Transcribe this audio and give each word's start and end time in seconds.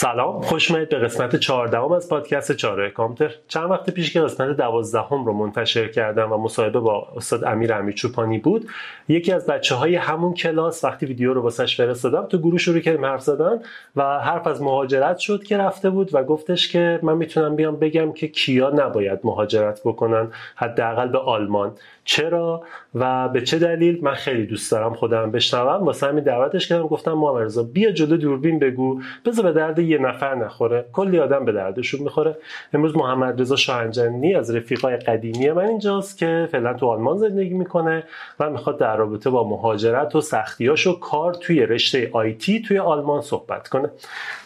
سلام 0.00 0.40
خوش 0.42 0.72
به 0.72 0.84
قسمت 0.84 1.36
14 1.36 1.94
از 1.94 2.08
پادکست 2.08 2.52
چاره 2.52 2.90
کامپیوتر. 2.90 3.34
چند 3.48 3.70
وقت 3.70 3.90
پیش 3.90 4.12
که 4.12 4.20
قسمت 4.20 4.56
12 4.56 4.98
رو 5.10 5.32
منتشر 5.32 5.88
کردم 5.88 6.32
و 6.32 6.36
مصاحبه 6.36 6.80
با 6.80 7.08
استاد 7.16 7.44
امیر 7.44 7.72
امیرچوپانی 7.72 8.38
بود 8.38 8.68
یکی 9.08 9.32
از 9.32 9.46
بچه 9.46 9.74
های 9.74 9.94
همون 9.94 10.34
کلاس 10.34 10.84
وقتی 10.84 11.06
ویدیو 11.06 11.34
رو 11.34 11.42
واسش 11.42 11.76
فرستادم 11.76 12.26
تو 12.26 12.38
گروه 12.38 12.58
شروع 12.58 12.80
کردیم 12.80 13.04
حرف 13.04 13.22
زدن 13.22 13.60
و 13.96 14.18
حرف 14.18 14.46
از 14.46 14.62
مهاجرت 14.62 15.18
شد 15.18 15.42
که 15.42 15.58
رفته 15.58 15.90
بود 15.90 16.14
و 16.14 16.24
گفتش 16.24 16.72
که 16.72 17.00
من 17.02 17.16
می‌تونم 17.16 17.56
بیام 17.56 17.76
بگم 17.76 18.12
که 18.12 18.28
کیا 18.28 18.70
نباید 18.70 19.20
مهاجرت 19.24 19.80
بکنن 19.84 20.28
حداقل 20.56 21.08
به 21.08 21.18
آلمان. 21.18 21.72
چرا؟ 22.04 22.62
و 22.94 23.28
به 23.28 23.40
چه 23.40 23.58
دلیل؟ 23.58 23.98
من 24.02 24.14
خیلی 24.14 24.46
دوست 24.46 24.72
دارم 24.72 24.94
خودم 24.94 25.30
بشنوم. 25.30 25.84
واسه 25.84 26.06
همین 26.06 26.24
دعوتش 26.24 26.68
کردم 26.68 26.86
گفتم 26.86 27.12
محمد 27.12 27.72
بیا 27.72 27.90
جلو 27.90 28.16
دوربین 28.16 28.58
بگو. 28.58 29.00
بذار 29.24 29.44
به 29.44 29.52
درد 29.52 29.78
یه 29.88 29.98
نفر 29.98 30.34
نخوره 30.34 30.86
کلی 30.92 31.18
آدم 31.18 31.44
به 31.44 31.52
دردشون 31.52 32.00
می‌خوره. 32.00 32.36
امروز 32.72 32.96
محمد 32.96 33.40
رضا 33.40 33.56
شاهنجانی 33.56 34.34
از 34.34 34.54
رفیقای 34.54 34.96
قدیمی 34.96 35.50
من 35.50 35.64
اینجاست 35.64 36.18
که 36.18 36.48
فعلا 36.52 36.74
تو 36.74 36.86
آلمان 36.86 37.18
زندگی 37.18 37.54
می‌کنه 37.54 38.04
و 38.40 38.50
می‌خواد 38.50 38.78
در 38.78 38.96
رابطه 38.96 39.30
با 39.30 39.48
مهاجرت 39.48 40.16
و 40.16 40.20
سختیاش 40.20 40.86
و 40.86 41.00
کار 41.00 41.34
توی 41.34 41.66
رشته 41.66 42.10
آیتی 42.12 42.62
توی 42.62 42.78
آلمان 42.78 43.20
صحبت 43.20 43.68
کنه. 43.68 43.90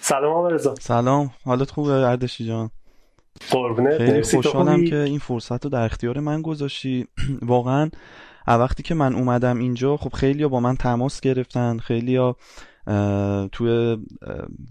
سلام 0.00 0.34
محمد 0.34 0.52
رضا. 0.52 0.74
سلام. 0.74 1.30
حالت 1.44 1.70
خوبه 1.70 1.92
اردشی 1.92 2.46
جان؟ 2.46 2.70
قربونه 3.50 3.98
خیلی 3.98 4.22
خوشحالم 4.22 4.84
که 4.84 4.96
این 4.96 5.18
فرصت 5.18 5.64
رو 5.64 5.70
در 5.70 5.84
اختیار 5.84 6.18
من 6.18 6.42
گذاشتی. 6.42 7.06
واقعا 7.42 7.90
وقتی 8.46 8.82
که 8.82 8.94
من 8.94 9.14
اومدم 9.14 9.58
اینجا 9.58 9.96
خب 9.96 10.12
خیلی 10.12 10.46
با 10.46 10.60
من 10.60 10.76
تماس 10.76 11.20
گرفتن 11.20 11.78
خیلی 11.78 12.16
ها 12.16 12.36
توی 13.52 13.98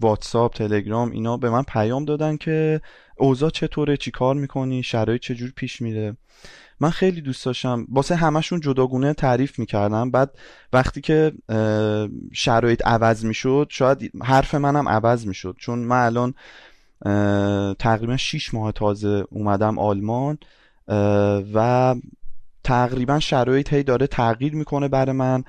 واتساپ 0.00 0.54
تلگرام 0.54 1.10
اینا 1.10 1.36
به 1.36 1.50
من 1.50 1.62
پیام 1.62 2.04
دادن 2.04 2.36
که 2.36 2.80
اوضاع 3.16 3.50
چطوره 3.50 3.96
چی 3.96 4.10
کار 4.10 4.34
می‌کنی 4.34 4.82
شرایط 4.82 5.20
چجور 5.20 5.52
پیش 5.56 5.82
میره. 5.82 6.16
من 6.80 6.90
خیلی 6.90 7.20
دوست 7.20 7.44
داشتم 7.44 7.86
واسه 7.92 8.14
همشون 8.16 8.60
جداگونه 8.60 9.14
تعریف 9.14 9.58
می‌کردم. 9.58 10.10
بعد 10.10 10.38
وقتی 10.72 11.00
که 11.00 11.32
شرایط 12.32 12.86
عوض 12.86 13.24
می‌شد 13.24 13.66
شاید 13.70 14.12
حرف 14.22 14.54
منم 14.54 14.88
عوض 14.88 15.26
می‌شد. 15.26 15.56
چون 15.58 15.78
من 15.78 16.04
الان 16.06 16.34
تقریبا 17.74 18.16
6 18.16 18.54
ماه 18.54 18.72
تازه 18.72 19.24
اومدم 19.30 19.78
آلمان 19.78 20.38
و 21.54 21.94
تقریبا 22.64 23.20
شرایط 23.20 23.72
هی 23.72 23.82
داره 23.82 24.06
تغییر 24.06 24.54
می‌کنه 24.54 24.88
برای 24.88 25.16
من. 25.16 25.44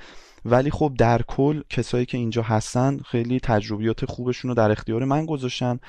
ولی 0.46 0.72
خب 0.72 0.94
در 0.98 1.22
کل 1.22 1.62
کسایی 1.70 2.06
که 2.06 2.18
اینجا 2.18 2.42
هستن 2.42 2.98
خیلی 2.98 3.40
تجربیات 3.40 4.06
خوبشون 4.06 4.50
رو 4.50 4.56
در 4.56 4.72
اختیار 4.72 5.06
من 5.06 5.26
گذاشتن 5.26 5.80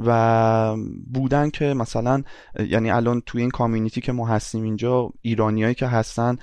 و 0.00 0.76
بودن 1.14 1.50
که 1.50 1.64
مثلا 1.64 2.22
یعنی 2.68 2.90
الان 2.90 3.22
توی 3.26 3.40
این 3.40 3.50
کامیونیتی 3.50 4.00
که 4.00 4.12
ما 4.12 4.26
هستیم 4.26 4.62
اینجا 4.62 5.10
ایرانیایی 5.22 5.74
که 5.74 5.86
هستن 5.86 6.36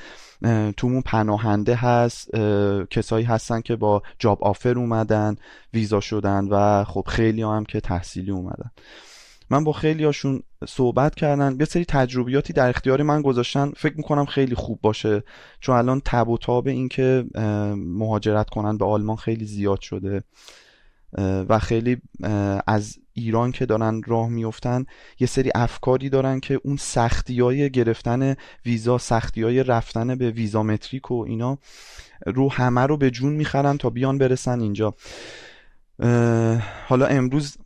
تومون 0.77 1.02
پناهنده 1.02 1.75
هست 1.75 2.35
کسایی 2.89 3.25
هستن 3.25 3.61
که 3.61 3.75
با 3.75 4.03
جاب 4.19 4.43
آفر 4.43 4.77
اومدن 4.77 5.36
ویزا 5.73 5.99
شدن 5.99 6.47
و 6.47 6.83
خب 6.83 7.05
خیلی 7.08 7.41
هم 7.41 7.65
که 7.65 7.80
تحصیلی 7.80 8.31
اومدن. 8.31 8.71
من 9.52 9.63
با 9.63 9.73
خیلی 9.73 10.03
هاشون 10.03 10.44
صحبت 10.67 11.16
کردن 11.16 11.57
یه 11.59 11.66
سری 11.66 11.85
تجربیاتی 11.85 12.53
در 12.53 12.69
اختیار 12.69 13.03
من 13.03 13.21
گذاشتن. 13.21 13.71
فکر 13.77 13.97
می‌کنم 13.97 14.25
خیلی 14.25 14.55
خوب 14.55 14.80
باشه. 14.81 15.23
چون 15.59 15.75
الان 15.75 16.02
تب 16.05 16.30
و 16.30 16.38
تاب 16.38 16.67
این 16.67 16.89
که 16.89 17.25
مهاجرت 17.75 18.49
کنن 18.49 18.77
به 18.77 18.85
آلمان 18.85 19.16
خیلی 19.16 19.45
زیاد 19.45 19.81
شده. 19.81 20.23
و 21.49 21.59
خیلی 21.59 21.97
از 22.67 22.97
ایران 23.13 23.52
که 23.52 23.66
دارن 23.66 24.02
راه 24.08 24.30
میفتن 24.30 24.85
یه 25.19 25.27
سری 25.27 25.52
افکاری 25.55 26.09
دارن 26.09 26.39
که 26.39 26.59
اون 26.63 26.77
سختی 26.77 27.39
های 27.39 27.69
گرفتن 27.69 28.36
ویزا 28.65 28.97
سختی 28.97 29.43
های 29.43 29.63
رفتن 29.63 30.15
به 30.15 30.31
ویزامتریک 30.31 31.11
و 31.11 31.26
اینا 31.27 31.58
رو 32.26 32.52
همه 32.52 32.81
رو 32.81 32.97
به 32.97 33.11
جون 33.11 33.33
می‌خرن 33.33 33.77
تا 33.77 33.89
بیان 33.89 34.17
برسن 34.17 34.59
اینجا. 34.59 34.93
حالا 36.87 37.05
امروز 37.05 37.58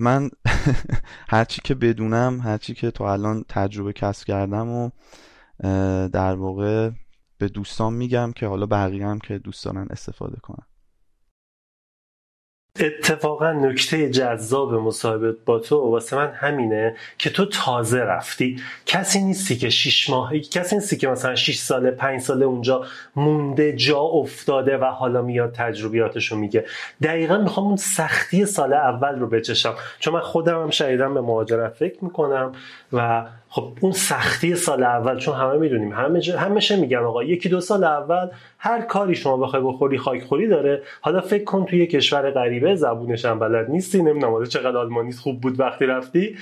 من 0.00 0.30
هرچی 1.28 1.60
که 1.64 1.74
بدونم 1.74 2.40
هرچی 2.40 2.74
که 2.74 2.90
تا 2.90 3.12
الان 3.12 3.44
تجربه 3.48 3.92
کسب 3.92 4.26
کردم 4.26 4.68
و 4.68 4.90
در 6.08 6.34
واقع 6.34 6.90
به 7.38 7.48
دوستان 7.48 7.92
میگم 7.92 8.32
که 8.32 8.46
حالا 8.46 8.66
بقیه 8.66 9.06
هم 9.06 9.18
که 9.18 9.38
دوست 9.38 9.66
استفاده 9.66 10.36
کنن. 10.36 10.69
اتفاقا 12.78 13.52
نکته 13.52 14.10
جذاب 14.10 14.74
مصاحبه 14.74 15.36
با 15.44 15.58
تو 15.58 15.76
واسه 15.76 16.16
من 16.16 16.32
همینه 16.32 16.96
که 17.18 17.30
تو 17.30 17.46
تازه 17.46 18.00
رفتی. 18.00 18.62
کسی 18.86 19.22
نیستی 19.22 19.56
که 19.56 19.70
شیش 19.70 20.10
ماهی 20.10 20.40
کسی 20.40 20.76
نیستی 20.76 20.96
که 20.96 21.08
مثلا 21.08 21.34
6 21.34 21.58
ساله 21.58 21.90
پنج 21.90 22.20
ساله 22.20 22.46
اونجا 22.46 22.84
مونده 23.16 23.72
جا 23.72 23.98
افتاده 23.98 24.78
و 24.78 24.84
حالا 24.84 25.22
میاد 25.22 25.52
تجربیاتشو 25.52 26.36
میگه. 26.36 26.64
دقیقا 27.02 27.38
می‌خوام 27.38 27.66
اون 27.66 27.76
سختی 27.76 28.46
سال 28.46 28.72
اول 28.72 29.18
رو 29.18 29.26
بچشم. 29.26 29.74
چون 29.98 30.14
من 30.14 30.20
خودم 30.20 30.70
هم 30.80 31.14
به 31.14 31.20
مهاجرت 31.20 31.72
فکر 31.72 32.04
می‌کنم. 32.04 32.52
و 32.92 33.24
خب 33.48 33.72
اون 33.80 33.92
سختی 33.92 34.54
سال 34.54 34.82
اول 34.82 35.18
چون 35.18 35.34
همه 35.34 35.58
می‌دونیم 35.58 35.92
همه 35.92 36.20
همیشه 36.38 36.76
میگن 36.76 36.98
آقا 36.98 37.24
یکی 37.24 37.48
دو 37.48 37.60
سال 37.60 37.84
اول 37.84 38.28
هر 38.58 38.80
کاری 38.80 39.14
شما 39.14 39.36
بخوای 39.36 39.62
بخوری 39.62 39.98
خاک 39.98 40.22
خوری 40.22 40.48
داره. 40.48 40.82
حالا 41.00 41.20
فکر 41.20 41.44
کن 41.44 41.64
توی 41.64 41.86
کشور 41.86 42.30
غریبه 42.30 42.74
زبونش 42.74 43.24
هم 43.24 43.38
بلد 43.38 43.70
نیستی 43.70 44.02
نمی‌دونم 44.02 44.44
چقدر 44.44 44.76
آلمانی 44.76 45.12
خوب 45.12 45.40
بود 45.40 45.60
وقتی 45.60 45.86
رفتی. 45.86 46.36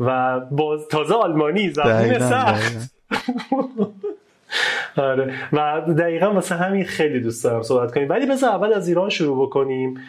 و 0.00 0.40
باز 0.40 0.88
تازه 0.88 1.14
آلمانی 1.14 1.70
زبون 1.70 2.18
سخت. 2.18 2.92
آره. 4.96 5.34
و 5.52 5.80
دقیقا 5.98 6.32
واسه 6.32 6.54
همین 6.54 6.84
خیلی 6.84 7.20
دوست 7.20 7.44
دارم 7.44 7.62
صحبت 7.62 7.94
کنیم. 7.94 8.08
ولی 8.08 8.26
بذار 8.26 8.50
اول 8.50 8.72
از 8.72 8.88
ایران 8.88 9.08
شروع 9.08 9.46
بکنیم. 9.46 10.00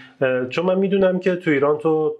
چون 0.49 0.65
من 0.65 0.79
می‌دونم 0.79 1.19
که 1.19 1.35
تو 1.35 1.51
ایران 1.51 1.77
تو 1.77 2.15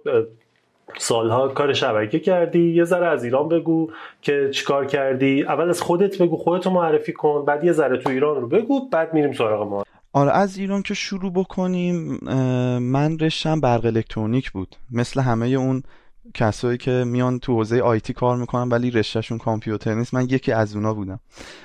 سالها 0.98 1.48
کار 1.48 1.72
شبکه 1.72 2.20
کردی 2.20 2.74
یه 2.74 2.84
ذره 2.84 3.06
از 3.06 3.24
ایران 3.24 3.48
بگو 3.48 3.90
که 4.22 4.50
چیکار 4.52 4.86
کردی. 4.86 5.42
اول 5.42 5.68
از 5.68 5.82
خودت 5.82 6.22
بگو 6.22 6.36
خودتو 6.36 6.70
معرفی 6.70 7.12
کن 7.12 7.44
بعد 7.44 7.64
یه 7.64 7.72
ذره 7.72 7.96
تو 7.96 8.10
ایران 8.10 8.40
رو 8.40 8.48
بگو 8.48 8.88
بعد 8.88 9.14
میریم 9.14 9.32
سراغ 9.32 9.68
ما. 9.68 9.84
آره 10.12 10.30
از 10.30 10.58
ایران 10.58 10.82
که 10.82 10.94
شروع 10.94 11.32
بکنیم 11.32 12.18
من 12.78 13.18
رشتم 13.18 13.60
برق 13.60 13.84
الکترونیک 13.84 14.52
بود. 14.52 14.76
مثل 14.90 15.20
همه 15.20 15.46
اون 15.46 15.82
کسایی 16.34 16.78
که 16.78 17.04
میان 17.06 17.38
تو 17.38 17.54
حوزه 17.54 17.80
آیتی 17.80 18.12
کار 18.12 18.36
می‌کنن 18.36 18.68
ولی 18.68 18.90
رشتهشون 18.90 19.38
کامپیوتر 19.38 19.94
نیست. 19.94 20.14
من 20.14 20.24
یکی 20.24 20.52
از 20.52 20.76
اونا 20.76 20.94
بودم. 20.94 21.20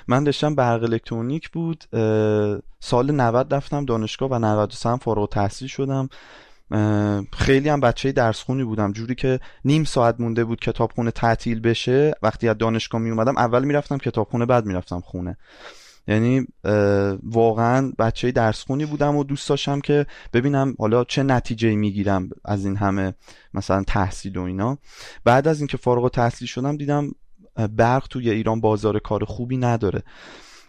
من 0.08 0.26
رشتم 0.26 0.54
برق 0.54 0.82
الکترونیک 0.82 1.50
بود. 1.50 1.84
سال 2.80 3.10
90 3.10 3.54
رفتم 3.54 3.84
دانشگاه 3.84 4.30
و 4.30 4.38
93 4.38 4.96
فارغ 4.96 5.28
تحصیل 5.28 5.68
شدم. 5.68 6.08
خیلی 7.32 7.68
هم 7.68 7.80
بچه 7.80 8.12
درس 8.12 8.42
خونی 8.42 8.64
بودم. 8.64 8.92
جوری 8.92 9.14
که 9.14 9.40
نیم 9.64 9.84
ساعت 9.84 10.20
مونده 10.20 10.44
بود 10.44 10.60
کتابخونه 10.60 11.10
تعطیل 11.10 11.60
بشه 11.60 12.14
وقتی 12.22 12.48
از 12.48 12.58
دانشگاه 12.58 13.00
می 13.00 13.10
اومدم 13.10 13.38
اول 13.38 13.64
می‌رفتم 13.64 13.98
کتابخونه 13.98 14.46
بعد 14.46 14.66
می‌رفتم 14.66 15.00
خونه. 15.00 15.36
یعنی 16.08 16.46
واقعا 17.22 17.92
بچه 17.98 18.32
درس 18.32 18.62
خونی 18.62 18.84
بودم 18.84 19.16
و 19.16 19.24
دوست 19.24 19.48
داشتم 19.48 19.80
که 19.80 20.06
ببینم 20.32 20.74
حالا 20.78 21.04
چه 21.04 21.22
نتیجه 21.22 21.74
می‌گیرم 21.74 22.28
از 22.44 22.64
این 22.64 22.76
همه 22.76 23.14
مثلا 23.54 23.84
تحصیل 23.86 24.36
و 24.36 24.42
اینا. 24.42 24.78
بعد 25.24 25.48
از 25.48 25.60
اینکه 25.60 25.76
فارغ 25.76 26.10
تحصیل 26.10 26.48
شدم 26.48 26.76
دیدم 26.76 27.10
برق 27.76 28.06
توی 28.10 28.30
ایران 28.30 28.60
بازار 28.60 28.98
کار 28.98 29.24
خوبی 29.24 29.56
نداره. 29.56 30.02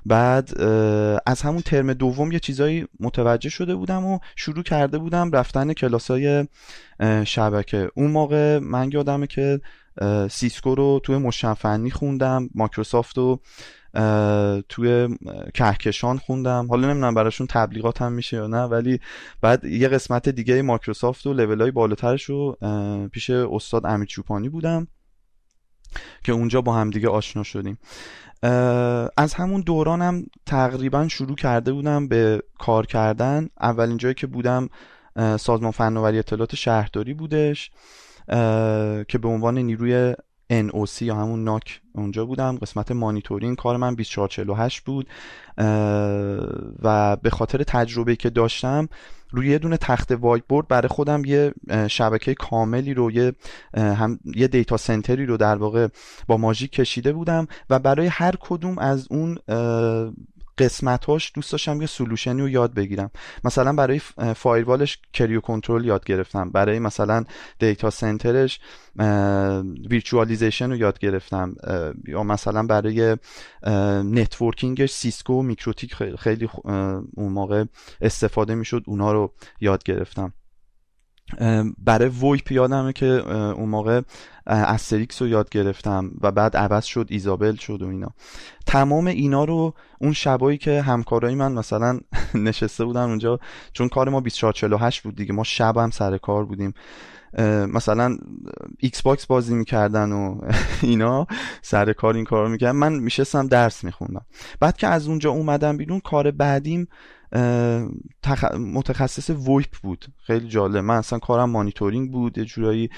بعد 0.05 0.61
از 1.25 1.41
همون 1.41 1.61
ترم 1.61 1.93
دوم 1.93 2.31
یه 2.31 2.39
چیزایی 2.39 2.87
متوجه 2.99 3.49
شده 3.49 3.75
بودم 3.75 4.05
و 4.05 4.19
شروع 4.35 4.63
کرده 4.63 4.97
بودم 4.97 5.31
رفتن 5.31 5.73
کلاسای 5.73 6.47
شبکه. 7.25 7.89
اون 7.95 8.11
موقع 8.11 8.59
من 8.59 8.89
یادمه 8.91 9.27
که 9.27 9.61
سیسکو 10.29 10.75
رو 10.75 10.99
توی 11.03 11.17
مجتمع 11.17 11.63
فنی 11.63 11.91
خوندم 11.91 12.49
مایکروسافت 12.55 13.17
رو 13.17 13.41
توی 14.69 15.17
کهکشان 15.53 16.17
خوندم. 16.17 16.67
حالا 16.69 16.87
نمی‌دونم 16.87 17.13
براشون 17.13 17.47
تبلیغات 17.47 18.01
هم 18.01 18.11
میشه 18.11 18.37
یا 18.37 18.47
نه 18.47 18.63
ولی 18.63 18.99
بعد 19.41 19.63
یه 19.63 19.87
قسمت 19.87 20.29
دیگه 20.29 20.61
مایکروسافت 20.61 21.27
و 21.27 21.33
لول 21.33 21.61
های 21.61 21.71
بالاترش 21.71 22.23
رو 22.23 22.57
پیش 23.11 23.29
استاد 23.29 23.85
امیر 23.85 24.07
چوپانی 24.07 24.49
بودم. 24.49 24.87
که 26.23 26.31
اونجا 26.31 26.61
با 26.61 26.73
هم 26.73 26.89
دیگه 26.89 27.09
آشنا 27.09 27.43
شدیم. 27.43 27.77
از 29.17 29.33
همون 29.33 29.61
دورانم 29.61 30.25
تقریبا 30.45 31.07
شروع 31.07 31.35
کرده 31.35 31.73
بودم 31.73 32.07
به 32.07 32.43
کار 32.59 32.85
کردن. 32.85 33.49
اولین 33.61 33.97
جایی 33.97 34.13
که 34.13 34.27
بودم 34.27 34.69
سازمان 35.39 35.71
فناوری 35.71 36.19
اطلاعات 36.19 36.55
شهرداری 36.55 37.13
بودش 37.13 37.71
که 39.07 39.17
به 39.21 39.27
عنوان 39.27 39.57
نیروی 39.57 40.13
NOC 40.51 41.01
یا 41.01 41.15
همون 41.15 41.43
ناک 41.43 41.81
اونجا 41.95 42.25
بودم. 42.25 42.57
قسمت 42.57 42.91
مانیتورینگ 42.91 43.57
کار 43.57 43.77
من 43.77 43.93
2448 43.93 44.79
بود. 44.79 45.07
و 46.83 47.15
به 47.15 47.29
خاطر 47.29 47.63
تجربه 47.63 48.15
که 48.15 48.29
داشتم 48.29 48.89
روی 49.31 49.47
یه 49.49 49.57
دونه 49.57 49.77
تخت 49.77 50.11
وایت 50.11 50.43
بورد 50.49 50.67
برای 50.67 50.87
خودم 50.87 51.25
یه 51.25 51.53
شبکه 51.87 52.33
کاملی 52.33 52.93
رو 52.93 53.11
یه 53.11 53.33
هم 53.73 54.19
یه 54.35 54.47
دیتا 54.47 54.77
سنتری 54.77 55.25
رو 55.25 55.37
در 55.37 55.55
واقع 55.55 55.87
با 56.27 56.37
ماژیک 56.37 56.71
کشیده 56.71 57.13
بودم 57.13 57.47
و 57.69 57.79
برای 57.79 58.07
هر 58.07 58.35
کدوم 58.39 58.77
از 58.77 59.07
اون 59.11 59.37
قسمتاش 60.57 61.31
دوست 61.35 61.51
داشتم 61.51 61.81
یه 61.81 61.87
solution 61.87 62.35
ی 62.35 62.41
رو 62.41 62.49
یاد 62.49 62.73
بگیرم. 62.73 63.11
مثلا 63.43 63.73
برای 63.73 64.01
firewall 64.35 64.86
ش 64.86 64.99
کریو 65.13 65.41
کنترل 65.41 65.85
یاد 65.85 66.05
گرفتم. 66.05 66.49
برای 66.49 66.79
مثلا 66.79 67.23
data 67.59 67.89
center 67.89 68.42
ش 68.42 68.59
virtualization 69.89 70.69
رو 70.69 70.75
یاد 70.75 70.99
گرفتم. 70.99 71.55
یا 72.07 72.23
مثلا 72.23 72.63
برای 72.63 73.17
networking 74.03 74.76
ش 74.76 74.91
سیسکو 74.91 75.33
و 75.33 75.41
میکروتیک 75.41 75.95
خیلی 76.19 76.49
اون 77.13 77.31
موقع 77.31 77.65
استفاده 78.01 78.55
می‌شد 78.55 78.83
اونا 78.87 79.11
رو 79.11 79.33
یاد 79.61 79.83
گرفتم. 79.83 80.33
برای 81.77 82.09
VoIP 82.09 82.51
یادمه 82.51 82.93
که 82.93 83.05
اون 83.31 83.69
موقع 83.69 84.01
Elastix 84.47 85.21
رو 85.21 85.27
یاد 85.27 85.49
گرفتم 85.49 86.11
و 86.21 86.31
بعد 86.31 86.57
عوض 86.57 86.85
شد 86.85 87.07
Issabel 87.09 87.55
شد 87.55 87.81
و 87.81 87.87
اینا. 87.87 88.09
تمام 88.65 89.07
اینا 89.07 89.43
رو 89.43 89.73
اون 89.99 90.13
شبایی 90.13 90.57
که 90.57 90.81
همکارای 90.81 91.35
من 91.35 91.51
مثلا 91.51 91.99
نشسته 92.33 92.85
بودن 92.85 93.01
اونجا 93.01 93.39
چون 93.73 93.89
کار 93.89 94.09
ما 94.09 94.19
2448 94.19 95.03
بود 95.03 95.15
دیگه 95.15 95.33
ما 95.33 95.43
شب 95.43 95.77
هم 95.77 95.91
سر 95.91 96.17
کار 96.17 96.45
بودیم. 96.45 96.73
مثلا 97.73 98.17
ایکس 98.79 99.01
باکس 99.01 99.25
بازی 99.25 99.55
می‌کردن 99.55 100.11
و 100.11 100.41
اینا 100.81 101.27
سر 101.61 101.93
کار 101.93 102.15
این 102.15 102.25
کار 102.25 102.47
می‌کردن. 102.47 102.75
من 102.75 102.93
میشستم 102.93 103.47
درس 103.47 103.83
میخوندم. 103.83 104.25
بعد 104.59 104.77
که 104.77 104.87
از 104.87 105.07
اونجا 105.07 105.31
اومدم 105.31 105.77
بیرون 105.77 105.99
کار 105.99 106.31
بعدیم 106.31 106.87
متخصص 108.57 109.29
VoIP 109.29 109.75
بود. 109.83 110.05
خیلی 110.25 110.47
جالب. 110.47 110.77
من 110.77 110.95
اصلا 110.95 111.19
کارم 111.19 111.49
مانیتورینگ 111.49 112.11
بود 112.11 112.37
یه 112.37 112.45
جورایی 112.45 112.89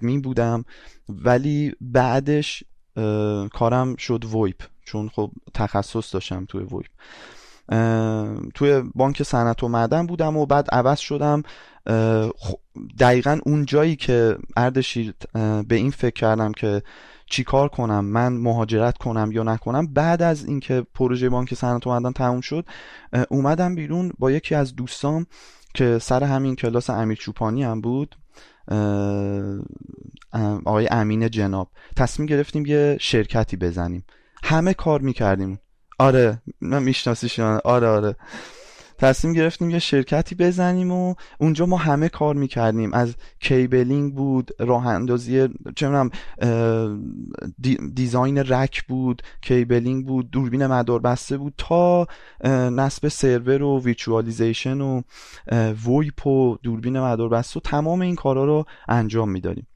می 0.00 0.18
بودم. 0.18 0.64
ولی 1.08 1.72
بعدش 1.80 2.64
کارم 3.52 3.96
شد 3.96 4.24
ویپ 4.24 4.62
چون 4.84 5.08
خب 5.08 5.30
تخصص 5.54 6.14
داشتم 6.14 6.44
توی 6.44 6.62
ویپ 6.62 6.86
توی 8.54 8.82
بانک 8.94 9.22
صنعت 9.22 9.62
و 9.62 9.68
معدن 9.68 10.06
بودم 10.06 10.36
و 10.36 10.46
بعد 10.46 10.68
عوض 10.72 10.98
شدم. 10.98 11.42
دقیقا 12.98 13.38
اون 13.46 13.64
جایی 13.64 13.96
که 13.96 14.38
اردشیر 14.56 15.14
به 15.68 15.74
این 15.74 15.90
فکر 15.90 16.14
کردم 16.14 16.52
که 16.52 16.82
چیکار 17.26 17.68
کنم 17.68 18.04
من 18.04 18.32
مهاجرت 18.32 18.98
کنم 18.98 19.32
یا 19.32 19.42
نکنم. 19.42 19.86
بعد 19.86 20.22
از 20.22 20.44
اینکه 20.44 20.86
پروژه 20.94 21.28
بانک 21.28 21.54
صنعت 21.54 21.86
اومدن 21.86 22.12
تموم 22.12 22.40
شد 22.40 22.66
اومدم 23.28 23.74
بیرون 23.74 24.12
با 24.18 24.30
یکی 24.30 24.54
از 24.54 24.76
دوستام 24.76 25.26
که 25.74 25.98
سر 25.98 26.24
همین 26.24 26.56
کلاس 26.56 26.90
امیر 26.90 27.18
چوپانی 27.18 27.62
هم 27.62 27.80
بود 27.80 28.16
آقای 30.66 30.88
امین 30.90 31.30
جناب. 31.30 31.70
تصمیم 31.96 32.26
گرفتیم 32.26 32.66
یه 32.66 32.96
شرکتی 33.00 33.56
بزنیم. 33.56 34.04
همه 34.44 34.74
کار 34.74 35.00
می‌کردیم. 35.00 35.58
آره 35.98 36.42
من 36.60 36.82
میشناسمشون 36.82 37.60
آره 37.64 37.86
آره. 37.86 38.16
تصمیم 38.98 39.34
گرفتیم 39.34 39.70
یه 39.70 39.78
شرکتی 39.78 40.34
بزنیم 40.34 40.92
و 40.92 41.14
اونجا 41.38 41.66
ما 41.66 41.76
همه 41.76 42.08
کار 42.08 42.34
می‌کردیم. 42.34 42.94
از 42.94 43.14
cabling 43.40 44.14
بود 44.14 44.50
راه 44.58 44.86
اندازی 44.86 45.48
چه 45.76 46.10
design 47.94 48.38
rack 48.38 48.86
بود 48.86 49.22
cabling 49.42 50.06
بود 50.06 50.30
دوربین 50.30 50.66
مدار 50.66 51.00
بسته 51.00 51.36
بود 51.36 51.54
تا 51.58 52.06
نصب 52.70 53.08
سرور 53.08 53.62
و 53.62 53.80
ویچوالیزیشن 53.80 54.80
و 54.80 55.02
ویپ 55.86 56.26
و 56.26 56.56
دوربین 56.62 57.00
مدار 57.00 57.28
بسته 57.28 57.58
و 57.58 57.60
تمام 57.60 58.00
این 58.00 58.14
کارا 58.14 58.44
رو 58.44 58.64
انجام 58.88 59.30
می‌دادیم. 59.30 59.66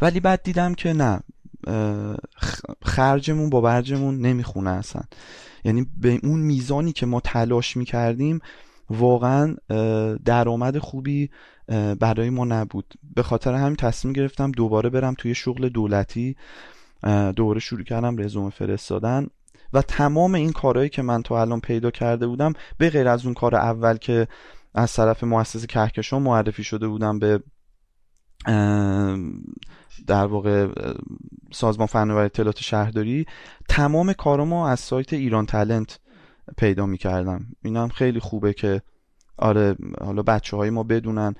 ولی 0.00 0.20
بعد 0.20 0.42
دیدم 0.42 0.74
که 0.74 0.92
نه. 0.92 1.20
خرجمون 2.82 3.50
با 3.50 3.60
برجمون 3.60 4.18
نمی‌خونه 4.18 4.70
اصلا. 4.70 5.02
یعنی 5.64 5.86
به 5.96 6.20
اون 6.22 6.40
میزانی 6.40 6.92
که 6.92 7.06
ما 7.06 7.20
تلاش 7.20 7.76
می‌کردیم 7.76 8.40
واقعا 8.90 9.56
درآمد 10.24 10.78
خوبی 10.78 11.30
برای 12.00 12.30
ما 12.30 12.44
نبود. 12.44 12.94
به 13.14 13.22
خاطر 13.22 13.54
همین 13.54 13.76
تصمیم 13.76 14.12
گرفتم 14.12 14.52
دوباره 14.52 14.90
برم 14.90 15.14
توی 15.18 15.34
شغل 15.34 15.68
دولتی. 15.68 16.36
دوباره 17.36 17.60
شروع 17.60 17.84
کردم 17.84 18.16
رزومه 18.18 18.50
فرستادن. 18.50 19.26
و 19.72 19.82
تمام 19.82 20.34
این 20.34 20.52
کارهایی 20.52 20.88
که 20.88 21.02
من 21.02 21.22
تا 21.22 21.40
الان 21.40 21.60
پیدا 21.60 21.90
کرده 21.90 22.26
بودم 22.26 22.52
به 22.78 22.90
غیر 22.90 23.08
از 23.08 23.24
اون 23.24 23.34
کار 23.34 23.54
اول 23.54 23.96
که 23.96 24.28
از 24.74 24.92
طرف 24.92 25.24
مؤسسه 25.24 25.66
کهکشان 25.66 26.22
معرفی 26.22 26.64
شده 26.64 26.88
بودم 26.88 27.18
به 27.18 27.42
در 30.06 30.26
واقع 30.26 30.68
سازمان 31.52 31.86
فناوری 31.86 32.24
اطلاعات 32.24 32.60
شهرداری 32.60 33.26
تمام 33.68 34.12
کارامو 34.12 34.62
از 34.62 34.80
سایت 34.80 35.12
ایران 35.12 35.46
تلنت 35.46 35.98
پیدا 36.56 36.86
می‌کردم 36.86 37.46
هم 37.64 37.88
خیلی 37.88 38.20
خوبه 38.20 38.52
که 38.52 38.82
آره 39.36 39.76
حالا 40.00 40.22
بچه 40.22 40.56
های 40.56 40.70
ما 40.70 40.82
بدونن. 40.82 41.34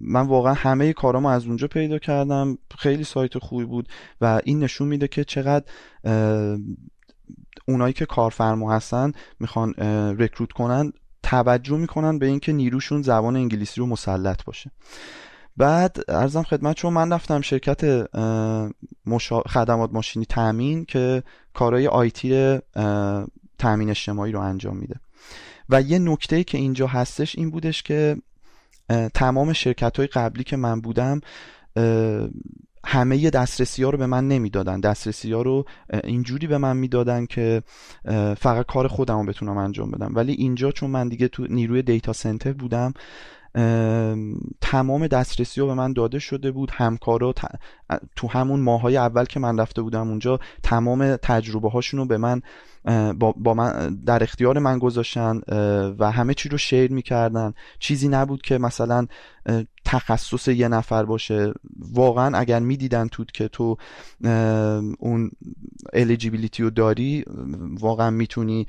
من 0.00 0.26
واقعا 0.26 0.54
همه 0.54 0.92
کارامو 0.92 1.28
از 1.28 1.46
اونجا 1.46 1.66
پیدا 1.68 1.98
کردم. 1.98 2.58
خیلی 2.78 3.04
سایت 3.04 3.38
خوبی 3.38 3.64
بود 3.64 3.88
و 4.20 4.40
این 4.44 4.58
نشون 4.58 4.88
میده 4.88 5.08
که 5.08 5.24
چقدر 5.24 5.64
اونایی 7.68 7.92
که 7.92 8.06
کارفرما 8.06 8.72
هستن 8.72 9.12
می‌خوان 9.40 9.72
رکروت 10.18 10.52
کنن 10.52 10.92
توجه 11.22 11.76
می‌کنن 11.76 12.18
به 12.18 12.26
اینکه 12.26 12.52
نیروشون 12.52 13.02
زبان 13.02 13.36
انگلیسی 13.36 13.80
رو 13.80 13.86
مسلط 13.86 14.44
باشه. 14.44 14.70
بعد 15.56 15.96
ارزم 16.08 16.42
خدمت 16.42 16.76
چون 16.76 16.92
من 16.92 17.12
رفتم 17.12 17.40
شرکت 17.40 18.06
خدمات 19.46 19.92
ماشینی 19.92 20.26
تامین 20.26 20.84
که 20.84 21.22
کارهای 21.54 21.86
آیتی 21.86 22.58
تامین 23.58 23.90
اجتماعی 23.90 24.32
رو 24.32 24.40
انجام 24.40 24.76
میده. 24.76 24.94
و 25.68 25.82
یه 25.82 25.98
نکته 25.98 26.44
که 26.44 26.58
اینجا 26.58 26.86
هستش 26.86 27.38
این 27.38 27.50
بودش 27.50 27.82
که 27.82 28.16
تمام 29.14 29.52
شرکت 29.52 29.96
های 29.96 30.06
قبلی 30.06 30.44
که 30.44 30.56
من 30.56 30.80
بودم 30.80 31.20
همه 32.84 33.30
دسترسی 33.30 33.82
ها 33.82 33.90
رو 33.90 33.98
به 33.98 34.06
من 34.06 34.28
نمی‌دادن. 34.28 34.80
دسترسی 34.80 35.32
ها 35.32 35.42
رو 35.42 35.64
اینجوری 36.04 36.46
به 36.46 36.58
من 36.58 36.76
می‌دادن 36.76 37.26
که 37.26 37.62
فقط 38.38 38.66
کار 38.66 38.88
خودم 38.88 39.18
رو 39.18 39.26
بتونم 39.26 39.56
انجام 39.56 39.90
بدم. 39.90 40.12
ولی 40.14 40.32
اینجا 40.32 40.72
چون 40.72 40.90
من 40.90 41.08
دیگه 41.08 41.28
تو 41.28 41.46
نیروی 41.50 41.82
دیتا 41.82 42.12
سنتر 42.12 42.52
بودم 42.52 42.92
تمام 44.60 45.06
دسترسی 45.06 45.60
رو 45.60 45.66
به 45.66 45.74
من 45.74 45.92
داده 45.92 46.18
شده 46.18 46.50
بود. 46.50 46.70
همکارا 46.70 47.34
تو 48.16 48.28
همون 48.28 48.60
ماهای 48.60 48.96
اول 48.96 49.24
که 49.24 49.40
من 49.40 49.60
رفته 49.60 49.82
بودم 49.82 50.08
اونجا 50.08 50.40
تمام 50.62 51.16
تجربه 51.16 51.70
هاشون 51.70 52.00
رو 52.00 52.06
به 52.06 52.18
من 52.18 52.42
با, 53.18 53.54
من 53.54 53.96
در 54.06 54.22
اختیار 54.22 54.58
من 54.58 54.78
گذاشتن 54.78 55.40
و 55.98 56.10
همه 56.10 56.34
چی 56.34 56.48
رو 56.48 56.58
شیر 56.58 56.92
می‌کردن. 56.92 57.54
چیزی 57.78 58.08
نبود 58.08 58.42
که 58.42 58.58
مثلا 58.58 59.06
تخصص 59.84 60.48
یه 60.48 60.68
نفر 60.68 61.04
باشه. 61.04 61.52
واقعا 61.92 62.38
اگر 62.38 62.60
می‌دیدن 62.60 63.08
تو 63.08 63.24
که 63.24 63.48
تو 63.48 63.76
اون 64.98 65.30
الیجیبیلیتی 65.92 66.62
رو 66.62 66.70
داری 66.70 67.24
واقعا 67.80 68.10
می‌تونی 68.10 68.66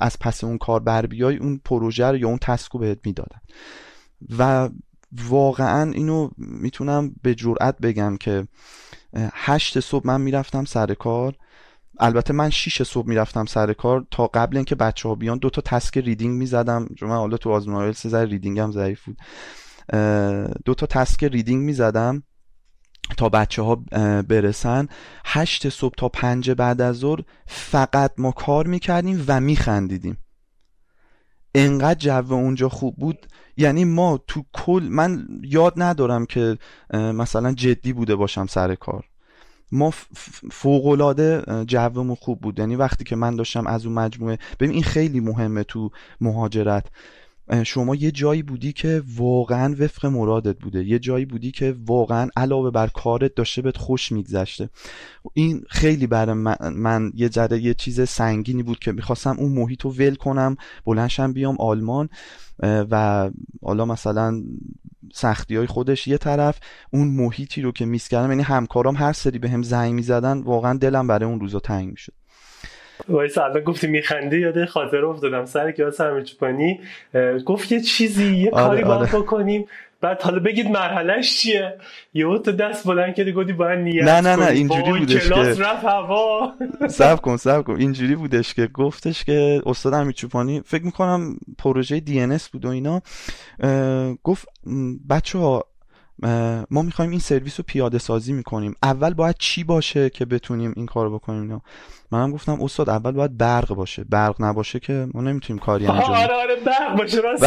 از 0.00 0.18
پس 0.20 0.44
اون 0.44 0.58
کار 0.58 0.80
بر 0.80 1.06
بیای 1.06 1.36
اون 1.36 1.60
پروژه 1.64 2.06
رو 2.06 2.16
یا 2.16 2.28
اون 2.28 2.38
تسکو 2.38 2.78
بهت 2.78 2.98
می‌دادن. 3.04 3.40
و 4.38 4.68
واقعا 5.28 5.92
اینو 5.92 6.30
می‌تونم 6.36 7.14
به 7.22 7.34
جرئت 7.34 7.78
بگم 7.78 8.16
که 8.16 8.48
هشت 9.34 9.80
صبح 9.80 10.06
من 10.06 10.20
می‌رفتم 10.20 10.64
سر 10.64 10.94
کار. 10.94 11.36
البته 11.98 12.32
من 12.32 12.50
شیش 12.50 12.82
صبح 12.82 13.08
می‌رفتم 13.08 13.44
سر 13.44 13.72
کار 13.72 14.06
تا 14.10 14.26
قبل 14.26 14.56
اینکه 14.56 14.74
بچه 14.74 15.08
ها 15.08 15.14
بیان. 15.14 15.38
دو 15.38 15.50
تا 15.50 15.60
task 15.60 15.98
reading 15.98 16.38
می‌زدم. 16.38 16.86
چون 16.96 17.08
من 17.08 17.16
حالا 17.16 17.36
تو 17.36 17.50
آزمون 17.50 17.92
سه 17.92 18.24
reading 18.24 18.58
هم 18.58 18.72
ضعیف 18.72 19.04
بود. 19.04 19.18
دو 20.64 20.74
تا 20.74 20.86
task 20.86 21.24
reading 21.24 21.64
می‌زدم 21.64 22.22
تا 23.16 23.28
بچه 23.28 23.62
ها 23.62 23.74
برسن. 24.22 24.88
هشت 25.24 25.68
صبح 25.68 25.94
تا 25.96 26.08
پنج 26.08 26.50
بعد 26.50 26.80
از 26.80 26.96
ظهر 26.96 27.20
فقط 27.46 28.12
ما 28.18 28.32
کار 28.32 28.66
می‌کردیم 28.66 29.24
و 29.28 29.40
میخندیدیم. 29.40 30.18
انقدر 31.56 32.22
جو 32.24 32.34
اونجا 32.34 32.68
خوب 32.68 32.96
بود. 32.96 33.26
یعنی 33.56 33.84
ما 33.84 34.20
تو 34.26 34.44
کل 34.52 34.88
من 34.90 35.28
یاد 35.42 35.72
ندارم 35.76 36.26
که 36.26 36.58
مثلا 36.92 37.52
جدی 37.52 37.92
بوده 37.92 38.16
باشم 38.16 38.46
سر 38.46 38.74
کار. 38.74 39.04
ما 39.72 39.92
فوقلاده 40.50 41.42
جومون 41.66 42.14
خوب 42.14 42.40
بود. 42.40 42.58
یعنی 42.58 42.76
وقتی 42.76 43.04
که 43.04 43.16
من 43.16 43.36
داشتم 43.36 43.66
از 43.66 43.86
اون 43.86 43.94
مجموعه 43.94 44.38
ببین 44.60 44.70
این 44.74 44.82
خیلی 44.82 45.20
مهمه 45.20 45.64
تو 45.64 45.90
مهاجرت. 46.20 46.86
شما 47.64 47.94
یه 47.94 48.10
جایی 48.10 48.42
بودی 48.42 48.72
که 48.72 49.02
واقعا 49.16 49.74
وفق 49.78 50.06
مرادت 50.06 50.58
بوده. 50.58 50.84
یه 50.84 50.98
جایی 50.98 51.24
بودی 51.24 51.50
که 51.50 51.76
واقعا 51.86 52.28
علاوه 52.36 52.70
بر 52.70 52.86
کارت 52.86 53.34
داشته 53.34 53.62
بهت 53.62 53.76
خوش 53.76 54.12
میگذشته. 54.12 54.68
این 55.34 55.62
خیلی 55.68 56.06
برای 56.06 56.34
من, 56.34 56.56
من 56.74 57.12
یه 57.14 57.28
ذره 57.28 57.60
یه 57.60 57.74
چیز 57.74 58.08
سنگینی 58.08 58.62
بود 58.62 58.78
که 58.78 58.92
می‌خواستم 58.92 59.36
اون 59.38 59.52
محیط 59.52 59.82
رو 59.82 59.90
ول 59.90 60.14
کنم 60.14 60.56
بلنشم 60.86 61.32
بیام 61.32 61.56
آلمان 61.58 62.08
و 62.62 63.30
حالا 63.62 63.84
مثلا 63.84 64.42
سختی 65.12 65.56
های 65.56 65.66
خودش 65.66 66.06
یه 66.08 66.18
طرف 66.18 66.58
اون 66.90 67.08
محیطی 67.08 67.62
رو 67.62 67.72
که 67.72 67.86
میس 67.86 68.08
کردم 68.08 68.30
یعنی 68.30 68.42
همکارام 68.42 68.96
هر 68.96 69.12
سری 69.12 69.38
به 69.38 69.50
هم 69.50 69.62
زنگ 69.62 69.94
می‌زدن 69.94 70.40
واقعا 70.40 70.78
دلم 70.78 71.06
برای 71.06 71.28
اون 71.28 71.40
روزا 71.40 71.60
تنگ 71.60 71.90
می‌شد. 71.90 72.12
وای 73.08 73.30
الان 73.36 73.60
گفتی 73.60 73.86
میخندی 73.86 74.38
یاد 74.38 74.64
خاطر 74.64 75.04
افتادم. 75.04 75.44
سر 75.44 75.72
کلاس 75.72 76.00
همیچوپانی 76.00 76.80
گفت 77.46 77.72
یه 77.72 77.80
چیزی 77.80 78.36
یه 78.36 78.50
آره 78.50 78.64
کاری 78.64 78.84
باید 78.84 79.00
آره. 79.00 79.12
بکنیم. 79.12 79.66
بعد 80.00 80.22
حالا 80.22 80.38
بگید 80.38 80.70
مرحلهش 80.70 81.40
چیه؟ 81.40 81.78
یه 82.14 82.38
تو 82.38 82.52
دست 82.52 82.86
بلند 82.86 83.14
کردی 83.14 83.32
گفتی 83.32 83.52
باید 83.52 83.78
نیت 83.78 84.04
نه 84.04 84.20
نه 84.20 84.36
نه 84.36 84.46
اینجوری 84.46 84.98
بودش 84.98 85.28
کلاس 85.28 85.60
رفت 85.60 85.84
هوا. 85.84 86.52
سب 86.88 87.20
کن 87.20 87.36
سب 87.36 87.62
کن. 87.62 87.76
اینجوری 87.76 88.14
بودش 88.14 88.54
که 88.54 88.66
گفتش 88.66 89.24
که 89.24 89.62
استاد 89.66 89.94
همیچوپانی 89.94 90.62
فکر 90.64 90.84
می‌کنم 90.84 91.36
پروژه 91.58 92.00
دی 92.00 92.38
بود 92.52 92.64
و 92.64 92.68
اینا 92.68 93.02
گفت 94.22 94.48
بچه 95.10 95.38
ها 95.38 95.64
ما 96.70 96.82
می‌خوایم 96.82 97.10
این 97.10 97.20
سرویس 97.20 97.60
رو 97.60 97.64
پیاده 97.66 97.98
سازی 97.98 98.32
می‌کنیم. 98.32 98.74
اول 98.82 99.14
باید 99.14 99.36
چی 99.38 99.64
باشه 99.64 100.10
که 100.10 100.24
بتونیم 100.24 100.72
این 100.76 100.86
کار 100.86 101.10
بکنیم؟ 101.10 101.42
اینا 101.42 101.60
منم 102.10 102.30
گفتم 102.30 102.62
استاد 102.62 102.90
اول 102.90 103.10
باید 103.10 103.38
برق 103.38 103.74
باشه. 103.74 104.04
برق 104.04 104.36
نباشه 104.38 104.80
که 104.80 105.08
ما 105.14 105.20
نمی‌تونیم 105.20 105.62
کاری 105.62 105.86
انجام 105.86 106.10
آره 106.10 106.34
آره 106.34 106.56
برق 106.66 106.98
باشه 106.98 107.20
راست 107.20 107.46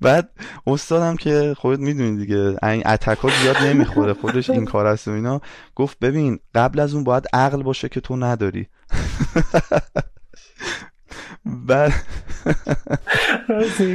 بعد 0.00 0.30
استادم 0.66 1.16
که 1.16 1.54
خودت 1.58 1.80
می‌دونی 1.80 2.16
دیگه 2.16 2.56
این 2.62 2.82
اتکا 2.86 3.28
زیاد 3.42 3.56
نمی‌خوره 3.56 4.12
خودش 4.12 4.50
این 4.50 4.64
کار 4.64 4.86
است 4.86 5.08
و 5.08 5.10
اینا. 5.10 5.40
گفت 5.74 5.98
ببین 5.98 6.38
قبل 6.54 6.80
از 6.80 6.94
اون 6.94 7.04
باید 7.04 7.26
عقل 7.32 7.62
باشه 7.62 7.88
که 7.88 8.00
تو 8.00 8.16
نداری. 8.16 8.66
بعد 11.66 11.92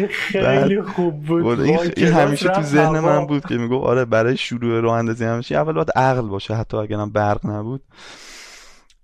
خیلی 0.09 0.81
خوب 0.81 1.25
بود. 1.25 1.59
این, 1.59 2.07
همیشه 2.07 2.49
تو 2.49 2.61
ذهن 2.61 2.99
من 2.99 3.25
بود 3.25 3.45
که 3.45 3.57
میگو 3.57 3.79
آره 3.79 4.05
برای 4.05 4.37
شروع 4.37 4.79
راه 4.79 4.97
اندازی 4.97 5.25
همیشه 5.25 5.55
اول 5.55 5.73
باید 5.73 5.91
عقل 5.95 6.27
باشه 6.27 6.55
حتی 6.55 6.77
اگرم 6.77 7.11
برق 7.11 7.45
نبود. 7.45 7.83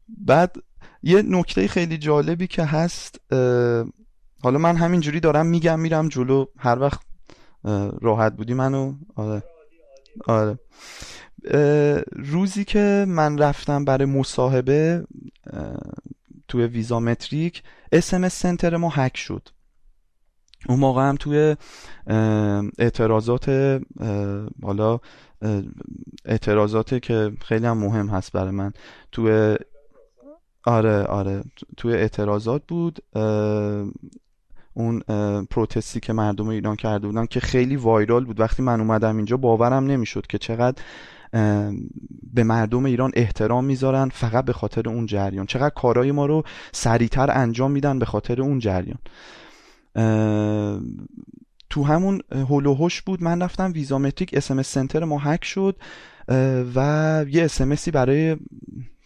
بعد 0.07 0.55
یه 1.03 1.21
نکته 1.21 1.67
خیلی 1.67 1.97
جالبی 1.97 2.47
که 2.47 2.63
هست 2.63 3.21
حالا 4.43 4.57
من 4.59 4.75
همینجوری 4.75 5.19
دارم 5.19 5.45
میگم 5.45 5.79
میرم 5.79 6.07
جلو 6.07 6.45
هر 6.57 6.79
وقت 6.79 6.99
راحت 8.01 8.33
بودی 8.33 8.53
منو 8.53 8.93
آره. 9.15 9.43
آره. 10.27 10.59
روزی 12.11 12.65
که 12.65 13.05
من 13.07 13.37
رفتم 13.37 13.85
برای 13.85 14.05
مصاحبه 14.05 15.03
توی 16.49 16.65
ویزا 16.65 16.99
متریک 16.99 17.63
اسمس 17.91 18.39
سنتر 18.39 18.77
ما 18.77 18.89
هک 18.89 19.17
شد. 19.17 19.49
اون 20.67 20.79
موقع 20.79 21.09
هم 21.09 21.15
توی 21.15 21.55
اعتراضات 22.79 23.49
حالا 24.63 24.99
اعتراضات 26.25 27.01
که 27.01 27.31
خیلی 27.45 27.65
هم 27.65 27.77
مهم 27.77 28.07
هست 28.07 28.31
برای 28.31 28.51
من 28.51 28.73
توی 29.11 29.57
آره 30.65 31.03
آره 31.03 31.43
توی 31.77 31.93
اعتراضات 31.93 32.61
بود 32.67 32.99
اون 34.73 34.99
پروتستی 35.43 35.99
که 35.99 36.13
مردم 36.13 36.47
ایران 36.47 36.75
کرده 36.75 37.07
بودن 37.07 37.25
که 37.25 37.39
خیلی 37.39 37.75
وایرال 37.75 38.25
بود. 38.25 38.39
وقتی 38.39 38.63
من 38.63 38.79
اومدم 38.79 39.15
اینجا 39.15 39.37
باورم 39.37 39.85
نمی‌شد 39.85 40.27
که 40.27 40.37
چقدر 40.37 40.81
به 42.33 42.43
مردم 42.43 42.86
ایران 42.86 43.12
احترام 43.13 43.65
می‌ذارن 43.65 44.09
فقط 44.09 44.45
به 44.45 44.53
خاطر 44.53 44.89
اون 44.89 45.05
جریان. 45.05 45.45
چقدر 45.45 45.69
کارهای 45.69 46.12
ما 46.12 46.25
رو 46.25 46.43
سریعتر 46.71 47.31
انجام 47.31 47.71
میدن 47.71 48.00
به 48.00 48.05
خاطر 48.05 48.41
اون 48.41 48.59
جریان. 48.59 48.98
تو 51.69 51.83
همون 51.83 52.21
هلوهوش 52.31 53.01
بود 53.01 53.24
من 53.24 53.41
رفتم 53.41 53.71
ویزامتریک 53.74 54.29
اس 54.33 54.51
سنتر 54.51 55.03
ما 55.03 55.19
هک 55.19 55.45
شد 55.45 55.75
و 56.75 57.25
یه 57.29 57.43
اسمسی 57.43 57.91
برای 57.91 58.38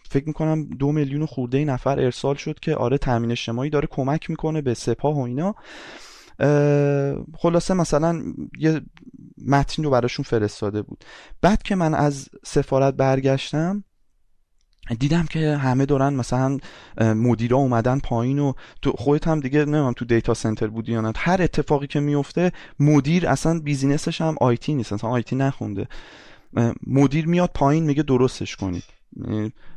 فکر 0.08 0.24
می‌کنم 0.26 0.64
دو 0.64 0.92
میلیون 0.92 1.26
خورده 1.26 1.64
نفر 1.64 2.00
ارسال 2.00 2.34
شد 2.34 2.60
که 2.60 2.74
آره 2.74 2.98
تامین 2.98 3.30
اجتماعی 3.30 3.70
داره 3.70 3.88
کمک 3.90 4.30
می‌کنه 4.30 4.62
به 4.62 4.74
سپاه 4.74 5.16
و 5.16 5.20
اینا. 5.20 5.54
خلاصه 7.38 7.74
مثلا 7.74 8.22
یه 8.58 8.80
متن 9.46 9.84
رو 9.84 9.90
براشون 9.90 10.24
فرستاده 10.24 10.82
بود. 10.82 11.04
بعد 11.40 11.62
که 11.62 11.74
من 11.74 11.94
از 11.94 12.28
سفارت 12.44 12.94
برگشتم 12.94 13.84
دیدم 14.98 15.26
که 15.30 15.56
همه 15.56 15.86
دارن 15.86 16.14
مثلا 16.14 16.58
مدیرا 17.00 17.56
اومدن 17.56 17.98
پایین 17.98 18.38
و 18.38 18.52
تو 18.82 18.92
خودت 18.92 19.28
هم 19.28 19.40
دیگه 19.40 19.58
نمی‌دونم 19.64 19.92
تو 19.92 20.04
data 20.04 20.34
center 20.34 20.66
بودی 20.66 20.92
یا 20.92 21.00
نه. 21.00 21.12
هر 21.16 21.42
اتفاقی 21.42 21.86
که 21.86 22.00
میفته 22.00 22.52
مدیر 22.80 23.28
اصلا 23.28 23.60
business 23.60 24.08
ش 24.08 24.20
هم 24.20 24.34
IT 24.40 24.74
نیست 24.74 24.92
اصلا 24.92 25.10
IT 25.10 25.36
نخونده. 25.36 25.88
مدیر 26.86 27.26
میاد 27.26 27.50
پایین 27.54 27.84
میگه 27.84 28.02
درستش 28.02 28.56
کنید. 28.56 28.84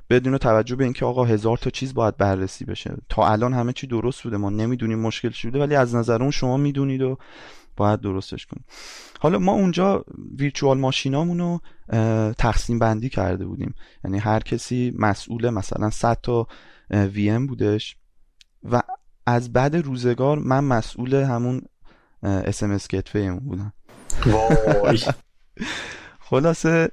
بدون 0.09 0.37
توجه 0.37 0.75
به 0.75 0.83
اینکه 0.83 1.05
آقا 1.05 1.25
هزار 1.25 1.57
تا 1.57 1.69
چیز 1.69 1.93
باید 1.93 2.17
بررسی 2.17 2.65
بشه. 2.65 2.97
تا 3.09 3.27
الان 3.27 3.53
همه 3.53 3.73
چی 3.73 3.87
درست 3.87 4.23
بوده 4.23 4.37
ما 4.37 4.49
نمی‌دونیم 4.49 4.99
مشکل 4.99 5.29
چی 5.29 5.47
بوده 5.47 5.59
ولی 5.59 5.75
از 5.75 5.95
نظر 5.95 6.21
اون 6.21 6.31
شما 6.31 6.57
می‌دونید 6.57 7.01
و 7.01 7.17
باید 7.75 8.01
درستش 8.01 8.45
کنید 8.45 8.65
حالا 9.19 9.39
ما 9.39 9.51
اونجا 9.51 10.05
virtual 10.37 10.77
machine 10.77 11.21
امون 11.21 11.39
رو 11.39 11.61
تقسیم 12.33 12.79
بندی 12.79 13.09
کرده 13.09 13.45
بودیم. 13.45 13.75
یعنی 14.03 14.17
هر 14.17 14.39
کسی 14.39 14.93
مسئول 14.99 15.49
مثلا 15.49 15.89
100 15.89 16.19
تا 16.23 16.47
VM 16.91 17.47
بودش 17.47 17.97
و 18.63 18.81
از 19.25 19.53
بعد 19.53 19.75
روزگار 19.75 20.39
من 20.39 20.63
مسئول 20.63 21.13
همون 21.13 21.61
SMS 22.23 22.87
بودم. 23.41 23.73
خلاصه 26.29 26.91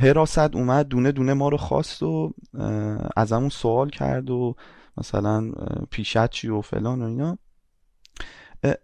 حراست 0.00 0.56
اومد 0.56 0.88
دونه 0.88 1.12
دونه 1.12 1.34
ما 1.34 1.48
رو 1.48 1.56
خواست 1.56 2.02
و 2.02 2.34
از 3.16 3.32
همون 3.32 3.48
سوال 3.48 3.90
کرد 3.90 4.30
و 4.30 4.56
مثلا 4.96 5.50
پیشت 5.90 6.30
چی 6.30 6.48
و 6.48 6.60
فلان 6.60 7.02
و 7.02 7.04
اینا. 7.04 7.38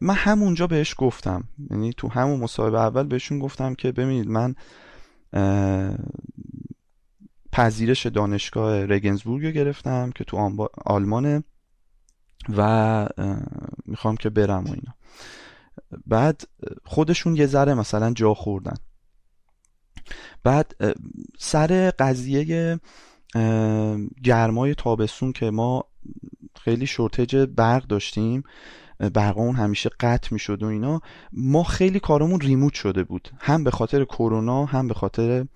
من 0.00 0.14
همونجا 0.14 0.66
بهش 0.66 0.94
گفتم. 0.98 1.44
یعنی 1.70 1.92
تو 1.92 2.08
همون 2.08 2.40
مصاحبه 2.40 2.80
اول 2.80 3.02
بهشون 3.02 3.38
گفتم 3.38 3.74
که 3.74 3.92
ببینید 3.92 4.28
من 4.28 4.54
پذیرش 7.52 8.06
دانشگاه 8.06 8.84
رگنزبورگ 8.84 9.46
رو 9.46 9.50
گرفتم 9.50 10.10
که 10.10 10.24
تو 10.24 10.68
آلمانه 10.84 11.44
و 12.56 13.08
می‌خوام 13.86 14.16
که 14.16 14.30
برم 14.30 14.64
و 14.64 14.68
اینا. 14.68 14.94
بعد 16.06 16.42
خودشون 16.84 17.36
یه 17.36 17.46
ذره 17.46 17.74
مثلا 17.74 18.12
جا 18.12 18.34
خوردن. 18.34 18.76
بعد 20.44 20.74
سر 21.38 21.90
قضیه 21.90 22.80
گرمای 24.24 24.74
تابستون 24.74 25.32
که 25.32 25.50
ما 25.50 25.84
خیلی 26.60 26.86
شورتج 26.86 27.36
برق 27.36 27.86
داشتیم 27.86 28.44
برقمون 28.98 29.56
همیشه 29.56 29.90
قطع 30.00 30.28
می‌شد 30.32 30.62
و 30.62 30.66
اینا 30.66 31.00
ما 31.32 31.62
خیلی 31.62 32.00
کارمون 32.00 32.40
ریموت 32.40 32.74
شده 32.74 33.04
بود. 33.04 33.28
هم 33.38 33.64
به 33.64 33.70
خاطر 33.70 34.04
کرونا 34.04 34.64
هم 34.64 34.88
به 34.88 34.94
خاطر 34.94 35.46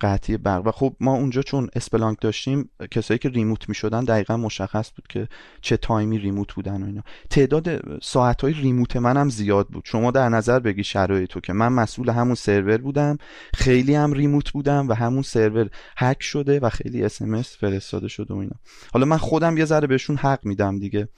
قطعی 0.00 0.36
برق. 0.36 0.66
و 0.66 0.70
خب 0.70 0.96
ما 1.00 1.14
اونجا 1.14 1.42
چون 1.42 1.68
اسپلانک 1.76 2.20
داشتیم 2.20 2.70
کسایی 2.90 3.18
که 3.18 3.28
ریموت 3.28 3.68
می‌شدن 3.68 4.04
دقیقا 4.04 4.36
مشخص 4.36 4.90
بود 4.96 5.06
که 5.08 5.28
چه 5.60 5.76
تایمی 5.76 6.18
ریموت 6.18 6.54
بودن 6.54 6.82
و 6.82 6.86
اینا. 6.86 7.02
تعداد 7.30 7.98
ساعت 8.02 8.42
های 8.42 8.52
ریموت 8.52 8.96
منم 8.96 9.28
زیاد 9.28 9.68
بود. 9.68 9.84
شما 9.86 10.10
در 10.10 10.28
نظر 10.28 10.58
بگی 10.58 10.84
شرایط 10.84 11.30
تو 11.30 11.40
که. 11.40 11.52
من 11.52 11.68
مسئول 11.68 12.08
همون 12.08 12.34
سرور 12.34 12.76
بودم 12.76 13.18
خیلی 13.54 13.94
هم 13.94 14.12
ریموت 14.12 14.50
بودم 14.50 14.88
و 14.88 14.92
همون 14.92 15.22
سرور 15.22 15.70
هک 15.96 16.22
شده 16.22 16.60
و 16.60 16.68
خیلی 16.68 17.04
اسمس 17.04 17.56
فرستاده 17.56 18.08
شده 18.08 18.34
و 18.34 18.36
اینا. 18.36 18.56
حالا 18.92 19.06
من 19.06 19.16
خودم 19.16 19.56
یه 19.56 19.64
ذره 19.64 19.86
بهشون 19.86 20.16
حق 20.16 20.40
میدم 20.44 20.78
دیگه. 20.78 21.08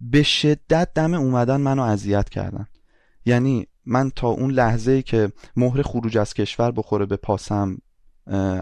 به 0.00 0.22
شدت 0.22 0.88
دم 0.94 1.14
اومدن 1.14 1.60
منو 1.60 1.82
اذیت 1.82 2.28
کردن. 2.28 2.66
یعنی 3.24 3.66
من 3.86 4.10
تا 4.10 4.28
اون 4.28 4.50
لحظه 4.50 4.92
ای 4.92 5.02
که 5.02 5.32
مهر 5.56 5.82
خروج 5.82 6.18
از 6.18 6.34
کشور 6.34 6.70
بخوره 6.70 7.06
به 7.06 7.16
پاسم 7.16 7.78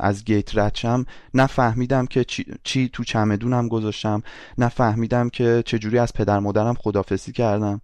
از 0.01 0.25
گیت 0.25 0.59
ردشم 0.59 1.05
نفهمیدم 1.35 2.07
که 2.07 2.25
چی, 2.25 2.47
چی 2.65 2.89
تو 2.93 3.05
چمدونم 3.05 3.69
گذاشتم 3.69 4.23
نفهمیدم 4.59 5.29
که 5.29 5.63
چجوری 5.67 5.99
از 5.99 6.13
پدر 6.13 6.39
مادرم 6.39 6.75
خدافسی 6.75 7.33
کردم. 7.33 7.81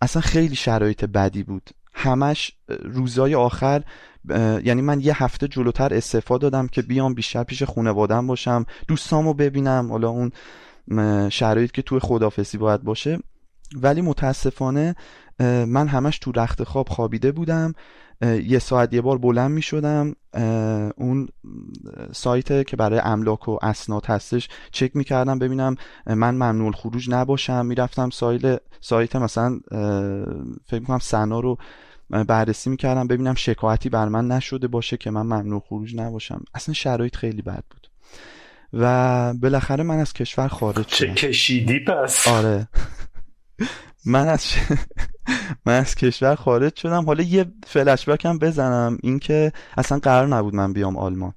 اصلا 0.00 0.22
خیلی 0.22 0.56
شرایط 0.56 1.04
بدی 1.04 1.42
بود. 1.42 1.70
همش 1.94 2.52
روزای 2.82 3.34
آخر 3.34 3.82
یعنی 4.64 4.82
من 4.82 5.00
یه 5.00 5.22
هفته 5.22 5.48
جلوتر 5.48 5.94
استعفا 5.94 6.38
دادم 6.38 6.66
که 6.66 6.82
بیام 6.82 7.14
بیشتر 7.14 7.42
پیش 7.42 7.62
خونوادم 7.62 8.26
باشم 8.26 8.64
دوستامو 8.88 9.34
ببینم 9.34 9.88
حالا 9.90 10.08
اون 10.08 10.32
شرایط 11.30 11.70
که 11.70 11.82
توی 11.82 11.98
خدافسی 11.98 12.58
باید 12.58 12.82
باشه. 12.82 13.18
ولی 13.76 14.02
متاسفانه 14.02 14.94
من 15.66 15.88
همش 15.88 16.18
تو 16.18 16.32
رخت 16.32 16.64
خواب 16.64 16.88
خوابیده 16.88 17.32
بودم. 17.32 17.72
یه 18.22 18.58
ساعت 18.58 18.94
یه 18.94 19.00
بار 19.00 19.18
بلند 19.18 19.50
می 19.50 19.62
شدم 19.62 20.14
اون 20.96 21.28
سایت 22.12 22.66
که 22.66 22.76
برای 22.76 23.00
املاک 23.04 23.48
و 23.48 23.58
اسناد 23.62 24.06
هستش 24.06 24.48
چک 24.72 24.96
می 24.96 25.04
کردم 25.04 25.38
ببینم 25.38 25.76
من 26.06 26.34
ممنوع 26.34 26.72
خروج 26.72 27.10
نباشم. 27.10 27.66
می‌رفتم 27.66 28.10
سایت 28.10 28.60
سایت 28.80 29.16
مثلا 29.16 29.60
فکر 30.66 30.84
کنم 30.86 30.98
سنا 30.98 31.40
رو 31.40 31.58
بررسی 32.10 32.70
می‌کردم 32.70 33.06
ببینم 33.06 33.34
شکایتی 33.34 33.88
بر 33.88 34.08
من 34.08 34.28
نشده 34.28 34.68
باشه 34.68 34.96
که 34.96 35.10
من 35.10 35.22
ممنوع 35.22 35.62
خروج 35.68 35.96
نباشم. 35.96 36.44
اصلا 36.54 36.74
شرایط 36.74 37.16
خیلی 37.16 37.42
بد 37.42 37.64
بود. 37.70 37.77
و 38.72 39.34
بالاخره 39.34 39.84
من 39.84 39.98
از 39.98 40.12
کشور 40.12 40.48
خارج 40.48 40.88
شدم. 40.88 41.14
چه 41.14 41.28
کشیدی 41.28 41.78
پس؟ 41.78 42.28
آره. 42.28 42.68
من 44.06 44.28
از 44.28 44.44
من 45.66 45.78
از 45.78 45.94
کشور 45.94 46.34
خارج 46.34 46.76
شدم. 46.76 47.04
حالا 47.06 47.22
یه 47.22 47.44
فلش 47.66 48.08
هم 48.08 48.38
بزنم. 48.38 48.98
اینکه 49.02 49.52
اصلا 49.76 49.98
قرار 49.98 50.26
نبود 50.26 50.54
من 50.54 50.72
بیام 50.72 50.96
آلمان. 50.96 51.34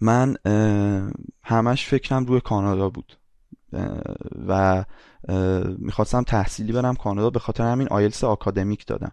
من 0.00 0.36
همش 1.44 1.86
فکرم 1.86 2.26
روی 2.26 2.40
کانادا 2.40 2.88
بود. 2.90 3.18
و 4.48 4.84
می‌خواستم 5.78 6.22
تحصیلی 6.22 6.72
برم 6.72 6.94
کانادا. 6.94 7.30
به 7.30 7.38
خاطر 7.38 7.64
همین 7.64 7.88
آیلس 7.88 8.24
آکادمیک 8.24 8.86
دادم. 8.86 9.12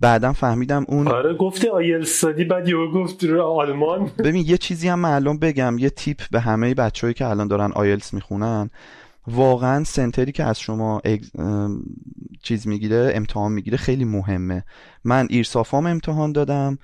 بعدم 0.00 0.32
فهمیدم 0.32 0.84
اون 0.88 1.08
آره 1.08 1.34
گفتی 1.34 1.68
آیلس 1.68 2.24
دادی 2.24 2.44
بعد 2.44 2.68
یهو 2.68 2.90
گفت 2.90 3.24
آلمان. 3.24 4.10
ببین 4.24 4.44
یه 4.46 4.58
چیزی 4.58 4.88
هم 4.88 4.98
معلوم 4.98 5.38
بگم 5.38 5.78
یه 5.78 5.90
تیپ 5.90 6.20
به 6.30 6.40
همه 6.40 6.74
بچههایی 6.74 7.14
که 7.14 7.26
الان 7.26 7.48
دارن 7.48 7.72
آیلس 7.72 8.14
می‌خونن 8.14 8.70
واقعا 9.26 9.84
سنتری 9.84 10.32
که 10.32 10.44
از 10.44 10.60
شما 10.60 11.02
چیز 12.42 12.68
می‌گیره 12.68 13.12
امتحان 13.14 13.52
می‌گیره 13.52 13.76
خیلی 13.76 14.04
مهمه. 14.04 14.64
من 15.04 15.26
ایرسافام 15.30 15.86
امتحان 15.86 16.32
دادم 16.32 16.78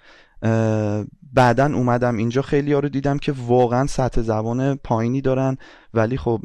بعدا 1.33 1.67
اومدم 1.75 2.17
اینجا 2.17 2.43
خیلی 2.43 2.73
ها 2.73 2.79
رو 2.79 2.89
دیدم 2.89 3.19
که 3.19 3.35
واقعا 3.47 3.87
سطح 3.87 4.21
زبان 4.21 4.75
پایینی 4.77 5.21
دارن 5.21 5.57
ولی 5.95 6.17
خب 6.17 6.41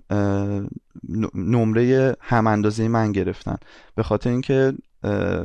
نمره 1.36 2.16
هم 2.20 2.48
اندازه 2.48 2.88
من 2.88 3.12
گرفتن. 3.12 3.58
به 3.96 4.04
خاطر 4.04 4.30
اینکه 4.30 4.74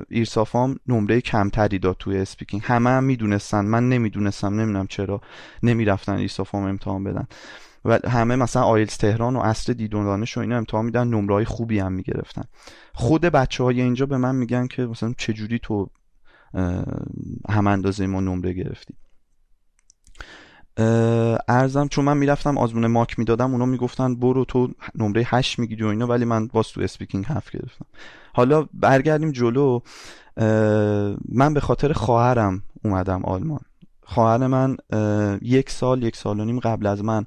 ایرسافام 0.09 0.77
نمره 0.87 1.21
کمتری 1.21 1.79
داد 1.79 1.97
توی 1.99 2.19
اسپیکینگ 2.19 2.63
همه 2.65 2.91
هم 2.91 3.05
می‌دونستن. 3.05 3.65
من 3.65 3.89
نمی‌دونستم 3.89 4.61
نمی‌دونم 4.61 4.87
چرا 4.87 5.21
نمی‌رفتن 5.63 6.13
ایرسافام 6.13 6.65
امتحان 6.65 7.05
بدن. 7.05 7.27
و 7.85 7.99
همه 8.09 8.37
مثلا 8.37 8.63
آیلز 8.63 8.97
تهران 8.97 9.37
و 9.37 9.39
اصل 9.39 9.73
دیدون 9.73 10.05
دانش 10.05 10.37
و 10.37 10.41
اینا 10.41 10.57
امتحان 10.57 10.85
میدن. 10.85 11.09
نمره 11.09 11.45
خوبی 11.45 11.79
هم 11.79 11.93
می‌گرفتن. 11.93 12.43
خود 12.93 13.21
بچه 13.21 13.65
های 13.65 13.81
اینجا 13.81 14.07
به 14.07 14.17
من 14.17 14.35
میگن 14.35 14.67
که 14.67 14.83
مثلا 14.87 15.15
چجوری 15.19 15.59
تو 15.59 15.91
هم 17.49 17.67
اندازه 17.67 18.07
ما 18.07 18.21
نمره 18.21 18.53
گرفتی. 18.53 18.95
ارزم 21.49 21.89
چون 21.89 22.05
من 22.05 22.17
می‌رفتم 22.17 22.59
آزمون 22.59 22.87
ماک 22.87 23.19
می‌دادم 23.19 23.53
اونا 23.53 23.67
می‌گفتن 23.67 24.15
برو 24.15 24.45
تو 24.45 24.69
نمره 24.95 25.23
8 25.27 25.59
می‌گیری 25.59 25.85
و 25.85 25.87
اینا 25.87 26.07
ولی 26.07 26.25
من 26.25 26.47
باز 26.47 26.69
تو 26.69 26.81
اسپیکینگ 26.81 27.25
هفت 27.29 27.53
گرفتم. 27.57 27.87
حالا 28.33 28.67
برگردیم 28.75 29.31
جلو. 29.31 29.81
من 31.29 31.55
به 31.55 31.61
خاطر 31.61 31.93
خواهرم 31.93 32.63
اومدم 32.85 33.25
آلمان. 33.25 33.61
خواهر 34.03 34.47
من 34.47 34.77
یک 35.43 35.71
سال 35.71 36.03
یک 36.03 36.17
سال 36.17 36.41
و 36.41 36.45
نیم 36.45 36.61
قبل 36.61 36.87
از 36.87 37.05
من 37.05 37.25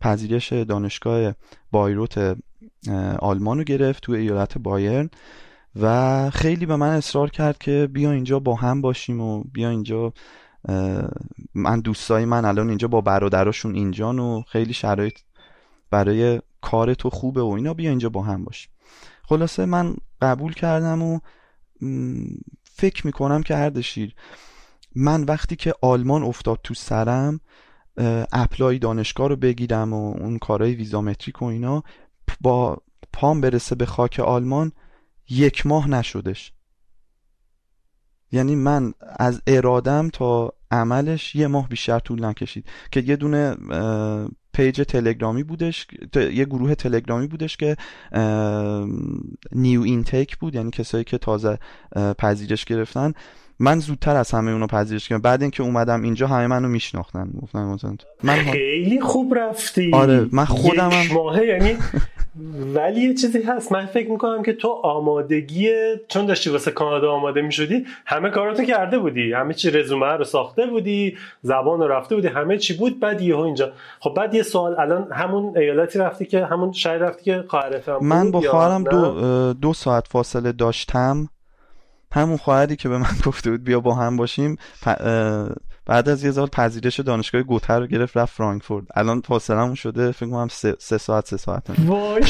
پذیرش 0.00 0.52
دانشگاه 0.52 1.32
بایروت 1.70 2.36
آلمان 3.18 3.58
رو 3.58 3.64
گرفت 3.64 4.02
تو 4.02 4.12
ایالت 4.12 4.58
بایرن 4.58 5.10
و 5.80 6.30
خیلی 6.30 6.66
به 6.66 6.76
من 6.76 6.88
اصرار 6.88 7.30
کرد 7.30 7.58
که 7.58 7.88
بیا 7.92 8.12
اینجا 8.12 8.38
با 8.38 8.54
هم 8.54 8.80
باشیم 8.80 9.20
و 9.20 9.44
بیا 9.52 9.70
اینجا 9.70 10.12
من 11.54 11.80
دوستای 11.80 12.24
من 12.24 12.44
الان 12.44 12.68
اینجا 12.68 12.88
با 12.88 13.00
برادراشون 13.00 13.74
اینجان 13.74 14.18
و 14.18 14.42
خیلی 14.42 14.72
شرایط 14.72 15.18
برای 15.90 16.40
کار 16.60 16.94
تو 16.94 17.10
خوبه 17.10 17.42
و 17.42 17.48
اینا 17.48 17.74
بیا 17.74 17.90
اینجا 17.90 18.08
با 18.08 18.22
هم 18.22 18.44
باشیم 18.44 18.70
خلاصه 19.22 19.64
من 19.64 19.96
قبول 20.22 20.52
کردم 20.52 21.02
و 21.02 21.20
فکر 22.64 23.06
می‌کنم 23.06 23.42
که 23.42 23.56
اردشیر 23.56 24.14
من 24.94 25.24
وقتی 25.24 25.56
که 25.56 25.74
آلمان 25.82 26.22
افتاد 26.22 26.60
تو 26.64 26.74
سرم 26.74 27.40
اپلای 28.32 28.78
دانشگاه 28.78 29.28
رو 29.28 29.36
بگیرم 29.36 29.92
و 29.92 30.14
اون 30.18 30.38
کارهای 30.38 30.74
ویزامتریک 30.74 31.42
و 31.42 31.44
اینا 31.44 31.82
با 32.40 32.82
پام 33.12 33.40
برسه 33.40 33.74
به 33.74 33.86
خاک 33.86 34.20
آلمان 34.20 34.72
یک 35.30 35.66
ماه 35.66 35.88
نشدش. 35.88 36.52
یعنی 38.32 38.56
من 38.56 38.94
از 39.00 39.42
ارادم 39.46 40.08
تا 40.08 40.52
عملش 40.70 41.34
یه 41.34 41.46
ماه 41.46 41.68
بیشتر 41.68 41.98
طول 41.98 42.24
نکشید. 42.24 42.66
که 42.90 43.00
یه 43.00 43.16
دونه 43.16 43.56
پیج 44.52 44.82
تلگرامی 44.82 45.42
بودش 45.42 45.86
یه 46.14 46.44
گروه 46.44 46.74
تلگرامی 46.74 47.26
بودش 47.26 47.56
که 47.56 47.76
نیو 49.52 49.82
اینتیک 49.82 50.38
بود 50.38 50.54
یعنی 50.54 50.70
کسایی 50.70 51.04
که 51.04 51.18
تازه 51.18 51.58
پذیرش 52.18 52.64
گرفتن. 52.64 53.12
من 53.62 53.78
زودتر 53.78 54.16
از 54.16 54.30
همه 54.30 54.50
اونو 54.50 54.66
پذیرش 54.66 55.08
کردم. 55.08 55.22
بعد 55.22 55.42
اینکه 55.42 55.62
اومدم 55.62 56.02
اینجا 56.02 56.26
همه 56.26 56.46
منو 56.46 56.68
میشناختن. 56.68 57.30
گفتن 57.42 57.76
من 58.22 58.34
خیلی 58.34 59.00
خوب 59.00 59.34
رفتی. 59.34 59.90
آره 59.94 60.26
من 60.32 60.44
خودم 60.44 60.90
یک 61.04 61.12
ماهه 61.12 61.46
یعنی 61.46 61.76
ولی 62.74 63.00
یه 63.00 63.14
چیزی 63.14 63.42
هست. 63.42 63.72
من 63.72 63.86
فکر 63.86 64.10
می‌کنم 64.10 64.42
که 64.42 64.52
تو 64.52 64.68
آمادگی 64.68 65.70
چون 66.08 66.26
داشتی 66.26 66.50
واسه 66.50 66.70
کانادا 66.70 67.12
آماده 67.12 67.42
می‌شدی 67.42 67.86
همه 68.06 68.30
کاراتو 68.30 68.64
کرده 68.64 68.98
بودی. 68.98 69.32
همه 69.32 69.54
چی 69.54 69.70
رزومه 69.70 70.06
رو 70.06 70.24
ساخته 70.24 70.66
بودی 70.66 71.16
زبان 71.42 71.80
رو 71.80 71.88
رفته 71.88 72.14
بودی 72.14 72.28
همه 72.28 72.58
چی 72.58 72.76
بود. 72.76 73.00
بعد 73.00 73.20
یهو 73.20 73.40
اینجا. 73.40 73.72
خب 74.00 74.14
بعد 74.16 74.34
یه 74.34 74.42
سوال 74.42 74.80
الان 74.80 75.12
همون 75.12 75.58
ایالتی 75.58 75.98
رفتی 75.98 76.24
که 76.24 76.46
همون 76.46 76.72
شهر 76.72 76.96
رفتی 76.96 77.24
که 77.24 77.44
خواهرت 77.48 77.88
من 77.88 78.30
با 78.30 78.40
خواهرم 78.40 78.84
دو, 78.84 79.52
دو 79.52 79.72
ساعت 79.72 80.06
فاصله 80.08 80.52
داشتم. 80.52 81.28
همون 82.12 82.36
خواهری 82.36 82.76
که 82.76 82.88
به 82.88 82.98
من 82.98 83.10
گفته 83.26 83.50
بود 83.50 83.64
بیا 83.64 83.80
با 83.80 83.94
هم 83.94 84.16
باشیم. 84.16 84.56
بعد 85.86 86.08
از 86.08 86.24
یه 86.24 86.32
سال 86.32 86.46
پذیرش 86.46 87.00
دانشگاه 87.00 87.42
گوتر 87.42 87.80
رو 87.80 87.86
گرفت 87.86 88.16
رفت 88.16 88.36
فرانکفورت. 88.36 88.84
الان 88.94 89.20
فاصلمون 89.20 89.74
شده 89.74 90.12
فکر 90.12 90.30
کنم 90.30 90.48
سه, 90.48 90.76
سه 90.78 90.98
ساعت 90.98 91.26
سه 91.26 91.36
ساعت. 91.36 91.62
وای. 91.86 92.22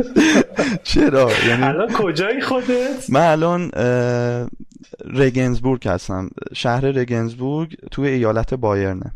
چرا؟ 0.84 1.30
یعنی 1.48 1.62
الان 1.62 1.92
کجایی 1.92 2.40
خودت؟ 2.40 3.10
من 3.10 3.20
الان 3.20 3.70
رگنزبورگ 5.04 5.88
هستم. 5.88 6.30
شهر 6.54 6.80
رگنزبورگ 6.80 7.76
توی 7.90 8.08
ایالت 8.08 8.54
بایرنه. 8.54 9.12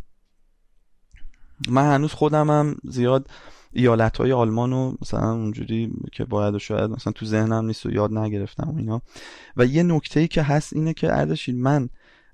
من 1.68 1.94
هنوز 1.94 2.12
خودم 2.12 2.50
هم 2.50 2.76
زیاد 2.84 3.26
ایالت 3.72 4.16
های 4.16 4.32
آلمان 4.32 4.72
و 4.72 4.94
مثلا 5.02 5.32
اونجوری 5.32 5.92
که 6.12 6.24
باید 6.24 6.54
و 6.54 6.58
شاید 6.58 6.90
مثلا 6.90 7.12
تو 7.12 7.26
ذهنم 7.26 7.66
نیست 7.66 7.86
و 7.86 7.90
یاد 7.90 8.18
نگرفتم 8.18 8.70
و 8.70 8.78
اینا. 8.78 9.02
و 9.56 9.66
یه 9.66 9.82
نکته 9.82 10.20
ای 10.20 10.28
که 10.28 10.42
هست 10.42 10.72
اینه 10.72 10.94
که 10.94 11.12
اردشیر 11.12 11.54
من 11.54 11.88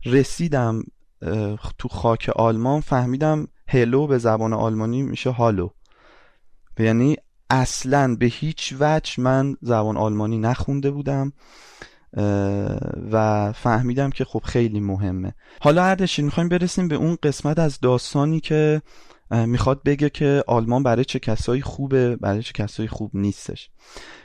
رسیدم 0.05 0.83
تو 1.79 1.89
خاک 1.89 2.31
آلمان 2.37 2.81
فهمیدم 2.81 3.49
هلو 3.69 4.07
به 4.07 4.19
زبان 4.19 4.53
آلمانی 4.53 5.03
میشه 5.03 5.31
هالو. 5.31 5.69
یعنی 6.79 7.17
اصلا 7.51 8.17
به 8.17 8.27
هیچ 8.27 8.75
وجه 8.81 9.23
من 9.23 9.57
زبان 9.63 9.97
آلمانی 9.97 10.39
نخونده 10.39 10.91
بودم 10.91 11.33
و 13.13 13.53
فهمیدم 13.53 14.11
که 14.11 14.25
خب 14.25 14.43
خیلی 14.45 14.81
مهمه. 14.81 15.35
حالا 15.61 15.85
اردشیر 15.85 16.25
می‌خوایم 16.25 16.49
برسیم 16.49 16.89
به 16.89 16.95
اون 16.95 17.19
قسمت 17.23 17.59
از 17.59 17.81
داستانی 17.81 18.41
که 18.41 18.83
می‌خواد 19.31 19.83
بگه 19.83 20.11
که 20.11 20.45
آلمان 20.47 20.83
برای 20.83 21.05
چه 21.05 21.19
کسایی 21.19 21.63
خوبه 21.63 22.17
برای 22.17 22.43
چه 22.43 22.53
کسایی 22.53 22.89
خوب 22.89 23.11
نیستش. 23.15 23.71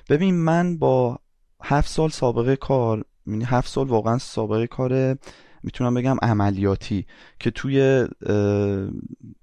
ببین 0.10 0.36
من 0.36 0.78
با 0.78 1.20
هفت 1.64 1.90
سال 1.90 2.10
سابقه 2.10 2.56
کار 2.56 3.06
یعنی 3.28 3.44
هفت 3.44 3.70
سال 3.70 3.88
واقعا 3.88 4.18
سابقه 4.18 4.68
کار 4.68 5.18
می‌تونم 5.64 5.94
بگم 5.94 6.18
عملیاتی 6.22 7.06
که 7.40 7.52
توی 7.52 8.08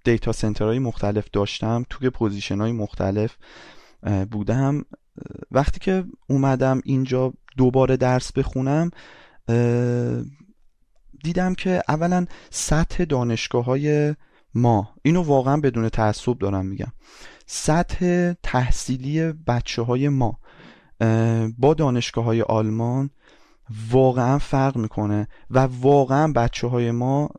data 0.04 0.32
center 0.32 0.67
های 0.67 0.78
مختلف 0.78 1.28
داشتم 1.32 1.84
توی 1.90 2.10
position 2.10 2.60
های 2.60 2.72
مختلف 2.72 3.36
بودم. 4.30 4.84
وقتی 5.50 5.80
که 5.80 6.04
اومدم 6.28 6.80
اینجا 6.84 7.32
دوباره 7.56 7.96
درس 7.96 8.32
بخونم 8.32 8.90
دیدم 11.24 11.54
که 11.54 11.82
اولا 11.88 12.26
سطح 12.50 13.04
دانشگاه 13.04 13.64
های 13.64 14.14
ما. 14.54 14.90
اینو 15.02 15.22
واقعا 15.22 15.56
بدون 15.56 15.88
تعصب 15.88 16.38
دارم 16.38 16.66
میگم. 16.66 16.92
سطح 17.46 18.32
تحصیلی 18.42 19.32
بچه 19.32 19.82
های 19.82 20.08
ما 20.08 20.38
با 21.58 21.74
دانشگاه 21.74 22.24
های 22.24 22.42
آلمان 22.42 23.10
واقعا 23.90 24.38
فرق 24.38 24.76
می‌کنه 24.76 25.28
و 25.50 25.58
واقعا 25.58 26.32
بچه 26.32 26.66
های 26.66 26.90
ما 26.90 27.30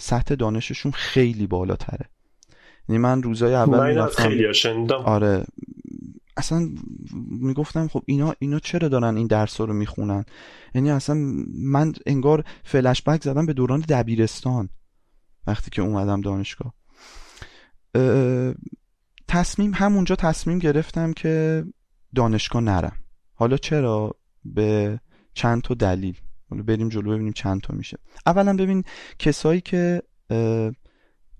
سطح 0.00 0.34
دانششون 0.34 0.92
خیلی 0.92 1.46
بالاتره. 1.46 2.08
یعنی 2.88 2.98
من 2.98 3.22
روزای 3.22 3.54
اول 3.54 3.98
من 3.98 4.06
خیلی 4.06 4.46
آره. 4.92 5.44
اصلا 6.36 6.68
می‌گفتم 7.30 7.88
خب 7.88 8.02
اینا 8.06 8.34
اینا 8.38 8.58
چرا 8.58 8.88
دارن 8.88 9.16
این 9.16 9.26
درس 9.26 9.60
رو 9.60 9.72
می‌خونن؟ 9.72 10.24
یعنی 10.74 10.90
اصلا 10.90 11.16
من 11.54 11.92
انگار 12.06 12.44
فلش 12.64 13.02
بک 13.02 13.22
زدم 13.22 13.46
به 13.46 13.52
دوران 13.52 13.80
دبیرستان. 13.80 14.68
وقتی 15.46 15.70
که 15.70 15.82
اومدم 15.82 16.20
دانشگاه. 16.20 16.74
تصمیم 19.28 19.74
همونجا 19.74 20.16
تصمیم 20.16 20.58
گرفتم 20.58 21.12
که 21.12 21.64
دانشگاه 22.14 22.62
نرم. 22.62 22.96
حالا 23.34 23.56
چرا؟ 23.56 24.16
به 24.44 25.00
چند 25.34 25.62
تا 25.62 25.74
دلیل. 25.74 26.18
حالا 26.50 26.62
بریم 26.62 26.88
جلو 26.88 27.10
ببینیم 27.10 27.32
چند 27.32 27.60
تا 27.60 27.74
میشه. 27.74 27.98
اولا 28.26 28.56
ببین 28.56 28.84
کسایی 29.18 29.60
که 29.60 30.02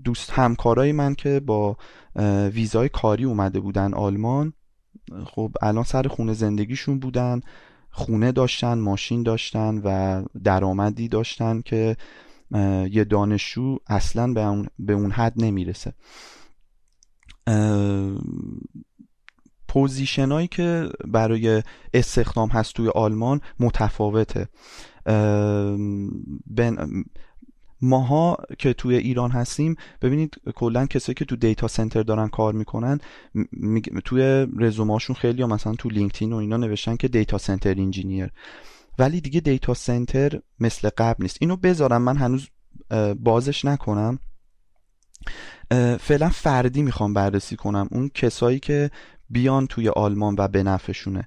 دوست 0.05 0.31
همکارای 0.31 0.92
من 0.92 1.14
که 1.14 1.40
با 1.40 1.77
ویزای 2.53 2.88
کاری 2.88 3.25
اومده 3.25 3.61
بودن 3.61 3.95
آلمان 3.95 4.53
خب 5.27 5.53
الان 5.62 5.85
سر 5.85 6.09
خونه 6.09 6.33
زندگیشون 6.33 6.99
بودن 6.99 7.40
خونه 7.90 8.33
داشتن 8.33 8.79
ماشین 8.79 9.23
داشتن 9.23 9.79
و 9.85 10.25
درآمدی 10.45 11.09
داشتن 11.09 11.61
که 11.61 11.97
یه 12.90 13.04
دانشجو 13.04 13.78
اصلا 13.87 14.32
به 14.32 14.46
اون, 14.46 14.68
به 14.78 14.92
اون 14.92 15.11
حد 15.11 15.32
نمی‌رسه. 15.37 15.94
پوزیشنایی 19.68 20.48
که 20.48 20.88
برای 21.04 21.62
استخدام 21.94 22.48
هست 22.48 22.74
توی 22.74 22.88
آلمان 22.88 23.40
متفاوته. 23.61 24.48
ماها 27.82 28.37
که 28.59 28.72
توی 28.72 28.96
ایران 28.96 29.30
هستیم 29.30 29.76
ببینید 30.02 30.35
کلا 30.54 30.87
کسایی 30.87 31.14
که 31.14 31.24
تو 31.24 31.37
دیتا 31.37 31.68
سنتر 31.68 32.02
دارن 32.02 32.28
کار 32.28 32.52
می‌کنن 32.52 32.98
توی 34.04 34.46
رزوماشون 34.59 35.16
خیلی 35.16 35.38
یا 35.38 35.46
مثلا 35.46 35.74
تو 35.74 35.88
LinkedIn 35.88 36.33
و 36.32 36.37
اینا 36.37 36.56
نوشتن 36.56 36.96
که 36.96 37.09
data 37.09 37.38
center 37.38 37.70
engineer. 37.70 38.31
ولی 38.98 39.20
دیگه 39.20 39.40
data 39.40 39.75
center 39.75 40.40
مثل 40.61 40.88
قبل 40.98 41.22
نیست. 41.22 41.37
اینو 41.40 41.56
بذارم 41.56 42.02
من 42.02 42.16
هنوز 42.16 42.48
بازش 43.18 43.64
نکنم. 43.64 44.18
فعلا 46.00 46.28
فردی 46.28 46.82
می‌خوام 46.82 47.14
بررسی 47.14 47.56
کنم. 47.56 47.88
اون 47.90 48.09
کسایی 48.14 48.59
که 48.59 48.90
بیان 49.30 49.66
توی 49.66 49.88
آلمان 49.88 50.35
و 50.38 50.48
به 50.48 50.62
نفعشونه. 50.62 51.26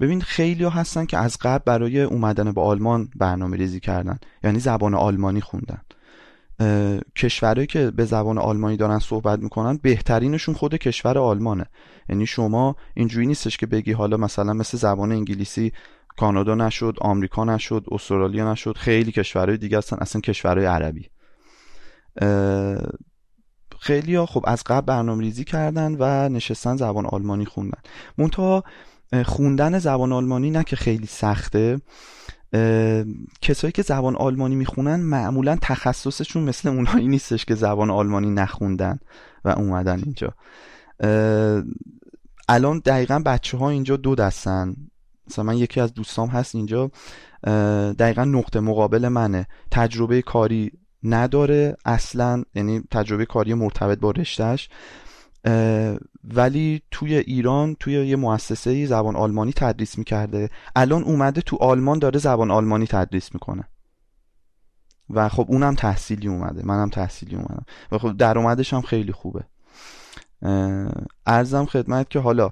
ببین 0.00 0.20
خیلی 0.20 0.64
ها 0.64 0.70
هستن 0.70 1.06
که 1.06 1.18
از 1.18 1.36
قبل 1.40 1.62
برای 1.64 2.02
اومدن 2.02 2.52
به 2.52 2.60
آلمان 2.60 3.08
برنامه 3.16 3.56
ریزی 3.56 3.80
کردن. 3.80 4.18
یعنی 4.44 4.58
زبان 4.58 4.94
آلمانی 4.94 5.40
خوندن. 5.40 5.80
کشورهایی 7.16 7.66
که 7.66 7.90
به 7.90 8.04
زبان 8.04 8.38
آلمانی 8.38 8.76
دارن 8.76 8.98
صحبت 8.98 9.38
می‌کنن 9.38 9.78
بهترینشون 9.82 10.54
خود 10.54 10.74
کشور 10.74 11.18
آلمانه. 11.18 11.66
یعنی 12.08 12.26
شما 12.26 12.76
اینجوری 12.94 13.26
نیستش 13.26 13.56
که 13.56 13.66
بگی 13.66 13.92
حالا 13.92 14.16
مثلا 14.16 14.52
مثل 14.52 14.78
زبان 14.78 15.12
انگلیسی 15.12 15.72
کانادا 16.20 16.54
نشد 16.54 16.96
آمریکا 17.00 17.44
نشد 17.44 17.84
استرالیا 17.92 18.52
نشد 18.52 18.76
خیلی 18.76 19.12
کشورهای 19.12 19.58
دیگه 19.58 19.78
هستن 19.78 19.96
اصلا 20.00 20.20
کشورهای 20.20 20.66
عربی. 20.66 21.10
خیلی 23.80 24.14
ها 24.14 24.26
خب 24.26 24.44
از 24.46 24.64
قبل 24.64 24.86
برنامه 24.86 25.22
ریزی 25.22 25.44
کردن 25.44 25.96
و 25.98 26.28
نشستن 26.28 26.76
زبان 26.76 27.06
آلمانی 27.06 27.44
خوندن. 27.44 27.78
منتها 28.18 28.64
خوندن 29.24 29.78
زبان 29.78 30.12
آلمانی 30.12 30.50
نه 30.50 30.64
که 30.64 30.76
خیلی 30.76 31.06
سخته. 31.06 31.80
کسایی 33.42 33.72
که 33.72 33.82
زبان 33.82 34.16
آلمانی 34.16 34.56
می‌خونن 34.56 35.00
معمولا 35.00 35.58
تخصصشون 35.62 36.42
مثل 36.42 36.68
اونایی 36.68 37.08
نیستش 37.08 37.44
که 37.44 37.54
زبان 37.54 37.90
آلمانی 37.90 38.30
نخوندن 38.30 38.98
و 39.44 39.48
اومدن 39.48 40.02
اینجا. 40.04 40.34
الان 42.48 42.78
دقیقا 42.84 43.18
بچه 43.26 43.58
ها 43.58 43.70
اینجا 43.70 43.96
دو 43.96 44.14
دستن. 44.14 44.74
مثلا 45.30 45.44
من 45.44 45.58
یکی 45.58 45.80
از 45.80 45.94
دوستام 45.94 46.28
هست 46.28 46.54
اینجا 46.54 46.90
دقیقا 47.98 48.24
نقطه 48.24 48.60
مقابل 48.60 49.08
منه. 49.08 49.46
تجربه 49.70 50.22
کاری 50.22 50.72
نداره 51.02 51.76
اصلا 51.84 52.42
یعنی 52.54 52.82
تجربه 52.90 53.26
کاری 53.26 53.54
مرتبط 53.54 53.98
با 53.98 54.10
رشتهش 54.10 54.68
ولی 56.24 56.82
توی 56.90 57.16
ایران 57.16 57.76
توی 57.80 57.92
یه 57.92 58.16
مؤسسه 58.16 58.86
زبان 58.86 59.16
آلمانی 59.16 59.52
تدریس 59.52 59.98
می‌کرده. 59.98 60.50
الان 60.76 61.02
اومده 61.02 61.40
تو 61.40 61.56
آلمان 61.56 61.98
داره 61.98 62.18
زبان 62.18 62.50
آلمانی 62.50 62.86
تدریس 62.86 63.34
می‌کنه. 63.34 63.64
و 65.10 65.28
خب 65.28 65.46
اونم 65.48 65.74
تحصیلی 65.74 66.28
اومده 66.28 66.66
منم 66.66 66.88
تحصیلی 66.88 67.36
اومدم. 67.36 67.64
و 67.92 67.98
خب 67.98 68.16
درآمدش 68.16 68.74
هم 68.74 68.80
خیلی 68.80 69.12
خوبه. 69.12 69.44
ارزم 71.26 71.64
خدمت 71.64 72.10
که 72.10 72.18
حالا 72.18 72.50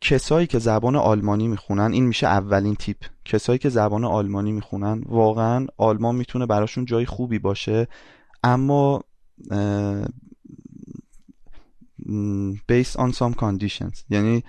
کسایی 0.00 0.46
که 0.46 0.58
زبان 0.58 0.96
آلمانی 0.96 1.48
می‌خونن 1.48 1.92
این 1.92 2.06
میشه 2.06 2.26
اولین 2.26 2.74
تیپ. 2.74 2.96
کسایی 3.24 3.58
که 3.58 3.68
زبان 3.68 4.04
آلمانی 4.04 4.52
می‌خونن 4.52 5.02
واقعا 5.06 5.66
آلمان 5.76 6.16
می‌تونه 6.16 6.46
براشون 6.46 6.84
جای 6.84 7.06
خوبی 7.06 7.38
باشه. 7.38 7.88
اما 8.44 9.04
based 12.72 12.96
on 12.96 13.12
some 13.12 13.34
conditions. 13.34 14.04
یعنی 14.10 14.44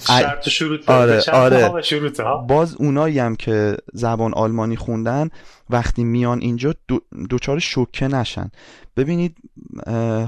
شرط 0.00 0.48
شروط 0.48 0.90
آره 0.90 1.22
آره. 1.32 1.72
باز 2.48 2.74
اونایی 2.74 3.18
هم 3.18 3.36
که 3.36 3.76
زبان 3.92 4.34
آلمانی 4.34 4.76
خوندن 4.76 5.28
وقتی 5.70 6.04
میان 6.04 6.40
اینجا 6.40 6.74
دوچار 7.30 7.58
شوکه 7.58 8.08
نشن. 8.08 8.50
ببینید 8.96 9.36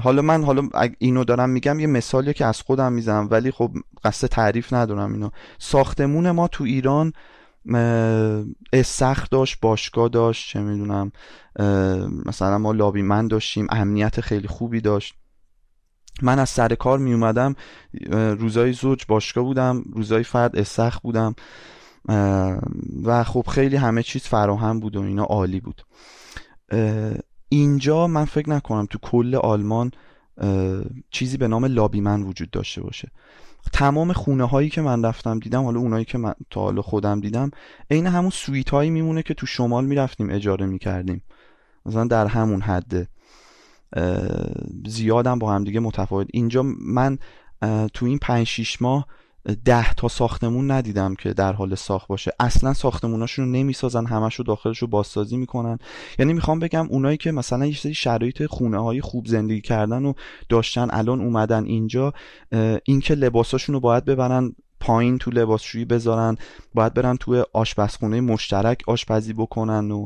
حالا 0.03 0.21
من 0.21 0.43
حالا 0.43 0.69
اینو 0.97 1.23
دارم 1.23 1.49
میگم 1.49 1.79
یه 1.79 1.87
مثالی 1.87 2.33
که 2.33 2.45
از 2.45 2.61
خودم 2.61 2.93
می‌زنم 2.93 3.27
ولی 3.31 3.51
خب 3.51 3.71
قصد 4.03 4.27
تعریف 4.27 4.73
ندارم 4.73 5.13
اینو. 5.13 5.29
ساختمون 5.57 6.31
ما 6.31 6.47
تو 6.47 6.63
ایران 6.63 7.13
استخر 8.73 9.27
داشت 9.31 9.59
باشگاه 9.61 10.09
داشت 10.09 10.49
چه 10.49 10.59
می‌دونم 10.59 11.11
مثلا 12.25 12.57
ما 12.57 12.71
لابی 12.71 13.01
من 13.01 13.27
داشتیم 13.27 13.67
امنیت 13.69 14.21
خیلی 14.21 14.47
خوبی 14.47 14.81
داشت. 14.81 15.15
من 16.21 16.39
از 16.39 16.49
سر 16.49 16.75
کار 16.75 16.99
می 16.99 17.13
اومدم 17.13 17.55
روزای 18.11 18.73
زوج 18.73 19.05
باشگاه 19.07 19.43
بودم 19.43 19.83
روزای 19.93 20.23
فرد 20.23 20.55
استخ 20.55 20.99
بودم 20.99 21.35
و 23.03 23.23
خب 23.23 23.45
خیلی 23.49 23.75
همه 23.75 24.03
چیز 24.03 24.23
فراهم 24.23 24.79
بود 24.79 24.95
و 24.95 25.01
اینا 25.01 25.23
عالی 25.23 25.59
بود. 25.59 25.85
اینجا 27.49 28.07
من 28.07 28.25
فکر 28.25 28.49
نکنم 28.49 28.87
تو 28.89 28.97
کل 29.01 29.35
آلمان 29.35 29.91
چیزی 31.11 31.37
به 31.37 31.47
نام 31.47 31.65
لابیمن 31.65 32.21
وجود 32.21 32.51
داشته 32.51 32.81
باشه. 32.81 33.11
تمام 33.73 34.13
خونه 34.13 34.43
هایی 34.43 34.69
که 34.69 34.81
من 34.81 35.05
رفتم 35.05 35.39
دیدم 35.39 35.63
حالا 35.63 35.79
اونایی 35.79 36.05
که 36.05 36.17
من 36.17 36.33
تا 36.49 36.61
حالا 36.61 36.81
خودم 36.81 37.19
دیدم 37.19 37.51
عین 37.91 38.07
همون 38.07 38.29
سویت 38.29 38.69
هایی 38.69 38.89
میمونه 38.89 39.23
که 39.23 39.33
تو 39.33 39.45
شمال 39.45 39.85
می‌رفتیم 39.85 40.29
اجاره 40.29 40.65
می‌کردیم. 40.65 41.23
مثلا 41.85 42.05
در 42.05 42.27
همون 42.27 42.61
حده 42.61 43.07
زیادم 44.87 45.39
با 45.39 45.53
هم 45.53 45.63
دیگه 45.63 45.79
متفاوت. 45.79 46.27
اینجا 46.33 46.63
من 46.79 47.17
تو 47.93 48.05
این 48.05 48.17
پنج 48.17 48.47
شیش 48.47 48.81
ماه 48.81 49.07
ده 49.65 49.93
تا 49.93 50.07
ساختمون 50.07 50.71
ندیدم 50.71 51.15
که 51.15 51.33
در 51.33 51.53
حال 51.53 51.75
ساخت 51.75 52.07
باشه. 52.07 52.31
اصلا 52.39 52.73
ساختموناشون 52.73 53.45
رو 53.45 53.51
نمی‌سازن 53.51 54.05
همش 54.05 54.35
رو 54.35 54.43
داخلش 54.43 54.77
رو 54.77 54.87
بازسازی 54.87 55.37
می‌کنن. 55.37 55.77
یعنی 56.19 56.33
می‌خوام 56.33 56.59
بگم 56.59 56.87
اونایی 56.89 57.17
که 57.17 57.31
مثلا 57.31 57.65
یه 57.65 57.75
سری 57.75 57.93
شرایط 57.93 58.45
خونه 58.45 58.83
های 58.83 59.01
خوب 59.01 59.27
زندگی 59.27 59.61
کردن 59.61 60.05
و 60.05 60.13
داشتن 60.49 60.87
الان 60.91 61.21
اومدن 61.21 61.65
اینجا 61.65 62.13
اینکه 62.85 63.15
لباساشون 63.15 63.73
رو 63.73 63.79
باید 63.79 64.05
ببرن 64.05 64.55
پایین 64.83 65.17
تو 65.17 65.31
لباسشویی 65.31 65.85
بذارن 65.85 66.37
باید 66.73 66.93
برن 66.93 67.17
تو 67.17 67.45
آشپزخونه 67.53 68.21
مشترک 68.21 68.83
آشپزی 68.87 69.33
بکنن 69.33 69.91
و 69.91 70.05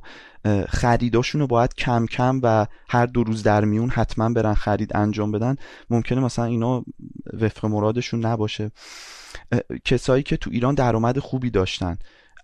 خریداشون 0.69 1.41
رو 1.41 1.47
باید 1.47 1.73
کم 1.73 2.05
کم 2.05 2.39
و 2.43 2.67
هر 2.89 3.05
دو 3.05 3.23
روز 3.23 3.43
در 3.43 3.65
میون 3.65 3.89
حتما 3.89 4.29
برن 4.29 4.53
خرید 4.53 4.97
انجام 4.97 5.31
بدن. 5.31 5.55
ممکنه 5.89 6.19
مثلا 6.19 6.45
اینا 6.45 6.83
وفق 7.41 7.65
مرادشون 7.65 8.25
نباشه. 8.25 8.71
کسایی 9.85 10.23
که 10.23 10.37
تو 10.37 10.49
ایران 10.53 10.75
درآمد 10.75 11.19
خوبی 11.19 11.49
داشتن 11.49 11.97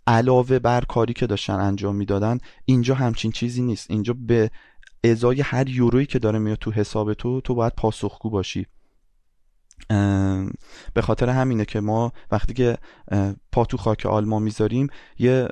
علاوه 0.07 0.59
بر 0.59 0.81
کاری 0.81 1.13
که 1.13 1.27
داشتن 1.27 1.59
انجام 1.59 1.95
می‌دادن 1.95 2.37
اینجا 2.65 2.95
همچین 2.95 3.31
چیزی 3.31 3.61
نیست. 3.61 3.91
اینجا 3.91 4.15
به 4.27 4.51
ازای 5.03 5.41
هر 5.41 5.69
یورویی 5.69 6.05
که 6.05 6.19
داره 6.19 6.39
میاد 6.39 6.57
تو 6.57 6.71
حساب 6.71 7.13
تو 7.13 7.41
تو 7.41 7.55
باید 7.55 7.73
پاسخگو 7.77 8.29
باشی. 8.29 8.67
به 10.93 11.01
خاطر 11.01 11.29
همینه 11.29 11.65
که 11.65 11.79
ما 11.79 12.13
وقتی 12.31 12.53
که 12.53 12.77
پا 13.51 13.65
تو 13.65 13.77
خاک 13.77 14.05
آلمان 14.05 14.43
می‌ذاریم 14.43 14.87
یه 15.19 15.47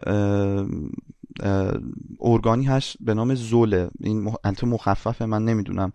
ارگانی 2.19 2.63
هست 2.65 2.95
به 3.01 3.13
نام 3.13 3.35
زوله. 3.35 3.89
این 3.99 4.35
البته 4.43 4.67
مخففه 4.67 5.25
من 5.25 5.45
نمی‌دونم 5.45 5.91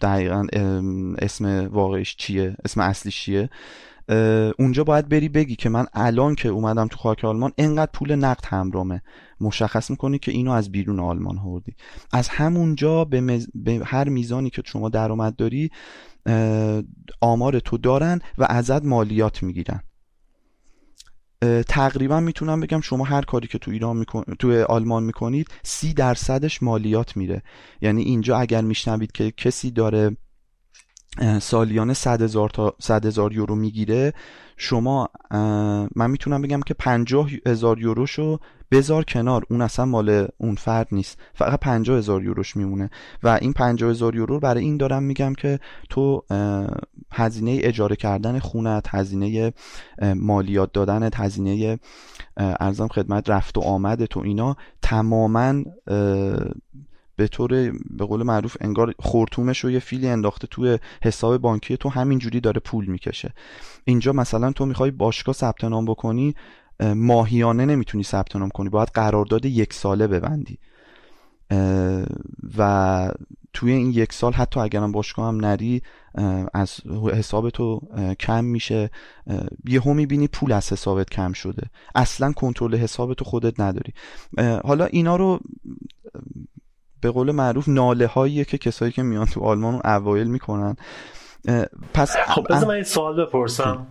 دقیقا 0.00 0.46
اسم 1.18 1.68
واقعیش 1.72 2.16
چیه 2.16 2.56
اسم 2.64 2.80
اصلیش 2.80 3.22
چیه. 3.22 3.50
اونجا 4.58 4.84
باید 4.84 5.08
بری 5.08 5.28
بگی 5.28 5.56
که 5.56 5.68
من 5.68 5.86
الان 5.94 6.34
که 6.34 6.48
اومدم 6.48 6.86
تو 6.86 6.96
خاک 6.96 7.24
آلمان 7.24 7.52
انقدر 7.58 7.90
پول 7.92 8.14
نقد 8.14 8.44
همرامه. 8.44 9.02
مشخص 9.40 9.90
می‌کنی 9.90 10.18
که 10.18 10.32
اینو 10.32 10.50
از 10.50 10.72
بیرون 10.72 11.00
آلمان 11.00 11.38
هردی. 11.38 11.74
از 12.12 12.28
همونجا 12.28 13.04
به, 13.04 13.40
به 13.54 13.80
هر 13.84 14.08
میزانی 14.08 14.50
که 14.50 14.62
شما 14.66 14.88
درآمد 14.88 15.36
داری 15.36 15.70
آمار 17.20 17.60
تو 17.60 17.78
دارن 17.78 18.20
و 18.38 18.46
ازت 18.48 18.84
مالیات 18.84 19.42
می‌گیرن. 19.42 19.80
تقریبا 21.68 22.20
می‌تونم 22.20 22.60
بگم 22.60 22.80
شما 22.80 23.04
هر 23.04 23.22
کاری 23.22 23.48
که 23.48 23.58
تو 23.58 23.70
ایران 23.70 23.96
میکن... 23.96 24.22
تو 24.38 24.64
آلمان 24.64 25.02
می‌کنید 25.02 25.48
سی 25.62 25.94
درصدش 25.94 26.62
مالیات 26.62 27.16
میره. 27.16 27.42
یعنی 27.80 28.02
اینجا 28.02 28.38
اگر 28.38 28.60
میشنوید 28.60 29.12
که 29.12 29.30
کسی 29.30 29.70
داره 29.70 30.16
سالیانه 31.40 31.94
100 31.94 32.22
هزار 32.22 32.48
تا 32.48 32.76
100 32.80 33.06
هزار 33.06 33.32
یورو 33.32 33.54
می‌گیره 33.54 34.12
شما 34.62 35.08
من 35.96 36.10
می‌تونم 36.10 36.42
بگم 36.42 36.60
که 36.60 36.74
50 36.74 37.30
هزار 37.46 37.78
یوروشو 37.78 38.38
بذار 38.70 39.04
کنار. 39.04 39.44
اون 39.50 39.60
اصلا 39.60 39.84
مال 39.84 40.28
اون 40.38 40.54
فرد 40.54 40.88
نیست. 40.92 41.18
فقط 41.34 41.60
50 41.60 41.98
هزار 41.98 42.22
یوروش 42.22 42.56
میمونه. 42.56 42.90
و 43.22 43.38
این 43.40 43.52
50 43.52 43.90
هزار 43.90 44.16
یورو 44.16 44.40
برای 44.40 44.64
این 44.64 44.76
دارم 44.76 45.02
میگم 45.02 45.32
که 45.34 45.58
تو 45.90 46.24
هزینه 47.12 47.58
اجاره 47.62 47.96
کردن 47.96 48.38
خونت 48.38 48.94
هزینه 48.94 49.52
مالیات 50.16 50.72
دادن 50.72 51.10
هزینه 51.14 51.78
ارزم 52.36 52.88
خدمت 52.88 53.30
رفت 53.30 53.58
و 53.58 53.60
آمد 53.60 54.04
تو 54.04 54.20
اینا 54.20 54.56
تماما 54.82 55.62
به 57.20 57.28
طور 57.28 57.72
به 57.90 58.04
قول 58.04 58.22
معروف 58.22 58.56
انگار 58.60 58.94
خورتومش 58.98 59.64
رو 59.64 59.70
یه 59.70 59.78
فیلی 59.78 60.08
انداخته 60.08 60.46
توی 60.46 60.78
حساب 61.02 61.38
بانکی 61.38 61.76
تو 61.76 61.88
همینجوری 61.88 62.40
داره 62.40 62.60
پول 62.60 62.86
می‌کشه. 62.86 63.32
اینجا 63.84 64.12
مثلا 64.12 64.52
تو 64.52 64.66
می‌خوای 64.66 64.90
باشگاه 64.90 65.34
ثبت 65.34 65.64
نام 65.64 65.84
بکنی 65.84 66.34
ماهیانه 66.80 67.66
نمی‌تونی 67.66 68.04
ثبت 68.04 68.36
نام 68.36 68.48
کنی 68.48 68.68
باید 68.68 68.88
قرارداد 68.88 69.44
یک 69.44 69.72
ساله 69.72 70.06
ببندی. 70.06 70.58
و 72.58 73.10
توی 73.52 73.72
این 73.72 73.90
یک 73.90 74.12
سال 74.12 74.32
حتی 74.32 74.60
اگرم 74.60 74.92
باشگاه 74.92 75.28
هم 75.28 75.36
نری 75.36 75.82
از 76.54 76.80
حساب 77.12 77.50
تو 77.50 77.80
کم 78.20 78.44
میشه. 78.44 78.90
یه 79.64 79.80
هم 79.80 79.96
می‌بینی 79.96 80.28
پول 80.28 80.52
از 80.52 80.72
حسابت 80.72 81.10
کم 81.10 81.32
شده. 81.32 81.62
اصلا 81.94 82.32
کنترل 82.32 82.76
حساب 82.76 83.14
تو 83.14 83.24
خودت 83.24 83.60
نداری. 83.60 83.92
حالا 84.64 84.84
اینا 84.84 85.16
رو 85.16 85.40
به 87.00 87.10
قول 87.10 87.30
معروف 87.30 87.68
ناله 87.68 88.06
هاییه 88.06 88.44
که 88.44 88.58
کسایی 88.58 88.92
که 88.92 89.02
میان 89.02 89.26
تو 89.26 89.40
آلمان 89.40 89.74
رو 89.74 89.80
اوایل 89.84 90.26
می‌کنن. 90.26 90.76
پس 91.94 92.16
خب 92.16 92.46
بذار 92.50 92.68
من 92.68 92.74
این 92.74 92.84
سوال 92.84 93.26
بپرسم. 93.26 93.86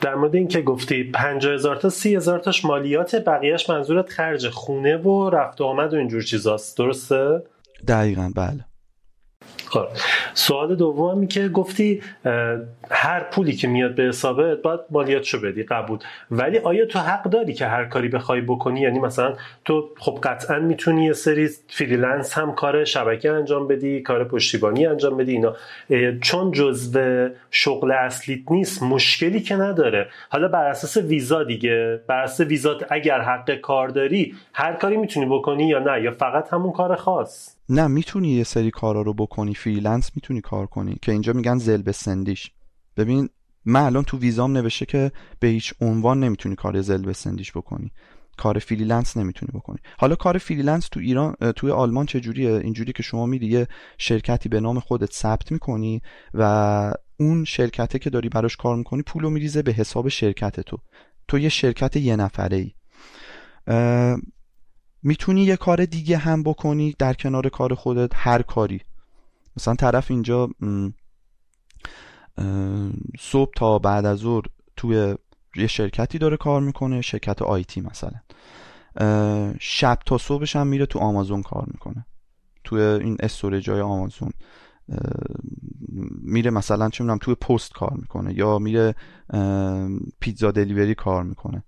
در 0.00 0.14
مورد 0.14 0.34
اینکه 0.34 0.62
گفتی 0.62 1.04
50 1.04 1.52
هزار 1.54 1.76
تا 1.76 1.88
30 1.88 2.16
هزار 2.16 2.38
تاش 2.38 2.64
مالیات 2.64 3.16
بقیهش 3.16 3.70
منظورت 3.70 4.10
خرج 4.10 4.48
خونه 4.48 4.96
و 4.96 5.30
رفت 5.30 5.60
و 5.60 5.64
آمد 5.64 5.94
و 5.94 5.96
اینجور 5.96 6.22
چیزاست. 6.22 6.78
درسته؟ 6.78 7.42
دقیقا 7.88 8.30
بله. 8.36 8.64
خب. 9.66 9.86
سوال 10.34 10.74
دومی 10.74 11.26
که 11.26 11.48
گفتی 11.48 12.02
هر 12.90 13.20
پولی 13.20 13.52
که 13.52 13.68
میاد 13.68 13.94
به 13.94 14.02
حسابت 14.02 14.62
باید 14.62 14.80
مالیاتشو 14.90 15.40
بدی 15.40 15.62
قبول. 15.62 15.98
ولی 16.30 16.58
آیا 16.58 16.86
تو 16.86 16.98
حق 16.98 17.22
داری 17.22 17.54
که 17.54 17.66
هر 17.66 17.84
کاری 17.84 18.08
بخوای 18.08 18.40
بکنی؟ 18.40 18.80
یعنی 18.80 18.98
مثلا 18.98 19.36
تو 19.64 19.88
خب 19.98 20.18
قطعا 20.22 20.58
می‌تونی 20.58 21.04
یه 21.04 21.12
سری 21.12 21.48
freelance 21.68 22.38
هم 22.38 22.52
کار 22.52 22.84
شبکه 22.84 23.30
انجام 23.30 23.68
بدی 23.68 24.00
کار 24.00 24.24
پشتیبانی 24.24 24.86
انجام 24.86 25.16
بدی 25.16 25.32
اینا. 25.32 25.56
چون 26.20 26.52
جزو 26.52 27.28
شغل 27.50 27.92
اصلیت 27.92 28.50
نیست 28.50 28.82
مشکلی 28.82 29.40
که 29.40 29.56
نداره. 29.56 30.08
حالا 30.28 30.48
بر 30.48 30.66
اساس 30.66 30.96
ویزا 30.96 31.44
دیگه 31.44 32.00
بر 32.06 32.22
اساس 32.22 32.46
ویزا 32.46 32.78
اگر 32.90 33.20
حق 33.20 33.54
کار 33.54 33.88
داری 33.88 34.34
هر 34.52 34.72
کاری 34.72 34.96
می‌تونی 34.96 35.26
بکنی 35.26 35.68
یا 35.68 35.78
نه 35.78 36.02
یا 36.02 36.10
فقط 36.10 36.52
همون 36.52 36.72
کار 36.72 36.96
خاص؟ 36.96 37.53
نه 37.68 37.86
می‌تونی 37.86 38.28
یه 38.28 38.44
سری 38.44 38.70
کارا 38.70 39.02
رو 39.02 39.14
بکنی 39.14 39.54
freelance 39.54 40.10
می‌تونی 40.14 40.40
کار 40.40 40.66
کنی. 40.66 40.98
که 41.02 41.12
اینجا 41.12 41.32
میگن 41.32 41.58
selbständig. 41.58 42.50
ببین 42.96 43.28
من 43.64 43.82
الان 43.82 44.04
تو 44.04 44.18
ویزام 44.18 44.52
نوشته 44.52 44.86
که 44.86 45.12
به 45.40 45.48
هیچ 45.48 45.74
عنوان 45.80 46.20
نمی‌تونی 46.20 46.54
کار 46.54 46.80
selbständig 46.80 47.52
بکنی. 47.52 47.92
کار 48.36 48.58
freelance 48.58 49.16
نمی‌تونی 49.16 49.52
بکنی. 49.54 49.78
حالا 49.98 50.14
کار 50.14 50.38
freelance 50.38 50.88
تو 50.88 51.00
ایران 51.00 51.34
توی 51.56 51.70
آلمان 51.70 52.06
چجوریه؟ 52.06 52.50
اینجوری 52.50 52.92
که 52.92 53.02
شما 53.02 53.26
میری 53.26 53.46
یه 53.46 53.66
شرکتی 53.98 54.48
به 54.48 54.60
نام 54.60 54.80
خودت 54.80 55.12
ثبت 55.12 55.52
می‌کنی 55.52 56.02
و 56.34 56.94
اون 57.20 57.44
شرکته 57.44 57.98
که 57.98 58.10
داری 58.10 58.28
براش 58.28 58.56
کار 58.56 58.76
می‌کنی 58.76 59.02
پولو 59.02 59.30
میریزه 59.30 59.62
به 59.62 59.72
حساب 59.72 60.08
شرکت 60.08 60.60
تو. 60.60 60.78
تو 61.28 61.38
یه 61.38 61.48
شرکت 61.48 61.96
یه 61.96 62.16
نفره 62.16 62.56
ای 62.56 62.72
می‌تونی 65.04 65.42
یه 65.42 65.56
کار 65.56 65.84
دیگه 65.84 66.16
هم 66.16 66.42
بکنی 66.42 66.96
در 66.98 67.14
کنار 67.14 67.48
کار 67.48 67.74
خودت 67.74 68.10
هر 68.14 68.42
کاری. 68.42 68.80
مثلا 69.56 69.74
طرف 69.74 70.10
اینجا 70.10 70.50
صبح 73.20 73.52
تا 73.56 73.78
بعد 73.78 74.06
از 74.06 74.18
ظهر 74.18 74.44
توی 74.76 75.14
یه 75.56 75.66
شرکتی 75.66 76.18
داره 76.18 76.36
کار 76.36 76.60
می‌کنه 76.60 77.00
شرکت 77.00 77.42
آیتی 77.42 77.80
مثلا. 77.80 78.20
شب 79.60 79.98
تا 80.06 80.18
صبحش 80.18 80.56
هم 80.56 80.66
میره 80.66 80.86
تو 80.86 80.98
آمازون 80.98 81.42
کار 81.42 81.64
می‌کنه. 81.66 82.06
توی 82.64 82.80
این 82.80 83.16
استوریج 83.20 83.70
های 83.70 83.80
آمازون 83.80 84.30
میره 86.20 86.50
مثلا 86.50 86.88
چه 86.88 87.04
می‌دونم 87.04 87.18
توی 87.18 87.34
پست 87.34 87.72
کار 87.72 87.92
می‌کنه 87.96 88.34
یا 88.34 88.58
میره 88.58 88.94
پیتزا 90.20 90.50
دلیوری 90.50 90.94
کار 90.94 91.22
می‌کنه. 91.22 91.64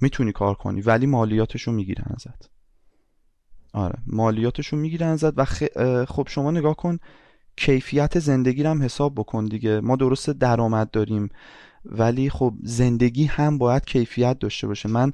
می‌تونی 0.00 0.32
کار 0.32 0.54
کنی 0.54 0.80
ولی 0.80 1.06
مالیاتشو 1.06 1.72
می‌گیرن 1.72 2.04
ازت. 2.14 2.51
آره. 3.72 3.98
مالیاتشو 4.06 4.76
می‌گیرن 4.76 5.08
ازت 5.08 5.32
و 5.36 5.44
خب 6.04 6.26
شما 6.28 6.50
نگاه 6.50 6.76
کن 6.76 6.98
کیفیت 7.56 8.18
زندگی 8.18 8.62
هم 8.62 8.82
حساب 8.82 9.14
بکن 9.14 9.46
دیگه. 9.46 9.80
ما 9.80 9.96
درست 9.96 10.30
درآمد 10.30 10.90
داریم 10.90 11.28
ولی 11.84 12.30
خب 12.30 12.54
زندگی 12.62 13.24
هم 13.24 13.58
باید 13.58 13.84
کیفیت 13.84 14.38
داشته 14.38 14.66
باشه. 14.66 14.88
من 14.88 15.12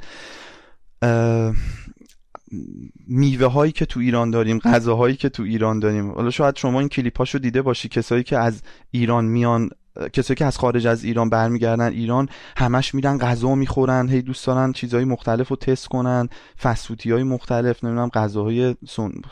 میوه 3.06 3.46
هایی 3.46 3.72
که 3.72 3.86
تو 3.86 4.00
ایران 4.00 4.30
داریم 4.30 4.58
غذاهایی 4.58 5.16
که 5.16 5.28
تو 5.28 5.42
ایران 5.42 5.78
داریم 5.78 6.10
حالا 6.10 6.30
شاید 6.30 6.56
شما 6.56 6.80
این 6.80 6.88
کلیپاشو 6.88 7.38
دیده 7.38 7.62
باشی 7.62 7.88
کسایی 7.88 8.22
که 8.22 8.38
از 8.38 8.62
ایران 8.90 9.24
میان 9.24 9.70
کسایی 10.12 10.36
که 10.36 10.44
از 10.44 10.58
خارج 10.58 10.86
از 10.86 11.04
ایران 11.04 11.30
برمیگردن 11.30 11.92
ایران 11.92 12.28
همش 12.56 12.94
میرن 12.94 13.18
غذا 13.18 13.54
می‌خورن 13.54 14.08
هی 14.08 14.22
دوست 14.22 14.46
دارن 14.46 14.72
چیزهای 14.72 15.04
مختلف 15.04 15.48
رو 15.48 15.56
تست 15.56 15.86
کنن 15.86 16.28
فسفوتی 16.62 17.10
های 17.10 17.22
مختلف 17.22 17.84
نمی‌دونم 17.84 18.08
غذاهای 18.08 18.74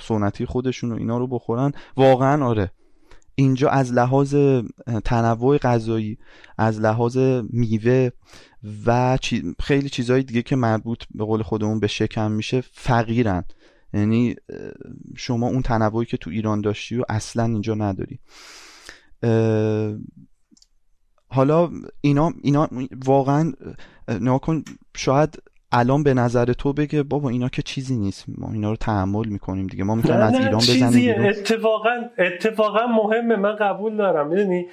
سنتی 0.00 0.46
خودشون 0.46 0.92
و 0.92 0.94
اینا 0.96 1.18
رو 1.18 1.26
بخورن. 1.26 1.72
واقعا 1.96 2.46
آره. 2.46 2.70
اینجا 3.34 3.68
از 3.68 3.92
لحاظ 3.92 4.36
تنوع 5.04 5.58
غذایی 5.58 6.18
از 6.58 6.80
لحاظ 6.80 7.18
میوه 7.50 8.10
و 8.86 9.18
خیلی 9.60 9.88
چیزهای 9.88 10.22
دیگه 10.22 10.42
که 10.42 10.56
مربوط 10.56 11.04
به 11.14 11.24
قول 11.24 11.42
خودمون 11.42 11.80
به 11.80 11.86
شکم 11.86 12.30
میشه 12.30 12.60
فقیرن. 12.72 13.44
یعنی 13.94 14.34
شما 15.16 15.46
اون 15.46 15.62
تنوعی 15.62 16.06
که 16.06 16.16
تو 16.16 16.30
ایران 16.30 16.60
داشتی 16.60 16.96
و 16.96 17.04
اصلا 17.08 17.44
اینجا 17.44 17.74
نداری. 17.74 18.18
حالا 21.36 21.70
اینا 22.00 22.32
اینا 22.42 22.68
واقعا 23.04 23.52
ناکن 24.20 24.62
شاید 24.96 25.42
الان 25.72 26.02
به 26.02 26.14
نظر 26.14 26.52
تو 26.52 26.72
بگه 26.72 27.02
بابا 27.02 27.28
اینا 27.28 27.48
که 27.48 27.62
چیزی 27.62 27.96
نیست. 27.96 28.24
ما 28.38 28.52
اینا 28.52 28.70
رو 28.70 28.76
تحمل 28.76 29.28
می‌کنیم 29.28 29.66
دیگه. 29.66 29.84
ما 29.84 29.94
می‌تونیم 29.94 30.20
از 30.20 30.34
ایران 30.34 30.54
بزنیم 30.54 31.24
اتفاقا 31.24 31.90
اتفاقا 32.18 32.86
مهمه. 32.86 33.36
من 33.36 33.56
قبول 33.56 33.96
دارم. 33.96 34.28
می‌دونی؟ 34.28 34.66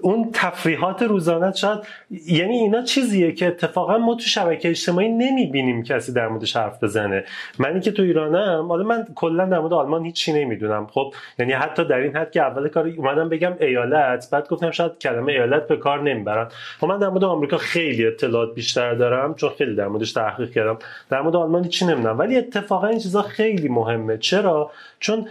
اون 0.00 0.30
تفریحات 0.32 1.02
روزانه 1.02 1.52
شاید 1.52 1.78
یعنی 2.26 2.56
اینا 2.56 2.82
چیزیه 2.82 3.32
که 3.32 3.46
اتفاقا 3.46 3.98
ما 3.98 4.14
تو 4.14 4.20
شبکه 4.20 4.68
اجتماعی 4.68 5.08
نمی‌بینیم 5.08 5.82
کسی 5.82 6.12
در 6.12 6.28
موردش 6.28 6.56
حرف 6.56 6.84
بزنه. 6.84 7.24
منی 7.58 7.80
که 7.80 7.90
تو 7.90 8.02
ایرانم 8.02 8.68
حالا 8.68 8.84
من 8.84 9.06
کلا 9.14 9.46
در 9.46 9.58
مورد 9.58 9.72
آلمان 9.72 10.04
هیچی 10.04 10.32
نمی‌دونم. 10.32 10.86
خب 10.86 11.14
یعنی 11.38 11.52
حتی 11.52 11.84
در 11.84 11.96
این 11.96 12.16
حد 12.16 12.30
که 12.30 12.42
اول 12.42 12.68
کار 12.68 12.92
اومدم 12.96 13.28
بگم 13.28 13.52
ایالت 13.60 14.28
بعد 14.30 14.48
گفتم 14.48 14.70
شاید 14.70 14.98
کلمه 14.98 15.32
ایالت 15.32 15.68
به 15.68 15.76
کار 15.76 16.02
نمی‌برن. 16.02 16.48
خب 16.80 16.86
من 16.86 16.98
در 16.98 17.08
مورد 17.08 17.24
آمریکا 17.24 17.56
خیلی 17.56 18.06
اطلاعات 18.06 18.54
بیشتر 18.54 18.94
دارم 18.94 19.34
چون 19.34 19.50
خیلی 19.58 19.74
در 19.74 19.88
موردش 19.88 20.12
تحقیق 20.12 20.50
کردم. 20.50 20.78
در 21.10 21.22
مورد 21.22 21.36
آلمان 21.36 21.64
هیچی 21.64 21.86
نمی‌دونم. 21.86 22.18
ولی 22.18 22.36
اتفاقا 22.36 22.86
این 22.86 22.98
چیزا 22.98 23.22
خیلی 23.22 23.68
مهمه. 23.68 24.18
چرا؟ 24.18 24.70
چون 25.00 25.28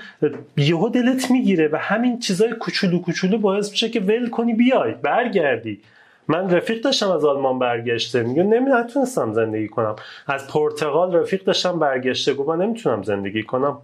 یهو 0.57 0.89
دلت 0.89 1.31
می‌گیره 1.31 1.69
و 1.71 1.77
همین 1.77 2.19
چیزای 2.19 2.53
کوچولو 2.53 2.99
کوچولو 2.99 3.37
باعث 3.37 3.71
میشه 3.71 3.89
که 3.89 4.02
ول 4.03 4.29
کنی 4.29 4.53
بیای 4.53 4.93
برگردی. 4.93 5.81
من 6.27 6.49
رفیق 6.49 6.83
داشتم 6.83 7.11
از 7.11 7.25
آلمان 7.25 7.59
برگشته. 7.59 8.23
میگه 8.23 8.43
نمی‌تونستم 8.43 9.33
زندگی 9.33 9.67
کنم. 9.67 9.95
از 10.27 10.47
پرتغال 10.47 11.15
رفیق 11.15 11.43
داشتم 11.43 11.79
برگشته. 11.79 12.33
گفت 12.33 12.49
من 12.49 12.65
نمی‌تونم 12.65 13.03
زندگی 13.03 13.43
کنم. 13.43 13.81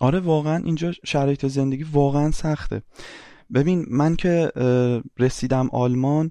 آره 0.00 0.20
واقعا 0.20 0.62
اینجا 0.64 0.92
شرایط 1.04 1.46
زندگی 1.46 1.86
واقعا 1.92 2.30
سخته. 2.30 2.82
ببین 3.54 3.86
من 3.90 4.16
که 4.16 4.52
رسیدم 5.18 5.68
آلمان 5.72 6.30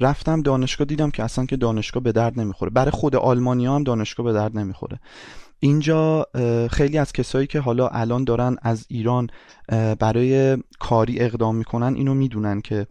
رفتم 0.00 0.42
دانشگاه 0.42 0.84
دیدم 0.84 1.10
که 1.10 1.22
اصلا 1.22 1.46
که 1.46 1.56
دانشگاه 1.56 2.02
به 2.02 2.12
درد 2.12 2.40
نمی‌خوره. 2.40 2.70
برای 2.70 2.90
خود 2.90 3.16
آلمانی 3.16 3.66
هم 3.66 3.82
دانشگاه 3.82 4.26
به 4.26 4.32
درد 4.32 4.58
نمی‌خوره. 4.58 5.00
اینجا 5.58 6.26
خیلی 6.70 6.98
از 6.98 7.12
کسایی 7.12 7.46
که 7.46 7.60
حالا 7.60 7.88
الان 7.88 8.24
دارن 8.24 8.56
از 8.62 8.86
ایران 8.88 9.30
برای 9.98 10.58
کاری 10.78 11.20
اقدام 11.20 11.56
می‌کنن 11.56 11.94
اینو 11.94 12.14
می‌دونن 12.14 12.60
که 12.60 12.86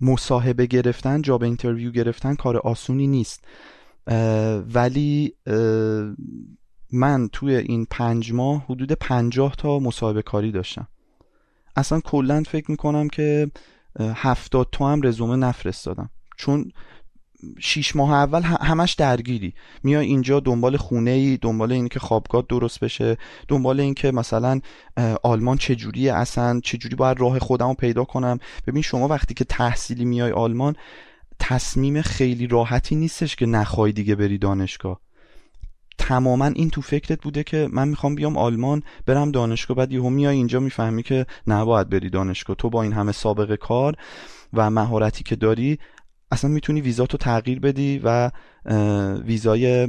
مصاحبه 0.00 0.66
گرفتن 0.66 1.22
job 1.22 1.42
interview 1.42 1.90
گرفتن 1.90 2.34
کار 2.34 2.56
آسونی 2.56 3.06
نیست. 3.06 3.44
ولی 4.74 5.34
من 6.92 7.28
توی 7.32 7.56
این 7.56 7.86
پنج 7.90 8.32
ماه 8.32 8.64
حدود 8.64 8.92
پنجاه 8.92 9.54
تا 9.56 9.78
مصاحبه 9.78 10.22
کاری 10.22 10.52
داشتم. 10.52 10.88
اصلا 11.76 12.00
کلا 12.00 12.42
فکر 12.46 12.70
می‌کنم 12.70 13.08
که 13.08 13.50
هفتاد 14.00 14.68
تا 14.72 14.88
هم 14.88 15.02
رزومه 15.02 15.36
نفرستادم. 15.36 16.10
چون 16.36 16.72
شیش 17.58 17.96
ماه 17.96 18.12
اول 18.12 18.42
همش 18.42 18.92
درگیری. 18.92 19.54
میای 19.82 20.06
اینجا 20.06 20.40
دنبال 20.40 20.76
خونه 20.76 21.10
ای 21.10 21.38
دنبال 21.42 21.72
اینکه 21.72 22.00
خوابگاه 22.00 22.44
درست 22.48 22.80
بشه 22.80 23.16
دنبال 23.48 23.80
اینکه 23.80 24.10
مثلا 24.10 24.60
آلمان 25.22 25.56
چجوریه 25.56 26.14
اصلا 26.14 26.60
چجوری 26.64 26.96
باید 26.96 27.20
راه 27.20 27.38
خودم 27.38 27.68
رو 27.68 27.74
پیدا 27.74 28.04
کنم. 28.04 28.38
ببین 28.66 28.82
شما 28.82 29.08
وقتی 29.08 29.34
که 29.34 29.44
تحصیلی 29.44 30.04
میای 30.04 30.32
آلمان 30.32 30.76
تصمیم 31.38 32.02
خیلی 32.02 32.46
راحتی 32.46 32.96
نیستش 32.96 33.36
که 33.36 33.46
نخوای 33.46 33.92
دیگه 33.92 34.14
بری 34.14 34.38
دانشگاه. 34.38 35.00
تماما 35.98 36.46
این 36.46 36.70
تو 36.70 36.80
فکرت 36.80 37.22
بوده 37.22 37.42
که 37.42 37.68
من 37.72 37.88
می‌خوام 37.88 38.14
بیام 38.14 38.36
آلمان 38.36 38.82
برم 39.06 39.30
دانشگاه 39.30 39.76
بعد 39.76 39.92
یهو 39.92 40.10
میای 40.10 40.36
اینجا 40.36 40.60
می‌فهمی 40.60 41.02
که 41.02 41.26
نباید 41.46 41.88
بری 41.88 42.10
دانشگاه. 42.10 42.56
تو 42.56 42.70
با 42.70 42.82
این 42.82 42.92
همه 42.92 43.12
سابقه 43.12 43.56
کار 43.56 43.94
و 44.52 44.70
مهارتی 44.70 45.24
که 45.24 45.36
داری 45.36 45.78
اصلا 46.30 46.50
می‌تونی 46.50 46.80
ویزاتو 46.80 47.16
تغییر 47.16 47.60
بدی 47.60 48.00
و 48.04 48.30
ویزای 49.24 49.88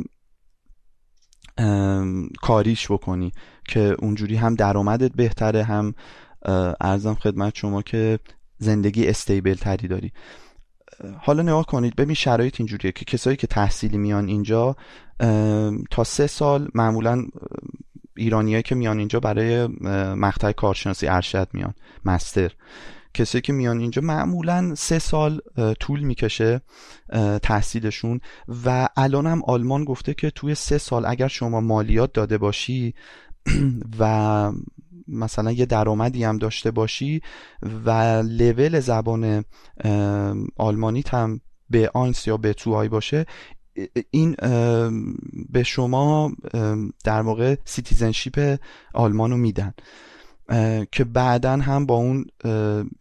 کاریش 2.42 2.92
بکنی 2.92 3.32
که 3.68 3.96
اونجوری 4.00 4.36
هم 4.36 4.56
درآمدت 4.56 5.12
بهتره 5.12 5.64
هم 5.64 5.94
ارزم 6.82 7.14
خدمت 7.14 7.56
شما 7.56 7.82
که 7.82 8.20
زندگی 8.58 9.08
استیبل 9.08 9.54
تری 9.54 9.88
داری. 9.88 10.12
حالا 11.20 11.44
نگاه 11.44 11.66
کنید 11.66 11.96
ببین 11.96 12.16
شرایط 12.16 12.56
اینجوریه 12.60 12.92
که 12.92 13.06
کسایی 13.06 13.38
که 13.38 13.48
تحصیلی 13.48 13.98
میان 13.98 14.28
اینجا 14.28 14.76
تا 15.92 16.04
سه 16.06 16.28
سال 16.28 16.68
معمولا 16.76 17.26
ایرانیایی 18.18 18.64
که 18.64 18.76
میان 18.76 19.00
اینجا 19.00 19.20
برای 19.20 19.68
مقطع 20.16 20.52
کارشناسی 20.52 21.08
ارشد 21.08 21.48
میان. 21.54 21.74
مستر. 22.06 22.52
کسایی 23.14 23.42
که 23.42 23.54
میان 23.54 23.80
اینجا 23.80 24.02
معمولا 24.02 24.76
سه 24.76 25.00
سال 25.00 25.42
طول 25.80 26.00
می‌کشه 26.00 26.62
تحصیلشون 27.44 28.20
و 28.66 28.90
الان 28.98 29.28
هم 29.28 29.44
آلمان 29.48 29.84
گفته 29.84 30.14
که 30.14 30.30
توی 30.30 30.56
سه 30.56 30.78
سال 30.78 31.06
اگر 31.06 31.28
شما 31.28 31.62
مالیات 31.62 32.14
داده 32.14 32.38
باشی 32.38 32.94
و 34.00 34.52
مثلا 35.08 35.52
یه 35.52 35.66
درآمدی 35.66 36.24
هم 36.24 36.38
داشته 36.38 36.72
باشی 36.72 37.22
و 37.86 37.92
لول 38.26 38.80
زبان 38.80 39.46
آلمانی 40.58 41.04
هم 41.12 41.42
B1 41.70 42.28
یا 42.28 42.38
B2 42.38 42.54
ای 42.54 42.90
باشه 42.90 43.26
این 44.12 44.36
به 45.50 45.64
شما 45.64 46.32
در 47.04 47.22
واقع 47.22 47.56
citizenship 47.66 48.60
آلمانو 48.94 49.38
میدن. 49.38 49.74
که 50.92 51.04
بعدا 51.04 51.52
هم 51.52 51.86
با 51.86 51.96
اون 51.96 52.26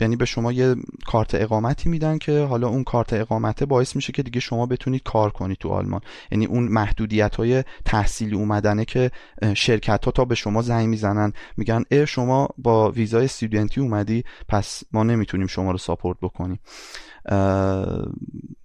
یعنی 0.01 0.17
به 0.17 0.25
شما 0.25 0.53
یه 0.53 0.75
کارت 1.07 1.35
اقامتی 1.35 1.89
میدن 1.89 2.19
که 2.19 2.41
حالا 2.41 2.69
اون 2.69 2.85
کارت 2.85 3.13
اقامته 3.13 3.67
باعث 3.67 3.97
میشه 3.97 4.13
که 4.13 4.23
دیگه 4.23 4.41
شما 4.41 4.67
بتونید 4.67 5.03
کار 5.03 5.31
کنید 5.31 5.59
تو 5.59 5.69
آلمان. 5.69 6.01
یعنی 6.31 6.47
اون 6.47 6.65
محدودیت 6.65 7.37
های 7.37 7.65
تحصیلی 7.85 8.35
اومدنه 8.35 8.85
که 8.85 9.11
شرکت 9.55 10.05
ها 10.05 10.11
تا 10.11 10.25
به 10.25 10.35
شما 10.35 10.63
زنگ 10.63 10.89
می‌زنن. 10.89 11.33
میگن 11.57 11.85
اه 11.91 12.05
شما 12.05 12.49
با 12.59 12.91
ویزای 12.91 13.25
استودنتی 13.25 13.81
اومدی 13.81 14.25
پس 14.49 14.83
ما 14.93 15.03
نمی‌تونیم 15.03 15.47
شما 15.47 15.71
رو 15.71 15.79
ساپورت 15.79 16.19
بکنیم. 16.23 16.61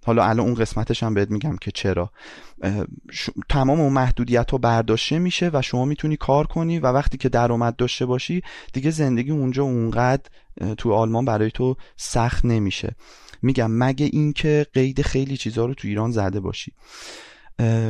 حالا 0.04 0.24
الان 0.24 0.40
اون 0.40 0.54
قسمتش 0.54 1.02
هم 1.02 1.14
بهت 1.14 1.30
میگم 1.30 1.56
که 1.56 1.70
چرا. 1.70 2.10
تمام 3.48 3.80
اون 3.80 3.92
محدودیت 3.92 4.50
ها 4.50 4.58
برداشته 4.58 5.18
میشه 5.18 5.50
و 5.52 5.62
شما 5.62 5.84
می‌تونی 5.84 6.16
کار 6.16 6.46
کنی 6.46 6.78
و 6.78 6.86
وقتی 6.86 7.18
که 7.18 7.28
درآمد 7.28 7.76
داشته 7.76 8.06
باشی 8.06 8.42
دیگه 8.72 8.90
زندگی 8.90 9.30
اونجا 9.30 9.62
اونقدر 9.62 10.30
تو 10.78 10.92
آلمان 10.92 11.24
برای 11.24 11.50
تو 11.50 11.76
سخت 11.96 12.44
نمیشه. 12.44 12.94
میگم 13.42 13.70
مگه 13.70 14.06
اینکه 14.12 14.66
قید 14.72 15.02
خیلی 15.02 15.36
چیزها 15.36 15.66
رو 15.66 15.74
تو 15.74 15.88
ایران 15.88 16.10
زده 16.10 16.40
باشی. 16.40 16.72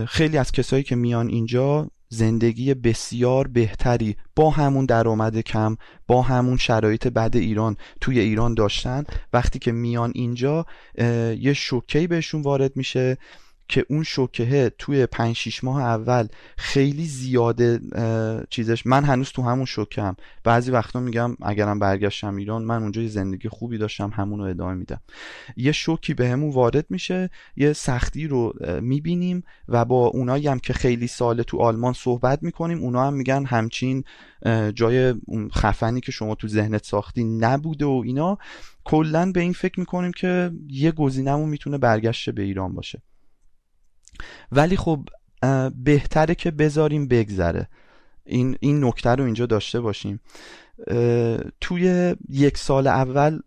خیلی 0.07 0.38
از 0.38 0.52
کسایی 0.52 0.83
که 0.83 0.96
میان 0.96 1.29
اینجا 1.29 1.90
زندگی 2.09 2.75
بسیار 2.75 3.47
بهتری 3.47 4.16
با 4.37 4.51
همون 4.51 4.87
درآمد 4.87 5.40
کم 5.40 5.77
با 6.07 6.23
همون 6.23 6.57
شرایط 6.57 7.07
بد 7.07 7.37
ایران 7.37 7.77
توی 8.01 8.21
ایران 8.21 8.55
داشتن. 8.55 9.05
وقتی 9.33 9.59
که 9.59 9.73
میان 9.73 10.12
اینجا 10.14 10.66
یه 11.38 11.53
شوکهی 11.53 12.07
بهشون 12.07 12.42
وارد 12.42 12.77
میشه. 12.77 13.19
که 13.68 13.87
اون 13.88 14.02
شوکهه 14.02 14.70
توی 14.79 15.07
پنج 15.07 15.37
شیش 15.37 15.64
ماه 15.64 15.83
اول 15.83 16.26
خیلی 16.57 17.07
زیاده 17.07 17.81
چیزش. 18.50 18.87
من 18.87 19.05
هنوز 19.05 19.31
تو 19.31 19.42
همون 19.42 19.64
شوکم 19.64 20.16
بعضی 20.44 20.70
وقتا 20.70 21.00
میگم 21.00 21.37
اگرم 21.42 21.79
برگشتم 21.79 22.37
ایران 22.37 22.64
من 22.64 22.83
اونجا 22.83 23.07
زندگی 23.07 23.48
خوبی 23.48 23.79
داشتم 23.79 24.11
همون 24.14 24.38
رو 24.38 24.44
ادامه 24.44 24.74
میدم. 24.74 25.00
یه 25.57 25.72
شوکی 25.72 26.14
به 26.14 26.29
همون 26.29 26.52
وارد 26.52 26.87
میشه 26.90 27.31
یه 27.57 27.72
سختی 27.72 28.26
رو 28.26 28.52
می‌بینیم 28.81 29.42
و 29.68 29.85
با 29.85 30.07
اونایی 30.07 30.48
هم 30.48 30.59
که 30.59 30.72
خیلی 30.72 31.07
سال 31.07 31.42
تو 31.42 31.59
آلمان 31.59 31.92
صحبت 31.92 32.42
می‌کنیم 32.42 32.79
اونا 32.79 33.07
هم 33.07 33.14
میگن 33.14 33.44
همچین 33.44 34.05
جای 34.74 35.14
خفنی 35.55 36.00
که 36.00 36.12
شما 36.12 36.35
تو 36.35 36.48
ذهنت 36.48 36.85
ساختی 36.85 37.24
نبوده 37.24 37.85
و 37.85 38.02
اینا. 38.05 38.38
کلا 38.85 39.33
به 39.33 39.40
این 39.40 39.52
فکر 39.52 39.81
می‌کنیم 39.81 40.12
که 40.12 40.50
یه 40.68 40.92
گزینهمون 40.92 41.48
می‌تونه 41.48 41.79
برگشت 41.79 42.31
به 42.31 42.42
ایران 42.42 42.74
باشه. 42.74 43.02
ولی 44.52 44.76
خب 44.76 45.09
بهتره 45.85 46.35
که 46.35 46.50
بذاریم 46.50 47.09
بگذره. 47.09 47.68
این 48.24 48.57
این 48.61 48.85
نکته 48.85 49.11
رو 49.11 49.24
اینجا 49.24 49.46
داشته 49.46 49.81
باشیم. 49.81 50.20
توی 51.61 52.14
یک 52.29 52.59
سال 52.59 52.87
اول 52.87 53.40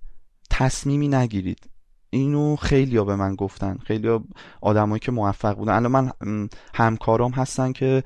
تصمیمی 0.49 1.07
نگیرید. 1.07 1.69
اینو 2.09 2.55
خیلی 2.55 2.97
ها 2.97 3.03
به 3.03 3.15
من 3.15 3.35
گفتن. 3.35 3.77
خیلی 3.77 4.19
آدمایی 4.61 4.99
که 4.99 5.11
موفق 5.11 5.55
بودن. 5.55 5.73
الان 5.73 5.91
من 5.91 6.49
همکارام 6.73 7.31
هستن 7.31 7.71
که 7.71 8.03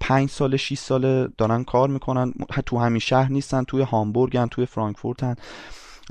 پنج 0.00 0.30
سال 0.30 0.56
6 0.56 0.78
سال 0.78 1.28
دارن 1.28 1.64
کار 1.64 1.88
می‌کنن. 1.88 2.32
تو 2.66 2.78
همین 2.78 2.98
شهر 2.98 3.32
نیستن 3.32 3.64
توی 3.64 3.82
هامبورگن 3.82 4.46
توی 4.46 4.66
فرانکفورتن 4.66 5.34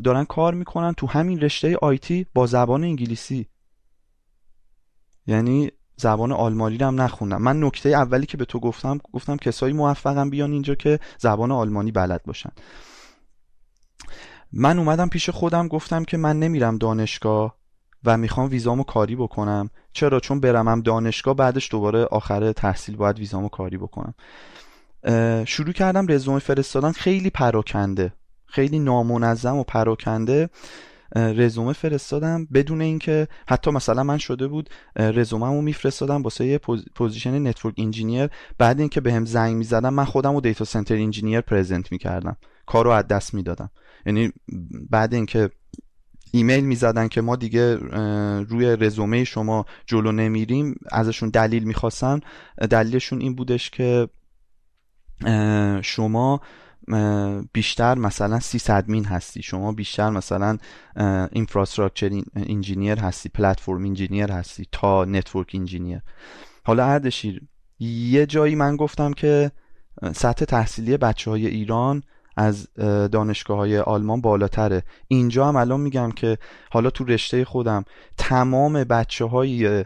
دارن 0.04 0.26
کار 0.26 0.54
می‌کنن 0.54 0.94
تو 0.94 1.08
همین 1.08 1.40
رشته 1.40 1.78
آیتی 1.82 2.26
با 2.34 2.46
زبان 2.46 2.84
انگلیسی. 2.84 3.48
یعنی 5.28 5.72
زبان 5.98 6.32
آلمانی 6.32 6.78
رو 6.78 6.88
هم 6.88 7.02
نخوندم. 7.02 7.42
من 7.42 7.64
نکته 7.64 7.90
اولی 7.90 8.26
که 8.26 8.38
به 8.38 8.46
تو 8.46 8.60
گفتم 8.60 9.00
گفتم 9.14 9.38
کسایی 9.38 9.74
موفقم 9.74 10.30
بیان 10.30 10.52
اینجا 10.52 10.76
که 10.76 11.00
زبان 11.18 11.52
آلمانی 11.52 11.92
بلد 11.92 12.24
باشن. 12.26 12.52
من 14.52 14.80
اومدم 14.80 15.10
پیش 15.10 15.30
خودم 15.30 15.68
گفتم 15.68 16.04
که 16.04 16.18
من 16.18 16.40
نمیرم 16.40 16.78
دانشگاه 16.78 17.58
و 18.04 18.18
می‌خوام 18.18 18.50
ویزامو 18.50 18.84
کاری 18.84 19.16
بکنم. 19.16 19.70
چرا؟ 19.94 20.20
چون 20.20 20.40
برمم 20.40 20.82
دانشگاه 20.82 21.34
بعدش 21.34 21.72
دوباره 21.72 22.06
آخر 22.06 22.52
تحصیل 22.52 22.96
باید 22.96 23.20
ویزامو 23.20 23.50
کاری 23.50 23.78
بکنم. 23.78 24.14
شروع 25.46 25.74
کردم 25.74 26.06
رزومه 26.10 26.40
فرستادن. 26.40 26.92
خیلی 26.92 27.30
پراکنده. 27.30 28.14
خیلی 28.46 28.80
نامنظم 28.80 29.56
و 29.56 29.64
پراکنده. 29.64 30.50
رزومه 31.16 31.74
فرستادم 31.74 32.46
بدون 32.54 32.82
اینکه 32.82 33.28
حتی 33.48 33.72
مثلا 33.72 34.04
من 34.04 34.18
شده 34.18 34.48
بود 34.48 34.70
رزومه‌مو 34.96 35.62
میفرستادم 35.62 36.22
واسه 36.22 36.46
یه 36.46 36.58
position 36.96 37.48
network 37.48 37.76
engineer. 37.78 38.30
بعد 38.58 38.80
اینکه 38.80 39.02
بهم 39.02 39.26
زنگ 39.26 39.56
می‌زدم 39.56 39.94
من 39.94 40.06
خودم 40.06 40.34
رو 40.34 40.42
data 40.42 40.66
center 40.66 40.96
engineer 40.96 41.42
present 41.42 41.92
می‌کردم. 41.92 42.38
کارو 42.66 42.90
از 42.90 43.08
دست 43.08 43.34
می‌دادم. 43.34 43.70
یعنی 44.06 44.32
بعد 44.90 45.14
اینکه 45.14 45.50
ایمیل 46.32 46.64
می‌زدن 46.64 47.08
که 47.08 47.22
ما 47.22 47.36
دیگه 47.36 47.76
روی 48.44 48.76
رزومه 48.76 49.24
شما 49.24 49.66
جلو 49.86 50.12
نمیریم 50.12 50.76
ازشون 50.92 51.30
دلیل 51.30 51.64
می‌خواستن. 51.64 52.20
دلیلشون 52.70 53.22
این 53.22 53.36
بودش 53.36 53.70
که 53.70 54.10
شما 55.82 56.42
بیشتر 57.54 57.96
مثلا 57.96 58.40
sysadmin 58.40 59.06
هستی. 59.06 59.42
شما 59.42 59.72
بیشتر 59.72 60.10
مثلا 60.10 60.58
infrastructure 61.32 62.22
engineer 62.36 63.00
هستی 63.00 63.30
platform 63.30 63.86
engineer 63.86 64.32
هستی 64.32 64.66
تا 64.72 65.06
network 65.06 65.52
engineer 65.54 66.02
حالا 66.64 66.86
اردشیر 66.86 67.42
یه 67.80 68.26
جایی 68.26 68.56
من 68.56 68.76
گفتم 68.76 69.14
که 69.14 69.52
سطح 70.16 70.46
تحصیلی 70.46 70.98
بچه 70.98 71.32
های 71.32 71.48
ایران 71.48 72.04
از 72.38 72.74
دانشگاه 73.12 73.58
های 73.58 73.80
آلمان 73.80 74.22
بالاتره. 74.22 74.84
اینجا 75.08 75.48
هم 75.48 75.56
الان 75.56 75.80
میگم 75.80 76.12
که 76.12 76.38
حالا 76.72 76.90
تو 76.90 77.04
رشته 77.04 77.46
خودم 77.46 77.86
تمام 78.18 78.84
بچه 78.84 79.26
های 79.26 79.86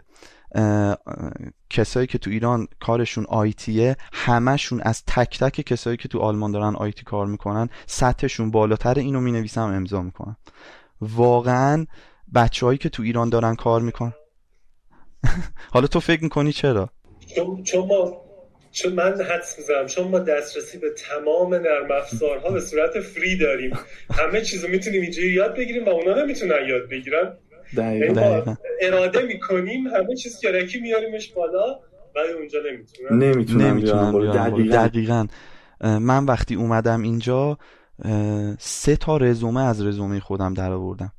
کسایی 1.70 2.06
که 2.06 2.18
تو 2.18 2.30
ایران 2.30 2.68
کارشون 2.80 3.26
IT 3.28 3.73
ه 3.73 3.96
همشون 4.12 4.80
از 4.80 5.04
تک 5.06 5.38
تک 5.38 5.60
کسایی 5.60 5.96
که 5.96 6.08
تو 6.08 6.18
آلمان 6.18 6.52
دارن 6.52 6.76
IT 6.76 7.04
کار 7.04 7.26
می‌کنن 7.26 7.68
سطحشون 7.86 8.50
بالاتر 8.50 8.98
اینو 8.98 9.20
می‌نویسم 9.20 9.60
امضا 9.62 10.02
می‌کنم. 10.02 10.36
واقعا 11.00 11.86
بچههایی 12.34 12.78
که 12.78 12.88
تو 12.88 13.02
ایران 13.02 13.28
دارن 13.28 13.54
کار 13.54 13.80
می‌کنن 13.80 14.12
حالا 15.74 15.86
تو 15.86 16.00
فکر 16.00 16.22
می‌کنی 16.22 16.52
چرا؟ 16.52 16.90
چون 17.64 17.86
ما 17.86 18.22
چون 18.72 18.92
من 18.92 19.22
حدس 19.22 19.58
می‌زنم 19.58 19.86
چون 19.86 20.08
ما 20.08 20.18
دسترسی 20.18 20.78
به 20.78 20.90
تمام 20.90 21.54
نرم 21.54 21.90
افزارها 21.90 22.50
به 22.50 22.60
صورت 22.60 23.00
فری 23.00 23.36
داریم. 23.36 23.78
همه 24.10 24.40
چیزو 24.40 24.68
می‌تونیم 24.68 25.02
اینجوری 25.02 25.32
یاد 25.32 25.56
بگیریم 25.56 25.84
و 25.84 25.88
اونا 25.88 26.22
نمی‌تونن 26.22 26.68
یاد 26.68 26.88
بگیرن. 26.90 27.36
دقیقا. 27.76 28.56
اراده 28.80 29.22
می‌کنیم 29.22 29.86
همه 29.86 30.14
چیز 30.16 30.38
کرکی 30.38 30.80
میاریمش 30.80 31.32
بالا 31.32 31.80
ولی 32.16 32.32
اونجا 32.38 32.58
نمی‌تونن. 32.72 33.22
نمی‌تونن 33.22 34.20
دقیقا. 34.68 35.26
من 35.80 36.24
وقتی 36.24 36.54
اومدم 36.54 37.02
اینجا 37.02 37.58
سه 38.58 38.96
تا 38.96 39.16
رزومه 39.16 39.60
از 39.60 39.86
رزومه 39.86 40.20
خودم 40.20 40.54
در 40.54 40.72
آوردم. 40.72 41.12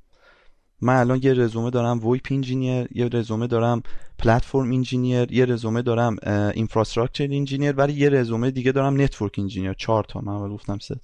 من 0.82 0.96
الان 0.96 1.20
یه 1.24 1.34
رزومه 1.34 1.70
دارم 1.70 2.08
VoIP 2.08 2.28
engineer 2.32 2.88
یه 2.92 3.10
رزومه 3.14 3.48
دارم 3.48 3.84
platform 4.20 4.72
engineer 4.72 5.32
یه 5.32 5.46
رزومه 5.46 5.82
دارم 5.82 6.16
infrastructure 6.54 7.24
engineer 7.24 7.72
ولی 7.72 7.94
یه 7.94 8.10
رزومه 8.10 8.52
دیگه 8.52 8.72
دارم 8.72 9.02
network 9.02 9.40
engineer 9.40 9.74
چهار 9.74 10.04
تا. 10.04 10.22
من 10.22 10.34
اول 10.34 10.50
گفتم 10.50 10.78
سه 10.78 10.96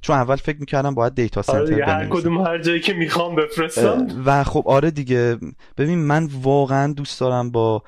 چون 0.00 0.16
اول 0.16 0.36
فکر 0.36 0.60
می‌کردم 0.60 0.94
باید 0.94 1.14
data 1.14 1.42
center 1.42 1.74
آره 1.74 1.84
هر 1.86 2.06
کدوم 2.06 2.40
هر 2.40 2.58
جایی 2.58 2.80
که 2.80 2.92
می‌خوام 2.92 3.34
بفرستم. 3.34 4.06
و 4.26 4.44
خب 4.44 4.62
آره 4.66 4.90
دیگه. 4.90 5.38
ببین 5.78 5.98
من 5.98 6.28
واقعا 6.42 6.92
دوست 6.92 7.20
دارم 7.20 7.50
با 7.50 7.82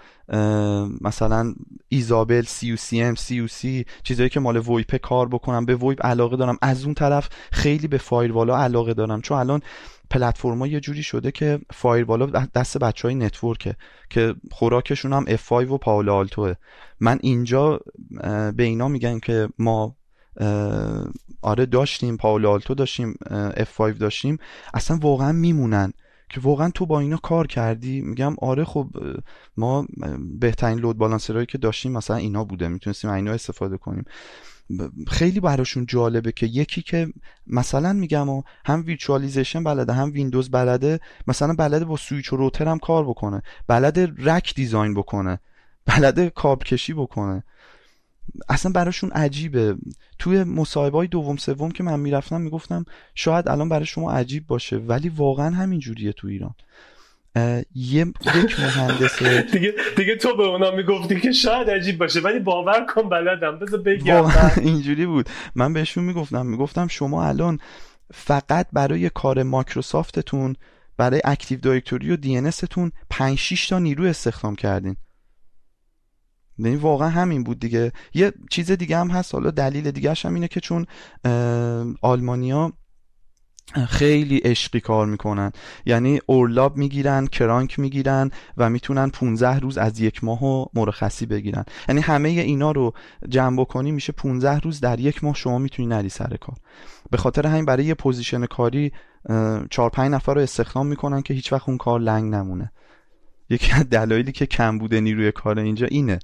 مثلا 1.00 1.54
ایزابل 1.88 2.42
سی 2.42 2.70
او 2.70 2.76
سی 2.76 3.02
ام 3.02 3.14
سی 3.14 3.40
او 3.40 3.46
سی 3.46 3.84
چیزایی 4.02 4.28
که 4.28 4.40
مال 4.40 4.56
VoIP 4.56 4.96
کار 4.96 5.28
بکنم 5.28 5.64
به 5.64 5.76
VoIP 5.76 6.06
علاقه 6.06 6.36
دارم. 6.36 6.58
از 6.62 6.84
اون 6.84 6.94
طرف 6.94 7.28
خیلی 7.52 7.88
به 7.88 7.98
firewall 7.98 8.50
ا 8.50 8.56
علاقه 8.56 8.94
دارم. 8.94 9.20
چون 9.20 9.38
الان 9.38 9.60
پلتفرما 10.10 10.66
یه 10.66 10.80
جوری 10.80 11.02
شده 11.02 11.30
که 11.30 11.58
فایروالا 11.72 12.26
دست 12.54 12.78
بچه 12.78 13.08
های 13.08 13.14
نتورکه 13.14 13.76
که 14.10 14.34
خوراکشون 14.50 15.12
هم 15.12 15.24
F5 15.24 15.52
و 15.52 15.78
پاول 15.78 16.08
آلتوه. 16.08 16.54
من 17.00 17.18
اینجا 17.22 17.80
به 18.56 18.62
اینا 18.62 18.88
میگن 18.88 19.18
که 19.18 19.48
ما 19.58 19.96
آره 21.44 21.66
داشتیم 21.66 22.16
پاول 22.16 22.46
آلتو 22.46 22.74
داشتیم 22.74 23.14
F5 23.56 23.98
داشتیم. 23.98 24.38
اصلا 24.74 24.96
واقعا 24.96 25.32
میمونن 25.32 25.92
که 26.28 26.40
واقعا 26.40 26.70
تو 26.70 26.86
با 26.86 27.00
اینا 27.00 27.16
کار 27.16 27.46
کردی. 27.46 28.00
میگم 28.00 28.34
آره 28.42 28.64
خب 28.64 28.90
ما 29.56 29.86
بهترین 30.40 30.78
لود 30.78 30.98
بالانسرهایی 30.98 31.46
که 31.46 31.58
داشتیم 31.58 31.92
مثلا 31.92 32.16
اینا 32.16 32.44
بوده. 32.44 32.68
می‌تونستیم 32.68 33.10
اینا 33.10 33.32
استفاده 33.32 33.76
کنیم. 33.76 34.04
خیلی 35.08 35.40
براشون 35.40 35.86
جالبه 35.86 36.32
که 36.32 36.46
یکی 36.46 36.82
که 36.82 37.08
مثلا 37.46 37.92
میگم 37.92 38.28
و 38.28 38.42
هم 38.64 38.82
ویچوالیزیشن 38.86 39.64
بلده 39.64 39.92
هم 39.92 40.12
ویندوز 40.12 40.50
بلده 40.50 41.00
مثلا 41.26 41.54
بلده 41.54 41.84
با 41.84 41.96
سویچ 41.96 42.32
و 42.32 42.36
router 42.36 42.68
هم 42.68 42.78
کار 42.78 43.04
بکنه. 43.04 43.42
بلده 43.66 44.12
rack 44.18 44.54
design 44.54 44.94
بکنه. 44.94 45.40
بلده 45.86 46.30
کابل 46.30 46.64
کشی 46.64 46.94
بکنه. 46.94 47.44
اصلا 48.48 48.72
براشون 48.72 49.10
عجیبه. 49.10 49.76
توی 50.18 50.44
مصاحبه 50.44 50.98
های 50.98 51.06
دوم 51.06 51.36
سوم 51.36 51.70
که 51.70 51.82
من 51.82 52.00
می‌رفتم 52.00 52.40
می‌گفتم 52.40 52.84
شاید 53.14 53.48
الان 53.48 53.68
برای 53.68 53.86
شما 53.86 54.12
عجیب 54.12 54.46
باشه 54.46 54.76
ولی 54.76 55.08
واقعا 55.08 55.50
همین 55.50 55.80
جوریه 55.80 56.12
تو 56.12 56.28
ایران. 56.28 56.54
یه 57.74 58.06
یک 58.36 58.60
مهندس 58.60 59.22
دیگه 59.52 59.74
دیگه 59.96 60.16
تو 60.16 60.36
به 60.36 60.42
اونا 60.42 60.70
می‌گفتی 60.70 61.20
که 61.20 61.32
شاید 61.32 61.70
عجیب 61.70 61.98
باشه 61.98 62.20
ولی 62.20 62.38
باور 62.38 62.86
کن 62.94 63.08
بلدم. 63.08 63.58
بذار 63.58 63.80
بگم. 63.80 64.30
اینجوری 64.56 65.06
بود. 65.06 65.28
من 65.54 65.72
بهشون 65.72 66.04
می‌گفتم 66.04 66.46
می‌گفتم 66.46 66.86
شما 66.86 67.24
الان 67.24 67.58
فقط 68.14 68.66
برای 68.72 69.10
کار 69.10 69.42
مایکروسافتتون 69.42 70.56
برای 70.96 71.20
Active 71.24 71.60
Directory 71.60 72.10
و 72.10 72.16
DNS 72.16 72.50
تون 72.50 72.92
5 73.10 73.38
6 73.38 73.68
تا 73.68 73.78
نیرو 73.78 74.04
استخدام 74.04 74.56
کردین. 74.56 74.96
یعنی 76.58 76.76
واقعا 76.76 77.08
همین 77.08 77.44
بود 77.44 77.60
دیگه. 77.60 77.92
یه 78.14 78.32
چیز 78.50 78.70
دیگه 78.70 78.98
هم 78.98 79.10
هست 79.10 79.34
حالا 79.34 79.50
دلیل 79.50 79.90
دیگه 79.90 80.14
هم 80.24 80.34
اینه 80.34 80.48
که 80.48 80.60
چون 80.60 80.86
آلمانیا 82.02 82.72
خیلی 83.88 84.38
عشقی 84.38 84.80
کار 84.80 85.06
می‌کنن. 85.06 85.52
یعنی 85.86 86.20
Urlaub 86.26 86.76
می‌گیرن 86.76 87.26
krank 87.26 87.78
می‌گیرن 87.78 88.30
و 88.56 88.70
می‌تونن 88.70 89.10
15 89.10 89.58
روز 89.58 89.78
از 89.78 90.00
یک 90.00 90.24
ماه 90.24 90.68
مرخصی 90.74 91.26
بگیرن. 91.26 91.64
یعنی 91.88 92.00
همه 92.00 92.28
اینا 92.28 92.72
رو 92.72 92.92
جمع 93.28 93.60
بکنی 93.60 93.92
میشه 93.92 94.12
15 94.12 94.58
روز 94.58 94.80
در 94.80 95.00
یک 95.00 95.24
ماه 95.24 95.34
شما 95.34 95.58
می‌تونی 95.58 95.88
نری 95.88 96.08
سر 96.08 96.36
کار. 96.36 96.56
به 97.10 97.16
خاطر 97.16 97.46
همین 97.46 97.64
برای 97.64 97.84
یه 97.84 97.94
position 97.94 98.46
کاری 98.46 98.92
4 99.70 99.90
5 99.90 100.10
نفر 100.10 100.34
رو 100.34 100.40
استخدام 100.40 100.86
می‌کنن 100.86 101.22
که 101.22 101.34
هیچ 101.34 101.52
وقت 101.52 101.68
اون 101.68 101.78
کار 101.78 102.00
لنگ 102.00 102.34
نمونه. 102.34 102.72
یکی 103.50 103.72
از 103.72 103.88
دلایلی 103.88 104.32
که 104.32 104.46
کم 104.46 104.78
بوده 104.78 105.00
نیروی 105.00 105.32
کار 105.32 105.58
اینجا 105.58 105.86
اینه. 105.86 106.18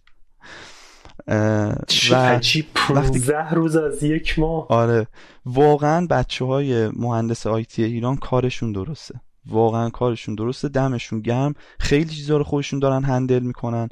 و 2.11 2.15
عجیب 2.15 2.67
وقتی 2.91 3.33
روز 3.53 3.77
از 3.77 4.03
یک 4.03 4.39
ماه. 4.39 4.67
آره 4.69 5.07
واقعا 5.45 6.07
بچه 6.07 6.45
های 6.45 6.89
مهندس 6.89 7.47
IT 7.47 7.85
ایران 7.85 8.17
کارشون 8.17 8.73
درسته. 8.73 9.21
واقعا 9.47 9.91
کارشون 9.91 10.35
درسته 10.35 10.69
دمشون 10.69 11.21
گرم. 11.21 11.55
خیلی 11.79 12.15
چیزا 12.15 12.37
رو 12.37 12.45
خودشون 12.45 12.79
دارن 12.79 13.05
handle 13.05 13.41
می‌کنن. 13.43 13.89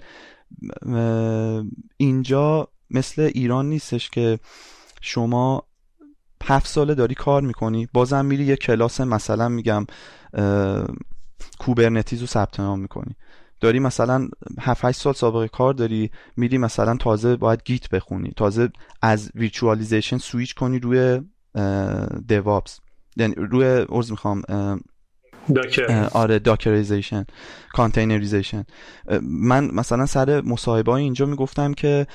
اینجا 1.96 2.68
مثل 2.90 3.30
ایران 3.34 3.68
نیستش 3.68 4.10
که 4.10 4.38
شما 5.00 5.62
هفت 6.44 6.66
ساله 6.66 6.94
داری 6.94 7.14
کار 7.14 7.42
می‌کنی 7.42 7.88
بازم 7.92 8.24
میری 8.24 8.44
یه 8.44 8.56
کلاس 8.56 9.00
مثلا 9.00 9.48
میگم 9.48 9.86
Kubernetes 11.58 12.20
رو 12.20 12.26
ثبت 12.26 12.60
نام 12.60 12.80
می‌کنی. 12.80 13.16
داری 13.60 13.78
مثلا 13.78 14.28
7 14.60 14.84
8 14.84 15.00
سال 15.00 15.12
سابقه 15.12 15.48
کار 15.48 15.74
داری 15.74 16.10
میری 16.36 16.58
مثلا 16.58 16.96
تازه 16.96 17.36
باید 17.36 17.62
Git 17.64 17.88
بخونی 17.88 18.32
تازه 18.36 18.68
از 19.02 19.30
virtualization 19.34 20.18
switch 20.18 20.54
کنی 20.54 20.78
روی 20.78 21.20
DevOps 22.28 22.80
یعنی 23.16 23.34
روی 23.34 23.64
ارز 23.88 24.10
می‌خوام 24.10 24.42
Docker. 25.54 26.08
آره 26.12 26.38
dockerization 26.38 27.24
containerization. 27.72 28.64
من 29.22 29.70
مثلا 29.74 30.06
سر 30.06 30.40
مصاحبه 30.40 30.92
اینجا 30.92 31.26
می‌گفتم 31.26 31.74
که 31.74 32.06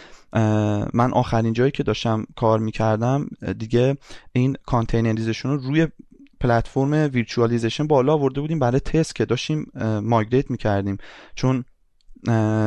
من 0.93 1.13
آخرین 1.13 1.53
جایی 1.53 1.71
که 1.71 1.83
داشتم 1.83 2.25
کار 2.35 2.59
می‌کردم 2.59 3.27
دیگه 3.57 3.97
این 4.33 4.57
containerization 4.65 5.49
رو 5.49 5.57
روی 5.57 5.87
platform 6.43 6.91
virtualization 7.13 7.87
بالا 7.87 8.13
آورده 8.13 8.41
بودیم 8.41 8.59
برای 8.59 8.79
تست 8.79 9.15
که 9.15 9.25
داشتیم 9.25 9.71
migrate 10.03 10.51
می‌کردیم. 10.51 10.97
چون 11.35 11.65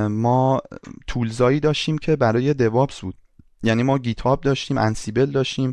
ما 0.09 0.61
tools 1.07 1.45
ایی 1.45 1.61
داشتیم 1.61 1.99
که 1.99 2.17
برای 2.17 2.55
DevOps 2.55 3.01
بود. 3.01 3.15
یعنی 3.63 3.83
ما 3.83 3.99
GitHub 3.99 4.41
داشتیم 4.41 4.79
Ansible 4.79 5.27
داشتیم 5.27 5.73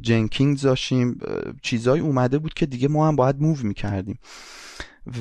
Jenkins 0.00 0.62
داشتیم 0.62 1.18
چیزایی 1.62 2.02
اومده 2.02 2.38
بود 2.38 2.54
که 2.54 2.66
دیگه 2.66 2.88
ما 2.88 3.08
هم 3.08 3.16
باید 3.16 3.40
move 3.40 3.56
می‌کردیم. 3.62 4.18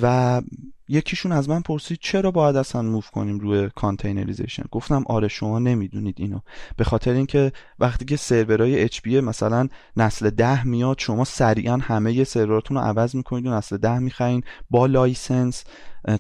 و 0.01 0.41
یکیشون 0.87 1.31
از 1.31 1.49
من 1.49 1.61
پرسید 1.61 1.97
چرا 2.01 2.31
باید 2.31 2.55
اصلا 2.55 2.81
move 2.81 3.09
کنیم 3.09 3.39
روی 3.39 3.69
containerization 3.75 4.63
گفتم 4.71 5.03
آره 5.07 5.27
شما 5.27 5.59
نمی‌دونید 5.59 6.15
اینو. 6.17 6.39
به 6.77 6.83
خاطر 6.83 7.11
اینکه 7.11 7.51
وقتی 7.79 8.05
که 8.05 8.15
سرورهای 8.15 8.83
HP 8.83 9.07
مثلا 9.07 9.67
نسل 9.97 10.29
ده 10.29 10.67
میاد 10.67 10.99
شما 10.99 11.23
سریعا 11.23 11.77
همه 11.77 12.23
سروراتون 12.23 12.77
رو 12.77 12.83
عوض 12.83 13.15
می‌کنید 13.15 13.45
و 13.45 13.51
نسل 13.51 13.77
ده 13.77 13.99
می‌خرین. 13.99 14.43
با 14.69 14.85
license 14.85 15.63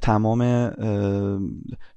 تمام 0.01 0.41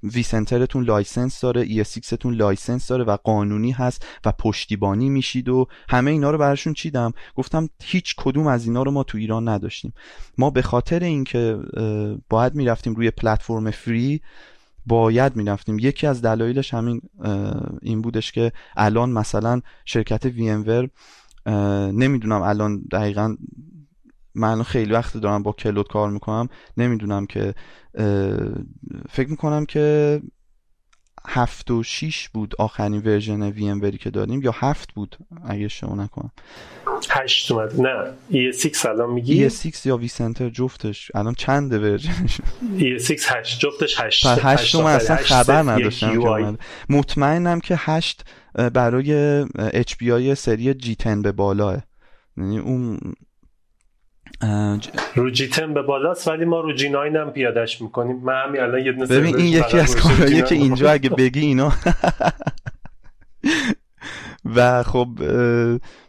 vCenter 0.02 0.22
تون 0.22 0.84
license 0.84 1.40
داره 1.40 1.60
ESXi 1.60 1.84
تون 2.20 2.34
license 2.34 2.88
داره 2.88 3.04
و 3.04 3.16
قانونی 3.24 3.70
هست 3.70 4.06
و 4.24 4.32
پشتیبانی 4.32 5.08
میشید 5.08 5.48
و 5.48 5.66
همه 5.88 6.10
اینا 6.10 6.30
رو 6.30 6.38
براشون 6.38 6.72
چیدم. 6.72 7.12
گفتم 7.34 7.68
هیچ 7.82 8.14
کدوم 8.16 8.46
از 8.46 8.66
اینا 8.66 8.82
رو 8.82 8.90
ما 8.90 9.02
تو 9.02 9.18
ایران 9.18 9.48
نداشتیم. 9.48 9.92
ما 10.38 10.50
به 10.50 10.62
خاطر 10.62 11.02
اینکه 11.02 11.58
باید 12.28 12.54
می‌رفتیم 12.54 12.94
روی 12.94 13.10
پلتفرم 13.10 13.70
فری 13.70 14.20
باید 14.86 15.36
می‌رفتیم. 15.36 15.78
یکی 15.78 16.06
از 16.06 16.22
دلایلش 16.22 16.74
همین 16.74 17.02
این 17.82 18.02
بودش 18.02 18.32
که 18.32 18.52
الان 18.76 19.10
مثلا 19.10 19.60
شرکت 19.84 20.24
وی 20.24 20.50
ام 20.50 20.90
نمی‌دونم 21.92 22.42
الان 22.42 22.82
دقیقا 22.92 23.36
من 24.36 24.62
خیلی 24.62 24.92
وقت 24.92 25.16
دارم 25.16 25.42
با 25.42 25.52
کلود 25.52 25.88
کار 25.88 26.10
می‌کنم 26.10 26.48
نمی‌دونم 26.76 27.26
که 27.26 27.54
فکر 29.10 29.30
می‌کنم 29.30 29.66
که 29.66 30.20
هفت 31.28 31.70
و 31.70 31.82
شیش 31.82 32.28
بود 32.28 32.54
آخرین 32.58 33.02
ورژن 33.02 33.42
وی 33.42 33.68
ام 33.68 33.80
وری 33.80 33.98
که 33.98 34.10
داریم 34.10 34.42
یا 34.42 34.54
هفت 34.54 34.92
بود؟ 34.94 35.16
اگه 35.44 35.64
اشتباه 35.64 35.98
نکنم. 35.98 36.30
هشت 37.10 37.52
اومد. 37.52 37.80
نه 37.80 38.12
ای 38.28 38.52
6 38.52 38.86
الان 38.86 39.10
میگی؟ 39.10 39.42
ای 39.42 39.50
6 39.50 39.86
یا 39.86 39.96
وی 39.96 40.08
سنتر 40.08 40.48
جفتش. 40.48 41.10
الان 41.14 41.34
چند 41.34 41.72
ورژنش 41.72 42.40
ای 42.78 42.98
6 42.98 43.26
هشت 43.28 43.60
جفتش 43.60 44.00
هشت. 44.00 44.26
هشت, 44.26 44.44
هشت 44.44 44.74
اصلا 44.76 45.16
خبر 45.16 45.62
نداشتم 45.62 46.58
مطمئنم 46.88 47.60
که 47.60 47.74
هشت 47.78 48.24
برای 48.54 49.44
آی 50.12 50.34
سری 50.34 50.74
جی 50.74 50.94
10 50.94 51.16
به 51.16 51.32
بالاه 51.32 51.82
یعنی 52.36 52.58
اون 52.58 52.98
رو 55.14 55.30
جی 55.30 55.50
به 55.74 55.82
بالاست 55.82 56.28
ولی 56.28 56.44
ما 56.44 56.60
رو 56.60 56.72
جی 56.72 56.88
9 56.88 57.20
هم 57.20 57.30
پیادش 57.30 57.82
می‌کنیم. 57.82 58.16
من 58.16 58.42
همین 58.46 58.60
الان 58.60 58.84
یه 58.84 58.92
ببین 58.92 59.36
این 59.36 59.46
یکی 59.46 59.78
از 59.78 59.96
کارهایی 59.96 60.42
که 60.42 60.54
اینجا 60.54 60.90
اگه 60.90 61.10
بگی 61.10 61.40
اینا 61.40 61.72
و 64.44 64.82
خب 64.82 65.08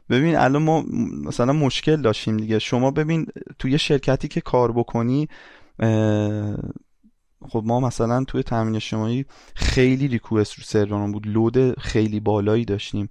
ببین 0.09 0.35
الان 0.35 0.63
ما 0.63 0.83
مثلا 1.25 1.53
مشکل 1.53 2.01
داشتیم 2.01 2.37
دیگه. 2.37 2.59
شما 2.59 2.91
ببین 2.91 3.27
توی 3.59 3.77
شرکتی 3.77 4.27
که 4.27 4.41
کار 4.41 4.71
بکنی 4.71 5.27
خب 7.49 7.63
ما 7.65 7.79
مثلا 7.79 8.23
توی 8.23 8.43
تامین 8.43 8.75
اجتماعی 8.75 9.25
خیلی 9.55 10.07
ریکوست 10.07 10.53
رو 10.53 10.63
سرورمون 10.63 11.11
بود. 11.11 11.27
لود 11.27 11.79
خیلی 11.79 12.19
بالایی 12.19 12.65
داشتیم. 12.65 13.09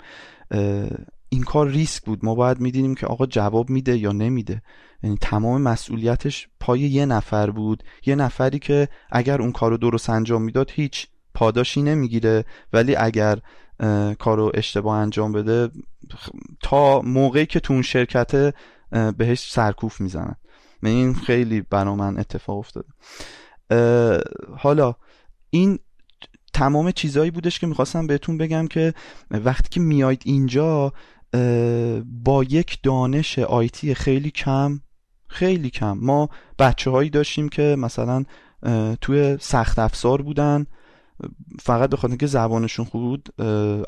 این 1.29 1.43
کار 1.43 1.69
ریسک 1.69 2.05
بود. 2.05 2.25
ما 2.25 2.35
باید 2.35 2.61
می‌دیدیم 2.61 2.95
که 2.95 3.07
آقا 3.07 3.27
جواب 3.27 3.71
میده 3.71 3.97
یا 3.99 4.13
نمیده. 4.13 4.63
یعنی 5.03 5.19
تمام 5.21 5.63
مسئولیتش 5.63 6.49
پای 6.61 6.81
یه 6.81 7.07
نفر 7.07 7.51
بود. 7.51 7.83
یه 8.07 8.15
نفری 8.15 8.59
که 8.59 8.89
اگر 9.11 9.43
اون 9.43 9.53
کارو 9.53 9.77
درست 9.77 10.11
انجام 10.11 10.43
می‌داد 10.43 10.71
هیچ 10.75 11.07
پاداشی 11.35 11.83
نمی‌گیره. 11.83 12.45
ولی 12.73 12.97
اگر 12.97 13.39
کارو 14.19 14.53
اشتباه 14.55 14.97
انجام 14.97 15.33
بده 15.33 15.71
تا 16.63 17.01
موقعی 17.01 17.47
که 17.47 17.61
تو 17.61 17.73
اون 17.73 17.83
شرکت 17.83 18.55
بهش 19.17 19.51
سرکوف 19.51 20.01
می‌زنن. 20.01 20.37
این 20.83 21.15
خیلی 21.15 21.61
برا 21.61 21.95
من 21.95 22.19
اتفاق 22.19 22.59
افتاده. 22.59 22.89
حالا 24.59 24.95
این 25.51 25.79
تمام 26.53 26.91
چیزهایی 26.91 27.31
بودش 27.31 27.59
که 27.59 27.67
می‌خواستم 27.67 28.07
بهتون 28.07 28.39
بگم 28.39 28.67
که 28.67 28.95
وقتی 29.31 29.69
که 29.69 29.81
میاید 29.81 30.23
اینجا 30.25 30.93
با 32.05 32.45
یک 32.45 32.79
دانش 32.83 33.39
آیتی 33.39 33.95
خیلی 33.95 34.31
کم 34.31 34.81
خیلی 35.29 35.71
کم. 35.71 35.99
ما 35.99 36.29
بچه 36.59 36.91
هایی 36.91 37.11
داشتیم 37.11 37.49
که 37.49 37.77
مثلا 37.79 38.25
توی 39.01 39.37
سخت 39.41 39.79
افزار 39.79 40.23
بودن. 40.23 40.67
فقط 41.61 41.91
به 41.91 41.97
خاطر 41.97 42.17
که 42.17 42.27
زبانشون 42.27 42.85
خوب 42.85 43.03
بود 43.03 43.29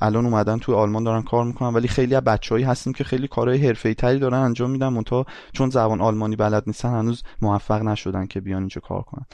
الان 0.02 0.26
اومدن 0.26 0.58
توی 0.58 0.74
آلمان 0.74 1.04
دارن 1.04 1.22
کار 1.22 1.44
می‌کنن. 1.44 1.74
ولی 1.74 1.88
خیلی 1.88 2.14
از 2.14 2.24
بچههایی 2.24 2.64
هستیم 2.64 2.92
که 2.92 3.04
خیلی 3.04 3.28
کارهای 3.28 3.66
حرفه‌ای 3.66 3.94
تری 3.94 4.18
دارن 4.18 4.38
انجام 4.38 4.70
میدن 4.70 4.88
منتها 4.88 5.26
چون 5.52 5.70
زبان 5.70 6.00
آلمانی 6.00 6.36
بلد 6.36 6.62
نیستن 6.66 6.88
هنوز 6.88 7.22
موفق 7.42 7.82
نشدن 7.82 8.26
که 8.26 8.40
بیان 8.40 8.58
اینجا 8.58 8.80
کار 8.80 9.02
کنن. 9.02 9.26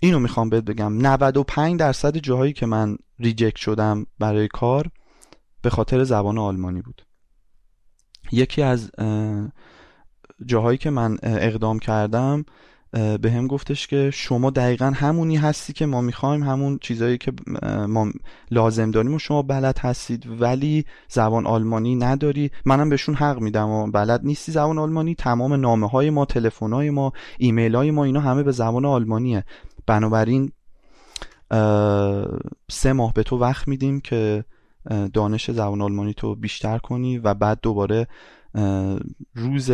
اینو 0.00 0.18
می‌خوام 0.18 0.48
بهت 0.48 0.64
بگم. 0.64 1.06
95 1.06 1.80
درصد 1.80 2.16
جاهایی 2.16 2.52
که 2.52 2.66
من 2.66 2.96
ریجکت 3.18 3.56
شدم 3.56 4.06
برای 4.18 4.48
کار 4.48 4.90
به 5.62 5.70
خاطر 5.70 6.04
زبان 6.04 6.38
آلمانی 6.38 6.82
بود. 6.82 7.02
یکی 8.32 8.62
از 8.62 8.90
جاهایی 10.46 10.78
که 10.78 10.90
من 10.90 11.18
اقدام 11.22 11.78
کردم 11.78 12.44
به 13.20 13.32
هم 13.34 13.46
گفتش 13.46 13.86
که 13.86 14.10
شما 14.10 14.50
دقیقا 14.50 14.92
همونی 14.94 15.36
هستی 15.36 15.72
که 15.72 15.86
ما 15.86 16.00
می‌خوایم 16.00 16.42
همون 16.42 16.78
چیزهایی 16.78 17.18
که 17.18 17.32
ما 17.88 18.12
لازم 18.50 18.90
داریم 18.90 19.14
و 19.14 19.18
شما 19.18 19.42
بلد 19.42 19.78
هستید 19.78 20.40
ولی 20.40 20.84
زبان 21.08 21.46
آلمانی 21.46 21.94
نداری. 21.94 22.50
منم 22.64 22.88
بهشون 22.88 23.14
حق 23.14 23.40
میدم 23.40 23.68
و 23.68 23.86
بلد 23.86 24.20
نیستی 24.24 24.52
زبان 24.52 24.78
آلمانی. 24.78 25.14
تمام 25.14 25.54
نامه 25.54 25.88
های 25.88 26.10
ما 26.10 26.24
تلفن 26.24 26.72
های 26.72 26.90
ما 26.90 27.12
ایمیل 27.38 27.74
های 27.74 27.90
ما 27.90 28.04
اینا 28.04 28.20
همه 28.20 28.42
به 28.42 28.52
زبان 28.52 28.84
آلمانیه. 28.84 29.44
بنابراین 29.86 30.52
سه 32.70 32.92
ماه 32.92 33.12
به 33.12 33.22
تو 33.22 33.38
وقت 33.38 33.68
میدیم 33.68 34.00
که 34.00 34.44
دانش 35.12 35.50
زبان 35.50 35.82
آلمانی 35.82 36.14
تو 36.14 36.34
بیشتر 36.34 36.78
کنی 36.78 37.18
و 37.18 37.34
بعد 37.34 37.58
دوباره 37.62 38.06
روز 39.34 39.70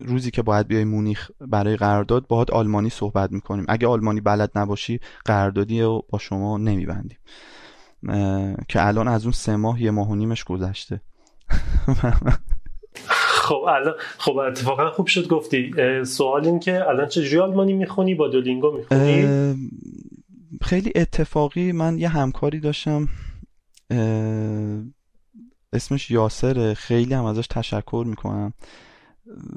روزی 0.00 0.30
که 0.30 0.42
باید 0.42 0.68
بیای 0.68 0.84
مونیخ 0.84 1.30
برای 1.40 1.76
قرارداد 1.76 2.26
باهات 2.26 2.50
آلمانی 2.50 2.90
صحبت 2.90 3.32
می‌کنیم. 3.32 3.64
اگه 3.68 3.86
آلمانی 3.86 4.20
بلد 4.20 4.50
نباشی 4.54 5.00
قراردادی 5.24 5.82
رو 5.82 6.04
با 6.10 6.18
شما 6.18 6.58
نمیبندیم. 6.58 7.18
که 8.68 8.86
الان 8.86 9.08
از 9.08 9.24
اون 9.24 9.32
سه 9.32 9.56
ماه 9.56 9.82
یه 9.82 9.90
ماه 9.90 10.10
و 10.10 10.14
نیمش 10.14 10.44
گذشته. 10.44 11.00
خب 13.44 13.64
الان 13.68 13.94
خب 14.18 14.36
اتفاقا 14.36 14.90
خوب 14.90 15.06
شد 15.06 15.28
گفتی. 15.28 15.70
سوال 16.04 16.46
این 16.46 16.60
که 16.60 16.88
الان 16.88 17.08
چجوری 17.08 17.38
آلمانی 17.38 17.72
می‌خونی؟ 17.72 18.14
با 18.14 18.28
دولینگو 18.28 18.70
می‌خونی؟ 18.70 19.26
خیلی 20.62 20.92
اتفاقی 20.94 21.72
من 21.72 21.98
یه 21.98 22.08
همکاری 22.08 22.60
داشتم. 22.60 23.08
اسمش 25.72 26.10
یاسره. 26.10 26.74
خیلی 26.74 27.14
هم 27.14 27.24
ازش 27.24 27.46
تشکر 27.46 28.04
می‌کنم. 28.06 28.52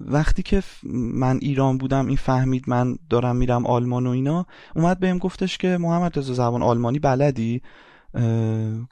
وقتی 0.06 0.44
که 0.44 0.64
من 0.94 1.38
ایران 1.42 1.78
بودم 1.78 2.08
این 2.08 2.18
فهمید 2.18 2.64
من 2.68 2.98
دارم 3.10 3.36
میرم 3.36 3.66
آلمان 3.66 4.08
و 4.08 4.10
اینا 4.10 4.46
اومد 4.76 5.00
بهم 5.00 5.18
گفتش 5.18 5.58
که 5.58 5.78
محمد 5.78 6.20
رضا 6.20 6.34
زبان 6.34 6.64
آلمانی 6.64 7.00
بلدی؟ 7.00 7.62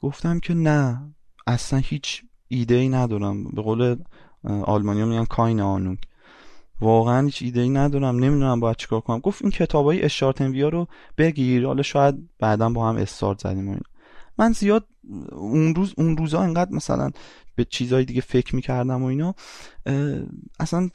گفتم 0.02 0.40
که 0.40 0.54
نه. 0.54 1.14
اصلا 1.46 1.78
هیچ 1.78 2.22
ایده 2.48 2.74
ای 2.74 2.88
ندارم. 2.88 3.44
به 3.44 3.62
قول 3.62 3.96
آلمانی 4.44 5.00
ها 5.00 5.06
میگن 5.06 5.24
کاین 5.24 5.60
آنونگ. 5.60 5.98
واقعا 6.80 7.24
هیچ 7.26 7.42
ایده 7.42 7.60
ای 7.60 7.68
ندارم. 7.68 8.16
نمی‌دونم 8.16 8.60
باید 8.60 8.76
چیکار 8.76 9.00
کنم. 9.00 9.18
گفت 9.18 9.42
این 9.42 9.50
کتابای 9.50 10.02
اشارتن 10.02 10.54
رو 10.54 10.86
بگیر. 11.18 11.66
حالا 11.66 11.82
شاید 11.82 12.28
بعدا 12.38 12.68
با 12.68 12.88
هم 12.88 12.96
استارت 12.96 13.40
زدیم 13.40 13.68
و 13.68 13.70
اینا. 13.70 13.91
من 14.38 14.52
زیاد 14.52 14.86
اون 15.32 15.74
روز 15.74 15.94
اون 15.96 16.16
روزا 16.16 16.40
انقدر 16.40 16.72
مثلا 16.72 17.10
به 17.54 17.64
چیزهای 17.64 18.04
دیگه 18.04 18.20
فکر 18.20 18.56
می‌کردم 18.56 19.02
و 19.02 19.06
اینا 19.06 19.34
اصلا 20.60 20.88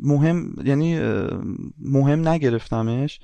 مهم 0.00 0.54
یعنی 0.64 1.00
مهم 1.78 2.28
نگرفتمش. 2.28 3.20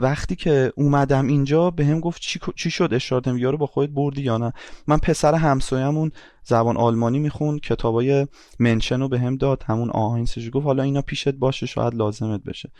وقتی 0.00 0.36
که 0.36 0.72
اومدم 0.76 1.26
اینجا 1.26 1.70
به 1.70 1.86
هم 1.86 2.00
گفت 2.00 2.20
چی, 2.22 2.40
چی 2.56 2.70
شد 2.70 2.88
اشارتم 2.92 3.36
رو 3.36 3.56
با 3.56 3.66
خودت 3.66 3.90
بردی 3.90 4.22
یا 4.22 4.38
نه؟ 4.38 4.52
من 4.86 4.98
پسر 4.98 5.34
همسایمون 5.34 6.10
زبان 6.44 6.76
آلمانی 6.76 7.18
میخون 7.18 7.58
کتابای 7.58 8.26
منشن 8.58 9.00
رو 9.00 9.08
به 9.08 9.18
هم 9.20 9.36
داد 9.36 9.62
همون 9.66 9.90
آهاینسش 9.90 10.50
گفت 10.52 10.66
حالا 10.66 10.82
اینا 10.82 11.02
پیشت 11.02 11.34
باشه 11.34 11.66
شاید 11.66 11.94
لازمت 11.94 12.44
بشه. 12.44 12.70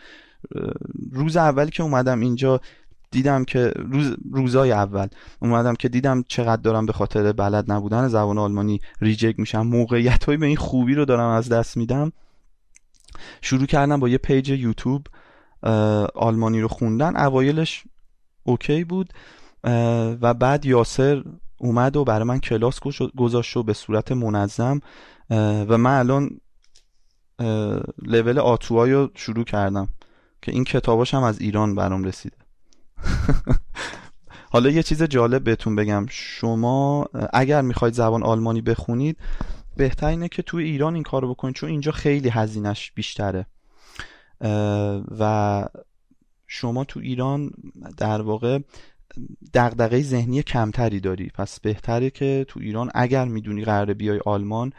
روز 1.12 1.36
اولی 1.36 1.70
که 1.70 1.82
اومدم 1.82 2.20
اینجا 2.20 2.60
دیدم 3.14 3.44
که 3.44 3.72
روز 3.76 4.16
روزای 4.32 4.72
اول 4.72 5.08
اومدم 5.38 5.74
که 5.74 5.88
دیدم 5.88 6.24
چقدر 6.28 6.62
دارم 6.62 6.86
به 6.86 6.92
خاطر 6.92 7.32
بلد 7.32 7.72
نبودن 7.72 8.08
زبان 8.08 8.38
آلمانی 8.38 8.80
reject 9.00 9.38
میشم. 9.38 9.66
موقعیت 9.66 10.30
به 10.30 10.46
این 10.46 10.56
خوبی 10.56 10.94
رو 10.94 11.04
دارم 11.04 11.28
از 11.28 11.48
دست 11.48 11.76
میدم. 11.76 12.12
شروع 13.42 13.66
کردم 13.66 14.00
با 14.00 14.08
یه 14.08 14.18
page 14.18 14.48
یوتیوب 14.50 15.06
آلمانی 16.14 16.60
رو 16.60 16.68
خوندن. 16.68 17.16
اوایلش 17.16 17.84
OK 18.42 18.84
بود 18.84 19.12
و 20.22 20.34
بعد 20.34 20.66
یاسر 20.66 21.24
اومد 21.58 21.96
و 21.96 22.04
برای 22.04 22.24
من 22.24 22.38
کلاس 22.38 22.80
گذاشت 23.16 23.56
و 23.56 23.62
به 23.62 23.72
صورت 23.72 24.12
منظم 24.12 24.80
و 25.68 25.78
من 25.78 25.98
الان 25.98 26.30
لول 28.02 28.38
آتوهای 28.38 28.92
رو 28.92 29.10
شروع 29.14 29.44
کردم 29.44 29.88
که 30.42 30.52
این 30.52 30.64
کتاباش 30.64 31.14
هم 31.14 31.22
از 31.22 31.40
ایران 31.40 31.74
برام 31.74 32.04
رسیده. 32.04 32.36
حالا 34.52 34.70
یه 34.70 34.82
چیز 34.82 35.02
جالب 35.02 35.44
بهتون 35.44 35.76
بگم. 35.76 36.06
شما 36.10 37.06
اگر 37.32 37.62
می‌خواید 37.62 37.94
زبان 37.94 38.22
آلمانی 38.22 38.60
بخونید 38.60 39.16
بهتر 39.76 40.06
اینه 40.06 40.28
که 40.28 40.42
توی 40.42 40.64
ایران 40.64 40.94
این 40.94 41.02
کارو 41.02 41.30
بکنید 41.30 41.54
چون 41.54 41.70
اینجا 41.70 41.92
خیلی 41.92 42.28
هزینش 42.28 42.92
بیشتره. 42.92 43.46
و 45.18 45.64
شما 46.46 46.84
تو 46.84 47.00
ایران 47.00 47.50
در 47.96 48.22
واقع 48.22 48.58
دغدغه 49.54 50.02
ذهنی 50.02 50.42
کمتری 50.42 51.00
داری. 51.00 51.30
پس 51.34 51.60
بهتره 51.60 52.10
که 52.10 52.46
تو 52.48 52.60
ایران 52.60 52.90
اگر 52.94 53.24
می‌دونی 53.24 53.64
قراره 53.64 53.94
بیای 53.94 54.20
آلمان 54.26 54.72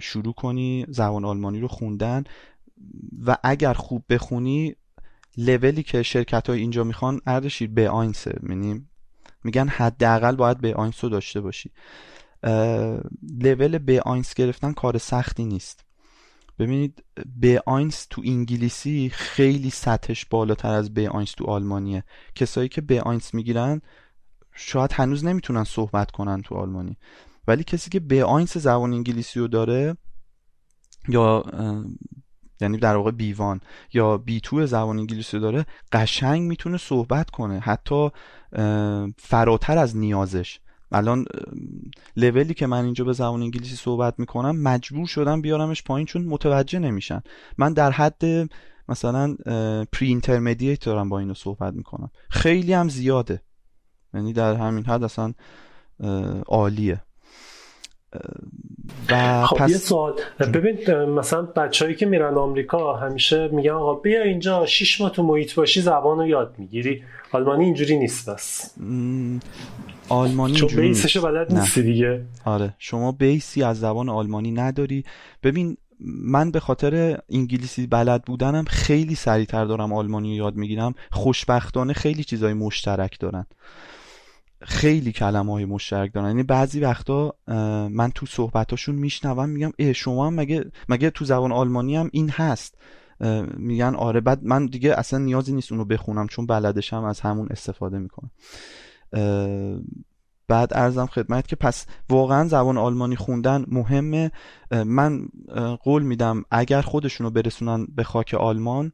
شروع 0.00 0.34
کنی 0.34 0.86
زبان 0.88 1.24
آلمانی 1.24 1.60
رو 1.60 1.68
خوندن. 1.68 2.24
و 3.26 3.36
اگر 3.42 3.72
خوب 3.72 4.04
بخونی 4.08 4.76
لولی 5.36 5.82
که 5.82 6.02
شرکت 6.02 6.48
های 6.48 6.60
اینجا 6.60 6.84
می‌خوان 6.84 7.20
اردشیر 7.26 7.70
B1 7.70 7.90
ه 7.90 8.38
یعنی 8.48 8.86
میگن 9.44 9.68
حداقل 9.68 10.36
باید 10.36 10.60
B1 10.60 11.04
رو 11.04 11.10
داشته 11.10 11.40
باشی. 11.40 11.70
level 13.40 14.00
B1 14.00 14.34
گرفتن 14.34 14.72
کار 14.72 14.98
سختی 14.98 15.44
نیست. 15.44 15.84
ببینید 16.58 17.04
B1 17.40 18.06
تو 18.10 18.22
انگلیسی 18.26 19.10
خیلی 19.14 19.70
سطحش 19.70 20.24
بالاتر 20.24 20.72
از 20.72 20.94
B1 20.94 21.32
تو 21.32 21.44
آلمانیه. 21.44 22.04
کسایی 22.34 22.68
که 22.68 22.80
B1 22.80 23.34
می‌گیرن 23.34 23.80
شاید 24.54 24.92
هنوز 24.92 25.24
نمی‌تونن 25.24 25.64
صحبت 25.64 26.10
کنن 26.10 26.42
تو 26.42 26.54
آلمانی. 26.54 26.96
ولی 27.48 27.64
کسی 27.64 27.90
که 27.90 28.00
B1 28.00 28.56
زبان 28.56 28.92
انگلیسی 28.92 29.40
رو 29.40 29.48
داره 29.48 29.96
یا 31.08 31.44
یعنی 32.60 32.78
در 32.78 32.96
واقع 32.96 33.10
B1 33.10 33.60
یا 33.92 34.18
B2 34.18 34.66
زبان 34.66 34.98
انگلیسی 34.98 35.40
داره 35.40 35.66
قشنگ 35.92 36.42
می‌تونه 36.42 36.76
صحبت 36.76 37.30
کنه. 37.30 37.58
حتی 37.58 38.10
فراتر 39.18 39.78
از 39.78 39.96
نیازش. 39.96 40.60
الان 40.92 41.24
لولی 42.16 42.54
که 42.54 42.66
من 42.66 42.84
اینجا 42.84 43.04
به 43.04 43.12
زبان 43.12 43.42
انگلیسی 43.42 43.76
صحبت 43.76 44.14
می‌کنم 44.18 44.62
مجبور 44.62 45.06
شدم 45.06 45.40
بیارمش 45.40 45.82
پایین 45.82 46.06
چون 46.06 46.24
متوجه 46.24 46.78
نمیشن. 46.78 47.22
من 47.58 47.72
در 47.72 47.90
حد 47.90 48.22
مثلا 48.88 49.34
pre-intermediate 49.92 50.84
دارم 50.84 51.08
با 51.08 51.18
اینا 51.18 51.34
صحبت 51.34 51.74
می‌کنم. 51.74 52.10
خیلی 52.30 52.72
هم 52.72 52.88
زیاده. 52.88 53.42
یعنی 54.14 54.32
در 54.32 54.54
همین 54.54 54.84
حد 54.84 55.04
اصلا 55.04 55.34
عالیه. 56.46 57.02
و 59.10 59.44
خب 59.46 59.56
پس... 59.56 59.70
یه 59.70 59.76
سوال. 59.76 60.12
ببین 60.54 61.04
مثلا 61.04 61.42
بچههایی 61.42 61.96
که 61.96 62.06
میرن 62.06 62.34
آمریکا 62.34 62.96
همیشه 62.96 63.48
میگن 63.48 63.70
آقا 63.70 63.94
بیا 63.94 64.22
اینجا 64.22 64.66
شیش 64.66 65.00
ماه 65.00 65.10
تو 65.10 65.22
محیط 65.22 65.54
باشی 65.54 65.80
زبان 65.80 66.18
رو 66.18 66.26
یاد 66.26 66.54
می‌گیری. 66.58 67.02
آلمانی 67.32 67.64
اینجوری 67.64 67.98
نیست 67.98 68.30
بس. 68.30 68.74
آلمانی 70.08 70.54
چون 70.54 70.68
بیسشو 70.68 71.22
بلد 71.22 71.54
نیستی 71.54 71.82
دیگه. 71.82 72.22
آره. 72.44 72.74
شما 72.78 73.12
بیسی 73.12 73.62
از 73.62 73.80
زبان 73.80 74.08
آلمانی 74.08 74.50
نداری. 74.50 75.04
ببین 75.42 75.76
من 76.00 76.50
به 76.50 76.60
خاطر 76.60 77.18
انگلیسی 77.30 77.86
بلد 77.86 78.24
بودنم 78.24 78.64
خیلی 78.64 79.14
سریعتر 79.14 79.64
دارم 79.64 79.92
آلمانی 79.92 80.28
رو 80.30 80.44
یاد 80.44 80.56
می‌گیرم. 80.56 80.94
خوشبختانه 81.12 81.92
خیلی 81.92 82.24
چیزای 82.24 82.52
مشترک 82.52 83.20
دارن. 83.20 83.46
خیلی 84.68 85.12
کلمه 85.12 85.52
های 85.52 85.64
مشترک 85.64 86.12
دارن. 86.14 86.26
یعنی 86.26 86.42
بعضی 86.42 86.80
وقتا 86.80 87.34
من 87.88 88.10
تو 88.14 88.26
صحبتاشون 88.26 88.94
میشنوم 88.94 89.48
میگم 89.48 89.72
ای 89.78 89.94
شما 89.94 90.26
هم 90.26 90.34
مگه 90.34 90.64
مگه 90.88 91.10
تو 91.10 91.24
زبان 91.24 91.52
آلمانی 91.52 91.96
هم 91.96 92.10
این 92.12 92.30
هست؟ 92.30 92.74
میگن 93.56 93.94
آره. 93.94 94.20
بعد 94.20 94.44
من 94.44 94.66
دیگه 94.66 94.98
اصلا 94.98 95.18
نیازی 95.18 95.52
نیست 95.52 95.72
اونو 95.72 95.84
بخونم 95.84 96.26
چون 96.26 96.46
بلدشم 96.46 97.04
از 97.04 97.20
همون 97.20 97.48
استفاده 97.50 97.98
می‌کنم. 97.98 98.30
بعد 100.48 100.68
ارزم 100.74 101.06
خدمت 101.06 101.48
که 101.48 101.56
پس 101.56 101.86
واقعا 102.08 102.48
زبان 102.48 102.78
آلمانی 102.78 103.16
خوندن 103.16 103.64
مهمه. 103.68 104.30
من 104.86 105.28
قول 105.82 106.02
میدم 106.02 106.44
اگر 106.50 106.80
خودشونو 106.80 107.30
برسونن 107.30 107.86
به 107.94 108.04
خاک 108.04 108.34
آلمان 108.34 108.92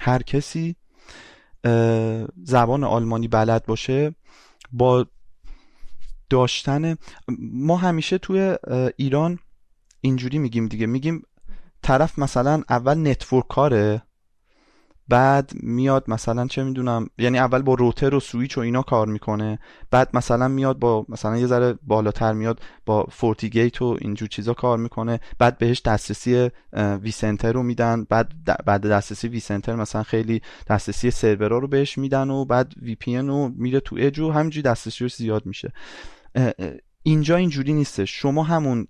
هر 0.00 0.22
کسی 0.22 0.76
زبان 2.44 2.84
آلمانی 2.84 3.28
بلد 3.28 3.66
باشه. 3.66 4.14
با 4.76 5.06
داشتن 6.30 6.96
ما 7.38 7.76
همیشه 7.76 8.18
توی 8.18 8.56
ایران 8.96 9.38
اینجوری 10.00 10.38
میگیم 10.38 10.68
دیگه. 10.68 10.86
میگیم 10.86 11.22
طرف 11.82 12.18
مثلا 12.18 12.62
اول 12.68 13.08
network 13.08 13.48
کاره 13.48 14.02
بعد 15.08 15.50
میاد 15.54 16.04
مثلا 16.08 16.46
چه 16.46 16.64
می‌دونم 16.64 17.06
یعنی 17.18 17.38
اول 17.38 17.62
با 17.62 17.74
روتر 17.74 18.14
و 18.14 18.20
سویچ 18.20 18.58
و 18.58 18.60
اینا 18.60 18.82
کار 18.82 19.06
می‌کنه 19.06 19.58
بعد 19.90 20.10
مثلا 20.14 20.48
میاد 20.48 20.78
با 20.78 21.06
مثلا 21.08 21.36
یه 21.36 21.46
ذره 21.46 21.78
بالاتر 21.82 22.32
میاد 22.32 22.60
با 22.86 23.04
FortiGate 23.04 23.82
و 23.82 23.96
اینجور 24.00 24.28
چیزا 24.28 24.54
کار 24.54 24.78
می‌کنه 24.78 25.20
بعد 25.38 25.58
بهش 25.58 25.82
دسترسی 25.82 26.50
vCenter 27.02 27.52
رو 27.52 27.62
میدن 27.62 28.04
بعد 28.04 28.32
بعد 28.66 28.86
دسترسی 28.86 29.28
vCenter 29.28 29.74
مثلا 29.74 30.02
خیلی 30.02 30.42
دسترسی 30.68 31.10
سرورا 31.10 31.58
رو 31.58 31.68
بهش 31.68 31.98
میدن 31.98 32.30
و 32.30 32.44
بعد 32.44 32.72
وی 32.82 32.94
پی 32.94 33.16
رو 33.16 33.48
میره 33.56 33.80
تو 33.80 33.96
اج 33.98 34.18
و 34.18 34.30
همینجوری 34.30 34.62
دسترسی 34.62 35.08
زیاد 35.08 35.46
میشه. 35.46 35.72
اینجا 37.02 37.36
اینجوری 37.36 37.72
نیستش. 37.72 38.20
شما 38.20 38.42
همون 38.42 38.86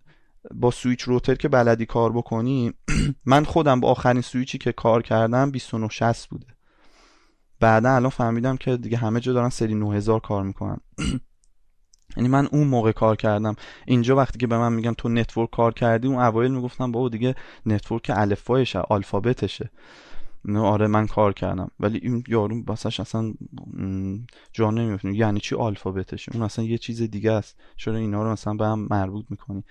با 0.54 0.70
سویچ 0.70 1.02
روتر 1.02 1.34
که 1.34 1.48
بلدی 1.48 1.86
کار 1.86 2.12
بکنی 2.12 2.72
من 3.24 3.44
خودم 3.44 3.80
با 3.80 3.90
آخرین 3.90 4.20
سویچی 4.22 4.58
که 4.58 4.72
کار 4.72 5.02
کردم 5.02 5.50
2960 5.50 6.28
بوده. 6.28 6.46
بعدا 7.60 7.90
الان 7.90 8.10
فهمیدم 8.10 8.56
که 8.56 8.76
دیگه 8.76 8.96
همه 8.96 9.20
جا 9.20 9.32
دارن 9.32 9.48
سری 9.48 9.74
9000 9.74 10.20
کار 10.20 10.42
می‌کنن. 10.42 10.80
یعنی 12.16 12.28
من 12.28 12.46
اون 12.46 12.66
موقع 12.66 12.92
کار 12.92 13.16
کردم. 13.16 13.56
اینجا 13.86 14.16
وقتی 14.16 14.38
که 14.38 14.46
به 14.46 14.58
من 14.58 14.72
میگن 14.72 14.92
تو 14.92 15.08
network 15.08 15.50
کار 15.50 15.74
کردی 15.74 16.08
اون 16.08 16.18
اوایل 16.18 16.50
می‌گفتم 16.50 16.92
بابا 16.92 17.08
دیگه 17.08 17.34
نتورک 17.66 18.10
الفبایشه 18.14 18.78
آلفابتشه. 18.78 19.70
نه 20.44 20.60
آره 20.60 20.86
من 20.86 21.06
کار 21.06 21.32
کردم. 21.32 21.70
ولی 21.80 21.98
این 22.02 22.24
یارو 22.28 22.62
بسش 22.62 23.00
اصلا 23.00 23.34
جا 24.52 24.70
نمیفته 24.70 25.14
یعنی 25.14 25.40
چی 25.40 25.54
آلفابتشه؟ 25.54 26.32
اون 26.34 26.42
اصلا 26.42 26.64
یه 26.64 26.78
چیز 26.78 27.02
دیگه 27.02 27.32
است. 27.32 27.56
چرا 27.76 27.96
اینا 27.96 28.22
رو 28.22 28.32
مثلا 28.32 28.54
به 28.54 28.66
هم 28.66 28.86
مربوط 28.90 29.26
می‌کنی؟ 29.30 29.64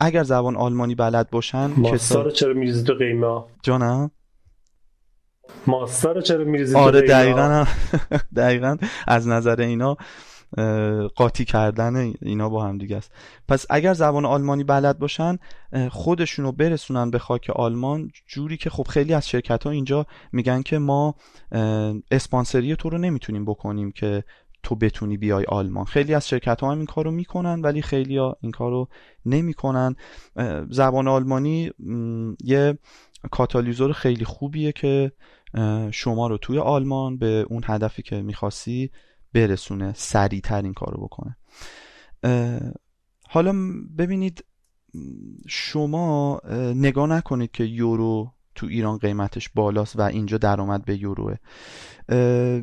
اگر 0.00 0.22
زبان 0.22 0.56
آلمانی 0.56 0.94
بلد 0.94 1.30
باشن 1.30 1.70
ماستا 1.76 2.22
رو 2.22 2.30
چرا 2.30 2.54
میریزی 2.54 2.84
تو 2.84 2.94
قیمه؟ 2.94 3.42
جانم؟ 3.62 4.10
ماستا 5.66 6.12
رو 6.12 6.20
چرا 6.20 6.44
میریزی 6.44 6.76
آره 6.76 7.00
دقیقا 7.00 7.64
دقیقا 8.36 8.76
از 9.06 9.28
نظر 9.28 9.60
اینا 9.60 9.96
قاطی 11.16 11.44
کردن 11.44 12.12
اینا 12.22 12.48
با 12.48 12.64
هم 12.64 12.78
دیگه 12.78 12.96
است. 12.96 13.12
پس 13.48 13.66
اگر 13.70 13.94
زبان 13.94 14.24
آلمانی 14.24 14.64
بلد 14.64 14.98
باشن 14.98 15.38
خودشونو 15.90 16.52
برسونن 16.52 17.10
به 17.10 17.18
خاک 17.18 17.50
آلمان 17.50 18.10
جوری 18.26 18.56
که 18.56 18.70
خب 18.70 18.86
خیلی 18.88 19.14
از 19.14 19.28
شرکت 19.28 19.64
ها 19.64 19.70
اینجا 19.70 20.06
میگن 20.32 20.62
که 20.62 20.78
ما 20.78 21.14
اسپانسری 22.10 22.76
تو 22.76 22.90
رو 22.90 22.98
نمی‌تونیم 22.98 23.44
بکنیم 23.44 23.92
که 23.92 24.24
تو 24.62 24.74
بتونی 24.74 25.16
بیای 25.16 25.44
آلمان. 25.44 25.84
خیلی 25.84 26.14
از 26.14 26.28
شرکت 26.28 26.60
ها 26.60 26.72
هم 26.72 26.76
این 26.76 26.86
کارو 26.86 27.10
می‌کنن 27.10 27.60
ولی 27.60 27.82
خیلی 27.82 28.16
ها 28.16 28.36
این 28.40 28.52
کارو 28.52 28.88
نمی‌کنن. 29.26 29.96
زبان 30.70 31.08
آلمانی 31.08 31.70
یه 32.44 32.78
کاتالیزور 33.30 33.92
خیلی 33.92 34.24
خوبیه 34.24 34.72
که 34.72 35.12
شما 35.90 36.26
رو 36.26 36.38
توی 36.38 36.58
آلمان 36.58 37.18
به 37.18 37.46
اون 37.48 37.62
هدفی 37.64 38.02
که 38.02 38.22
می‌خواستی 38.22 38.90
برسونه 39.32 39.92
سریعتر 39.96 40.62
این 40.62 40.74
کارو 40.74 41.04
بکنه. 41.04 41.36
حالا 43.28 43.54
ببینید 43.98 44.44
شما 45.48 46.40
نگاه 46.74 47.06
نکنید 47.06 47.50
که 47.50 47.64
یورو 47.64 48.32
تو 48.60 48.66
ایران 48.66 48.98
قیمتش 48.98 49.48
بالاست 49.48 49.98
و 49.98 50.02
اینجا 50.02 50.38
درآمد 50.38 50.84
به 50.84 50.96
یوروه. 50.96 51.36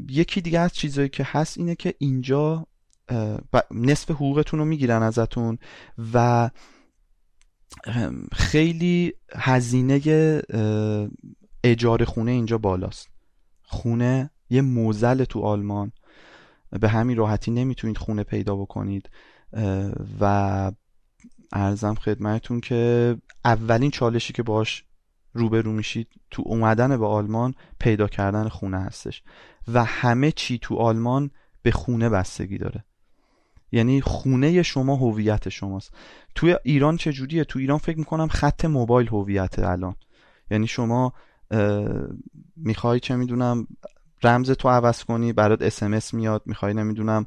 یکی 0.09 0.41
دیگه 0.41 0.59
از 0.59 0.73
چیزایی 0.73 1.09
که 1.09 1.23
هست 1.27 1.57
اینه 1.57 1.75
که 1.75 1.93
اینجا 1.97 2.67
نصف 3.71 4.11
حقوقتون 4.11 4.59
رو 4.59 4.65
می‌گیرن 4.65 5.03
ازتون 5.03 5.57
و 6.13 6.49
خیلی 8.33 9.13
هزینه 9.35 10.01
اجاره 11.63 12.05
خونه 12.05 12.31
اینجا 12.31 12.57
بالاست. 12.57 13.07
خونه 13.63 14.29
یه 14.49 14.61
موزل 14.61 15.23
تو 15.23 15.41
آلمان. 15.41 15.91
به 16.79 16.89
همین 16.89 17.17
راحتی 17.17 17.51
نمی‌تونید 17.51 17.97
خونه 17.97 18.23
پیدا 18.23 18.55
بکنید. 18.55 19.09
و 20.21 20.71
ارزم 21.51 21.95
خدمتون 21.95 22.59
که 22.59 23.15
اولین 23.45 23.91
چالشی 23.91 24.33
که 24.33 24.43
باش 24.43 24.83
روبرو 25.37 25.71
میشید 25.71 26.07
تو 26.31 26.43
اومدن 26.45 26.97
به 26.97 27.07
آلمان 27.07 27.53
پیدا 27.79 28.07
کردن 28.07 28.47
خونه 28.47 28.79
هستش. 28.79 29.23
و 29.73 29.83
همه 29.83 30.31
چی 30.31 30.59
تو 30.61 30.75
آلمان 30.75 31.31
به 31.61 31.71
خونه 31.71 32.09
بستگی 32.09 32.57
داره. 32.57 32.83
یعنی 33.71 34.01
خونه 34.01 34.63
شما 34.63 34.95
هویت 34.95 35.49
شماست. 35.49 35.93
توی 36.35 36.55
ایران 36.63 36.97
چجوریه؟ 36.97 37.43
تو 37.43 37.59
ایران 37.59 37.77
فکر 37.77 37.99
می‌کنم 37.99 38.27
خط 38.27 38.65
موبایل 38.65 39.07
هویت 39.07 39.59
الان. 39.59 39.95
یعنی 40.51 40.67
شما 40.67 41.13
می‌خوای 42.55 42.99
چه 42.99 43.15
می‌دونم 43.15 43.67
رمز 44.23 44.51
تو 44.51 44.69
عوض 44.69 45.03
کنی 45.03 45.33
برات 45.33 45.61
اسمس 45.61 46.13
میاد 46.13 46.41
می‌خوای 46.45 46.73
نمی‌دونم 46.73 47.25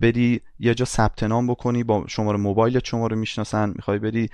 بری 0.00 0.40
یه 0.58 0.74
جا 0.74 0.84
ثبت 0.84 1.22
نام 1.22 1.46
بکنی 1.46 1.84
با 1.84 2.04
شماره 2.08 2.38
موبایلت 2.38 2.84
شما 2.84 3.06
رو 3.06 3.16
می‌شناسن 3.16 3.72
می‌خوای 3.76 3.98
بری 3.98 4.28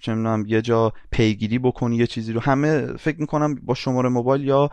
چه 0.00 0.14
می‌دونم 0.14 0.44
یه 0.46 0.62
جا 0.62 0.92
پیگیری 1.10 1.58
بکنی 1.58 1.96
یه 1.96 2.06
چیزی 2.06 2.32
رو. 2.32 2.40
همه 2.40 2.96
فکر 2.96 3.20
می‌کنم 3.20 3.54
با 3.54 3.74
شماره 3.74 4.08
موبایل 4.08 4.44
یا 4.44 4.70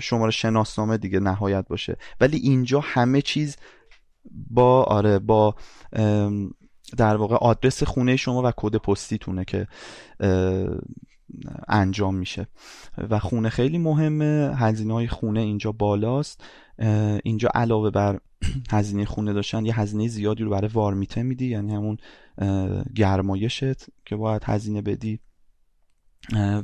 شماره 0.00 0.30
شناسنامه 0.30 0.96
دیگه 0.98 1.20
نهایت 1.20 1.68
باشه. 1.68 1.96
ولی 2.20 2.36
اینجا 2.36 2.80
همه 2.80 3.22
چیز 3.22 3.56
با 4.50 4.82
آره 4.82 5.18
با 5.18 5.54
در 6.96 7.16
واقع 7.16 7.36
آدرس 7.36 7.82
خونه 7.82 8.16
شما 8.16 8.42
و 8.42 8.52
کد 8.56 8.76
پستیتونه 8.76 9.44
که 9.44 9.66
انجام 11.68 12.14
میشه. 12.14 12.46
و 13.10 13.18
خونه 13.18 13.48
خیلی 13.48 13.78
مهمه. 13.78 14.52
هزینه 14.56 14.94
های 14.94 15.08
خونه 15.08 15.40
اینجا 15.40 15.72
بالاست. 15.72 16.44
اینجا 17.24 17.48
علاوه 17.54 17.90
بر 17.90 18.20
هزینه 18.70 19.04
خونه 19.04 19.32
داشتن 19.32 19.66
یه 19.66 19.80
هزینه 19.80 20.08
زیادی 20.08 20.42
رو 20.42 20.50
برای 20.50 20.70
وارمیته 20.72 21.22
میدی. 21.22 21.46
یعنی 21.46 21.74
همون 21.74 21.96
گرمایشت 22.94 23.86
که 24.04 24.16
باید 24.16 24.42
هزینه 24.44 24.82
بدی. 24.82 25.20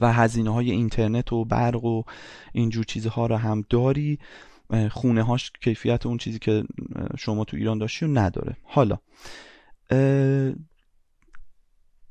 و 0.00 0.12
هزینه 0.12 0.50
های 0.50 0.70
اینترنت 0.70 1.32
و 1.32 1.44
برق 1.44 1.84
و 1.84 2.02
اینجور 2.52 2.84
چیزها 2.84 3.26
رو 3.26 3.36
هم 3.36 3.64
داری. 3.70 4.18
خونه 4.90 5.22
هاش 5.22 5.52
کیفیت 5.60 6.06
اون 6.06 6.18
چیزی 6.18 6.38
که 6.38 6.64
شما 7.18 7.44
تو 7.44 7.56
ایران 7.56 7.78
داشتی 7.78 8.04
و 8.04 8.08
نداره. 8.08 8.56
حالا 8.62 8.98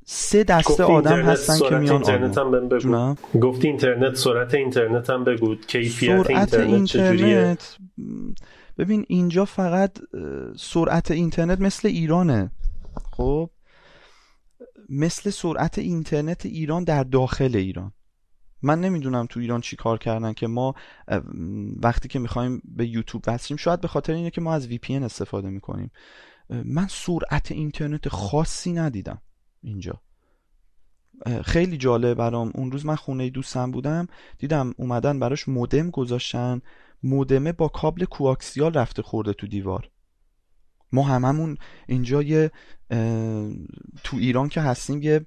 سه 0.05 0.43
دسته 0.43 0.83
آدم 0.83 1.21
هستن 1.21 1.59
که 1.69 1.75
میان 1.75 1.95
اینترنت 1.95 2.37
هم 2.37 2.51
بگو. 2.69 3.15
گفتی 3.39 3.67
اینترنت 3.67 4.15
سرعت 4.15 4.53
اینترنت 4.53 5.09
هم 5.09 5.23
بگو. 5.23 5.55
کیفیت 5.55 6.23
سرعت 6.23 6.53
اینترنت, 6.53 6.95
اینترنت 6.95 7.77
ببین 8.77 9.05
اینجا 9.07 9.45
فقط 9.45 9.97
سرعت 10.57 11.11
اینترنت 11.11 11.61
مثل 11.61 11.87
ایرانه. 11.87 12.51
خب؟ 13.11 13.49
مثل 14.89 15.29
سرعت 15.29 15.77
اینترنت 15.77 16.45
ایران 16.45 16.83
در 16.83 17.03
داخل 17.03 17.55
ایران. 17.55 17.91
من 18.61 18.81
نمی‌دونم 18.81 19.25
تو 19.29 19.39
ایران 19.39 19.61
چی 19.61 19.75
کار 19.75 19.97
کردن 19.97 20.33
که 20.33 20.47
ما 20.47 20.73
وقتی 21.83 22.07
که 22.07 22.19
می‌خوایم 22.19 22.61
به 22.65 22.87
یوتیوب 22.87 23.23
وصلیم 23.27 23.57
شاید 23.57 23.81
به 23.81 23.87
خاطر 23.87 24.13
اینه 24.13 24.29
که 24.29 24.41
ما 24.41 24.53
از 24.53 24.69
VPN 24.69 25.03
استفاده 25.03 25.49
می‌کنیم. 25.49 25.91
من 26.49 26.87
سرعت 26.89 27.51
اینترنت 27.51 28.09
خاصی 28.09 28.73
ندیدم. 28.73 29.21
اینجا. 29.63 30.01
خیلی 31.43 31.77
جالب. 31.77 32.17
برام 32.17 32.51
اون 32.55 32.71
روز 32.71 32.85
من 32.85 32.95
خونه 32.95 33.29
دوستم 33.29 33.71
بودم. 33.71 34.07
دیدم 34.37 34.73
اومدن 34.77 35.19
براش 35.19 35.47
مودم 35.47 35.89
گذاشتن. 35.89 36.61
مودمه 37.03 37.51
با 37.51 37.67
کابل 37.67 38.05
کوآکسیال 38.05 38.73
رفته 38.73 39.01
خورده 39.01 39.33
تو 39.33 39.47
دیوار. 39.47 39.89
ما 40.91 41.03
هممون 41.03 41.57
اینجا 41.87 42.21
یه 42.21 42.51
تو 44.03 44.17
ایران 44.17 44.49
که 44.49 44.61
هستیم 44.61 45.01
یه 45.01 45.25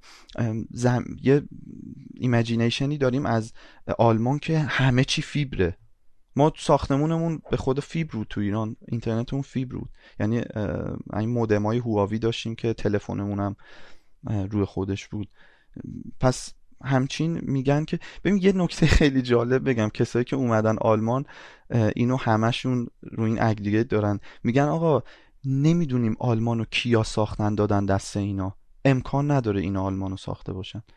زم... 0.70 1.04
یه 1.22 1.42
imagination 2.14 2.91
ی 2.91 2.98
داریم 2.98 3.26
از 3.26 3.52
آلمان 3.98 4.38
که 4.38 4.58
همه 4.58 5.04
چی 5.04 5.22
فیبره. 5.22 5.76
ما 6.36 6.52
ساختمونمون 6.58 7.42
به 7.50 7.56
خود 7.56 7.80
فیبر 7.80 8.12
بود 8.12 8.26
تو 8.30 8.40
ایران. 8.40 8.76
اینترنتمون 8.88 9.42
فیبر 9.42 9.76
بود. 9.76 9.88
یعنی 10.20 10.42
این 11.12 11.28
مودم 11.28 11.66
های 11.66 11.78
هواوی 11.78 12.18
داشتیم 12.18 12.54
که 12.54 12.72
تلفنمون 12.72 13.40
هم 13.40 13.56
روی 14.26 14.64
خودش 14.64 15.06
بود. 15.06 15.28
پس 16.20 16.52
همچین 16.84 17.40
میگن 17.42 17.84
که 17.84 17.98
ببین 18.24 18.42
یه 18.42 18.52
نکته 18.52 18.86
خیلی 18.98 19.22
جالب 19.22 19.68
بگم. 19.68 19.88
کسایی 19.88 20.24
که 20.24 20.36
اومدن 20.36 20.76
آلمان 20.80 21.24
اینو 21.96 22.16
همشون 22.16 22.86
رو 23.02 23.24
این 23.24 23.42
اگریگیت 23.42 23.88
دارن. 23.88 24.20
میگن 24.44 24.62
آقا 24.62 25.02
نمی‌دونیم 25.44 26.16
آلمانو 26.18 26.64
کیا 26.70 27.02
ساختن 27.02 27.54
دادن 27.54 27.86
دست 27.86 28.16
اینا. 28.16 28.54
امکان 28.84 29.30
نداره 29.30 29.60
این 29.60 29.76
آلمانو 29.76 30.16
ساخته 30.16 30.52
باشن. 30.52 30.82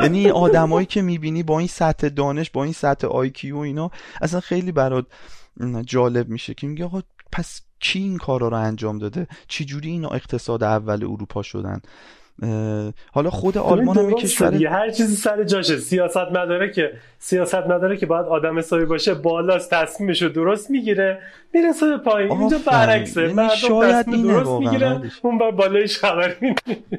یعنی 0.00 0.30
آدمایی 0.30 0.86
که 0.86 1.02
می‌بینی 1.02 1.42
با 1.42 1.58
این 1.58 1.68
سطح 1.68 2.08
دانش 2.08 2.50
با 2.50 2.64
این 2.64 2.72
سطح 2.72 3.06
آیکیو 3.06 3.56
اینا 3.56 3.90
اصلا 4.20 4.40
خیلی 4.40 4.72
برات 4.72 5.06
جالب 5.86 6.28
میشه 6.28 6.54
که 6.54 6.66
میگه 6.66 6.84
آقا 6.84 7.02
پس 7.32 7.62
کی 7.82 7.98
این 7.98 8.18
کارا 8.18 8.48
رو 8.48 8.56
انجام 8.56 8.98
داده؟ 8.98 9.26
چی 9.48 9.64
جوری 9.64 9.90
اینا 9.90 10.08
اقتصاد 10.08 10.64
اول 10.64 11.04
اروپا 11.04 11.42
شدن؟ 11.42 11.80
حالا 13.12 13.30
خود 13.30 13.58
آلمان 13.58 13.98
هم 13.98 14.14
کشور 14.14 14.66
هر 14.66 14.90
چیزی 14.90 15.16
سر 15.16 15.44
جاشه. 15.44 15.76
سیاست 15.76 16.16
مداره 16.16 16.72
که 16.72 16.92
سیاست 17.18 17.54
مداره 17.54 17.96
که 17.96 18.06
باید 18.06 18.26
آدم 18.26 18.58
حسابی 18.58 18.84
باشه 18.84 19.14
بالاست 19.14 19.70
تصمیمشو 19.70 20.28
درست 20.28 20.70
می‌گیره 20.70 21.22
می‌رسه 21.54 21.86
به 21.86 21.98
پایین. 21.98 22.32
اینجا 22.32 22.58
برعکسه. 22.66 23.22
یعنی 23.22 23.56
شاید 23.56 24.06
درست 24.06 24.50
می‌گیره 24.50 25.00
اون 25.22 25.38
بر 25.38 25.50
بالایش 25.50 25.98
خبر 25.98 26.36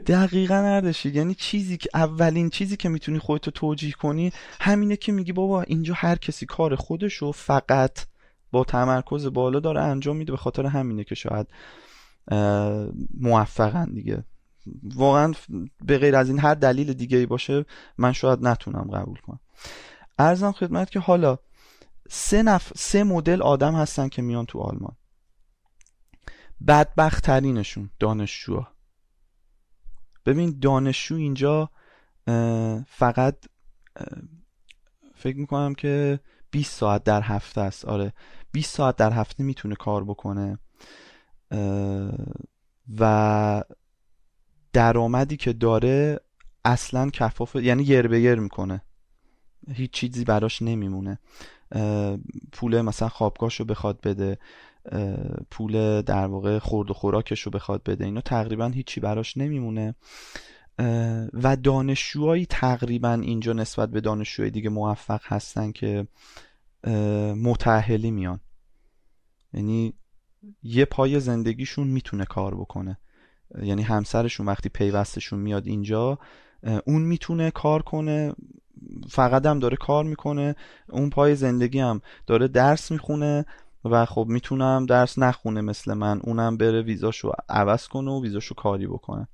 دقیقا 0.08 0.62
نردشی 0.62 1.10
یعنی 1.10 1.36
چیزی 1.36 1.78
که 1.78 1.90
اولین 1.94 2.50
چیزی 2.50 2.78
که 2.78 2.90
می‌تونی 2.90 3.20
خودتو 3.20 3.52
توجیه 3.52 3.92
کنی 3.92 4.32
همینه 4.62 4.96
که 4.96 5.12
میگی 5.12 5.32
بابا 5.32 5.62
اینجا 5.62 5.94
هر 5.94 6.16
کسی 6.16 6.46
کار 6.46 6.76
خودشو 6.76 7.32
فقط 7.32 8.00
با 8.54 8.64
تمرکز 8.64 9.26
بالا 9.26 9.60
داره 9.60 9.82
انجام 9.82 10.18
میده 10.18 10.32
به 10.32 10.38
خاطر 10.38 10.66
همینه 10.66 11.04
که 11.04 11.16
شاید 11.16 11.48
موفقن 13.20 13.86
دیگه. 13.86 14.24
واقعا 14.84 15.34
به 15.82 15.98
غیر 15.98 16.16
از 16.16 16.30
این 16.30 16.40
هر 16.40 16.54
دلیل 16.54 16.94
دیگه 16.94 17.18
ای 17.18 17.26
باشه 17.26 17.66
من 17.98 18.12
شاید 18.12 18.48
نتونم 18.48 18.92
قبول 18.94 19.18
کنم. 19.18 19.40
ارزم 20.20 20.52
خدمت 20.52 20.90
که 20.90 21.00
حالا 21.00 21.38
سه, 22.10 22.44
نف... 22.44 22.72
سه 22.76 23.04
مدل 23.04 23.42
آدم 23.42 23.76
هستن 23.76 24.08
که 24.08 24.22
میان 24.22 24.46
تو 24.46 24.60
آلمان. 24.60 24.96
بدبخت 26.68 27.24
ترینشون 27.24 27.90
دانشجوها. 28.00 28.68
ببین 30.26 30.60
دانشجو 30.60 31.16
اینجا 31.16 31.70
فقط 32.88 33.46
فکر 35.16 35.38
می‌کنم 35.38 35.76
که 35.76 36.20
20 36.52 36.72
ساعت 36.72 37.04
در 37.04 37.22
هفته 37.22 37.62
است. 37.62 37.86
آره. 37.86 38.14
20 38.54 38.76
ساعت 38.76 38.96
در 38.96 39.12
هفته 39.12 39.44
می‌تونه 39.44 39.76
کار 39.76 40.04
بکنه 40.04 40.58
و 43.00 43.64
درآمدی 44.74 45.38
که 45.38 45.54
داره 45.54 46.20
اصلا 46.66 47.10
کفاف 47.10 47.56
یعنی 47.56 47.84
یر 47.84 48.08
به 48.08 48.22
یر 48.22 48.36
می‌کنه. 48.40 48.82
هیچ 49.74 49.92
چیزی 49.92 50.24
براش 50.24 50.62
نمیمونه. 50.62 51.20
پول 52.52 52.82
مثلا 52.82 53.10
خوابگاهش 53.10 53.62
بخواد 53.62 54.02
بده 54.02 54.38
پول 55.52 56.02
در 56.02 56.28
واقع 56.28 56.60
خورد 56.60 56.92
و 56.92 56.94
خوراکش 56.94 57.42
رو 57.42 57.52
بخواد 57.52 57.84
بده 57.84 58.06
اینا 58.06 58.22
تقریبا 58.22 58.68
هیچی 58.68 59.00
براش 59.00 59.38
نمیمونه. 59.38 59.96
و 61.34 61.58
دانشجوهایی 61.64 62.46
تقریبا 62.46 63.14
اینجا 63.14 63.54
نسبت 63.54 63.90
به 63.90 64.02
دانشجوهای 64.02 64.52
دیگه 64.52 64.70
موفق 64.70 65.22
هستن 65.24 65.72
که 65.72 66.08
متأهلی 67.36 68.12
میان. 68.12 68.40
یعنی 69.54 69.94
یه 70.64 70.86
پای 70.86 71.20
زندگیشون 71.20 71.88
می‌تونه 71.88 72.26
کار 72.26 72.56
بکنه. 72.56 72.98
یعنی 73.62 73.82
همسرشون 73.82 74.46
وقتی 74.46 74.70
پیوستشون 74.70 75.40
میاد 75.40 75.68
اینجا 75.68 76.20
اون 76.86 77.02
می‌تونه 77.02 77.52
کار 77.52 77.82
کنه 77.82 78.34
فقط 79.10 79.46
هم 79.46 79.60
داره 79.60 79.78
کار 79.78 80.04
می‌کنه. 80.04 80.56
اون 80.90 81.10
پای 81.10 81.36
زندگی 81.36 81.80
هم 81.80 82.02
داره 82.28 82.48
درس 82.48 82.92
می‌خونه 82.92 83.46
و 83.86 84.06
خب 84.06 84.26
می‌تونم 84.30 84.86
درس 84.86 85.20
نخونه 85.20 85.62
مثل 85.62 85.94
من. 85.94 86.20
اونم 86.24 86.58
بره 86.58 86.82
ویزاشو 86.82 87.32
عوض 87.50 87.88
کنه 87.88 88.12
و 88.12 88.24
ویزاشو 88.24 88.56
کاری 88.56 88.88
بکنه. 88.88 89.28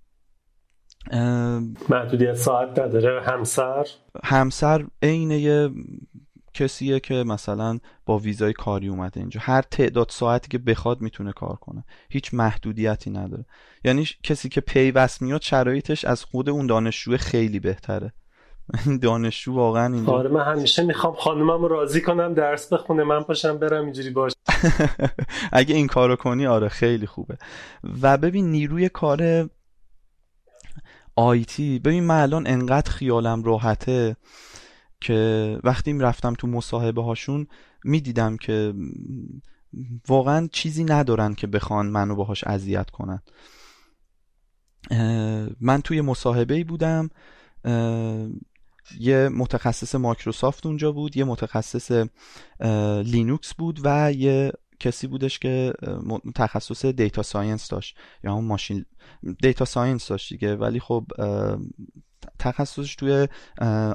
محدودیت 1.89 2.33
ساعت 2.33 2.79
نداره. 2.79 3.23
همسر؟ 3.23 3.85
همسر 4.23 4.87
عین 5.01 5.31
یه 5.31 5.69
کسیه 6.53 6.99
که 6.99 7.13
مثلا 7.13 7.79
با 8.05 8.17
ویزای 8.17 8.53
کاری 8.53 8.87
اومده 8.87 9.19
اینجا. 9.19 9.39
هر 9.43 9.61
تعداد 9.61 10.09
ساعتی 10.09 10.47
که 10.47 10.57
بخواد 10.57 11.01
می‌تونه 11.01 11.31
کار 11.31 11.55
کنه. 11.55 11.85
هیچ 12.09 12.33
محدودیتی 12.33 13.09
نداره. 13.09 13.45
یعنی 13.83 14.07
کسی 14.23 14.49
که 14.49 14.61
پیوست 14.61 15.21
میاد 15.21 15.41
شرایطش 15.41 16.05
از 16.05 16.23
خود 16.23 16.49
اون 16.49 16.67
دانشجو 16.67 17.17
خیلی 17.17 17.59
بهتره. 17.59 18.13
دانشجو 19.01 19.53
واقعا 19.53 19.93
اینجا 19.93 20.11
آره 20.11 20.29
من 20.29 20.55
همیشه 20.55 20.83
می‌خوام 20.83 21.13
خانومم 21.13 21.65
راضی 21.65 22.01
کنم 22.01 22.33
درس 22.33 22.73
بخونه 22.73 23.03
من 23.03 23.23
پاشم 23.23 23.57
برم 23.57 23.83
اینجوری 23.83 24.09
باش. 24.09 24.33
اگه 25.51 25.75
این 25.75 25.87
کارو 25.87 26.15
کنی 26.15 26.47
آره 26.47 26.69
خیلی 26.69 27.05
خوبه. 27.05 27.37
و 28.01 28.17
ببین 28.17 28.51
نیروی 28.51 28.89
کار 28.89 29.49
آیتی 31.15 31.79
ببین 31.79 32.03
من 32.03 32.21
الان 32.21 32.47
انقدر 32.47 32.91
خیالم 32.91 33.43
راحته. 33.43 34.15
که 35.01 35.59
وقتی 35.63 35.93
رفتم 35.93 36.33
تو 36.33 36.47
مصاحبه 36.47 37.03
هاشون 37.03 37.47
می‌دیدم 37.83 38.37
که 38.37 38.73
واقعا 40.07 40.47
چیزی 40.51 40.83
ندارن 40.83 41.35
که 41.35 41.47
بخوان 41.47 41.85
منو 41.87 42.15
باهاش 42.15 42.43
اذیت 42.43 42.89
کنن. 42.89 43.21
من 45.61 45.81
توی 45.83 46.01
مصاحبه 46.01 46.53
ای 46.53 46.63
بودم 46.63 47.09
یه 48.99 49.29
متخصص 49.29 49.95
مایکروسافت 49.95 50.65
اونجا 50.65 50.91
بود 50.91 51.17
یه 51.17 51.23
متخصص 51.23 52.07
لینوکس 53.03 53.53
بود 53.53 53.79
و 53.83 54.13
یه 54.13 54.51
کسی 54.79 55.07
بودش 55.07 55.39
که 55.39 55.73
تخصص 56.35 56.85
data 56.86 57.23
science 57.23 57.67
داشت. 57.67 57.97
یا 58.23 58.35
هم 58.35 58.45
machine 58.45 58.86
data 59.41 59.65
science 59.65 60.07
داشت 60.07 60.33
دیگه. 60.33 60.55
ولی 60.55 60.79
خب 60.79 61.07
تخصصش 62.39 62.95
توی 62.95 63.27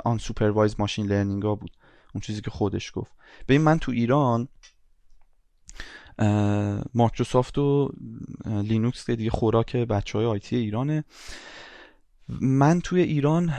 آن 0.04 0.18
supervised 0.18 0.76
machine 0.78 1.06
learning 1.06 1.42
ها 1.42 1.54
بود. 1.54 1.70
اون 2.14 2.20
چیزی 2.20 2.40
که 2.40 2.50
خودش 2.50 2.92
گفت. 2.94 3.12
ببین 3.48 3.60
من 3.60 3.78
تو 3.78 3.92
ایران 3.92 4.48
مایکروسافت 6.94 7.58
و 7.58 7.92
لینوکس 8.46 9.06
که 9.06 9.16
دیگه 9.16 9.30
خوراک 9.30 9.76
بچه 9.76 10.18
های 10.18 10.26
IT 10.26 10.56
ایرانه. 10.56 11.04
من 12.40 12.80
توی 12.80 13.00
ایران 13.00 13.52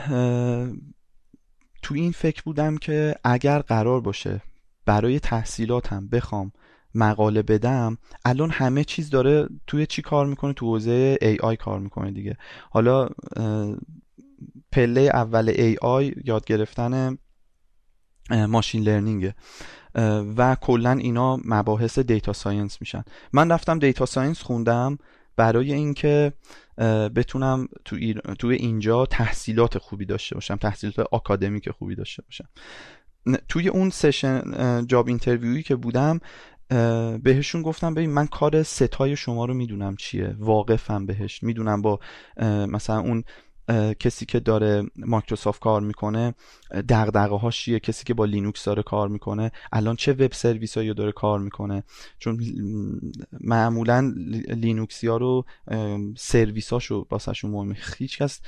تو 1.82 1.94
این 1.94 2.12
فکر 2.12 2.42
بودم 2.42 2.76
که 2.76 3.14
اگر 3.24 3.58
قرار 3.58 4.00
باشه 4.00 4.42
برای 4.86 5.20
تحصیلاتم 5.20 6.08
بخوام 6.08 6.52
مقاله 6.94 7.42
بدم 7.42 7.98
الان 8.24 8.50
همه 8.50 8.84
چیز 8.84 9.10
داره 9.10 9.48
توی 9.66 9.86
چی 9.86 10.02
کار 10.02 10.26
می‌کنه؟ 10.26 10.52
تو 10.52 10.66
حوزه 10.66 11.18
AI 11.42 11.56
کار 11.56 11.80
می‌کنه 11.80 12.10
دیگه. 12.10 12.36
حالا 12.70 13.08
پله 14.72 15.00
اول 15.00 15.48
AI 15.48 16.14
یاد 16.24 16.44
گرفتن 16.44 17.18
machine 18.30 18.82
learning 18.82 19.28
ه 19.28 19.34
و 20.36 20.56
کلا 20.60 20.92
اینا 20.92 21.38
مباحث 21.44 21.98
data 21.98 22.32
science 22.32 22.80
میشن. 22.80 23.04
من 23.32 23.52
رفتم 23.52 23.78
data 23.78 24.06
science 24.06 24.42
خوندم 24.42 24.98
برای 25.36 25.72
اینکه 25.72 26.32
بتونم 27.16 27.68
تو 27.84 27.96
توی 28.38 28.54
اینجا 28.54 29.06
تحصیلات 29.06 29.78
خوبی 29.78 30.04
داشته 30.04 30.34
باشم 30.34 30.56
تحصیلات 30.56 30.98
آکادمیک 30.98 31.70
خوبی 31.70 31.94
داشته 31.94 32.22
باشم. 32.22 32.48
توی 33.48 33.68
اون 33.68 33.90
session 33.90 34.42
job 34.86 35.08
interview 35.08 35.52
یی 35.52 35.62
که 35.62 35.76
بودم 35.76 36.20
بهشون 37.22 37.62
گفتم 37.62 37.94
ببین 37.94 38.10
من 38.10 38.26
کار 38.26 38.62
ستای 38.62 39.16
شما 39.16 39.44
رو 39.44 39.54
می‌دونم 39.54 39.96
چیه 39.96 40.36
واقفم 40.38 41.06
بهش. 41.06 41.42
می‌دونم 41.42 41.82
با 41.82 42.00
مثلا 42.68 43.00
اون 43.00 43.24
کسی 44.00 44.26
که 44.26 44.40
داره 44.40 44.82
مایکروسافت 44.96 45.60
کار 45.60 45.80
می‌کنه 45.80 46.34
دغدغه 46.88 47.36
هاش 47.36 47.60
چیه؟ 47.60 47.80
کسی 47.80 48.04
که 48.04 48.14
با 48.14 48.24
لینوکس 48.24 48.64
داره 48.64 48.82
کار 48.82 49.08
می‌کنه 49.08 49.52
الان 49.72 49.96
چه 49.96 50.12
web 50.12 50.32
service 50.32 50.76
هایی 50.76 50.94
داره 50.94 51.12
کار 51.12 51.38
می‌کنه؟ 51.38 51.84
چون 52.18 52.40
معمولا 53.40 54.12
لینوکسی 54.48 55.06
ها 55.06 55.16
رو 55.16 55.44
سرویس 56.16 56.72
هاشو 56.72 57.06
واسهشون 57.10 57.50
مهمه. 57.50 57.76
هیچ 57.98 58.18
کس 58.18 58.40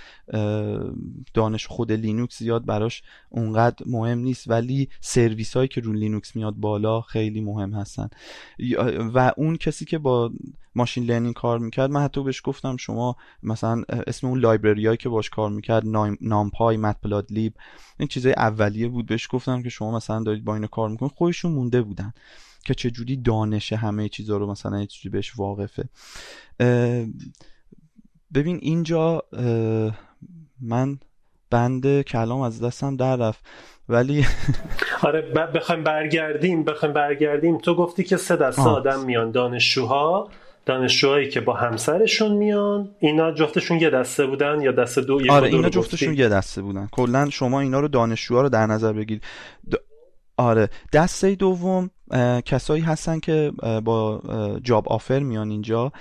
دانش 1.35 1.66
خود 1.66 1.93
لینوکس 1.93 2.39
زیاد 2.39 2.64
براش 2.64 3.03
اونقدر 3.29 3.77
مهم 3.87 4.19
نیست 4.19 4.51
ولی 4.51 4.89
سرویس 5.01 5.57
هایی 5.57 5.69
که 5.69 5.81
رو 5.81 5.93
لینوکس 5.93 6.37
میاد 6.37 6.55
بالا 6.55 7.01
خیلی 7.01 7.41
مهم 7.41 7.73
هستن. 7.75 8.09
و 9.14 9.33
اون 9.37 9.57
کسی 9.57 9.85
که 9.85 9.99
با 9.99 10.33
machine 10.74 11.05
learning 11.05 11.35
کار 11.35 11.59
می‌کرد 11.59 11.91
من 11.91 12.03
حتی 12.03 12.23
بهش 12.23 12.41
گفتم 12.45 12.77
شما 12.77 13.16
مثلا 13.43 13.83
اسم 14.07 14.27
اون 14.27 14.39
لایبرری 14.39 14.97
که 14.97 15.08
باش 15.09 15.31
کار 15.31 15.51
می‌کرد 15.51 15.83
نامپای 16.21 16.77
متپلاد 16.77 17.27
لیب 17.31 17.55
این 17.99 18.09
چیزای 18.09 18.33
اولیه 18.33 18.89
بود. 18.89 19.07
بهش 19.07 19.29
گفتم 19.31 19.63
که 19.63 19.69
شما 19.69 19.97
مثلا 19.97 20.23
دارید 20.23 20.45
با 20.45 20.55
اینو 20.55 20.67
کار 20.67 20.89
می‌کنید. 20.89 21.13
خودشون 21.13 21.53
مونده 21.53 21.83
بودن 21.83 22.13
که 22.65 22.75
چجوری 22.75 23.17
دانش 23.17 23.73
همه 23.73 24.09
چیزا 24.09 24.37
رو 24.37 24.51
مثلا 24.51 24.85
چیزی 24.85 25.09
بهش 25.09 25.39
واقفه. 25.39 25.89
ببین 28.35 28.59
اینجا 28.63 29.23
من 30.61 30.99
بند 31.51 32.03
کلام 32.03 32.41
از 32.41 32.63
دستم 32.63 32.97
در 32.97 33.17
رفت. 33.17 33.47
ولی 33.89 34.27
آره 35.03 35.23
بخوایم 35.23 35.85
برگردیم 35.85 36.65
بخوایم 36.65 36.95
برگردیم. 36.95 37.59
تو 37.59 37.75
گفتی 37.75 38.05
که 38.05 38.17
سه 38.17 38.37
دسته 38.37 38.63
آدم 38.63 39.05
میان 39.05 39.31
دانشجوها. 39.31 40.31
دانشجوهایی 40.69 41.29
که 41.29 41.41
با 41.41 41.55
همسرشون 41.55 42.33
میان 42.33 42.91
اینا 43.01 43.33
جفتشون 43.33 43.81
یه 43.81 43.91
دسته 43.91 44.27
بودن 44.27 44.61
یا 44.61 44.73
دسته 44.73 45.01
دو 45.01 45.33
آره 45.33 45.49
اینا 45.49 45.69
جفتشون 45.69 46.14
یه 46.14 46.29
دسته 46.29 46.62
بودن. 46.62 46.89
کلا 46.93 47.31
شما 47.31 47.61
اینا 47.61 47.81
رو 47.81 47.89
دانشجوها 47.89 48.43
رو 48.43 48.49
در 48.49 48.66
نظر 48.66 48.93
بگیرید 48.93 49.23
آره 50.37 50.69
دسته 50.93 51.35
دوم 51.35 51.91
کسایی 52.45 52.83
هستن 52.83 53.21
که 53.21 53.53
با 53.85 54.23
جاب 54.62 54.89
آفر 54.89 55.19
میان 55.19 55.51
اینجا 55.51 55.93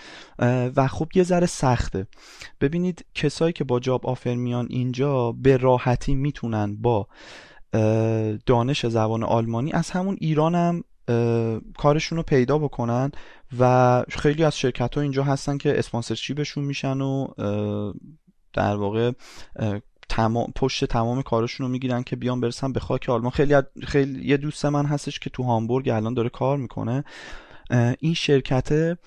و 0.75 0.87
خب 0.87 1.07
یه 1.15 1.23
ذره 1.23 1.45
سخته. 1.45 2.07
ببینید 2.61 3.05
کسایی 3.15 3.53
که 3.53 3.63
با 3.63 3.79
جاب 3.79 4.07
آفر 4.07 4.35
میان 4.35 4.67
اینجا 4.69 5.31
به 5.31 5.57
راحتی 5.57 6.15
می‌تونن 6.15 6.75
با 6.81 7.07
دانش 8.45 8.85
زبان 8.85 9.23
آلمانی 9.23 9.71
از 9.73 9.91
همون 9.91 10.17
ایران 10.21 10.55
هم 10.55 10.83
کارشون 11.77 12.17
رو 12.17 12.23
پیدا 12.23 12.57
بکنن. 12.57 13.11
و 13.59 14.03
خیلی 14.09 14.43
از 14.43 14.57
شرکت 14.57 14.95
ها 14.95 15.01
اینجا 15.01 15.23
هستن 15.23 15.57
که 15.57 15.79
اسپانسرشیپشون 15.79 16.63
میشن 16.63 17.01
و 17.01 17.27
در 18.53 18.75
واقع 18.75 19.11
تمام 20.09 20.51
پشت 20.55 20.85
تمام 20.85 21.21
کارشون 21.21 21.65
رو 21.65 21.71
می‌گیرن 21.71 22.03
که 22.03 22.15
بیان 22.15 22.41
برسن 22.41 22.71
به 22.71 22.79
خاک 22.79 23.09
آلمان. 23.09 23.31
خیلی 23.31 23.55
خیلی 23.87 24.27
یه 24.27 24.37
دوست 24.37 24.65
من 24.65 24.85
هستش 24.85 25.19
که 25.19 25.29
تو 25.29 25.43
هامبورگ 25.43 25.89
الان 25.89 26.13
داره 26.13 26.29
کار 26.29 26.57
می‌کنه. 26.57 27.03
این 27.99 28.13
شرکت 28.13 28.97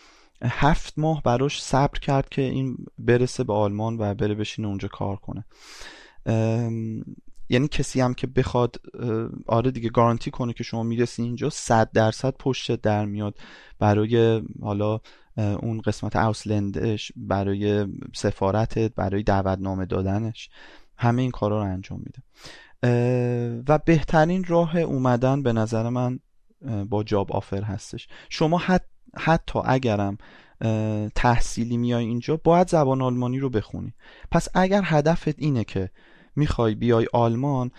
هفت 0.42 0.94
ماه 0.96 1.22
براش 1.22 1.62
صبر 1.62 1.98
کرد 1.98 2.28
که 2.28 2.42
این 2.42 2.76
برسه 2.98 3.44
به 3.44 3.52
آلمان 3.52 3.96
و 3.98 4.14
بره 4.14 4.34
بشینه 4.34 4.68
اونجا 4.68 4.88
کار 4.88 5.16
کنه. 5.16 5.44
یعنی 7.50 7.68
کسی 7.68 8.00
هم 8.00 8.14
که 8.14 8.26
بخواد 8.26 8.76
آره 9.46 9.70
دیگه 9.70 9.88
گارانتی 9.88 10.30
کنه 10.30 10.52
که 10.52 10.64
شما 10.64 10.82
می‌رسی 10.82 11.22
اینجا 11.22 11.50
صد 11.50 11.92
درصد 11.92 12.34
پشت 12.38 12.74
در 12.74 13.04
میاد. 13.04 13.38
برای 13.78 14.42
حالا 14.62 15.00
اون 15.36 15.80
قسمت 15.80 16.16
اوسلندش 16.16 17.12
برای 17.16 17.86
سفارتت 18.14 18.94
برای 18.94 19.22
دعوتنامه 19.22 19.86
دادنش. 19.86 20.50
همه 20.96 21.22
این 21.22 21.30
کارا 21.30 21.64
رو 21.64 21.70
انجام 21.70 21.98
میده. 21.98 22.22
و 23.68 23.78
بهترین 23.78 24.44
راه 24.44 24.76
اومدن 24.76 25.42
به 25.42 25.52
نظر 25.52 25.88
من 25.88 26.20
با 26.88 27.02
جاب 27.02 27.32
آفر 27.32 27.62
هستش. 27.62 28.08
شما 28.28 28.58
حت 28.58 28.84
حتی 29.16 29.58
اگرم 29.64 30.18
تحصیلی 31.14 31.76
میای 31.76 32.04
اینجا 32.04 32.36
باید 32.44 32.68
زبان 32.68 33.02
آلمانی 33.02 33.38
رو 33.38 33.50
بخونی. 33.50 33.94
پس 34.30 34.48
اگر 34.54 34.82
هدفت 34.84 35.38
اینه 35.38 35.64
که 35.64 35.90
می‌خوای 36.36 36.74
بیای 36.74 37.06
آلمان 37.12 37.70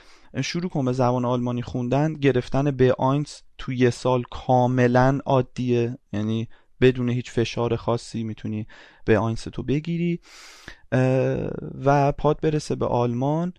شروع 0.43 0.69
کن 0.69 0.85
به 0.85 0.93
زبان 0.93 1.25
آلمانی 1.25 1.61
خوندن 1.61 2.13
گرفتن 2.13 2.71
B 2.71 2.93
eins 2.97 3.41
تو 3.57 3.73
یه 3.73 3.89
سال 3.89 4.23
کاملا 4.31 5.19
عادیه. 5.25 5.97
یعنی 6.13 6.47
بدون 6.81 7.09
هیچ 7.09 7.31
فشار 7.31 7.75
خاصی 7.75 8.23
می‌تونی 8.23 8.67
B 9.05 9.19
eins 9.19 9.43
تو 9.43 9.63
بگیری. 9.63 10.19
و 11.85 12.11
پات 12.11 12.39
برسه 12.41 12.75
به 12.75 12.85
آلمان. 12.85 13.53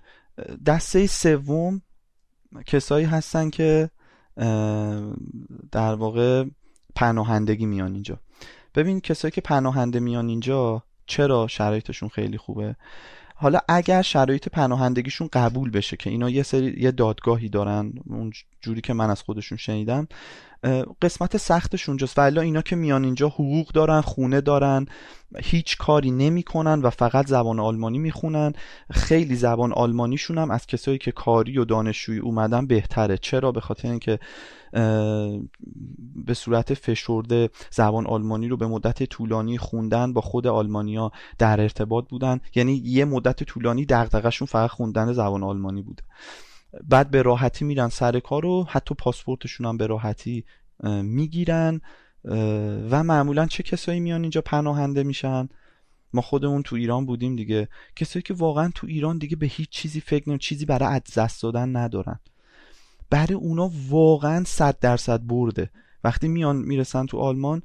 دسته 0.67 1.07
سوم 1.07 1.83
کسایی 2.67 3.07
هستن 3.07 3.51
که 3.51 3.91
در 5.73 5.95
واقع 5.95 6.45
پناهندگی 6.95 7.67
میان 7.67 7.95
اینجا. 7.95 8.21
ببین 8.75 9.01
کسایی 9.01 9.33
که 9.33 9.41
پناهنده 9.41 10.01
میان 10.01 10.29
اینجا 10.29 10.85
چرا 11.07 11.47
شرایطشون 11.47 12.09
خیلی 12.09 12.39
خوبه؟ 12.39 12.77
حالا 13.43 13.59
اگر 13.69 14.03
شرایط 14.03 14.49
پناهندگیشون 14.49 15.29
قبول 15.33 15.71
بشه 15.71 15.97
که 15.97 16.11
اینا 16.11 16.31
یه 16.31 16.43
سری 16.43 16.75
یه 16.79 16.91
دادگاهی 16.91 17.49
دارن 17.49 17.93
اون 18.07 18.33
جوری 18.61 18.81
که 18.81 18.93
من 18.93 19.11
از 19.11 19.23
خودشون 19.23 19.59
شنیدم 19.59 20.09
قسمت 21.03 21.37
سختش 21.37 21.89
اونجاست 21.89 22.19
و 22.19 22.39
اینا 22.39 22.63
که 22.63 22.77
میان 22.77 23.05
اینجا 23.05 23.29
حقوق 23.29 23.69
دارن 23.69 24.01
خونه 24.01 24.41
دارن 24.41 24.87
هیچ 25.43 25.77
کاری 25.77 26.11
نمی‌کنن 26.11 26.81
و 26.83 26.91
فقط 26.91 27.27
زبان 27.27 27.61
آلمانی 27.61 27.99
می‌خونن. 27.99 28.53
خیلی 28.91 29.37
زبان 29.37 29.73
آلمانیشون 29.73 30.39
هم 30.39 30.51
از 30.51 30.67
کسایی 30.67 30.99
که 30.99 31.13
کاری 31.13 31.59
و 31.59 31.65
دانشجویی 31.65 32.19
اومدن 32.19 32.67
بهتره. 32.67 33.19
چرا؟ 33.19 33.53
به 33.53 33.61
خاطر 33.61 33.89
اینکه 33.89 34.19
به 36.27 36.35
صورت 36.35 36.75
فشرده 36.75 37.51
زبان 37.71 38.07
آلمانی 38.07 38.49
رو 38.49 38.57
به 38.57 38.67
مدت 38.67 39.03
طولانی 39.03 39.59
خوندن 39.59 40.13
با 40.13 40.21
خود 40.21 40.47
آلمانیا 40.47 41.13
در 41.39 41.61
ارتباط 41.61 42.09
بودن. 42.09 42.41
یعنی 42.55 42.83
یه 42.85 43.05
مدت 43.05 43.45
طولانی 43.45 43.87
دغدغه‌شون 43.87 44.47
فقط 44.47 44.71
خوندن 44.71 45.13
زبان 45.13 45.43
آلمانی 45.43 45.83
بوده. 45.83 46.03
بعد 46.89 47.11
به 47.11 47.23
راحتی 47.23 47.65
میرن 47.65 47.89
سر 47.89 48.21
کار 48.21 48.47
و 48.47 48.67
حتی 48.69 48.95
پاسپورتشون 48.95 49.67
هم 49.67 49.77
به 49.77 49.87
راحتی 49.87 50.45
می‌گیرن 51.03 51.81
و 52.91 53.03
معمولا 53.03 53.47
چه 53.47 53.63
کسایی 53.63 54.01
میان 54.01 54.23
اینجا 54.23 54.41
پناهنده 54.41 55.03
میشن؟ 55.03 55.49
ما 56.13 56.23
خودمون 56.23 56.63
تو 56.63 56.77
ایران 56.77 57.07
بودیم 57.07 57.37
دیگه. 57.37 57.69
کسایی 57.97 58.23
که 58.23 58.35
واقعا 58.35 58.71
تو 58.75 58.87
ایران 58.87 59.19
دیگه 59.19 59.37
به 59.37 59.47
هیچ 59.47 59.69
چیزی 59.69 60.01
فکر 60.01 60.29
نمی 60.29 60.39
چیزی 60.39 60.65
برای 60.65 60.95
از 60.95 61.03
دست 61.17 61.43
دادن 61.43 61.77
ندارن. 61.77 62.21
برای 63.11 63.35
اونا 63.35 63.71
واقعا 63.89 64.45
صد 64.45 64.79
درصد 64.79 65.27
برده. 65.27 65.71
وقتی 66.05 66.29
میان 66.29 66.57
می‌رسن 66.57 67.07
تو 67.07 67.19
آلمان 67.19 67.63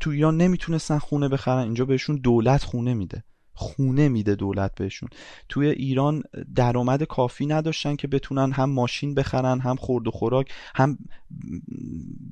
تو 0.00 0.10
ایران 0.10 0.36
نمی‌تونستن 0.36 0.98
خونه 0.98 1.28
بخرن. 1.28 1.62
اینجا 1.62 1.84
بهشون 1.84 2.16
دولت 2.16 2.64
خونه 2.64 2.94
میده. 2.94 3.24
خونه 3.58 4.08
میده 4.08 4.34
دولت 4.34 4.74
بهشون. 4.74 5.08
توی 5.48 5.66
ایران 5.66 6.22
درآمد 6.54 7.02
کافی 7.02 7.46
نداشتن 7.46 7.96
که 7.96 8.08
بتونن 8.08 8.52
هم 8.52 8.70
ماشین 8.70 9.14
بخرن 9.14 9.60
هم 9.60 9.76
خورد 9.76 10.08
و 10.08 10.10
خوراک 10.10 10.52
هم 10.74 10.98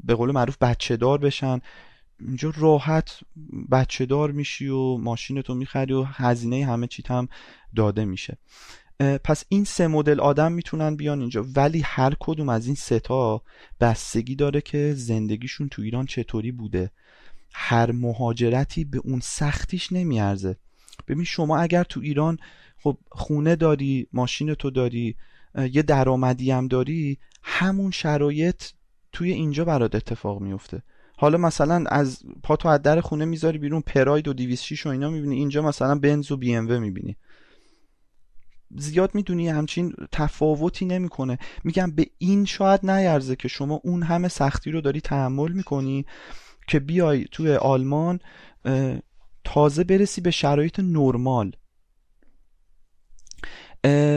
به 0.04 0.14
قول 0.14 0.30
معروف 0.30 0.56
بچه 0.58 0.96
دار 0.96 1.18
بشن. 1.18 1.60
اینجا 2.20 2.52
راحت 2.56 3.20
بچه 3.70 4.06
دار 4.06 4.30
میشی 4.30 4.68
و 4.68 4.96
ماشینتو 4.96 5.54
می‌خری 5.54 5.92
و 5.92 6.02
هزینه 6.02 6.66
همه 6.66 6.86
چیت 6.86 7.10
هم 7.10 7.28
داده 7.76 8.04
میشه. 8.04 8.38
پس 9.24 9.44
این 9.48 9.64
سه 9.64 9.86
مدل 9.86 10.20
آدم 10.20 10.52
می‌تونن 10.52 10.96
بیان 10.96 11.20
اینجا. 11.20 11.46
ولی 11.56 11.80
هر 11.84 12.14
کدوم 12.20 12.48
از 12.48 12.66
این 12.66 12.74
سه 12.74 13.00
تا 13.00 13.42
بستگی 13.80 14.36
داره 14.36 14.60
که 14.60 14.94
زندگیشون 14.96 15.68
تو 15.68 15.82
ایران 15.82 16.06
چطوری 16.06 16.52
بوده. 16.52 16.90
هر 17.52 17.92
مهاجرتی 17.92 18.84
به 18.84 18.98
اون 18.98 19.20
سختیش 19.20 19.92
نمیارزه. 19.92 20.56
ببین 21.08 21.24
شما 21.24 21.58
اگر 21.58 21.84
تو 21.84 22.00
ایران 22.00 22.38
خب 22.82 22.98
خونه 23.10 23.56
داری 23.56 24.06
ماشین 24.12 24.54
تو 24.54 24.70
داری 24.70 25.16
یه 25.72 25.82
درآمدی 25.82 26.50
هم 26.50 26.68
داری 26.68 27.18
همون 27.42 27.90
شرایط 27.90 28.64
توی 29.12 29.32
اینجا 29.32 29.64
برات 29.64 29.94
اتفاق 29.94 30.40
میفته. 30.40 30.82
حالا 31.16 31.38
مثلا 31.38 31.84
از 31.88 32.22
پا 32.42 32.56
تو 32.56 32.68
از 32.68 32.82
در 32.82 33.00
خونه 33.00 33.24
می‌ذاری 33.24 33.58
بیرون 33.58 33.80
پراید 33.80 34.28
و 34.28 34.32
206 34.32 34.86
و 34.86 34.88
اینا 34.88 35.10
می‌بینی 35.10 35.36
اینجا 35.36 35.62
مثلا 35.62 35.94
بنز 35.94 36.32
و 36.32 36.36
بی 36.36 36.54
ام 36.54 36.68
و 36.68 36.80
می‌بینی. 36.80 37.16
زیاد 38.76 39.14
می‌دونی 39.14 39.48
همچین 39.48 39.94
تفاوتی 40.12 40.84
نمی‌کنه. 40.84 41.38
میگم 41.64 41.90
به 41.90 42.06
این 42.18 42.44
شاید 42.44 42.90
نیرزه 42.90 43.36
که 43.36 43.48
شما 43.48 43.80
اون 43.84 44.02
همه 44.02 44.28
سختی 44.28 44.70
رو 44.70 44.80
داری 44.80 45.00
تحمل 45.00 45.52
می‌کنی 45.52 46.06
که 46.68 46.80
بیای 46.80 47.24
توی 47.32 47.54
آلمان 47.54 48.20
تازه 49.46 49.84
برسی 49.84 50.20
به 50.20 50.30
شرایط 50.30 50.80
نرمال. 50.80 51.52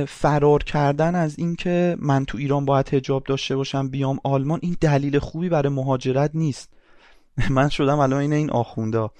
فرار 0.07 0.63
کردن 0.63 1.15
از 1.15 1.39
اینکه 1.39 1.97
من 1.99 2.25
تو 2.25 2.37
ایران 2.37 2.65
باید 2.65 2.93
هجاب 2.93 3.23
داشته 3.23 3.55
باشم 3.55 3.89
بیام 3.89 4.19
آلمان 4.23 4.59
این 4.63 4.77
دلیل 4.81 5.19
خوبی 5.19 5.49
برای 5.49 5.73
مهاجرت 5.73 6.31
نیست. 6.33 6.73
من 7.49 7.69
شدم 7.69 7.99
الان 7.99 8.19
این 8.19 8.33
این 8.33 8.51
آخوندا 8.51 9.11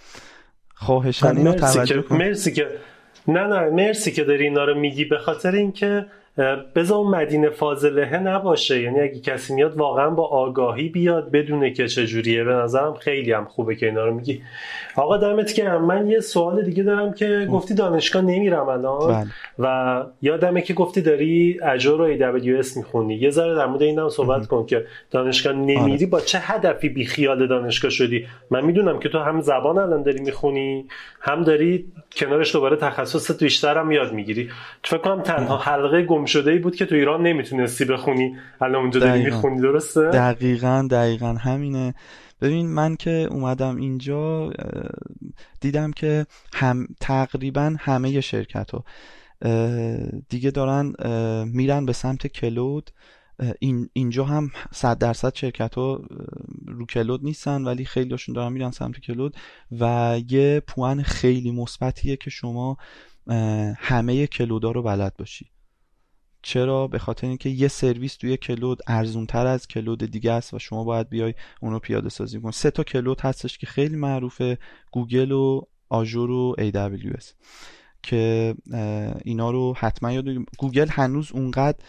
خواهشن 0.76 1.38
اینو 1.38 1.54
توجه 1.54 2.02
کن. 2.02 2.18
مرسی 2.18 2.54
که 2.54 2.68
نه 3.28 3.48
نه 3.48 3.70
مرسی 3.70 4.12
که 4.12 4.24
داری 4.24 4.44
اینا 4.44 4.66
رو 4.66 4.80
میگی 4.80 5.06
به 5.06 5.18
خاطر 5.18 5.52
اینکه 5.52 6.06
بذار 6.76 6.98
اون 6.98 7.16
مدینه 7.16 7.50
فاضله 7.50 8.20
نباشه. 8.20 8.82
یعنی 8.82 9.00
اگه 9.00 9.20
کسی 9.20 9.54
میاد 9.54 9.78
واقعا 9.78 10.10
با 10.10 10.28
آگاهی 10.28 10.90
بیاد 10.90 11.32
بدونه 11.32 11.74
که 11.74 11.88
چجوریه 11.88 12.44
به 12.44 12.54
نظرم 12.54 12.94
خیلی 12.94 13.32
هم 13.32 13.46
خوبه 13.46 13.76
که 13.76 13.86
اینا 13.86 14.06
رو 14.06 14.14
میگی. 14.14 14.42
آقا 14.96 15.18
دمت 15.18 15.54
که 15.54 15.70
من 15.70 16.08
یه 16.08 16.20
سوال 16.20 16.62
دیگه 16.62 16.84
دارم 16.84 17.14
که 17.14 17.48
گفتی 17.52 17.74
دانشگاه 17.74 18.22
نمیرم 18.22 18.70
الان. 18.70 19.08
بله. 19.08 19.28
و 19.60 20.06
یادمه 20.22 20.62
که 20.62 20.74
گفتی 20.74 21.02
داری 21.02 21.60
اجور 21.64 22.02
و 22.02 22.18
AWS 22.18 22.78
می‌خونی. 22.78 23.16
یه 23.16 23.30
ذره 23.30 23.56
در 23.56 23.66
مورد 23.66 23.82
اینم 23.82 24.10
صحبت 24.10 24.48
کن 24.48 24.66
که 24.66 24.86
دانشگاه 25.12 25.54
نمیری 25.54 25.92
آره. 25.92 26.06
با 26.06 26.20
چه 26.20 26.40
هدفی 26.40 26.90
بی 26.90 27.06
خیال 27.06 27.48
دانشگاه 27.48 27.92
شدی؟ 27.92 28.28
من 28.52 28.66
می‌دونم 28.66 29.00
که 29.00 29.10
تو 29.10 29.20
هم 29.20 29.42
زبان 29.42 29.78
الان 29.78 30.04
داری 30.04 30.22
می‌خونی 30.22 30.86
هم 31.22 31.44
داری 31.44 31.86
کنارش 32.16 32.54
دوباره 32.54 32.76
تخصص 32.76 33.44
بیشتر 33.44 33.78
هم 33.78 33.92
یاد 33.92 34.14
می‌گیری. 34.14 34.50
فکر 34.84 34.98
کنم 34.98 35.22
تنها 35.22 35.58
حلقه 35.58 36.02
گم 36.20 36.26
شده 36.26 36.52
ای 36.52 36.60
بود 36.60 36.76
که 36.76 36.86
تو 36.86 36.96
ایران 36.96 37.22
نمی‌تونستی 37.22 37.86
بخونی. 37.86 38.38
الان 38.62 38.82
اونجا 38.82 39.00
داری 39.00 39.24
می‌خونی 39.24 39.62
درسته؟ 39.62 40.02
دقیقا 40.02 40.88
دقیقا. 40.92 41.34
همینه. 41.34 41.94
ببین 42.42 42.68
من 42.68 42.96
که 42.96 43.28
اومدم 43.32 43.76
اینجا 43.78 44.52
دیدم 45.62 45.92
که 45.92 46.26
هم 46.54 46.88
تقریبا 47.02 47.76
همه 47.80 48.22
شرکت 48.22 48.72
ها 48.72 48.84
دیگه 50.30 50.52
دارن 50.52 50.94
میرن 51.46 51.86
به 51.86 51.94
سمت 51.94 52.28
کلود. 52.28 52.92
این 53.60 53.90
اینجا 53.94 54.26
هم 54.26 54.52
صد 54.72 54.98
درصد 54.98 55.36
شرکت 55.36 55.76
ها 55.76 56.02
رو 56.68 56.86
کلود 56.86 57.24
نیستن 57.24 57.64
ولی 57.64 57.86
خیلیشون 57.86 58.36
دارن 58.36 58.54
میرن 58.54 58.72
سمت 58.72 59.00
کلود 59.00 59.36
و 59.80 60.16
یه 60.30 60.62
پوان 60.68 61.04
خیلی 61.04 61.52
مثبتیه 61.52 62.16
که 62.16 62.30
شما 62.30 62.78
همه 63.78 64.28
cloud 64.28 64.65
ا 64.65 64.72
رو 64.72 64.84
بلد 64.84 65.14
باشی. 65.18 65.46
چرا؟ 66.42 66.88
به 66.88 67.00
خاطر 67.00 67.28
اینکه 67.28 67.50
یه 67.50 67.68
سرویس 67.68 68.16
توی 68.16 68.38
cloud 68.38 68.80
ارزون 68.88 69.26
تر 69.26 69.48
از 69.48 69.68
cloud 69.68 70.12
دیگه 70.12 70.32
است 70.32 70.54
و 70.54 70.60
شما 70.60 70.84
باید 70.84 71.10
بیای 71.10 71.34
اونو 71.62 71.80
پیاده 71.80 72.10
سازی 72.10 72.42
کن 72.42 72.52
سه 72.52 72.72
تا 72.72 72.84
cloud 72.84 73.22
هستش 73.22 73.58
که 73.58 73.68
خیلی 73.68 73.96
معروفه 73.96 74.58
گوگل 74.92 75.32
و 75.32 75.62
Azure 75.90 76.30
و 76.30 76.56
AWS 76.60 77.26
که 78.04 78.56
اینا 79.26 79.52
رو 79.52 79.74
حتما 79.78 80.12
یاد 80.12 80.26
گوگل 80.58 80.88
هنوز 80.90 81.32
اونقدر 81.32 81.80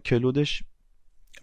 cloud 0.00 0.44
ش 0.44 0.62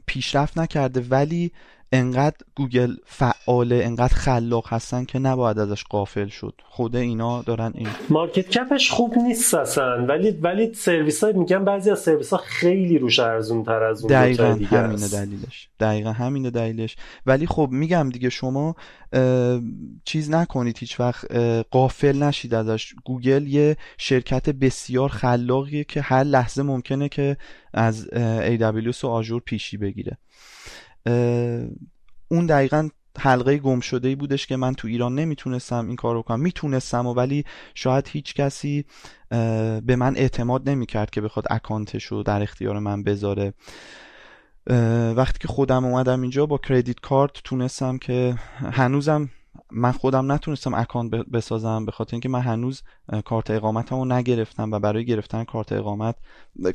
پیشرفت 0.05 0.57
نکرده 0.57 1.01
ولی 1.01 1.51
انقدر 1.91 2.35
گوگل 2.55 2.95
فعاله 3.05 3.81
انقدر 3.85 4.13
خلاق 4.13 4.73
هستن 4.73 5.05
که 5.05 5.19
نباید 5.19 5.59
ازش 5.59 5.83
غافل 5.83 6.27
شد. 6.27 6.61
خود 6.69 6.95
اینا 6.95 7.41
دارن 7.41 7.71
این 7.75 7.87
market 8.09 8.49
cap 8.49 8.74
ش 8.74 8.91
خوب 8.91 9.17
نیست 9.17 9.53
اصلا. 9.53 10.05
ولی 10.05 10.31
ولی 10.31 10.73
سرویس 10.73 11.23
های 11.23 11.33
میگن 11.33 11.65
بعضی 11.65 11.91
از 11.91 11.99
سرویس 11.99 12.29
ها 12.29 12.37
خیلی 12.37 12.97
روش 12.97 13.19
ارزون 13.19 13.63
تر 13.63 13.83
از 13.83 14.03
اون 14.03 14.13
دقیقا 14.13 14.45
همینه 14.45 15.07
دلیلش. 15.07 15.69
دقیقا 15.79 16.11
همینه 16.11 16.49
دلیلش. 16.49 16.95
ولی 17.25 17.47
خب 17.47 17.69
میگم 17.71 18.09
دیگه 18.09 18.29
شما 18.29 18.75
چیز 20.05 20.31
نکنید. 20.31 20.77
هیچ 20.77 20.99
وقت 20.99 21.35
غافل 21.71 22.23
نشید 22.23 22.53
ازش. 22.53 22.93
گوگل 23.05 23.47
یه 23.47 23.77
شرکت 23.97 24.49
بسیار 24.49 25.09
خلاقیه 25.09 25.83
که 25.83 26.01
هر 26.01 26.23
لحظه 26.23 26.63
ممکنه 26.63 27.09
که 27.09 27.37
از 27.73 28.07
AWS 28.57 29.03
و 29.03 29.07
آژور 29.07 29.41
پیشی 29.45 29.77
بگیره. 29.77 30.17
اون 32.27 32.45
دقیقا 32.45 32.89
حلقه 33.19 33.57
گم 33.57 33.79
شده 33.79 34.07
ای 34.07 34.15
بودش 34.15 34.47
که 34.47 34.55
من 34.55 34.73
تو 34.73 34.87
ایران 34.87 35.15
نمی‌تونستم 35.15 35.87
این 35.87 35.95
کار 35.95 36.15
رو 36.15 36.21
کنم. 36.21 36.39
می‌تونستم 36.39 37.07
و 37.07 37.13
ولی 37.13 37.43
شاید 37.75 38.07
هیچ 38.07 38.33
کسی 38.33 38.85
به 39.81 39.95
من 39.97 40.15
اعتماد 40.15 40.69
نمی‌کرد 40.69 41.09
که 41.09 41.21
بخواد 41.21 41.45
اکانتش 41.49 42.03
رو 42.03 42.23
در 42.23 42.41
اختیار 42.41 42.79
من 42.79 43.03
بذاره. 43.03 43.53
وقتی 45.15 45.39
که 45.39 45.47
خودم 45.47 45.85
اومدم 45.85 46.21
اینجا 46.21 46.45
با 46.45 46.57
کردیت 46.57 46.99
کارت 46.99 47.31
تونستم 47.43 47.97
که 47.97 48.35
هنوزم 48.71 49.29
من 49.73 49.91
خودم 49.91 50.31
نتونستم 50.31 50.73
اکانت 50.73 51.11
بسازم 51.11 51.85
به 51.85 51.91
خاطر 51.91 52.13
اینکه 52.13 52.29
من 52.29 52.41
هنوز 52.41 52.83
کارت 53.25 53.51
اقامتم 53.51 53.95
رو 53.95 54.05
نگرفتم 54.05 54.71
و 54.71 54.79
برای 54.79 55.05
گرفتن 55.05 55.43
کارت 55.43 55.71
اقامت 55.71 56.15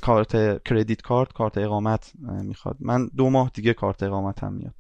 کارت 0.03 0.63
کردیت 0.63 1.03
کارت 1.03 1.33
کارت 1.33 1.59
اقامت 1.59 2.13
می‌خواد. 2.19 2.77
من 2.81 3.11
دو 3.17 3.31
ماه 3.31 3.51
دیگه 3.55 3.75
کارت 3.75 4.03
اقامتم 4.03 4.53
میاد. 4.53 4.75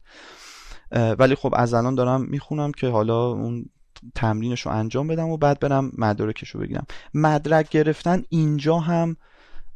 ولی 1.18 1.34
خب 1.34 1.54
از 1.56 1.74
الان 1.74 1.94
دارم 1.94 2.22
می‌خونم 2.22 2.72
که 2.72 2.88
حالا 2.88 3.26
اون 3.26 3.66
تمرینش 4.14 4.60
رو 4.60 4.72
انجام 4.72 5.06
بدم 5.06 5.28
و 5.28 5.36
بعد 5.36 5.60
برم 5.60 5.92
مدارکش 5.98 6.48
رو 6.48 6.60
بگیرم. 6.60 6.86
مدرک 7.14 7.68
گرفتن 7.68 8.22
اینجا 8.28 8.78
هم 8.78 9.16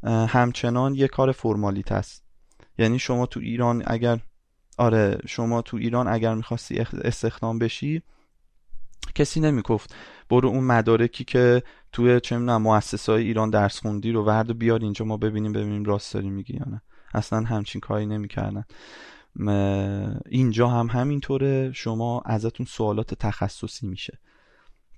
همچنان 0.04 0.94
یه 0.94 1.08
کار 1.08 1.32
فرمالیت 1.32 1.92
است. 1.92 2.24
یعنی 2.78 2.98
شما 2.98 3.26
تو 3.26 3.40
ایران 3.40 3.82
اگر 3.86 4.18
آره 4.78 5.18
شما 5.26 5.62
تو 5.62 5.76
ایران 5.76 6.08
اگر 6.08 6.34
می‌خواستی 6.34 6.78
استخدام 6.78 7.58
بشی 7.58 8.02
کسی 9.14 9.40
نمی‌گفت 9.40 9.94
برو 10.30 10.48
اون 10.48 10.64
مدارکی 10.64 11.24
که 11.24 11.62
توی 11.92 12.20
چه 12.20 12.36
می‌دونم 12.36 12.62
مؤسسه 12.62 13.12
ایران 13.12 13.50
درس 13.50 13.80
خوندی 13.80 14.12
رو 14.12 14.24
ورد 14.24 14.50
و 14.50 14.54
بیار 14.54 14.80
اینجا 14.80 15.04
ما 15.04 15.16
ببینیم 15.16 15.52
ببینیم 15.52 15.84
راست 15.84 16.14
داری 16.14 16.30
میگی 16.30 16.54
یا 16.54 16.64
نه. 16.70 16.82
اصلا 17.14 17.40
همچین 17.40 17.80
کاری 17.80 18.06
نمی‌کردن. 18.06 18.64
اینجا 20.26 20.68
هم 20.68 20.86
همینطوره. 20.86 21.72
شما 21.72 22.22
ازتون 22.26 22.66
سوالات 22.66 23.14
تخصصی 23.14 23.86
میشه. 23.86 24.18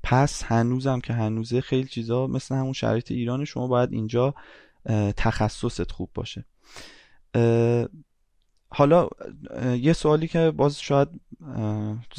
پس 0.02 0.42
هنوزم 0.44 1.00
که 1.00 1.12
هنوزه 1.12 1.60
خیلی 1.60 1.88
چیزا 1.88 2.26
مثل 2.26 2.54
همون 2.54 2.72
شرایط 2.72 3.10
ایران 3.10 3.44
شما 3.44 3.66
باید 3.66 3.92
اینجا 3.92 4.34
تخصصت 5.16 5.90
خوب 5.90 6.10
باشه. 6.14 6.44
حالا 8.74 9.08
یه 9.80 9.92
سوالی 9.92 10.28
که 10.28 10.50
باز 10.50 10.80
شاید 10.80 11.08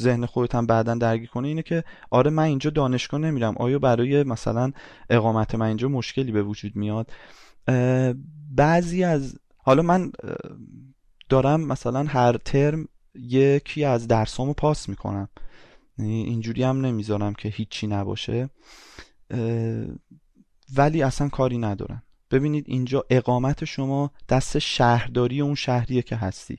ذهن 0.00 0.26
خودت 0.26 0.54
هم 0.54 0.66
بعدا 0.66 0.94
درگیر 0.94 1.28
کنه 1.28 1.48
اینه 1.48 1.62
که 1.62 1.84
آره 2.10 2.30
من 2.30 2.42
اینجا 2.42 2.70
دانشگاه 2.70 3.20
نمیرم. 3.20 3.54
آیا 3.56 3.78
برای 3.78 4.22
مثلا 4.22 4.72
اقامت 5.10 5.54
من 5.54 5.66
اینجا 5.66 5.88
مشکلی 5.88 6.32
به 6.32 6.42
وجود 6.42 6.76
میاد؟ 6.76 7.12
بعضی 8.50 9.04
از 9.04 9.38
حالا 9.56 9.82
من 9.82 10.12
دارم 11.28 11.60
مثلا 11.60 12.02
هر 12.02 12.36
ترم 12.36 12.88
یکی 13.14 13.84
از 13.84 14.08
درسامو 14.08 14.52
پاس 14.52 14.88
می‌کنم. 14.88 15.28
یعنی 15.98 16.22
اینجوری 16.22 16.62
هم 16.62 16.80
نمی‌ذارم 16.80 17.34
که 17.34 17.48
هیچی 17.48 17.86
نباشه. 17.86 18.50
ولی 20.76 21.02
اصلا 21.02 21.28
کاری 21.28 21.58
ندارم. 21.58 22.02
ببینید 22.30 22.64
اینجا 22.68 23.04
اقامت 23.10 23.64
شما 23.64 24.10
دست 24.28 24.58
شهرداری 24.58 25.40
اون 25.40 25.54
شهریه 25.54 26.02
که 26.02 26.16
هستی. 26.16 26.58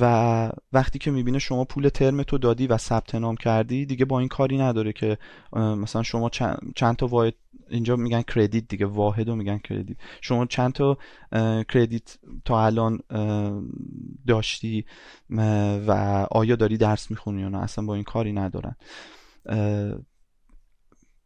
و 0.00 0.50
وقتی 0.72 0.98
که 0.98 1.10
می‌بینه 1.10 1.38
شما 1.38 1.64
پول 1.64 1.88
ترم 1.88 2.22
تو 2.22 2.38
دادی 2.38 2.66
و 2.66 2.76
ثبت 2.76 3.14
نام 3.14 3.36
کردی 3.36 3.86
دیگه 3.86 4.04
با 4.04 4.18
این 4.18 4.28
کاری 4.28 4.58
نداره 4.58 4.92
که 4.92 5.18
مثلا 5.52 6.02
شما 6.02 6.30
چند, 6.74 6.96
تا 6.98 7.06
واحد 7.06 7.34
اینجا 7.70 7.96
میگن 7.96 8.22
کردیت 8.22 8.68
دیگه 8.68 8.86
واحد 8.86 9.28
رو 9.28 9.36
میگن 9.36 9.58
کردیت. 9.58 9.96
شما 10.20 10.46
چند 10.46 10.72
تا 10.72 10.98
کردیت 11.68 12.18
تا 12.44 12.64
الان 12.66 12.98
داشتی 14.26 14.84
و 15.86 15.92
آیا 16.30 16.56
داری 16.56 16.76
درس 16.76 17.10
می‌خونی 17.10 17.40
یا 17.40 17.48
نه؟ 17.48 17.58
اصلا 17.58 17.84
با 17.84 17.94
این 17.94 18.04
کاری 18.04 18.32
ندارن. 18.32 18.76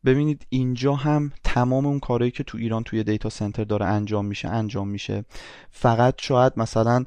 ببینید 0.04 0.46
اینجا 0.48 0.94
هم 0.94 1.32
تمام 1.44 1.86
اون 1.86 1.98
کارهایی 1.98 2.30
که 2.30 2.44
تو 2.44 2.58
ایران 2.58 2.82
توی 2.82 3.04
دیتا 3.04 3.28
سنتر 3.28 3.64
داره 3.64 3.86
انجام 3.86 4.26
میشه 4.26 4.48
انجام 4.48 4.88
میشه. 4.88 5.24
فقط 5.70 6.14
شاید 6.18 6.52
مثلا 6.56 7.04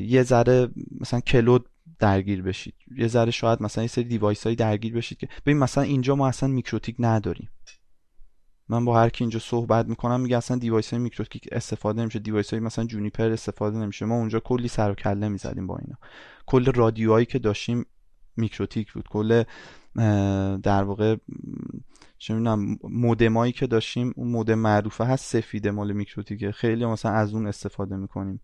یه 0.00 0.22
ذره 0.22 0.68
مثلا 1.00 1.20
cloud 1.20 1.68
درگیر 1.98 2.42
بشید. 2.42 2.74
یه 2.96 3.08
ذره 3.08 3.30
شاید 3.30 3.62
مثلا 3.62 3.84
یه 3.84 3.88
سری 3.88 4.04
device 4.04 4.44
هایی 4.44 4.56
درگیر 4.56 4.94
بشید 4.94 5.18
که 5.18 5.28
ببین 5.46 5.58
مثلا 5.58 5.84
اینجا 5.84 6.14
ما 6.14 6.28
اصلا 6.28 6.48
میکروتیک 6.48 6.96
نداریم. 6.98 7.48
من 8.68 8.84
با 8.84 9.00
هر 9.00 9.08
کی 9.08 9.24
اینجا 9.24 9.38
صحبت 9.38 9.86
می‌کنم 9.86 10.20
میگه 10.20 10.36
اصلا 10.36 10.56
device 10.58 10.90
های 10.90 11.02
میکروتیک 11.02 11.48
استفاده 11.52 12.02
نمیشه. 12.02 12.18
device 12.18 12.50
های 12.50 12.60
مثلا 12.60 12.84
جونیپر 12.84 13.30
استفاده 13.30 13.78
نمیشه. 13.78 14.04
ما 14.04 14.14
اونجا 14.14 14.40
کلی 14.40 14.68
سر 14.68 14.90
و 14.90 14.94
کله 14.94 15.28
می‌زدیم 15.28 15.66
با 15.66 15.78
اینا. 15.78 15.96
کل 16.46 16.72
رادیوهایی 16.72 17.26
که 17.26 17.38
داشتیم 17.38 17.86
میکروتیک 18.36 18.92
بود. 18.92 19.08
کل 19.08 19.44
در 20.62 20.82
واقع 20.82 21.16
چه 22.18 22.34
مودمایی 22.84 23.52
که 23.52 23.66
داشتیم 23.66 24.12
اون 24.16 24.28
مودم 24.28 24.54
معروفه 24.58 25.04
هست 25.04 25.24
سفیده 25.24 25.70
مال 25.70 25.92
میکروتیکه 25.92 26.52
خیلی 26.52 26.86
مثلا 26.86 27.12
از 27.12 27.34
اون 27.34 27.46
استفاده 27.46 27.96
می‌کنیم. 27.96 28.40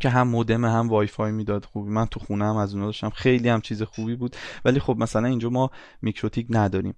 که 0.00 0.08
هم 0.08 0.28
مودم 0.28 0.64
هم 0.64 0.88
وای 0.88 1.06
فای 1.06 1.32
می‌داد 1.32 1.64
خوبی. 1.64 1.90
من 1.90 2.06
تو 2.06 2.20
خونه 2.20 2.44
هم 2.44 2.56
از 2.56 2.72
اونها 2.72 2.88
داشتم. 2.88 3.10
خیلی 3.10 3.48
هم 3.48 3.60
چیز 3.60 3.82
خوبی 3.82 4.16
بود. 4.16 4.36
ولی 4.64 4.80
خب 4.80 4.96
مثلا 4.98 5.28
اینجا 5.28 5.50
ما 5.50 5.70
میکروتیک 6.02 6.46
نداریم. 6.50 6.94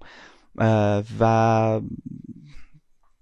و 1.20 1.80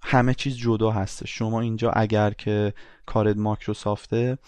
همه 0.03 0.35
چیز 0.35 0.57
جدا 0.57 0.91
هست. 0.91 1.27
شما 1.27 1.61
اینجا 1.61 1.91
اگر 1.91 2.31
که 2.31 2.75
کارت 3.07 3.37
مایکروسافته 3.37 4.39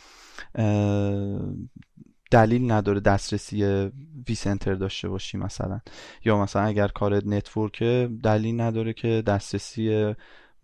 دلیل 2.31 2.71
نداره 2.71 3.01
دسترسی 3.01 3.65
vCenter 4.29 4.75
داشته 4.75 5.09
باشی 5.09 5.39
مثلا. 5.39 5.81
یا 6.25 6.43
مثلا 6.43 6.63
اگر 6.63 6.89
کارت 6.89 7.27
network 7.27 7.83
دلیل 8.23 8.61
نداره 8.61 8.93
که 8.93 9.23
دسترسی 9.27 10.15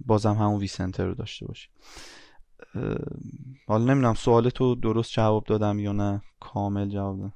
بازم 0.06 0.32
همون 0.32 0.60
وی 0.60 0.66
سنتر 0.66 1.04
رو 1.04 1.14
داشته 1.14 1.46
باشی. 1.46 1.68
حالا 3.66 3.84
نمی‌دونم 3.84 4.14
سوال 4.14 4.48
تو 4.50 4.74
درست 4.74 5.12
جواب 5.12 5.44
دادم 5.44 5.78
یا 5.78 5.92
نه؟ 5.92 6.22
کامل 6.40 6.88
جواب 6.88 7.16
دادم. 7.16 7.32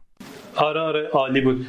آره 0.56 0.80
آره 0.80 1.08
عالی 1.08 1.40
بود. 1.40 1.66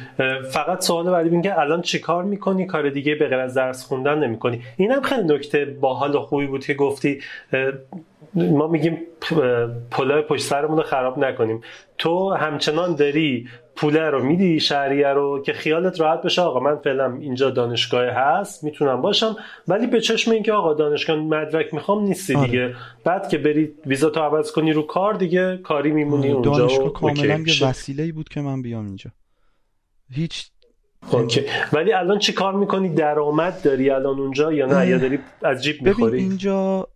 فقط 0.52 0.80
سوال 0.80 1.10
بعدی 1.10 1.28
این 1.28 1.42
که 1.42 1.60
الان 1.60 1.82
چیکار 1.82 2.24
می‌کنی؟ 2.24 2.66
کار 2.66 2.90
دیگه 2.90 3.14
به 3.14 3.28
غیر 3.28 3.38
از 3.38 3.54
درس 3.54 3.84
خوندن 3.84 4.18
نمی‌کنی. 4.24 4.62
اینم 4.76 5.02
خیلی 5.02 5.34
نکته 5.34 5.64
باحال 5.64 6.14
و 6.16 6.20
خوبی 6.20 6.46
بود 6.46 6.64
که 6.64 6.74
گفتی. 6.74 7.20
ما 8.34 8.66
میگیم 8.66 8.98
پلای 9.90 10.22
پشت 10.22 10.42
سرمون 10.42 10.76
رو 10.76 10.82
خراب 10.82 11.18
نکنیم. 11.18 11.60
تو 11.98 12.34
همچنان 12.34 12.94
داری 12.94 13.48
پوله 13.76 14.10
رو 14.10 14.24
میدی 14.24 14.60
شهریه 14.60 15.08
رو 15.08 15.42
که 15.42 15.52
خیالت 15.52 16.00
راحت 16.00 16.22
بشه 16.22 16.42
آقا 16.42 16.60
من 16.60 16.76
فعلا 16.76 17.16
اینجا 17.20 17.50
دانشگاه 17.50 18.06
هست 18.06 18.64
می‌تونم 18.64 19.00
باشم. 19.00 19.36
ولی 19.68 19.86
به 19.86 20.00
چشم 20.00 20.30
اینکه 20.30 20.52
آقا 20.52 20.74
دانشگاه 20.74 21.16
مدرک 21.16 21.74
می‌خوام 21.74 22.04
نیستی 22.04 22.34
آره. 22.34 22.46
دیگه. 22.46 22.74
بعد 23.04 23.28
که 23.28 23.38
بری 23.38 23.72
ویزا 23.86 24.10
تو 24.10 24.20
عوض 24.20 24.52
کنی 24.52 24.72
رو 24.72 24.82
کار 24.82 25.14
دیگه 25.14 25.56
کاری 25.56 25.90
میمونی 25.90 26.26
آره. 26.26 26.34
اونجا 26.34 26.58
دانشگاه 26.58 26.92
کاملا 26.92 27.38
یه 27.46 27.68
وسیله 27.68 28.12
بود 28.12 28.28
که 28.28 28.40
من 28.40 28.62
بیام 28.62 28.86
اینجا. 28.86 29.10
هیچ 30.12 30.50
اوکی 31.12 31.42
ولی 31.72 31.92
الان 31.92 32.18
چی 32.18 32.32
کار 32.32 32.54
می‌کنی؟ 32.54 32.88
درآمد 32.88 33.62
داری 33.62 33.90
الان 33.90 34.18
اونجا 34.18 34.52
یا 34.52 34.66
نه؟ 34.66 34.86
یا 34.86 34.98
داری 34.98 35.18
از 35.42 35.62
جیب 35.62 35.82
می‌خوری؟ 35.82 36.12
ببین 36.12 36.28
اینجا 36.28 36.88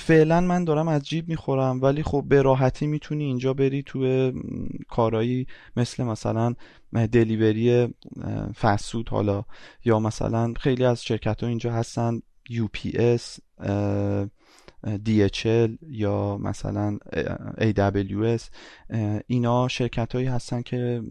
فعلا 0.00 0.40
من 0.40 0.64
دارم 0.64 0.88
از 0.88 1.02
جیب 1.02 1.28
می‌خورم 1.28 1.82
ولی 1.82 2.02
خب 2.02 2.24
به 2.28 2.42
راحتی 2.42 2.86
می‌تونی 2.86 3.24
اینجا 3.24 3.54
بری 3.54 3.82
توی 3.82 4.32
کارایی 4.88 5.46
مثل 5.76 6.04
مثلا 6.04 6.54
دلیوری 6.92 7.88
فسود 8.60 9.08
حالا 9.08 9.44
یا 9.84 9.98
مثلا 9.98 10.54
خیلی 10.60 10.84
از 10.84 11.04
شرکت 11.04 11.42
ها 11.42 11.48
اینجا 11.48 11.72
هستن 11.72 12.20
UPS 12.50 13.40
DHL 14.84 15.70
یا 15.88 16.38
مثلا 16.38 16.98
AWS 17.58 18.42
اینا 19.26 19.68
شرکت 19.68 20.14
هایی 20.14 20.26
هستن 20.26 20.62
که 20.62 21.02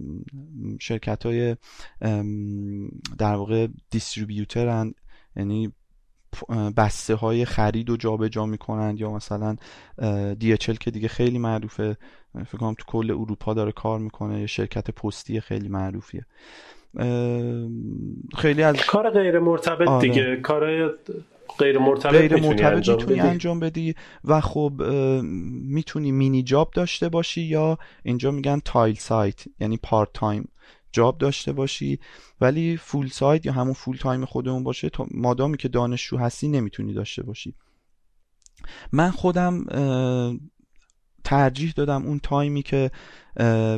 شرکت 0.79 1.25
های 1.25 1.55
در 3.17 3.35
واقع 3.35 3.67
دیستریبیوترن 3.89 4.93
یعنی 5.35 5.73
بسته 6.77 7.15
های 7.15 7.45
خرید 7.45 7.89
و 7.89 7.97
جابجا 7.97 8.27
جا 8.27 8.45
می‌کنند 8.45 8.99
یا 8.99 9.11
مثلا 9.11 9.55
DHL 10.41 10.77
که 10.77 10.91
دیگه 10.91 11.07
خیلی 11.07 11.37
معروفه. 11.37 11.97
فکر 12.45 12.57
کنم 12.57 12.73
تو 12.73 12.83
کل 12.87 13.11
اروپا 13.11 13.53
داره 13.53 13.71
کار 13.71 13.99
می‌کنه. 13.99 14.39
یه 14.39 14.47
شرکت 14.47 14.91
پستی 14.91 15.39
خیلی 15.39 15.67
معروفیه. 15.67 16.25
خیلی 18.37 18.63
از 18.63 18.75
کار 18.85 19.09
غیر 19.09 19.39
مرتبط 19.39 19.87
آره. 19.87 20.07
دیگه. 20.07 20.35
کار 20.35 20.91
غیر 21.59 21.77
مرتبط 21.77 22.13
غیر 22.13 22.35
مرتبط 22.41 22.89
می‌تونی 22.89 23.19
انجام 23.19 23.59
بدی 23.59 23.95
و 24.23 24.41
خب 24.41 24.73
می‌تونی 25.51 26.11
Minijob 26.11 26.71
داشته 26.75 27.09
باشی 27.09 27.41
یا 27.41 27.77
اینجا 28.03 28.31
میگن 28.31 28.59
Teilzeit 28.65 29.43
یعنی 29.59 29.77
part 29.77 30.09
time. 30.13 30.47
job 30.91 31.17
داشته 31.17 31.53
باشی 31.53 31.99
ولی 32.41 32.77
Vollzeit 32.77 33.45
یا 33.45 33.53
همون 33.53 33.73
full 33.73 33.97
time 33.97 34.25
خودمون 34.25 34.63
باشه 34.63 34.89
مادامی 35.11 35.57
که 35.57 35.67
دانشجو 35.67 36.17
هستی 36.17 36.47
نمی‌تونی 36.47 36.93
داشته 36.93 37.23
باشی. 37.23 37.55
من 38.91 39.11
خودم 39.11 39.65
ترجیح 41.23 41.73
دادم 41.75 42.05
اون 42.05 42.19
تایمی 42.19 42.61
که 42.61 42.91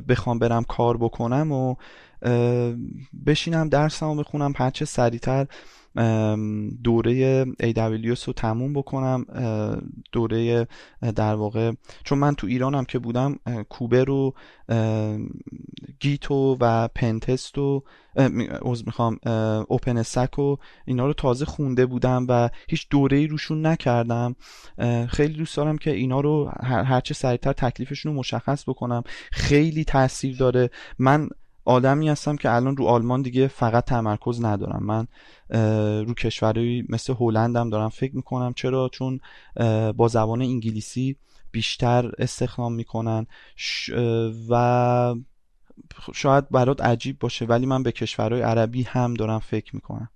بخوام 0.10 0.40
برم 0.40 0.64
کار 0.64 0.98
بکنم 0.98 1.52
و 1.52 1.76
بشینم 3.26 3.70
درسمو 3.70 4.16
بخونم 4.16 4.54
هرچه 4.56 4.86
سریعتر. 4.86 5.48
دوره 6.84 7.46
AWS 7.46 8.24
رو 8.24 8.34
تموم 8.34 8.74
بکنم 8.74 9.26
دوره 10.12 10.68
در 11.16 11.36
واقع 11.36 11.72
چون 12.04 12.18
من 12.18 12.36
تو 12.36 12.48
ایرانم 12.48 12.86
که 12.86 13.00
بودم 13.00 13.40
کوبر 13.70 14.04
رو 14.04 14.34
گیتو 16.00 16.58
و 16.60 16.88
پنتست 16.88 17.58
و 17.58 17.84
از 18.72 18.86
می‌خوام 18.86 19.18
اوپن 19.68 19.98
استک 19.98 20.40
و 20.40 20.56
اینا 20.86 21.06
رو 21.06 21.14
تازه 21.14 21.46
خونده 21.46 21.86
بودم 21.86 22.26
و 22.30 22.50
هیچ 22.70 22.88
دوره 22.90 23.18
ای 23.18 23.28
روشون 23.28 23.66
نکردم. 23.66 24.36
خیلی 25.10 25.34
دوست 25.34 25.58
دارم 25.58 25.78
که 25.78 25.92
اینا 25.92 26.20
رو 26.20 26.52
هرچه 26.64 27.14
سریعتر 27.14 27.54
تکلیفشون 27.54 28.12
رو 28.14 28.20
مشخص 28.20 28.70
بکنم. 28.70 29.04
خیلی 29.32 29.84
تاثیر 29.84 30.38
داره. 30.38 30.70
من 31.00 31.30
آدمی 31.66 32.10
هستم 32.10 32.36
که 32.36 32.52
الان 32.52 32.78
رو 32.78 32.86
آلمان 32.86 33.22
دیگه 33.22 33.48
فقط 33.48 33.86
تمرکز 33.86 34.44
ندارم. 34.44 34.84
من 34.84 35.08
رو 36.04 36.14
کشورهایی 36.14 36.86
مثل 36.90 37.14
هلندم 37.20 37.70
دارم 37.70 37.90
فکر 37.90 38.16
می‌کنم. 38.16 38.54
چرا؟ 38.54 38.90
چون 38.90 39.20
با 39.98 40.08
زبان 40.08 40.42
انگلیسی 40.42 41.16
بیشتر 41.52 42.12
استخدام 42.18 42.74
می‌کنن. 42.74 43.28
و 44.50 45.16
شاید 46.14 46.50
برات 46.50 46.82
عجیب 46.82 47.20
باشه 47.20 47.46
ولی 47.46 47.66
من 47.66 47.84
به 47.84 47.92
کشورهای 47.92 48.42
عربی 48.42 48.84
هم 48.84 49.14
دارم 49.14 49.40
فکر 49.40 49.76
می‌کنم. 49.76 50.10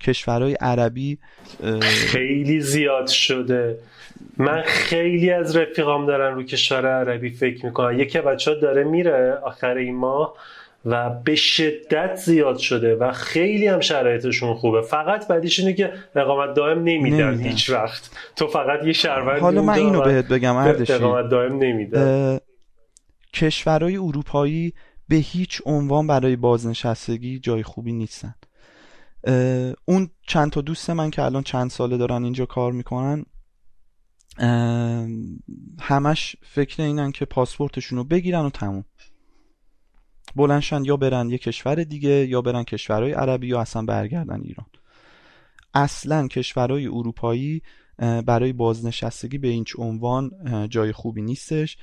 کشورهای 0.00 0.54
عربی 0.54 1.18
خیلی 1.80 2.60
زیاد 2.60 3.06
شده. 3.06 3.78
من 4.36 4.62
خیلی 4.62 5.30
از 5.30 5.56
رفیقام 5.56 6.06
دارن 6.06 6.34
رو 6.34 6.42
کشور 6.42 6.86
عربی 6.86 7.30
فکر 7.30 7.66
می‌کنن. 7.66 7.98
یکی 7.98 8.20
بچه 8.20 8.50
ها 8.50 8.56
داره 8.56 8.84
میره 8.84 9.32
آخر 9.42 9.74
این 9.74 9.96
ماه 9.96 10.34
و 10.84 11.10
به 11.10 11.34
شدت 11.34 12.14
زیاد 12.14 12.58
شده 12.58 12.94
و 12.94 13.12
خیلی 13.12 13.66
هم 13.66 13.80
شرایطشون 13.80 14.54
خوبه. 14.54 14.82
فقط 14.82 15.28
بعدیش 15.28 15.58
اینه 15.58 15.72
که 15.72 15.92
اقامت 16.16 16.54
دائم 16.54 16.78
نمیدن, 16.84 17.40
هیچ 17.40 17.70
وقت. 17.70 18.10
تو 18.36 18.46
فقط 18.46 18.86
یه 18.86 18.92
شهروندی 18.92 19.40
حالا 19.40 19.62
من 19.62 19.74
اینو 19.74 20.00
بهت 20.00 20.28
بگم 20.28 20.56
اردشی 20.56 20.92
اقامت 20.92 21.28
دائم 21.30 21.58
نمیدن. 21.58 22.38
کشورهای 23.34 23.96
اروپایی 23.96 24.72
به 25.08 25.16
هیچ 25.16 25.62
عنوان 25.66 26.06
برای 26.06 26.36
بازنشستگی 26.36 27.38
جای 27.38 27.62
خوبی 27.62 27.92
نیستن. 27.92 28.34
اون 29.84 30.10
چند 30.28 30.50
تا 30.50 30.60
دوست 30.60 30.90
من 30.90 31.10
که 31.10 31.22
الان 31.22 31.42
چند 31.42 31.70
ساله 31.70 31.96
دارن 31.96 32.24
اینجا 32.24 32.46
کار 32.46 32.72
می‌کنن 32.72 33.24
همش 35.80 36.36
فکر 36.42 36.82
اینن 36.82 37.12
که 37.12 37.24
پاسپورتشون 37.24 37.98
رو 37.98 38.04
بگیرن 38.04 38.40
و 38.40 38.50
تموم. 38.50 38.84
بلنشن 40.36 40.84
یا 40.84 40.96
برن 40.96 41.30
یه 41.30 41.38
کشور 41.38 41.74
دیگه 41.74 42.26
یا 42.26 42.42
برن 42.42 42.64
کشورهای 42.64 43.12
عربی 43.12 43.46
یا 43.46 43.60
اصلا 43.60 43.82
برگردن 43.82 44.40
ایران. 44.40 44.66
اصلا 45.74 46.28
کشورهای 46.28 46.86
اروپایی 46.86 47.62
برای 47.98 48.52
بازنشستگی 48.52 49.38
به 49.38 49.48
این 49.48 49.64
عنوان 49.78 50.30
جای 50.68 50.92
خوبی 50.92 51.22
نیستش. 51.22 51.76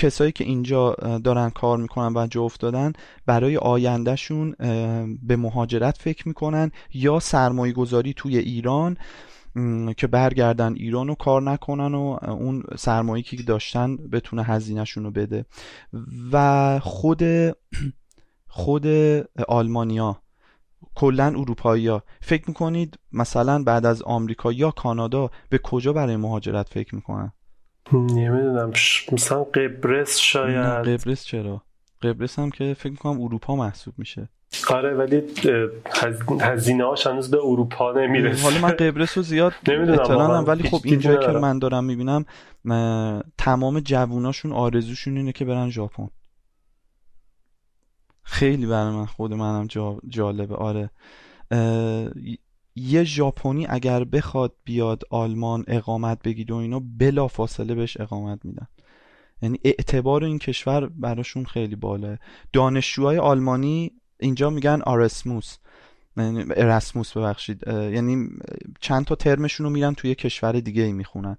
کسایی 0.00 0.32
که 0.32 0.44
اینجا 0.44 0.92
دارن 1.24 1.50
کار 1.50 1.78
می‌کنن 1.78 2.16
و 2.16 2.26
جا 2.26 2.42
افتادن 2.42 2.92
برای 3.26 3.56
آیندهشون 3.56 4.54
به 5.22 5.36
مهاجرت 5.36 5.98
فکر 5.98 6.28
می‌کنن 6.28 6.70
یا 6.94 7.18
سرمایه 7.18 7.72
گذاری 7.72 8.14
توی 8.14 8.38
ایران 8.38 8.96
که 9.96 10.06
برگردن 10.06 10.72
ایران 10.72 11.08
رو 11.08 11.14
کار 11.14 11.42
نکنن 11.42 11.94
و 11.94 12.18
اون 12.22 12.62
سرمایه 12.78 13.22
که 13.22 13.36
داشتن 13.36 13.96
بتونه 13.96 14.42
هزینهشون 14.42 15.04
رو 15.04 15.10
بده. 15.10 15.46
و 16.32 16.78
خود 16.82 17.22
خود 18.48 18.86
آلمانیا 19.48 20.22
کلا 20.94 21.26
اروپایی 21.26 21.98
فکر 22.20 22.44
می‌کنید 22.48 22.98
مثلا 23.12 23.62
بعد 23.62 23.86
از 23.86 24.02
آمریکا 24.02 24.52
یا 24.52 24.70
کانادا 24.70 25.30
به 25.48 25.58
کجا 25.58 25.92
برای 25.92 26.16
مهاجرت 26.16 26.68
فکر 26.68 26.94
می‌کنن؟ 26.94 27.32
نمی‌دونم 27.92 28.72
مثلا 29.12 29.44
قبرس 29.44 30.18
شاید. 30.18 30.88
قبرس 30.88 31.24
چرا؟ 31.24 31.62
قبرس 32.02 32.38
هم 32.38 32.50
که 32.50 32.74
فکر 32.74 32.90
می‌کنم 32.90 33.20
اروپا 33.20 33.56
محسوب 33.56 33.94
میشه. 33.98 34.28
آره 34.70 34.94
ولی 34.94 35.22
هزینه 36.40 36.84
هاش 36.84 37.06
هنوز 37.06 37.30
به 37.30 37.38
اروپا 37.42 37.92
نمی‌رسه. 37.92 38.42
حالا 38.42 38.58
من 38.60 38.70
قبرس 38.70 39.16
رو 39.16 39.22
زیاد 39.22 39.52
اطلاع 39.68 40.40
ولی 40.40 40.68
خب 40.68 40.80
اینجا 40.84 41.16
که 41.16 41.28
من 41.28 41.58
دارم 41.58 41.84
می‌بینم 41.84 42.24
تمام 43.38 43.80
جووناشون 43.80 44.52
آرزوشون 44.52 45.16
اینه 45.16 45.32
که 45.32 45.44
برن 45.44 45.70
ژاپن. 45.70 46.08
خیلی 48.22 48.66
برای 48.66 48.94
من 48.94 49.06
خود 49.06 49.34
منم 49.34 49.66
جالبه. 50.08 50.54
آره. 50.54 50.90
یه 52.76 53.04
ژاپنی 53.04 53.66
اگر 53.66 54.04
بخواد 54.04 54.54
بیاد 54.64 55.02
آلمان 55.10 55.64
اقامت 55.68 56.22
بگیره 56.22 56.54
و 56.54 56.58
اینا 56.58 56.82
بلا 56.98 57.28
فاصله 57.28 57.74
بهش 57.74 58.00
اقامت 58.00 58.44
میدن. 58.44 58.66
یعنی 59.42 59.58
اعتبار 59.64 60.24
این 60.24 60.38
کشور 60.38 60.86
براشون 60.86 61.44
خیلی 61.44 61.76
بالاه 61.76 62.18
دانشجوهای 62.52 63.18
آلمانی 63.18 63.92
اینجا 64.20 64.50
میگن 64.50 64.82
آرسموس. 64.86 65.56
یعنی 66.16 66.44
ارسموس 66.56 67.16
ببخشید. 67.16 67.62
یعنی 67.66 68.28
چند 68.80 69.04
تا 69.04 69.14
ترمشون 69.14 69.66
رو 69.66 69.72
میرن 69.72 69.94
توی 69.94 70.14
کشور 70.14 70.52
دیگه 70.52 70.82
ای 70.82 70.92
می‌خونن. 70.92 71.36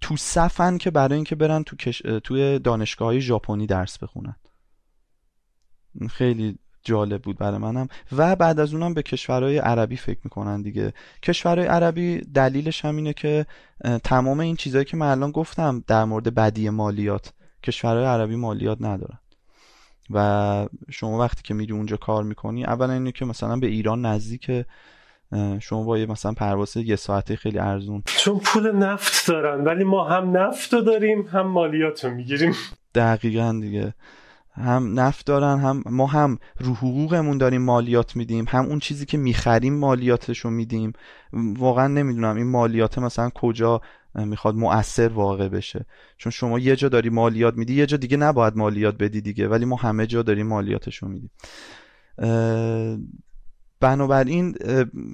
تو 0.00 0.16
صفن 0.16 0.78
که 0.78 0.90
برای 0.90 1.14
اینکه 1.14 1.34
برن 1.34 1.62
تو 1.62 1.76
توی 2.20 2.58
دانشگاه 2.58 3.18
ژاپنی 3.18 3.66
درس 3.66 3.98
بخونن. 3.98 4.36
خیلی 6.10 6.58
جالب 6.84 7.22
بود 7.22 7.38
برای 7.38 7.58
منم. 7.58 7.88
و 8.16 8.36
بعد 8.36 8.60
از 8.60 8.74
اونم 8.74 8.94
به 8.94 9.02
کشورهای 9.02 9.58
عربی 9.58 9.96
فکر 9.96 10.18
می‌کنن 10.24 10.62
دیگه. 10.62 10.92
کشورهای 11.22 11.66
عربی 11.66 12.20
دلیلش 12.20 12.84
هم 12.84 12.96
اینه 12.96 13.12
که 13.12 13.46
تمام 14.04 14.40
این 14.40 14.56
چیزهایی 14.56 14.84
که 14.84 14.96
من 14.96 15.06
الان 15.06 15.30
گفتم 15.30 15.84
در 15.86 16.04
مورد 16.04 16.34
بدی 16.34 16.70
مالیات 16.70 17.32
کشورهای 17.62 18.04
عربی 18.04 18.36
مالیات 18.36 18.78
ندارن. 18.80 19.18
و 20.10 20.68
شما 20.90 21.18
وقتی 21.18 21.42
که 21.44 21.54
میری 21.54 21.72
اونجا 21.72 21.96
کار 21.96 22.24
می‌کنی 22.24 22.64
اولا 22.64 22.92
اینه 22.92 23.12
که 23.12 23.24
مثلا 23.24 23.56
به 23.56 23.66
ایران 23.66 24.06
نزدیک 24.06 24.50
شما 25.60 25.82
با 25.82 25.98
یه 25.98 26.06
مثلا 26.06 26.32
پرواز 26.32 26.76
یه 26.76 26.96
ساعته 26.96 27.36
خیلی 27.36 27.58
ارزون. 27.58 28.02
چون 28.06 28.38
پول 28.38 28.72
نفت 28.72 29.28
دارن 29.28 29.64
ولی 29.64 29.84
ما 29.84 30.08
هم 30.08 30.36
نفت 30.36 30.74
رو 30.74 30.80
داریم 30.80 31.22
هم 31.22 31.46
مالیات 31.46 32.04
رو 32.04 32.10
می‌گیریم. 32.10 32.54
دقیقا 32.94 33.58
دیگه. 33.62 33.94
هم 34.54 35.00
نفت 35.00 35.26
دارن 35.26 35.58
هم 35.58 35.82
ما 35.86 36.06
هم 36.06 36.38
رو 36.58 36.74
حقوقمون 36.74 37.38
داریم 37.38 37.62
مالیات 37.62 38.16
میدیم 38.16 38.44
هم 38.48 38.64
اون 38.66 38.78
چیزی 38.78 39.06
که 39.06 39.18
می‌خریم 39.18 39.74
مالیاتش 39.74 40.38
رو 40.38 40.50
میدیم. 40.50 40.92
واقعا 41.32 41.86
نمی‌دونم 41.86 42.36
این 42.36 42.46
مالیات 42.46 42.98
مثلا 42.98 43.30
کجا 43.30 43.80
می‌خواد 44.14 44.54
مؤثر 44.54 45.08
واقع 45.08 45.48
بشه. 45.48 45.86
چون 46.16 46.32
شما 46.32 46.58
یه 46.58 46.76
جا 46.76 46.88
داری 46.88 47.10
مالیات 47.10 47.54
میدی 47.54 47.74
یه 47.74 47.86
جا 47.86 47.96
دیگه 47.96 48.16
نباید 48.16 48.56
مالیات 48.56 48.98
بدی 48.98 49.20
دیگه 49.20 49.48
ولی 49.48 49.64
ما 49.64 49.76
همه 49.76 50.06
جا 50.06 50.22
داریم 50.22 50.46
مالیاتش 50.46 50.96
رو 50.96 51.08
میدیم 51.08 51.30
بنابراین 53.80 54.54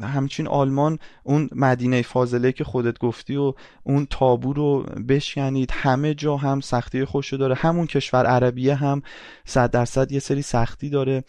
همچین 0.03 0.49
آلمان 0.49 0.99
اون 1.23 1.49
مدینه 1.53 2.03
فاضله 2.03 2.53
که 2.53 2.65
خودت 2.65 2.99
گفتی 2.99 3.37
و 3.37 3.55
اون 3.83 4.07
تابو 4.11 4.53
رو 4.53 4.83
بشکنید 4.83 5.71
همه 5.73 6.15
جا 6.15 6.37
هم 6.37 6.61
سختی 6.61 7.05
خوشو 7.05 7.37
داره. 7.37 7.55
همون 7.55 7.87
کشور 7.87 8.27
عربیه 8.27 8.75
هم 8.75 9.03
صد 9.45 9.71
درصد 9.71 10.13
یه 10.13 10.19
سری 10.19 10.43
سختی 10.43 10.91
داره. 10.91 11.25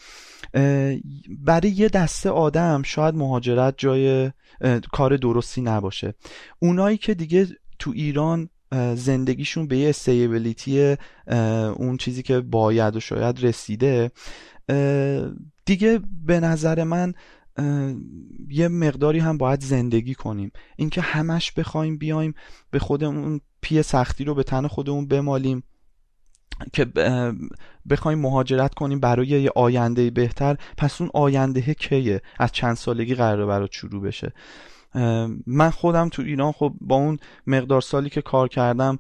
برای 1.40 1.70
یه 1.70 1.90
دسته 1.90 2.30
آدم 2.30 2.82
شاید 2.84 3.16
مهاجرت 3.16 3.74
جای 3.78 4.32
کار 4.92 5.18
درستی 5.18 5.62
نباشه. 5.62 6.14
اونایی 6.60 6.98
که 6.98 7.14
دیگه 7.14 7.48
تو 7.80 7.92
ایران 7.96 8.50
زندگیشون 8.96 9.68
به 9.68 9.78
یه 9.78 9.90
استیبلیتی 9.90 10.96
اون 11.76 11.98
چیزی 11.98 12.24
که 12.24 12.40
باید 12.40 12.96
و 12.96 13.00
شاید 13.00 13.44
رسیده 13.44 14.12
دیگه 15.66 16.00
به 16.26 16.40
نظر 16.40 16.84
من 16.84 17.14
یه 18.50 18.68
مقداری 18.68 19.20
هم 19.20 19.38
باید 19.38 19.62
زندگی 19.62 20.16
کنیم. 20.16 20.52
اینکه 20.76 21.02
همش 21.02 21.52
بخوایم 21.52 21.98
بیایم 21.98 22.34
به 22.72 22.80
خودمون 22.80 23.42
پی 23.62 23.84
سختی 23.84 24.24
رو 24.24 24.36
به 24.36 24.44
تن 24.44 24.68
خودمون 24.68 25.08
بمالیم 25.08 25.64
که 26.74 26.86
بخوایم 27.90 28.20
مهاجرت 28.20 28.74
کنیم 28.74 29.00
برای 29.00 29.28
یه 29.28 29.52
آینده 29.56 30.10
بهتر. 30.10 30.58
پس 30.78 31.02
اون 31.02 31.12
آینده 31.14 31.74
کیه؟ 31.74 32.22
از 32.40 32.52
چند 32.52 32.76
سالگی 32.76 33.16
قراره 33.16 33.46
برات 33.46 33.72
شروع 33.72 34.02
بشه. 34.02 34.34
من 35.48 35.70
خودم 35.70 36.10
تو 36.10 36.22
ایران 36.22 36.52
خب 36.52 36.74
با 36.82 36.96
اون 36.96 37.20
مقدار 37.48 37.82
سالی 37.82 38.10
که 38.10 38.22
کار 38.22 38.48
کردم 38.48 38.98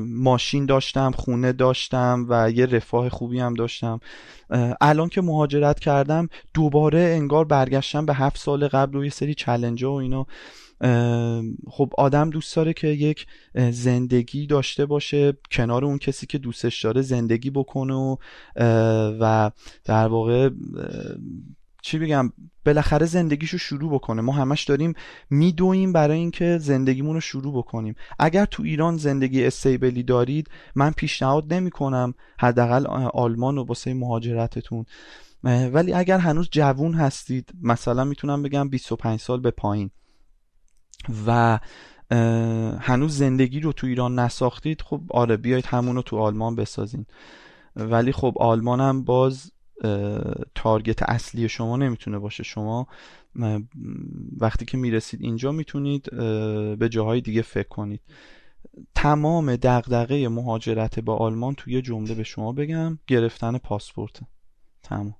ماشین 0.00 0.66
داشتم 0.66 1.10
خونه 1.10 1.52
داشتم 1.52 2.26
و 2.28 2.50
یه 2.50 2.66
رفاه 2.66 3.08
خوبی 3.08 3.40
هم 3.40 3.54
داشتم. 3.54 4.00
الان 4.80 5.08
که 5.08 5.20
مهاجرت 5.20 5.80
کردم 5.80 6.28
دوباره 6.54 7.00
انگار 7.00 7.44
برگشتم 7.44 8.06
به 8.06 8.14
هفت 8.14 8.38
سال 8.38 8.68
قبل 8.68 8.96
و 8.96 9.04
یه 9.04 9.10
سری 9.10 9.34
چلنج 9.34 9.84
و 9.84 9.90
اینا. 9.90 10.26
خب 11.70 11.92
آدم 11.98 12.30
دوست 12.30 12.56
داره 12.56 12.72
که 12.72 12.86
یک 12.88 13.26
زندگی 13.70 14.46
داشته 14.46 14.86
باشه 14.86 15.32
کنار 15.50 15.84
اون 15.84 15.98
کسی 15.98 16.26
که 16.26 16.38
دوستش 16.38 16.84
داره 16.84 17.02
زندگی 17.02 17.50
بکنه 17.50 17.94
و, 17.94 18.16
و 19.20 19.50
در 19.84 20.06
واقع 20.06 20.50
چی 21.82 21.98
بگم 21.98 22.32
بالاخره 22.66 23.06
زندگیشو 23.06 23.58
شروع 23.58 23.94
بکنه. 23.94 24.22
ما 24.22 24.32
همش 24.32 24.64
داریم 24.64 24.94
میدویم 25.30 25.92
برای 25.92 26.18
اینکه 26.18 26.58
زندگیمون 26.58 27.14
رو 27.14 27.20
شروع 27.20 27.58
بکنیم. 27.58 27.94
اگر 28.18 28.44
تو 28.44 28.62
ایران 28.62 28.96
زندگی 28.96 29.44
استیبلی 29.44 30.02
دارید 30.02 30.50
من 30.74 30.90
پیشنهاد 30.90 31.54
نمی 31.54 31.70
کنم 31.70 32.14
حداقل 32.38 32.86
آلمان 33.14 33.58
و 33.58 33.64
واسه 33.64 33.94
مهاجرتتون. 33.94 34.84
ولی 35.44 35.92
اگر 35.92 36.18
هنوز 36.18 36.48
جوون 36.50 36.94
هستید 36.94 37.52
مثلا 37.62 38.04
می‌تونم 38.04 38.42
بگم 38.42 38.68
25 38.68 39.20
سال 39.20 39.40
به 39.40 39.50
پایین. 39.50 39.90
و 41.26 41.58
هنوز 42.80 43.16
زندگی 43.16 43.60
رو 43.60 43.72
تو 43.72 43.86
ایران 43.86 44.18
نساختید 44.18 44.82
خب 44.82 45.00
آره 45.10 45.36
بیایید 45.36 45.66
همون 45.66 45.96
رو 45.96 46.02
تو 46.02 46.18
آلمان 46.18 46.56
بسازین. 46.56 47.06
ولی 47.76 48.12
خب 48.12 48.34
آلمان 48.40 48.80
هم 48.80 49.04
باز 49.04 49.52
تارگت 50.54 51.02
اصلی 51.02 51.48
شما 51.48 51.76
نمی‌تونه 51.76 52.18
باشه. 52.18 52.42
شما 52.42 52.86
وقتی 54.40 54.64
که 54.64 54.78
می‌رسید 54.78 55.20
اینجا 55.22 55.52
می‌تونید 55.52 56.10
به 56.78 56.88
جاهای 56.90 57.20
دیگه 57.20 57.42
فکر 57.42 57.68
کنید. 57.68 58.00
تمام 58.94 59.56
دغدغه 59.56 60.28
مهاجرت 60.28 61.00
با 61.00 61.16
آلمان 61.16 61.54
توی 61.54 61.82
جمله 61.82 62.14
به 62.14 62.22
شما 62.22 62.52
بگم 62.52 62.98
گرفتن 63.06 63.58
پاسپورت. 63.58 64.20
تمام. 64.82 65.14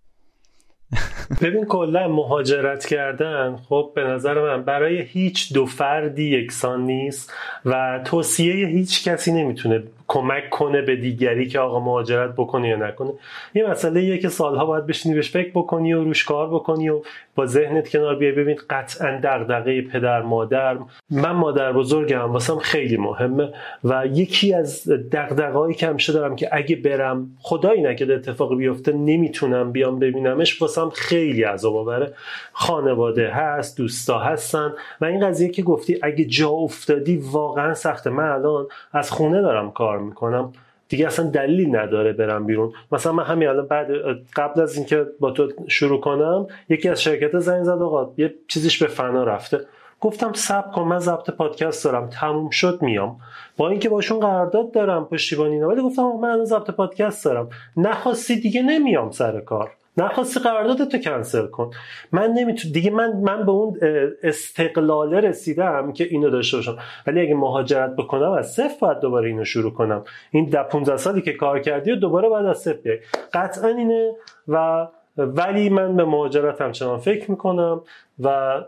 ببین 1.42 1.64
کلا 1.64 2.08
مهاجرت 2.08 2.86
کردن 2.86 3.56
خب 3.56 3.92
به 3.94 4.04
نظر 4.04 4.42
من 4.42 4.64
برای 4.64 5.02
هیچ 5.02 5.52
دو 5.52 5.66
فردی 5.66 6.24
یکسان 6.24 6.84
نیست 6.84 7.32
و 7.64 8.00
توصیه 8.04 8.66
هیچ 8.66 9.04
کسی 9.08 9.32
نمی‌تونه 9.32 9.82
کمک 10.12 10.50
کنه 10.50 10.82
به 10.82 10.96
دیگری 10.96 11.48
که 11.48 11.58
آقا 11.58 11.80
مهاجرت 11.80 12.32
بکنه 12.36 12.68
یا 12.68 12.76
نکنه. 12.76 13.12
یه 13.54 13.70
مسئله 13.70 14.04
یه 14.04 14.18
که 14.18 14.28
سالها 14.28 14.66
باید 14.66 14.86
بشینی 14.86 15.14
بهش 15.14 15.30
فکر 15.30 15.50
بکنی 15.54 15.92
و 15.92 16.04
روش 16.04 16.24
کار 16.24 16.48
بکنی 16.48 16.88
و 16.88 17.00
با 17.34 17.46
ذهنت 17.46 17.88
کنار 17.88 18.16
بیای. 18.16 18.32
ببین 18.32 18.58
قطعا 18.70 19.20
دغدغه 19.22 19.82
پدر 19.82 20.22
مادر. 20.22 20.78
من 21.10 21.30
مادر 21.30 21.72
بزرگم 21.72 22.32
واسم 22.32 22.58
خیلی 22.58 22.96
مهمه 22.96 23.52
و 23.84 24.06
یکی 24.06 24.54
از 24.54 24.88
دغدغه‌ای 24.88 25.74
که 25.74 25.86
همیشه 25.86 26.12
دارم 26.12 26.36
که 26.36 26.48
اگه 26.52 26.76
برم 26.76 27.30
خدایی 27.42 27.82
نکرده 27.82 28.14
اتفاقی 28.14 28.56
بیفته 28.56 28.92
نمی‌تونم 28.92 29.72
بیام 29.72 29.98
ببینمش 29.98 30.62
واسم 30.62 30.90
خیلی 30.90 31.42
عذاب 31.42 31.76
آوره 31.76 32.12
خانواده 32.52 33.28
هست 33.28 33.76
دوستا 33.76 34.18
هستن 34.18 34.72
و 35.00 35.04
این 35.04 35.26
قضیه 35.26 35.48
که 35.48 35.62
گفتی 35.62 35.98
اگه 36.02 36.24
جا 36.24 36.48
افتادی 36.48 37.16
واقعا 37.16 37.74
سخته. 37.74 38.10
من 38.10 38.28
الان 38.30 38.66
از 38.92 39.10
خونه 39.10 39.42
دارم 39.42 39.70
کار 39.70 39.99
می‌کنم. 40.02 40.52
دیگه 40.88 41.06
اصلا 41.06 41.30
دلیلی 41.30 41.70
نداره 41.70 42.12
برم 42.12 42.46
بیرون. 42.46 42.72
مثلا 42.92 43.12
من 43.12 43.24
همین 43.24 43.48
الان 43.48 43.66
بعد 43.66 43.88
قبل 44.36 44.60
از 44.60 44.76
اینکه 44.76 45.06
با 45.20 45.30
تو 45.30 45.48
شروع 45.68 46.00
کنم 46.00 46.46
یکی 46.68 46.88
از 46.88 47.02
شرکت 47.02 47.38
زنگ 47.38 47.64
زد 47.64 47.70
آقا 47.70 48.12
یه 48.16 48.34
چیزیش 48.48 48.82
به 48.82 48.88
فنا 48.88 49.24
رفته. 49.24 49.60
گفتم 50.00 50.32
سب 50.32 50.72
کن 50.72 50.82
من 50.82 50.98
ضبط 50.98 51.30
پادکست 51.30 51.84
دارم 51.84 52.08
تموم 52.08 52.50
شد 52.50 52.78
میام. 52.82 53.16
با 53.56 53.68
اینکه 53.68 53.88
باشون 53.88 54.20
قرارداد 54.20 54.72
دارم 54.72 55.04
پشتیبانی 55.04 55.58
نه 55.58 55.66
ولی 55.66 55.82
گفتم 55.82 56.02
من 56.02 56.44
ضبط 56.44 56.70
پادکست 56.70 57.24
دارم. 57.24 57.48
نخواستی 57.76 58.40
دیگه 58.40 58.62
نمیام 58.62 59.10
سر 59.10 59.40
کار. 59.40 59.70
نخواستی 60.00 60.40
قراردادتو 60.40 60.98
کنسل 60.98 61.46
کن. 61.46 61.70
من 62.12 62.30
نمی‌تونم 62.30 62.72
دیگه 62.72 62.90
من 62.90 63.12
من 63.12 63.46
به 63.46 63.52
اون 63.52 63.78
استقلاله 64.22 65.20
رسیدم 65.20 65.92
که 65.92 66.04
اینو 66.04 66.30
داشته 66.30 66.56
باشم. 66.56 66.76
ولی 67.06 67.20
اگه 67.20 67.34
مهاجرت 67.34 67.96
بکنم 67.96 68.30
از 68.30 68.52
صفر 68.52 68.74
باید 68.80 69.00
دوباره 69.00 69.28
اینو 69.28 69.44
شروع 69.44 69.72
کنم. 69.72 70.04
این 70.30 70.44
ده 70.44 70.62
15 70.62 70.96
سالی 70.96 71.22
که 71.22 71.32
کار 71.32 71.60
کردی 71.60 71.92
و 71.92 71.96
دوباره 71.96 72.28
باید 72.28 72.46
از 72.46 72.58
صفر 72.58 72.78
بیای. 72.82 72.98
قطعا 73.32 73.68
اینه 73.68 74.12
و 74.48 74.86
ولی 75.16 75.68
من 75.68 75.96
به 75.96 76.04
مهاجرت 76.04 76.60
همچنان 76.60 76.98
فکر 76.98 77.30
می‌کنم 77.30 77.80
و 78.20 78.60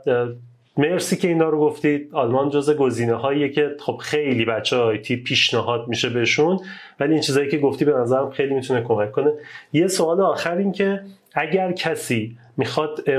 مرسی 0.76 1.16
که 1.16 1.28
اینا 1.28 1.48
رو 1.48 1.60
گفتید. 1.60 2.10
آلمان 2.12 2.50
جز 2.50 2.76
گزینه 2.76 3.14
هاییه 3.14 3.48
که 3.48 3.76
خب 3.80 3.96
خیلی 3.96 4.44
بچه 4.44 4.76
آیتی 4.76 5.16
پیشنهاد 5.16 5.88
میشه 5.88 6.10
بهشون. 6.10 6.58
ولی 7.00 7.12
این 7.12 7.22
چیزایی 7.22 7.48
که 7.48 7.58
گفتی 7.58 7.84
به 7.84 7.92
نظرم 7.92 8.30
خیلی 8.30 8.54
می‌تونه 8.54 8.82
کمک 8.82 9.12
کنه. 9.12 9.32
یه 9.72 9.86
سوال 9.86 10.20
آخر 10.20 10.56
این 10.56 10.72
که 10.72 11.00
اگر 11.34 11.72
کسی 11.72 12.38
می‌خواد 12.56 13.10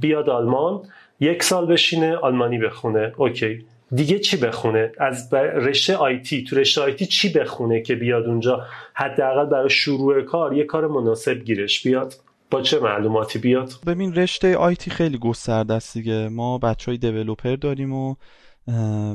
بیاد 0.00 0.30
آلمان 0.30 0.82
یک 1.20 1.42
سال 1.42 1.66
بشینه 1.66 2.16
آلمانی 2.16 2.58
بخونه. 2.58 3.12
اوکی. 3.16 3.64
دیگه 3.94 4.18
چی 4.18 4.36
بخونه؟ 4.36 4.92
از 4.98 5.34
رشته 5.34 5.96
آیتی 5.96 6.44
تو 6.44 6.56
رشته 6.56 6.80
آیتی 6.80 7.06
چی 7.06 7.32
بخونه 7.32 7.82
که 7.82 7.94
بیاد 7.94 8.24
اونجا؟ 8.24 8.66
حداقل 8.94 9.46
برای 9.46 9.70
شروع 9.70 10.22
کار 10.22 10.52
یه 10.52 10.64
کار 10.64 10.86
مناسب 10.86 11.34
گیرش 11.44 11.82
بیاد. 11.82 12.14
با 12.50 12.62
چه 12.62 12.80
معلوماتی 12.80 13.38
بیاد؟ 13.38 13.72
ببین 13.86 14.14
رشته 14.14 14.56
آیتی 14.56 14.90
خیلی 14.90 15.18
گسترده 15.18 15.74
است 15.74 15.94
دیگه. 15.94 16.28
ما 16.28 16.58
بچه 16.58 16.90
های 16.90 16.98
دیولوپر 16.98 17.56
داریم 17.56 17.92
و 17.92 18.14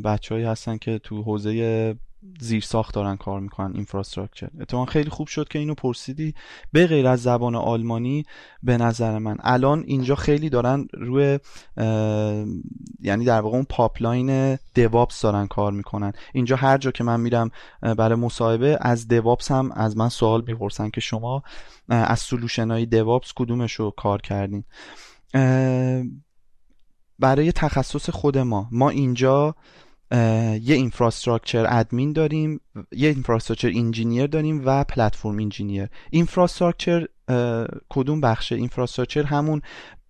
بچههایی 0.06 0.46
هستن 0.46 0.78
که 0.78 1.00
تو 1.00 1.22
حوزه 1.22 1.96
زیر 2.40 2.64
ساخت 2.64 2.96
دارن 2.96 3.16
کار 3.18 3.40
می‌کنن 3.40 3.76
infrastructure 3.76 4.50
اتفاقا 4.62 4.86
خیلی 4.86 5.10
خوب 5.10 5.28
شد 5.28 5.48
که 5.48 5.60
اینو 5.60 5.74
پرسیدی. 5.74 6.34
به 6.72 6.88
غیر 6.88 7.08
از 7.08 7.22
زبان 7.22 7.56
آلمانی 7.56 8.26
به 8.64 8.78
نظر 8.78 9.18
من 9.18 9.38
الان 9.40 9.84
اینجا 9.88 10.16
خیلی 10.16 10.50
دارن 10.50 10.88
روی 10.94 11.40
یعنی 13.00 13.26
در 13.26 13.42
واقع 13.42 13.56
اون 13.56 13.66
pipeline 13.70 14.58
DevOps 14.76 15.22
دارن 15.22 15.48
کار 15.48 15.72
می‌کنن. 15.72 16.14
اینجا 16.34 16.56
هر 16.56 16.78
جا 16.78 16.92
که 16.92 17.04
من 17.04 17.20
میرم 17.20 17.52
برای 17.82 18.20
مصاحبه 18.20 18.78
از 18.82 19.08
DevOps 19.08 19.52
هم 19.52 19.72
از 19.72 19.98
من 19.98 20.10
سوال 20.10 20.44
می‌پرسن 20.48 20.90
که 20.90 21.02
شما 21.02 21.44
از 21.90 22.20
solution 22.20 22.72
های 22.72 22.86
DevOps 22.86 23.34
کدومش 23.36 23.74
رو 23.74 23.92
کار 23.92 24.22
کردین؟ 24.22 24.64
برای 27.20 27.52
تخصص 27.52 28.10
خود 28.10 28.38
ما 28.38 28.68
ما 28.72 28.90
اینجا 28.90 29.56
یه 30.12 30.76
infrastructure 30.76 31.66
admin 31.70 32.14
داریم 32.14 32.62
یه 32.92 33.10
infrastructure 33.10 33.72
engineer 33.76 34.28
داریم 34.28 34.62
و 34.66 34.84
platform 34.84 35.40
engineer 35.40 35.88
infrastructure 36.12 37.08
کدوم 37.90 38.22
بخش؟ 38.22 38.52
infrastructure 38.52 39.24
همون 39.24 39.62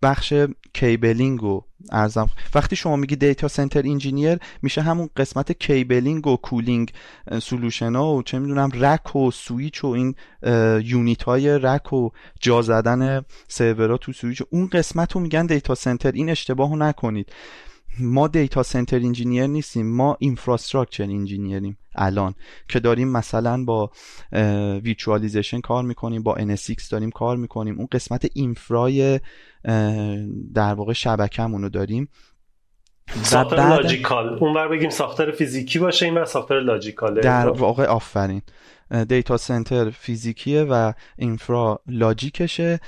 بخش 0.03 0.33
cabling 0.73 1.43
و 1.43 1.61
ارزم 1.91 2.29
وقتی 2.55 2.75
شما 2.75 2.95
میگی 2.95 3.15
data 3.15 3.47
center 3.47 3.79
engineer 3.79 4.37
میشه 4.61 4.81
همون 4.81 5.09
قسمت 5.17 5.51
cabling 5.51 6.27
و 6.27 6.35
cooling 6.35 6.91
solution 7.41 7.95
ها 7.95 8.13
و 8.13 8.23
چه 8.23 8.39
می‌دونم 8.39 8.69
rack 8.73 9.15
و 9.15 9.31
سویچ 9.31 9.83
و 9.83 9.87
این 9.87 10.15
unit 10.83 11.23
های 11.23 11.59
rack 11.59 11.93
و 11.93 12.09
جا 12.39 12.61
زدن 12.61 13.25
سرورها 13.47 13.97
تو 13.97 14.13
سویچ 14.13 14.41
اون 14.49 14.67
قسمت 14.67 15.11
رو 15.11 15.21
میگن 15.21 15.45
data 15.45 15.75
center 15.75 16.11
این 16.11 16.29
اشتباه 16.29 16.75
نکنید. 16.75 17.31
ما 17.99 18.27
data 18.27 18.63
center 18.63 18.95
engineer 18.95 19.47
نیستیم 19.47 19.95
ما 19.95 20.17
infrastructure 20.19 21.03
engineer 21.03 21.62
یم 21.62 21.77
الان 21.95 22.35
که 22.67 22.79
داریم 22.79 23.07
مثلا 23.07 23.63
با 23.63 23.91
ویچوالیزیشن 24.83 25.61
کار 25.61 25.83
می‌کنیم 25.83 26.23
با 26.23 26.35
NSX 26.35 26.87
داریم 26.91 27.09
کار 27.09 27.37
می‌کنیم. 27.37 27.77
اون 27.77 27.87
قسمت 27.91 28.27
infra 28.33 29.05
ی 29.05 29.19
در 30.53 30.73
واقع 30.73 30.93
شبکمون 30.93 31.61
رو 31.61 31.69
داریم. 31.69 32.07
ساختار 33.21 33.59
بعد... 33.59 33.81
logical. 33.81 34.37
اونور 34.39 34.67
بگیم 34.67 34.89
ساختار 34.89 35.31
فیزیکی 35.31 35.79
باشه 35.79 36.05
این 36.05 36.25
ساختار 36.25 36.61
logical 36.61 37.08
ه. 37.08 37.21
در 37.21 37.49
واقع 37.49 37.85
آفرین. 37.85 38.41
data 39.07 39.37
center 39.37 39.89
فیزیکیه 39.89 40.63
و 40.63 40.93
infra 41.17 41.81
logic 41.87 42.45
شه 42.45 42.79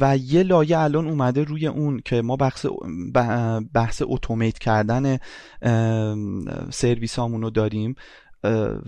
و 0.00 0.16
یه 0.16 0.42
لایه 0.42 0.78
الان 0.78 1.08
اومده 1.08 1.44
روی 1.44 1.66
اون 1.66 2.00
که 2.04 2.22
ما 2.22 2.36
بحث 2.36 2.66
بحث 3.74 4.02
automate 4.06 4.58
کردن 4.58 5.18
سرویس 6.70 7.18
رو 7.18 7.50
داریم 7.50 7.94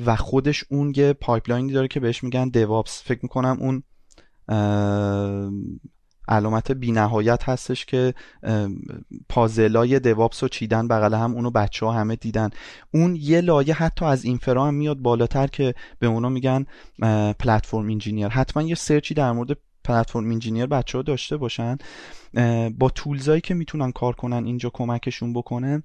و 0.06 0.16
خودش 0.16 0.64
اون 0.70 0.92
یه 0.96 1.12
pipeline 1.12 1.65
ی 1.65 1.72
داره 1.72 1.88
که 1.88 2.00
بهش 2.00 2.24
میگن 2.24 2.48
DevOps. 2.48 3.02
فکر 3.04 3.20
می‌کنم 3.22 3.56
اون 3.60 3.82
علامت 6.28 6.72
بینهایت 6.72 7.48
هستش 7.48 7.86
که 7.86 8.14
پازلای 9.28 10.00
DevOps 10.00 10.42
رو 10.42 10.48
چیدن 10.48 10.88
بغل 10.88 11.14
هم 11.14 11.34
اونو 11.34 11.50
بچه 11.50 11.86
ها 11.86 11.92
همه 11.92 12.16
دیدن. 12.16 12.50
اون 12.94 13.16
یه 13.20 13.40
لایه 13.40 13.74
حتی 13.74 14.04
از 14.04 14.24
infra 14.24 14.66
هم 14.66 14.74
میاد 14.74 14.98
بالاتر 14.98 15.46
که 15.46 15.74
به 15.98 16.06
اونا 16.06 16.28
میگن 16.28 16.66
platform 17.38 17.88
engineer. 17.90 18.28
حتما 18.28 18.62
یه 18.62 18.74
search 18.74 19.09
ی 19.09 19.14
در 19.14 19.32
مورد 19.32 19.56
platform 19.84 20.30
engineer 20.30 20.66
بچه 20.66 20.98
ها 20.98 21.02
داشته 21.02 21.36
باشن. 21.36 21.76
با 22.78 22.90
tools 22.94 23.27
ایی 23.27 23.40
که 23.40 23.54
می‌تونن 23.54 23.92
کار 23.92 24.12
کنن 24.12 24.44
اینجا 24.44 24.70
کمکشون 24.74 25.32
بکنه 25.32 25.82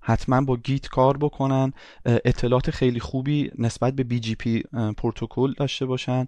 حتما 0.00 0.40
با 0.40 0.56
Git 0.56 0.88
کار 0.88 1.16
بکنن. 1.16 1.72
اطلاعات 2.04 2.70
خیلی 2.70 3.00
خوبی 3.00 3.50
نسبت 3.58 3.94
به 3.94 4.04
BGP 4.04 4.62
پروتکل 4.96 5.54
داشته 5.56 5.86
باشن. 5.86 6.26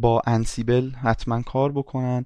با 0.00 0.22
Ansible 0.26 0.90
حتما 0.90 1.42
کار 1.42 1.72
بکنن. 1.72 2.24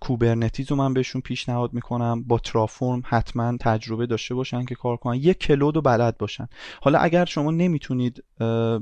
Kubernetes 0.00 0.70
رو 0.70 0.76
من 0.76 0.94
بهشون 0.94 1.20
پیشنهاد 1.20 1.72
می‌کنم. 1.72 2.22
با 2.22 2.38
Terraform 2.38 3.02
حتما 3.06 3.56
تجربه 3.60 4.06
داشته 4.06 4.34
باشن 4.34 4.64
که 4.64 4.74
کار 4.74 4.96
کنن. 4.96 5.14
یک 5.14 5.38
cloud 5.38 5.76
رو 5.76 5.82
بلد 5.82 6.18
باشن. 6.18 6.48
حالا 6.82 6.98
اگر 6.98 7.24
شما 7.24 7.50
نمی‌تونید 7.50 8.24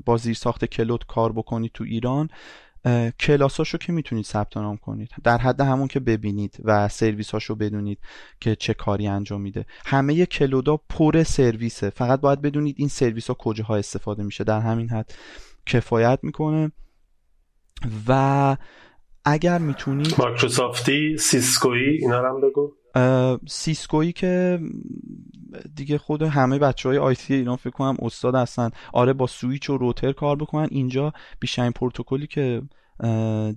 با 0.05 0.17
زیر 0.17 0.35
ساخت 0.35 0.65
کلود 0.65 1.07
کار 1.07 1.33
بکنید 1.33 1.71
تو 1.75 1.85
ایران 1.85 2.29
کلاساشو 3.21 3.79
که 3.79 3.93
می‌تونید 3.93 4.25
ثبت 4.25 4.57
نام 4.57 4.77
کنید. 4.77 5.11
در 5.25 5.39
حد 5.39 5.61
همون 5.61 5.89
که 5.89 6.01
ببینید 6.01 6.57
و 6.65 6.89
سرویساشو 6.89 7.55
بدونید 7.55 7.99
که 8.41 8.57
چه 8.57 8.75
کاری 8.75 9.07
انجام 9.07 9.41
میده. 9.41 9.67
همه 9.87 10.27
کلودا 10.27 10.77
پر 10.77 11.23
سرویسه. 11.23 11.91
فقط 11.91 12.21
باید 12.21 12.43
بدونید 12.43 12.77
این 12.79 12.89
سرویس 12.89 13.29
ها 13.29 13.35
کجاها 13.35 13.77
استفاده 13.77 14.23
میشه. 14.23 14.45
در 14.45 14.61
همین 14.61 14.89
حد 14.89 15.15
کفایت 15.67 16.19
می‌کنه. 16.23 16.73
و 18.09 18.57
اگر 19.25 19.59
می‌تونید 19.59 20.15
مایکروسافتی 20.19 21.17
سیسکویی 21.19 21.99
اینا 21.99 22.21
رو 22.21 22.29
هم 22.29 22.41
بگو. 22.41 22.73
Cisco 23.49 23.94
یی 23.94 24.13
که 24.13 24.61
دیگه 25.75 25.99
خود 25.99 26.23
همه 26.23 26.59
بچه 26.59 26.89
های 26.89 26.99
IT 26.99 27.35
اینا 27.35 27.57
فکر 27.57 27.71
کنم 27.71 27.97
استاد 28.03 28.35
هستن. 28.35 28.71
آره 28.93 29.13
با 29.13 29.27
سویچ 29.27 29.71
و 29.71 29.77
router 29.77 30.13
کار 30.13 30.37
بکنن. 30.37 30.69
اینجا 30.71 31.13
بیشترین 31.41 31.73
پروتکلی 31.73 32.27
که 32.27 32.63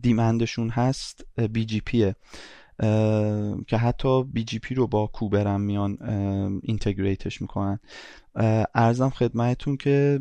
demand 0.01 0.42
شون 0.42 0.69
هست 0.69 1.25
BGP 1.51 1.79
ه 1.79 2.15
که 3.67 3.77
حتی 3.77 4.23
BGP 4.23 4.75
رو 4.75 4.87
با 4.87 5.07
Kube 5.07 5.43
هم 5.43 5.61
میان 5.61 5.97
integrate 6.63 7.27
ش 7.27 7.41
می‌کنن. 7.41 7.79
ارزم 8.75 9.09
خدمتتون 9.09 9.77
که 9.77 10.19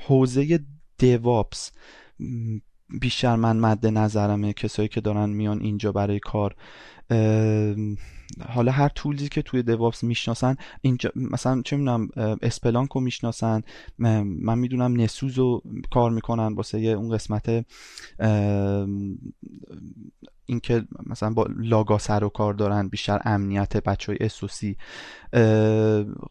حوزه 0.00 0.60
دیوابس 0.98 1.70
بیشتر 3.00 3.36
من 3.36 3.56
مد 3.56 3.86
نظرمه. 3.86 4.52
کسایی 4.52 4.88
که 4.88 5.00
دارن 5.00 5.30
میان 5.30 5.60
اینجا 5.60 5.92
برای 5.92 6.18
کار 6.18 6.54
حالا 8.48 8.72
هر 8.72 8.88
تولزی 8.88 9.28
که 9.28 9.42
توی 9.42 9.62
دوابس 9.62 10.04
می‌شناسن 10.04 10.56
اینجا 10.80 11.10
مثلا 11.16 11.62
چه 11.62 11.76
می‌دونم 11.76 12.08
اسپلانک 12.42 12.90
رو 12.90 13.00
می‌شناسن. 13.00 13.62
من 13.98 14.58
می‌دونم 14.58 15.00
نسوز 15.00 15.38
رو 15.38 15.62
کار 15.90 16.10
می‌کنن 16.10 16.54
واسه 16.54 16.78
اون 16.78 17.10
قسمت 17.10 17.66
اینکه 20.46 20.84
مثلا 21.06 21.30
با 21.30 21.46
لاگا 21.56 21.98
سر 21.98 22.24
و 22.24 22.28
کار 22.28 22.54
دارن 22.54 22.88
بیشتر 22.88 23.20
امنیت 23.24 23.76
بچه 23.76 24.12
های 24.12 24.18
اسوسی 24.20 24.76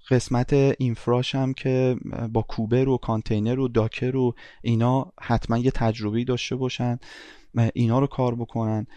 قسمت 0.10 0.53
اینفراش 0.53 1.36
هم 1.36 1.53
که 1.53 1.95
با 2.34 2.41
کوبر 2.41 2.90
و 2.90 2.98
کانتینر 2.98 3.60
و 3.60 3.68
داکر 3.68 4.15
و 4.15 4.36
اینا 4.61 5.11
حتما 5.22 5.57
یه 5.57 5.72
تجربه 5.72 6.23
داشته 6.23 6.56
باشن 6.56 6.99
اینا 7.73 7.99
رو 7.99 8.07
کار 8.07 8.36
بکنن. 8.36 8.88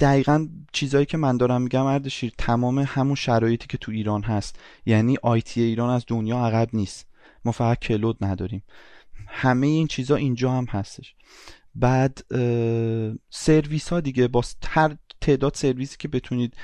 دقیقا 0.00 0.48
چیزایی 0.72 1.06
که 1.06 1.16
من 1.16 1.36
دارم 1.36 1.62
میگم 1.62 1.84
اردشیر 1.84 2.32
تمام 2.38 2.78
همون 2.78 3.14
شرایطی 3.14 3.66
که 3.66 3.78
تو 3.78 3.92
ایران 3.92 4.22
هست. 4.22 4.58
یعنی 4.86 5.16
آیتی 5.22 5.62
ایران 5.62 5.90
از 5.90 6.04
دنیا 6.06 6.38
عقب 6.38 6.68
نیست. 6.72 7.06
ما 7.44 7.52
فقط 7.52 7.78
کلود 7.78 8.24
نداریم. 8.24 8.62
همه 9.26 9.66
این 9.66 9.86
چیزا 9.86 10.16
اینجا 10.16 10.52
هم 10.52 10.64
هستش. 10.64 11.14
بعد 11.74 12.24
سرویس 13.30 13.88
ها 13.88 14.00
دیگه 14.00 14.28
با 14.28 14.44
هر 14.68 14.96
تعداد 15.28 15.54
سرویسی 15.54 15.96
که 15.98 16.08
بتونید 16.08 16.56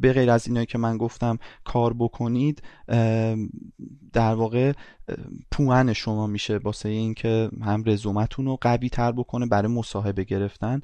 به 0.00 0.12
غیر 0.12 0.30
از 0.30 0.46
اینایی 0.46 0.66
که 0.66 0.78
من 0.78 0.96
گفتم 0.96 1.38
کار 1.64 1.94
بکنید 1.94 2.62
در 4.12 4.34
واقع 4.34 4.72
پوان 5.50 5.92
شما 5.92 6.26
میشه 6.26 6.56
واسه 6.56 6.88
اینکه 6.88 7.50
هم 7.62 7.82
رزومتون 7.86 8.44
رو 8.44 8.58
قوی 8.60 8.88
تر 8.88 9.12
بکنه 9.12 9.46
برای 9.46 9.72
مصاحبه 9.72 10.24
گرفتن 10.24 10.80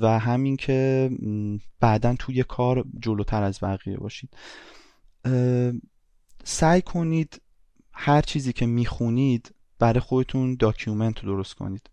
و 0.00 0.18
همین 0.18 0.56
که 0.56 1.10
بعدا 1.80 2.14
توی 2.18 2.42
کار 2.42 2.84
جلوتر 3.00 3.42
از 3.42 3.58
بقیه 3.62 3.96
باشید. 3.96 4.36
سعی 6.44 6.82
کنید 6.82 7.40
هر 7.92 8.20
چیزی 8.20 8.52
که 8.52 8.66
می‌خونید 8.66 9.54
برای 9.78 10.00
خودتون 10.00 10.56
document 10.56 11.22
درست 11.22 11.54
کنید. 11.54 11.90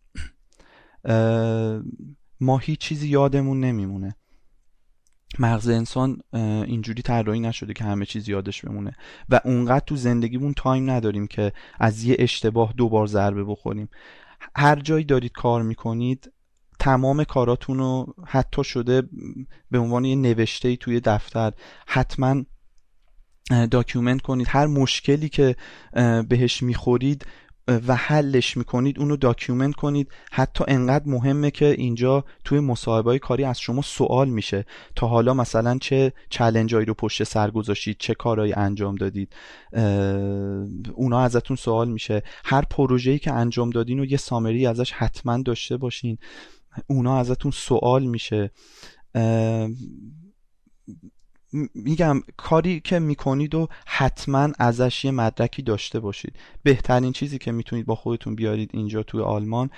ما 2.45 2.57
هیچ 2.57 2.79
چیزی 2.79 3.07
یادمون 3.07 3.59
نمیمونه. 3.59 4.15
مغز 5.39 5.69
انسان 5.69 6.21
اینجوری 6.33 7.01
طراحی 7.01 7.39
نشده 7.39 7.73
که 7.73 7.83
همه 7.83 8.05
چیز 8.05 8.29
یادش 8.29 8.65
بمونه. 8.65 8.95
و 9.29 9.41
اونقدر 9.45 9.85
تو 9.85 9.95
زندگیمون 9.95 10.53
time 10.53 10.89
نداریم 10.89 11.27
که 11.27 11.53
از 11.79 12.03
یه 12.03 12.15
اشتباه 12.19 12.73
دوبار 12.77 13.07
ضربه 13.07 13.43
بخوریم. 13.43 13.89
هر 14.55 14.79
جایی 14.79 15.05
دارید 15.05 15.31
کار 15.31 15.61
می‌کنید 15.61 16.31
تمام 16.79 17.23
کاراتون 17.23 17.77
رو 17.77 18.15
حتی 18.25 18.63
شده 18.63 19.03
به 19.71 19.79
عنوان 19.79 20.05
یه 20.05 20.15
نوشته 20.15 20.75
توی 20.75 20.99
دفتر 20.99 21.53
حتما 21.87 22.43
document 23.71 24.21
کنید. 24.21 24.47
هر 24.49 24.67
مشکلی 24.67 25.29
که 25.29 25.55
بهش 26.29 26.63
می‌خورید 26.63 27.25
و 27.67 27.95
حلش 27.95 28.57
می‌کنید 28.57 28.99
اونو 28.99 29.15
document 29.15 29.75
کنید. 29.75 30.11
حتی 30.31 30.63
انقدر 30.67 31.03
مهمه 31.07 31.51
که 31.51 31.65
اینجا 31.65 32.25
توی 32.43 32.59
مصاحبه 32.59 33.19
کاری 33.19 33.43
از 33.43 33.59
شما 33.59 33.81
سوال 33.81 34.29
میشه. 34.29 34.65
تا 34.95 35.07
حالا 35.07 35.33
مثلا 35.33 35.77
چه 35.81 36.13
challenge 36.29 36.75
ایی 36.75 36.85
رو 36.85 36.93
پشت 36.93 37.23
سر 37.23 37.51
گذاشتید 37.51 37.95
چه 37.99 38.13
کارهایی 38.13 38.53
انجام 38.53 38.95
دادید 38.95 39.35
اونا 40.93 41.21
ازتون 41.21 41.57
سوال 41.57 41.89
میشه. 41.89 42.23
هر 42.45 42.61
پروژه‌ای 42.61 43.19
که 43.19 43.31
انجام 43.31 43.69
دادین 43.69 43.99
و 43.99 44.05
یه 44.05 44.17
سامری 44.17 44.65
ازش 44.67 44.91
حتما 44.91 45.37
داشته 45.37 45.77
باشین. 45.77 46.17
اونا 46.87 47.19
ازتون 47.19 47.51
سوال 47.51 48.05
میشه. 48.05 48.51
میگم 51.73 52.21
کاری 52.37 52.79
که 52.79 52.99
می‌کنید 52.99 53.55
و 53.55 53.67
حتما 53.85 54.49
ازش 54.59 55.05
یه 55.05 55.11
مدرکی 55.11 55.61
داشته 55.61 55.99
باشید. 55.99 56.35
بهترین 56.63 57.11
چیزی 57.11 57.37
که 57.37 57.51
می‌تونید 57.51 57.85
با 57.85 57.95
خودتون 57.95 58.35
بیارید 58.35 58.69
اینجا 58.73 59.03
توی 59.03 59.21
آلمان 59.21 59.69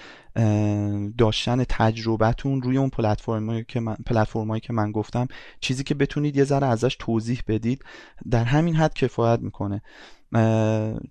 داشتن 1.18 1.64
تجربتون 1.64 2.62
روی 2.62 2.78
اون 2.78 2.90
پلتفرمایی 2.90 3.66
که 3.68 3.80
من 3.80 3.96
پلتفرمایی 4.06 4.62
که 4.62 4.74
من 4.74 4.92
گفتم 4.92 5.28
چیزی 5.60 5.84
که 5.84 5.96
بتونید 5.96 6.38
یه 6.38 6.44
ذره 6.44 6.68
ازش 6.68 6.96
توضیح 7.00 7.42
بدید 7.48 7.84
در 8.32 8.44
همین 8.44 8.76
حد 8.76 8.94
کفایت 8.94 9.40
می‌کنه. 9.40 9.82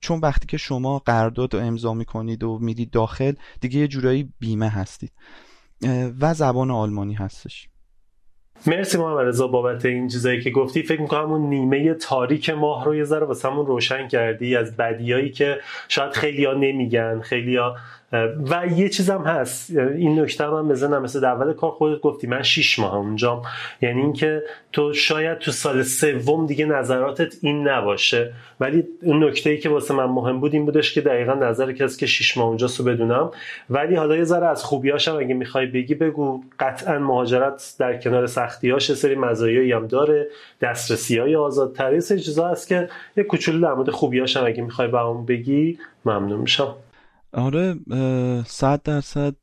چون 0.01 0.20
وقتی 0.20 0.47
که 0.47 0.56
شما 0.56 0.98
قرارداد 0.98 1.55
رو 1.55 1.60
امضا 1.60 1.94
می‌کنید 1.94 2.44
و 2.44 2.59
میرید 2.59 2.90
داخل 2.90 3.32
دیگه 3.60 3.80
یه 3.80 3.88
جورایی 3.88 4.32
بیمه 4.38 4.68
هستید. 4.68 5.12
و 6.20 6.34
زبان 6.34 6.70
آلمانی 6.70 7.14
هستش. 7.14 7.68
مرسی 8.66 8.98
محمد 8.98 9.26
رضا 9.26 9.46
بابت 9.46 9.84
این 9.84 10.08
چیزایی 10.08 10.40
که 10.42 10.50
گفتی. 10.50 10.82
فکر 10.82 11.00
می‌کنم 11.00 11.32
اون 11.32 11.48
نیمه 11.48 11.94
تاریک 11.94 12.50
ماه 12.50 12.84
رو 12.84 12.94
یه 12.94 13.04
ذره 13.04 13.26
واسمون 13.26 13.66
روشن 13.66 14.08
کردی 14.08 14.56
از 14.56 14.76
بدیایی 14.76 15.30
که 15.30 15.58
شاید 15.88 16.12
خیلیا 16.12 16.54
نمیگن 16.54 17.20
خیلیا 17.20 17.76
و 18.50 18.66
یه 18.76 18.88
چیزم 18.88 19.22
هست. 19.22 19.70
این 19.76 20.20
نکته 20.20 20.44
هم 20.44 20.68
بزنم 20.68 21.02
مثل 21.02 21.24
اول 21.24 21.52
کار 21.52 21.70
خودت 21.70 22.00
گفتی 22.00 22.26
من 22.26 22.42
6 22.42 22.78
ماه 22.78 22.96
اونجا 22.96 23.42
یعنی 23.82 24.00
اینکه 24.00 24.42
تو 24.72 24.92
شاید 24.92 25.38
تو 25.38 25.50
سال 25.50 25.82
سوم 25.82 26.46
دیگه 26.46 26.66
نظراتت 26.66 27.34
این 27.42 27.68
نباشه. 27.68 28.32
ولی 28.60 28.84
اون 29.02 29.24
نکته 29.24 29.50
ای 29.50 29.58
که 29.58 29.68
واسه 29.68 29.94
من 29.94 30.04
مهم 30.04 30.40
بود 30.40 30.54
این 30.54 30.64
بودش 30.64 30.94
که 30.94 31.00
دقیقا 31.00 31.34
نظر 31.34 31.72
کسی 31.72 32.00
که 32.00 32.06
6 32.06 32.36
ماه 32.36 32.46
اونجا 32.46 32.68
رو 32.78 32.84
بدونم. 32.84 33.30
ولی 33.70 33.94
حالا 33.94 34.16
یه 34.16 34.24
ذره 34.24 34.46
از 34.46 34.64
خوبیاشم 34.64 35.16
اگه 35.16 35.34
می‌خوای 35.34 35.66
بگی 35.66 35.94
بگو. 35.94 36.42
قطعا 36.60 36.98
مهاجرت 36.98 37.74
در 37.78 37.96
کنار 37.96 38.26
سختیاش 38.26 38.94
سری 38.94 39.14
مزایایی 39.14 39.72
هم 39.72 39.86
داره. 39.86 40.26
دسترسی 40.60 41.18
های 41.18 41.36
آزادتری 41.36 42.00
سری 42.00 42.20
چیزا 42.20 42.48
هست 42.48 42.68
که 42.68 42.88
یه 43.16 43.24
کوچولو 43.24 43.60
در 43.60 43.74
مورد 43.74 43.90
خوبیاشم 43.90 44.44
اگه 44.46 44.62
می‌خوای 44.62 44.88
برام 44.88 45.26
بگی 45.26 45.78
ممنون 46.04 46.40
میشم. 46.40 46.74
آره 47.36 47.76
صد 48.46 48.82
درصد 48.82 49.34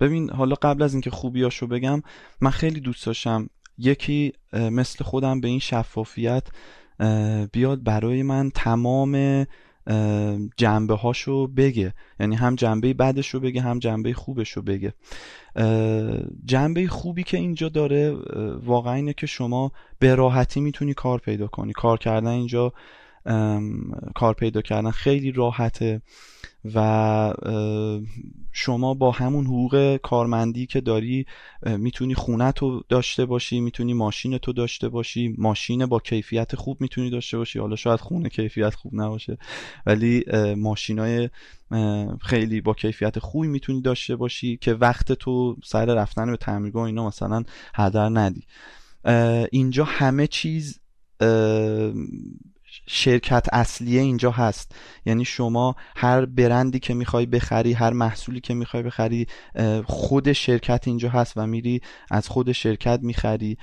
ببین 0.00 0.30
حالا 0.30 0.54
قبل 0.62 0.82
از 0.82 0.94
اینکه 0.94 1.10
خوبیاشو 1.10 1.66
بگم 1.66 2.02
من 2.40 2.50
خیلی 2.50 2.80
دوست 2.80 3.06
داشتم 3.06 3.48
یکی 3.78 4.32
مثل 4.52 5.04
خودم 5.04 5.40
به 5.40 5.48
این 5.48 5.58
شفافیت 5.58 6.48
بیاد 7.52 7.82
برای 7.82 8.22
من 8.22 8.50
تمام 8.54 9.46
جنبه 10.56 10.94
هاشو 10.94 11.46
بگه. 11.46 11.94
یعنی 12.20 12.36
هم 12.36 12.54
جنبه 12.54 12.94
بعدش 12.94 13.28
رو 13.28 13.40
بگه 13.40 13.60
هم 13.60 13.78
جنبه 13.78 14.12
خوبش 14.12 14.50
رو 14.50 14.62
بگه 14.62 14.94
جنبه 16.44 16.88
خوبی 16.88 17.22
که 17.22 17.36
اینجا 17.36 17.68
داره 17.68 18.16
واقعا 18.64 18.94
اینه 18.94 19.12
که 19.12 19.26
شما 19.26 19.72
به 19.98 20.14
راحتی 20.14 20.60
می‌تونی 20.60 20.94
کار 20.94 21.18
پیدا 21.18 21.46
کنی. 21.46 21.72
کار 21.72 21.98
کردن 21.98 22.26
اینجا 22.26 22.72
کار 24.14 24.34
پیدا 24.34 24.62
کردن 24.62 24.90
خیلی 24.90 25.32
راحته 25.32 26.02
و 26.74 27.34
شما 28.52 28.94
با 28.94 29.10
همون 29.10 29.46
حقوق 29.46 29.96
کارمندی 30.02 30.66
که 30.66 30.80
داری 30.80 31.26
می‌تونی 31.66 32.14
خونه 32.14 32.52
تو 32.52 32.82
داشته 32.88 33.24
باشی 33.24 33.60
می‌تونی 33.60 33.92
ماشین 33.94 34.38
تو 34.38 34.52
داشته 34.52 34.88
باشی 34.88 35.34
ماشین 35.38 35.86
با 35.86 35.98
کیفیت 35.98 36.56
خوب 36.56 36.80
می‌تونی 36.80 37.10
داشته 37.10 37.38
باشی. 37.38 37.58
حالا 37.58 37.76
شاید 37.76 38.00
خونه 38.00 38.28
کیفیت 38.28 38.74
خوب 38.74 38.92
نباشه 38.94 39.38
ولی 39.86 40.24
ماشین 40.56 40.98
های 40.98 41.30
خیلی 42.20 42.60
با 42.60 42.74
کیفیت 42.74 43.18
خوبی 43.18 43.48
می‌تونی 43.48 43.80
داشته 43.82 44.16
باشی 44.16 44.56
که 44.56 44.74
وقت 44.74 45.12
تو 45.12 45.56
سر 45.64 45.84
رفتن 45.84 46.30
به 46.30 46.36
تعمیرگاه 46.36 46.84
اینا 46.84 47.06
مثلا 47.06 47.44
هدر 47.74 48.08
ندی. 48.08 48.42
اینجا 49.52 49.84
همه 49.84 50.26
چیز 50.26 50.80
شرکت 52.86 53.46
اصلیه 53.52 54.00
اینجا 54.00 54.30
هست. 54.30 54.74
یعنی 55.06 55.24
شما 55.24 55.76
هر 55.96 56.24
برندی 56.24 56.78
که 56.78 56.94
می‌خوای 56.94 57.26
بخری 57.26 57.72
هر 57.72 57.92
محصولی 57.92 58.40
که 58.40 58.54
می‌خوای 58.54 58.82
بخری 58.82 59.26
خود 59.84 60.32
شرکت 60.32 60.88
اینجا 60.88 61.08
هست 61.08 61.32
و 61.36 61.46
میری 61.46 61.80
از 62.10 62.28
خود 62.28 62.52
شرکت 62.52 63.00
می‌خری. 63.02 63.56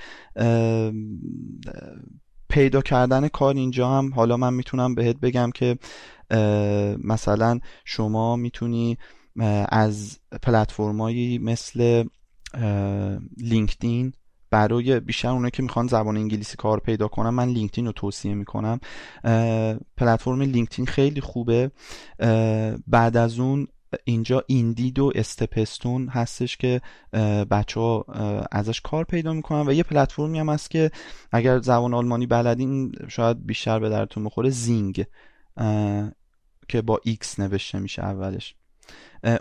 پیدا 2.48 2.82
کردن 2.82 3.28
کار 3.28 3.54
اینجا 3.54 3.88
هم 3.88 4.14
حالا 4.14 4.36
من 4.36 4.54
می‌تونم 4.54 4.94
بهت 4.94 5.16
بگم 5.16 5.50
که 5.54 5.78
مثلا 7.04 7.60
شما 7.84 8.36
می‌تونی 8.36 8.98
از 9.68 10.18
پلتفرمایی 10.42 11.38
مثل 11.38 12.04
لینکدین 13.36 14.12
برای 14.50 15.00
بیشتر 15.00 15.28
اونایی 15.28 15.50
که 15.50 15.62
می‌خوان 15.62 15.86
زبان 15.86 16.16
انگلیسی 16.16 16.56
کار 16.56 16.80
پیدا 16.80 17.08
کنم 17.08 17.34
من 17.34 17.48
LinkedIn 17.48 17.86
رو 17.86 17.92
توصیه 17.92 18.34
می‌کنم. 18.34 18.80
پلتفرم 19.96 20.42
LinkedIn 20.42 20.86
خیلی 20.86 21.20
خوبه. 21.20 21.70
بعد 22.86 23.16
از 23.16 23.38
اون 23.38 23.66
اینجا 24.04 24.44
Indeed 24.46 24.98
و 24.98 25.12
StepStone 25.14 26.08
هستش 26.08 26.56
که 26.56 26.80
بچه 27.50 27.80
ها 27.80 28.04
ازش 28.52 28.80
کار 28.80 29.04
پیدا 29.04 29.32
می‌کنن 29.32 29.68
و 29.68 29.72
یه 29.72 29.82
پلتفرمی 29.82 30.38
هم 30.38 30.48
هست 30.48 30.70
که 30.70 30.90
اگر 31.32 31.60
زبان 31.60 31.94
آلمانی 31.94 32.26
بلدین 32.26 32.92
شاید 33.08 33.46
بیشتر 33.46 33.78
به 33.78 33.88
دردتون 33.88 34.24
بخوره 34.24 34.50
Xing. 34.50 35.04
که 36.68 36.82
با 36.82 37.00
X 37.04 37.40
نوشته 37.40 37.78
میشه 37.78 38.02
اولش. 38.02 38.54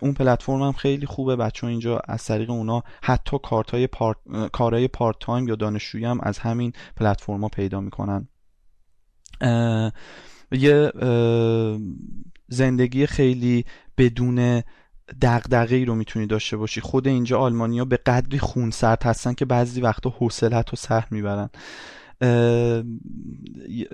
اون 0.01 0.13
پلتفرم 0.13 0.61
هم 0.61 0.71
خیلی 0.71 1.05
خوبه. 1.05 1.35
بچه 1.35 1.67
اینجا 1.67 2.01
از 2.07 2.25
طریق 2.25 2.49
اونا 2.49 2.83
حتی 3.03 3.37
کارت 3.43 3.71
های 3.71 3.87
پارت، 3.87 4.17
کارهای 4.53 4.87
پارت 4.87 5.15
تایم 5.19 5.47
یا 5.47 5.55
دانشجویی 5.55 6.05
هم 6.05 6.19
از 6.23 6.39
همین 6.39 6.73
پلتفرم 6.95 7.41
ها 7.41 7.47
پیدا 7.47 7.81
می‌کنن. 7.81 8.27
یه 10.51 10.91
زندگی 12.47 13.05
خیلی 13.05 13.65
بدون 13.97 14.63
دغدغه‌ای 15.21 15.85
رو 15.85 15.95
می‌تونی 15.95 16.25
داشته 16.25 16.57
باشی. 16.57 16.81
خود 16.81 17.07
اینجا 17.07 17.39
آلمانیا 17.39 17.85
به 17.85 17.97
قدری 17.97 18.39
خونسرد 18.39 19.03
هستن 19.03 19.33
که 19.33 19.45
بعضی 19.45 19.81
وقتا 19.81 20.09
حوصلت 20.09 20.69
رو 20.69 20.75
سر 20.75 21.03
می‌برن. 21.11 21.49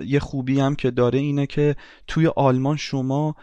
یه 0.06 0.20
خوبی 0.20 0.60
هم 0.60 0.74
که 0.74 0.90
داره 0.90 1.18
اینه 1.18 1.46
که 1.46 1.76
توی 2.06 2.26
آلمان 2.26 2.76
شما 2.76 3.36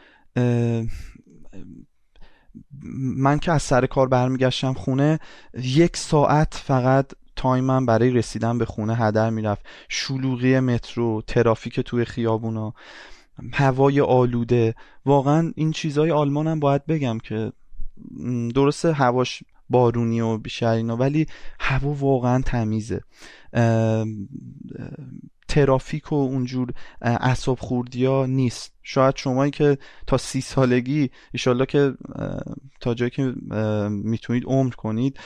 من 3.18 3.40
که 3.40 3.52
از 3.52 3.62
سر 3.62 3.86
کار 3.86 4.08
برمیگشتم 4.08 4.74
خونه 4.74 5.20
یک 5.54 5.98
ساعت 5.98 6.54
فقط 6.54 7.12
تایمم 7.36 7.86
برای 7.86 8.10
رسیدن 8.10 8.58
به 8.58 8.66
خونه 8.66 8.96
هدر 8.96 9.30
می‌رفت. 9.30 9.66
شلوغی 9.90 10.60
مترو 10.60 11.22
ترافیک 11.28 11.80
توی 11.80 12.06
خیابونا 12.06 12.74
هوای 13.54 14.02
آلوده. 14.02 14.76
واقعا 15.06 15.52
این 15.56 15.72
چیزای 15.72 16.12
آلمان 16.12 16.48
هم 16.48 16.60
باید 16.60 16.86
بگم 16.86 17.18
که 17.18 17.52
درسته 18.56 18.94
هواش 18.94 19.44
بارونی 19.70 20.22
و 20.22 20.38
بیشتر 20.38 20.84
ولی 20.84 21.28
هوا 21.60 21.94
واقعا 21.94 22.42
تمیزه. 22.42 23.02
ترافیک 25.52 26.12
و 26.12 26.16
اونجور 26.16 26.74
اصاب 27.02 27.60
خوردی 27.60 28.06
ها 28.06 28.26
نیست. 28.26 28.74
شاید 28.84 29.16
شمایی 29.16 29.52
که 29.52 29.78
تا 30.08 30.18
سی 30.18 30.42
سالگی 30.42 31.10
ایشالله 31.32 31.66
که 31.66 31.94
تا 32.80 32.94
جایی 32.94 33.12
که 33.12 33.34
می‌تونید 33.90 34.44
عمر 34.46 34.74
کنید 34.74 35.20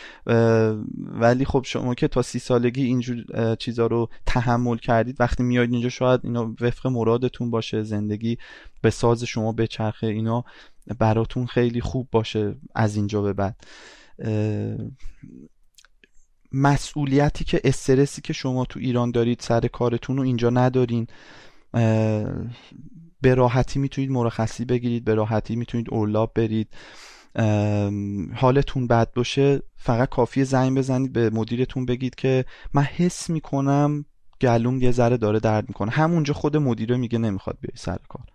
ولی 0.97 1.45
خب 1.45 1.61
شما 1.65 1.95
که 1.95 2.07
تا 2.07 2.21
سی 2.21 2.39
سالگی 2.39 2.83
اینجور 2.83 3.55
چیزا 3.55 3.87
رو 3.87 4.09
تحمل 4.25 4.77
کردید 4.77 5.15
وقتی 5.19 5.43
میاید 5.43 5.73
اینجا 5.73 5.89
شاید 5.89 6.21
اینا 6.23 6.55
وفق 6.61 6.87
مرادتون 6.87 7.51
باشه 7.51 7.83
زندگی 7.83 8.37
به 8.81 8.89
ساز 8.89 9.23
شما 9.23 9.51
بچرخه 9.51 10.07
اینا 10.07 10.43
براتون 10.99 11.45
خیلی 11.45 11.81
خوب 11.81 12.07
باشه 12.11 12.55
از 12.75 12.95
اینجا 12.95 13.21
به 13.21 13.33
بعد. 13.33 13.55
مسئولیتی 16.55 17.43
که 17.43 17.61
استرسی 17.63 18.21
که 18.21 18.33
شما 18.33 18.65
تو 18.65 18.79
ایران 18.79 19.11
دارید 19.11 19.39
سر 19.39 19.67
کارتون 19.67 20.17
رو 20.17 20.23
اینجا 20.23 20.49
ندارین 20.49 21.07
به 23.21 23.35
راحتی 23.35 23.79
می‌تونید 23.79 24.11
مرخصی 24.11 24.65
بگیرید 24.65 25.05
به 25.05 25.13
راحتی 25.15 25.55
می‌تونید 25.55 25.87
اولاب 25.89 26.31
برید. 26.35 26.67
حالتون 28.33 28.87
بد 28.87 29.13
باشه 29.13 29.61
فقط 29.75 30.09
کافیه 30.09 30.43
زنگ 30.43 30.77
بزنید 30.77 31.13
به 31.13 31.29
مدیرتون 31.29 31.85
بگید 31.85 32.15
که 32.15 32.45
من 32.73 32.83
حس 32.83 33.29
می‌کنم 33.29 34.05
گلوم 34.41 34.81
یه 34.81 34.91
ذره 34.91 35.17
داره 35.17 35.39
درد 35.39 35.67
می‌کنه. 35.67 35.91
همونجا 35.91 36.33
خود 36.33 36.57
مدیره 36.57 36.97
میگه 36.97 37.19
نمی‌خواد 37.19 37.57
بیای 37.61 37.77
سر 37.77 37.97
کار. 38.09 38.25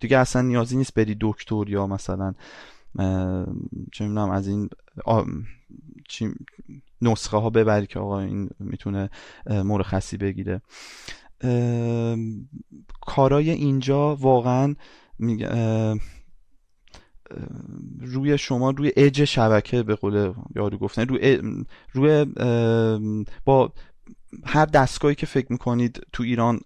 دیگه 0.00 0.18
اصلا 0.18 0.42
نیازی 0.42 0.76
نیست 0.76 0.94
بری 0.94 1.16
دکتر 1.20 1.64
یا 1.68 1.86
مثلا 1.86 2.34
چه 3.92 4.04
می‌دونم 4.04 4.30
از 4.30 4.48
این 4.48 4.68
نسخه 7.02 7.36
ها 7.36 7.50
ببری 7.50 7.86
که 7.86 7.98
آقا 7.98 8.20
این 8.20 8.50
می‌تونه 8.58 9.10
مرخصی 9.46 10.16
بگیره. 10.16 10.62
کارای 13.00 13.50
اینجا 13.50 14.16
واقعا 14.16 14.74
روی 18.00 18.38
شما 18.38 18.70
روی 18.70 18.92
اج 18.96 19.24
شبکه 19.24 19.82
به 19.82 19.94
قول 19.94 20.32
یارو 20.56 20.78
گفتن 20.78 21.08
روی 21.08 21.40
روی 21.92 22.24
با 23.44 23.72
هر 24.46 24.66
دستگاهی 24.66 25.14
که 25.14 25.26
فکر 25.26 25.46
می‌کنید 25.52 26.06
تو 26.12 26.22
ایران 26.22 26.60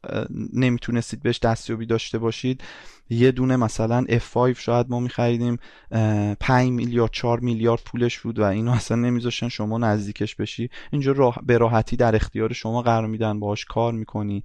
نمی‌تونستید 0.53 1.23
بهش 1.23 1.39
دستیابی 1.39 1.87
داشته 1.87 2.19
باشید 2.19 2.65
یه 3.11 3.33
دونه 3.33 3.57
مثلا 3.57 4.05
F5 4.09 4.59
شاید 4.59 4.87
ما 4.89 5.01
میخریدیم 5.01 5.59
5 6.41 6.71
میلیارد 6.71 7.11
4 7.13 7.41
میلیارد 7.41 7.81
پولش 7.87 8.19
بود 8.19 8.39
و 8.39 8.45
اینو 8.45 8.71
اصلا 8.71 8.97
نمیذاشتن 8.97 9.49
شما 9.49 9.79
نزدیکش 9.79 10.35
بشی. 10.35 10.71
اینجا 10.93 11.13
راه 11.13 11.39
به 11.47 11.59
راحتی 11.59 11.97
در 11.97 12.17
اختیار 12.17 12.53
شما 12.53 12.83
قرار 12.83 13.07
میدن 13.07 13.41
باهاش 13.41 13.65
کار 13.65 13.93
می‌کنی. 13.93 14.45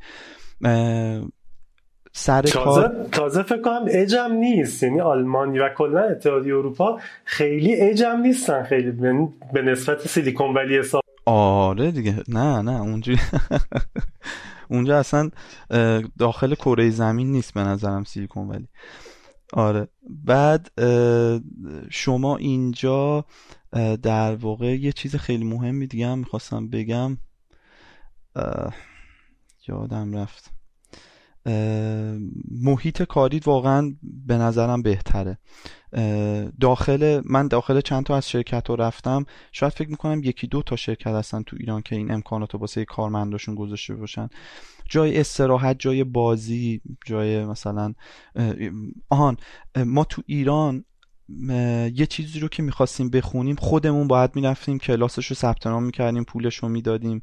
سر 2.14 2.42
تازه, 2.42 2.82
کار... 2.82 3.08
تازه 3.12 3.44
فکر 3.44 3.62
کنم 3.62 3.86
اجم 3.88 4.32
نیست. 4.32 4.84
یعنی 4.84 5.02
آلمانی 5.02 5.60
و 5.60 5.70
کلا 5.70 6.02
اتحادیه 6.02 6.56
اروپا 6.56 7.00
خیلی 7.26 7.76
اجم 7.76 8.20
نیستن 8.22 8.64
خیلی. 8.64 9.06
یعنی 9.06 9.34
به 9.54 9.62
نسبت 9.62 10.08
سیلیکون 10.08 10.54
ولی 10.54 10.78
حساب 10.78 11.04
آره 11.32 11.92
دیگه. 11.92 12.24
نه 12.28 12.62
نه 12.62 12.82
اونجا 12.82 13.14
اونجا 14.70 15.00
اصلا 15.00 15.30
داخل 16.20 16.56
کره 16.56 16.90
زمین 16.90 17.32
نیست 17.32 17.54
به 17.54 17.62
نظرم 17.62 18.04
سیلیکون 18.04 18.48
ولی. 18.48 18.68
آره. 19.54 19.88
بعد 20.10 20.72
شما 21.90 22.38
اینجا 22.38 23.26
در 24.02 24.36
واقع 24.36 24.76
یه 24.80 24.92
چیز 24.92 25.16
خیلی 25.16 25.46
مهمی 25.46 25.88
دیگه 25.88 26.08
هم 26.08 26.20
می‌خواستم 26.20 26.68
بگم. 26.70 27.18
یادم 29.68 30.14
رفت. 30.16 30.61
محیط 32.52 33.04
کاری 33.04 33.40
واقعا 33.46 33.96
به 34.04 34.38
نظرم 34.38 34.82
بهتره. 34.82 35.38
داخل 36.60 37.22
من 37.26 37.48
داخل 37.48 37.82
چند 37.82 38.04
تا 38.04 38.16
از 38.16 38.30
شرکت 38.30 38.70
رو 38.70 38.76
رفتم. 38.76 39.26
شاید 39.52 39.74
فکر 39.74 39.90
می‌کنم 39.90 40.22
یکی 40.24 40.48
دو 40.48 40.62
تا 40.62 40.76
شرکت 40.76 41.08
هستن 41.08 41.44
تو 41.44 41.58
ایران 41.60 41.82
که 41.82 41.96
این 41.96 42.12
امکانات 42.12 42.54
رو 42.54 42.60
واسه 42.60 42.86
کارمنداشون 42.86 43.56
گذاشته 43.56 43.96
باشن. 43.96 44.30
جای 44.90 45.20
استراحت 45.20 45.76
جای 45.80 46.04
بازی 46.04 46.82
جای 47.06 47.46
مثلا 47.46 47.94
آهان 49.10 49.38
ما 49.86 50.04
تو 50.04 50.22
ایران 50.26 50.86
یه 51.94 52.06
چیزی 52.10 52.40
رو 52.40 52.48
که 52.48 52.64
می‌خواستیم 52.64 53.10
بخونیم 53.10 53.56
خودمون 53.56 54.08
باید 54.08 54.36
می‌رفتیم 54.36 54.78
کلاسش 54.80 55.26
رو 55.26 55.36
ثبت 55.36 55.68
نام 55.68 55.84
می‌کردیم 55.84 56.24
پولش 56.24 56.56
رو 56.56 56.70
می‌دادیم 56.70 57.22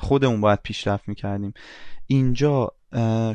خودمون 0.00 0.40
باید 0.40 0.58
پیشرفت 0.62 1.08
می‌کردیم. 1.08 1.52
اینجا 2.06 2.72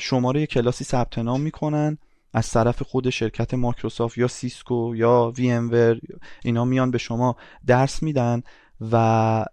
شماره 0.02 0.46
کلاسی 0.46 0.84
ثبت 0.84 1.20
نام 1.20 1.42
می‌کنن 1.42 1.98
از 2.34 2.52
طرف 2.52 2.82
خود 2.82 3.10
شرکت 3.10 3.54
مایکروسافت 3.54 4.18
یا 4.18 4.28
Cisco 4.28 4.96
یا 4.96 5.34
VM 5.38 6.00
اینا 6.44 6.66
میان 6.66 6.92
به 6.92 6.98
شما 6.98 7.36
درس 7.68 8.04
میدن 8.04 8.44
و 8.92 9.46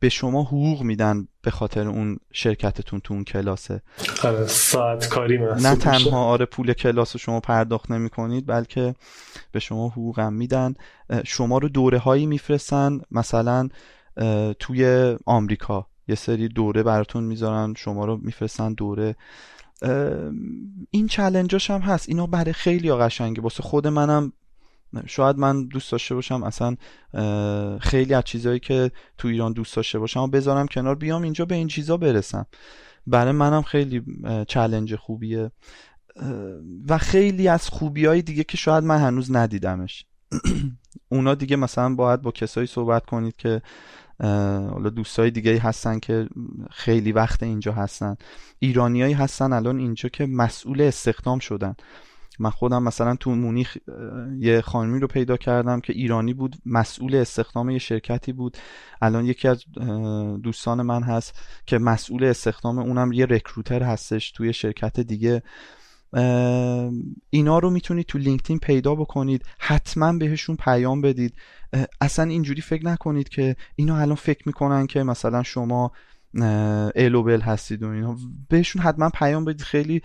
به 0.00 0.08
شما 0.08 0.42
حقوق 0.42 0.82
میدن 0.82 1.28
به 1.42 1.50
خاطر 1.50 1.88
اون 1.88 2.18
شرکتتون 2.32 3.00
تو 3.00 3.14
اون 3.14 3.24
کلاسه. 3.24 3.82
آره 4.24 4.46
ساعت 4.46 5.08
کاری 5.08 5.38
نه 5.38 5.76
تنها 5.76 6.24
آره 6.24 6.44
پول 6.44 6.72
کلاس 6.72 7.16
رو 7.16 7.18
شما 7.18 7.40
پرداخت 7.40 7.90
نمی 7.90 8.10
کنید 8.10 8.46
بلکه 8.46 8.94
به 9.52 9.60
شما 9.60 9.88
حقوق 9.88 10.18
هم 10.18 10.32
میدن 10.32 10.74
شما 11.24 11.58
رو 11.58 11.68
دوره 11.68 11.98
هایی 11.98 12.26
میفرستن 12.26 13.00
مثلا 13.10 13.68
توی 14.58 15.14
آمریکا. 15.26 15.86
یه 16.08 16.14
سری 16.14 16.48
دوره 16.48 16.82
براتون 16.82 17.24
می‌ذارن 17.24 17.74
شما 17.74 18.04
رو 18.04 18.16
میفرستن 18.16 18.72
دوره. 18.72 19.16
این 20.90 21.06
چلنجاش 21.06 21.70
هم 21.70 21.80
هست. 21.80 22.08
اینا 22.08 22.26
برای 22.26 22.52
خیلی 22.52 22.92
قشنگه. 22.92 23.42
واسه 23.42 23.62
خود 23.62 23.86
منم 23.86 24.32
شاید 25.06 25.38
من 25.38 25.66
دوست 25.66 25.92
داشته 25.92 26.14
باشم 26.14 26.42
اصلا 26.42 26.76
خیلی 27.80 28.14
از 28.14 28.24
چیزهایی 28.24 28.60
که 28.60 28.90
تو 29.18 29.28
ایران 29.28 29.52
دوست 29.52 29.76
داشته 29.76 29.98
باشم 29.98 30.20
و 30.20 30.26
بذارم 30.26 30.66
کنار 30.66 30.94
بیام 30.94 31.22
اینجا 31.22 31.44
به 31.44 31.54
این 31.54 31.68
چیزا 31.68 31.96
برسم. 31.96 32.46
برای 33.06 33.32
منم 33.32 33.62
خیلی 33.62 34.02
چلنج 34.48 34.96
خوبیه. 34.96 35.50
و 36.88 36.98
خیلی 36.98 37.48
از 37.48 37.68
خوبی 37.68 38.06
های 38.06 38.22
دیگه 38.22 38.44
که 38.44 38.56
شاید 38.56 38.84
من 38.84 38.98
هنوز 38.98 39.36
ندیدمش. 39.36 40.04
اونا 41.08 41.34
دیگه 41.34 41.56
مثلا 41.56 41.94
باید 41.94 42.22
با 42.22 42.30
کسایی 42.30 42.66
صحبت 42.66 43.06
کنید 43.06 43.36
که 43.36 43.62
حالا 44.70 44.90
دوستای 44.90 45.30
دیگه 45.30 45.58
هستن 45.58 45.98
که 45.98 46.28
خیلی 46.70 47.12
وقت 47.12 47.42
اینجا 47.42 47.72
هستن. 47.72 48.16
ایرانیایی 48.58 49.14
هستن 49.14 49.52
الان 49.52 49.78
اینجا 49.78 50.08
که 50.08 50.26
مسئول 50.26 50.80
استخدام 50.80 51.38
شدن. 51.38 51.74
من 52.38 52.50
خودم 52.50 52.82
مثلا 52.82 53.16
تو 53.16 53.34
مونیخ 53.34 53.76
یه 54.38 54.60
خانمی 54.60 55.00
رو 55.00 55.06
پیدا 55.06 55.36
کردم 55.36 55.80
که 55.80 55.92
ایرانی 55.92 56.34
بود 56.34 56.56
مسئول 56.66 57.14
استخدام 57.14 57.70
یه 57.70 57.78
شرکتی 57.78 58.32
بود. 58.32 58.56
الان 59.02 59.24
یکی 59.24 59.48
از 59.48 59.64
دوستان 60.42 60.82
من 60.82 61.02
هست 61.02 61.40
که 61.66 61.78
مسئول 61.78 62.24
استخدام 62.24 62.78
اونم 62.78 63.12
یه 63.12 63.26
رکروتر 63.26 63.82
هستش 63.82 64.30
توی 64.30 64.52
شرکت 64.52 65.00
دیگه. 65.00 65.42
اینا 67.30 67.58
رو 67.58 67.70
می‌تونید 67.70 68.06
تو 68.06 68.18
لینکدین 68.18 68.58
پیدا 68.58 68.94
بکنید. 68.94 69.44
حتما 69.58 70.12
بهشون 70.12 70.56
پیام 70.56 71.00
بدید. 71.00 71.34
اصلا 72.00 72.30
اینجوری 72.30 72.60
فکر 72.60 72.86
نکنید 72.86 73.28
که 73.28 73.56
اینا 73.76 73.96
الان 73.98 74.14
فکر 74.14 74.42
می‌کنن 74.46 74.86
که 74.86 75.02
مثلا 75.02 75.42
شما 75.42 75.92
الوبل 76.94 77.40
هستید 77.40 77.82
و 77.82 77.88
اینا. 77.88 78.16
بهشون 78.48 78.82
حتما 78.82 79.10
پیام 79.10 79.44
بدید. 79.44 79.62
خیلی 79.62 80.02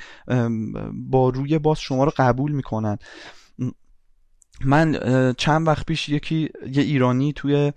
با 0.94 1.30
روی 1.30 1.60
باز 1.60 1.80
شما 1.80 2.03
رو 2.03 2.11
قبول 2.18 2.52
می‌کنن. 2.52 2.98
من 4.65 4.99
چند 5.38 5.67
وقت 5.67 5.85
پیش 5.85 6.09
یکی 6.09 6.49
یه 6.71 6.84
ایرانی 6.84 7.34
توی 7.34 7.73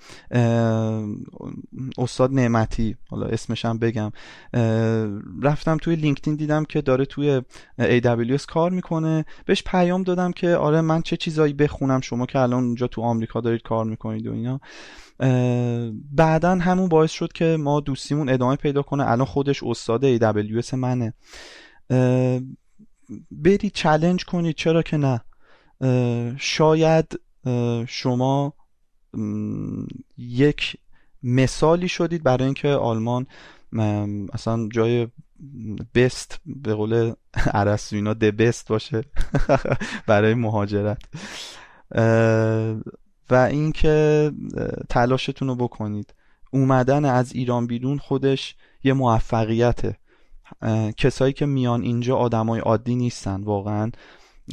استاد 1.98 2.32
نعمتی 2.32 2.96
حالا 3.08 3.26
اسمشم 3.26 3.78
بگم 3.78 4.12
رفتم 5.42 5.76
توی 5.76 5.96
لینکدین 5.96 6.34
دیدم 6.34 6.64
که 6.64 6.80
داره 6.80 7.04
توی 7.04 7.42
AWS 7.80 8.44
کار 8.46 8.70
می‌کنه. 8.70 9.24
بهش 9.46 9.62
پیام 9.66 10.02
دادم 10.02 10.32
که 10.32 10.48
آره 10.48 10.80
من 10.80 11.02
چه 11.02 11.16
چیزایی 11.16 11.52
بخونم 11.52 12.00
شما 12.00 12.26
که 12.26 12.38
الان 12.38 12.64
اونجا 12.64 12.86
تو 12.86 13.02
آمریکا 13.02 13.40
دارید 13.40 13.62
کار 13.62 13.84
می‌کنید 13.84 14.26
و 14.26 14.32
اینا. 14.32 14.60
بعدا 16.12 16.54
همون 16.54 16.88
باعث 16.88 17.10
شد 17.10 17.32
که 17.32 17.56
ما 17.60 17.80
دوستیمون 17.80 18.28
ادامه 18.28 18.56
پیدا 18.56 18.82
کنه. 18.82 19.10
الان 19.10 19.26
خودش 19.26 19.62
استاد 19.62 20.18
AWS 20.18 20.74
منه. 20.74 21.14
برید 23.30 23.72
چلنج 23.74 24.24
کنید 24.24 24.56
چرا 24.56 24.82
که 24.82 24.96
نه. 24.96 25.20
شاید 26.38 27.20
شما 27.88 28.54
یک 30.18 30.76
مثالی 31.22 31.88
شدید 31.88 32.22
برای 32.22 32.44
اینکه 32.44 32.68
آلمان 32.68 33.26
اصلا 34.32 34.68
جای 34.72 35.08
بست 35.94 36.40
به 36.46 36.74
قول 36.74 37.12
عرستو 37.34 37.96
اینا 37.96 38.14
ده 38.14 38.30
بست 38.30 38.68
باشه 38.68 39.04
برای 40.06 40.34
مهاجرت. 40.34 41.02
و 43.30 43.34
اینکه 43.34 44.32
تلاشتون 44.88 45.48
رو 45.48 45.54
بکنید. 45.54 46.14
اومدن 46.50 47.04
از 47.04 47.32
ایران 47.32 47.66
بیرون 47.66 47.98
خودش 47.98 48.54
یه 48.84 48.92
موفقیته. 48.92 49.96
کسایی 50.96 51.32
که 51.32 51.46
میان 51.46 51.82
اینجا 51.82 52.16
آدمای 52.16 52.60
عادی 52.60 52.94
نیستن 52.96 53.42
واقعا. 53.42 53.90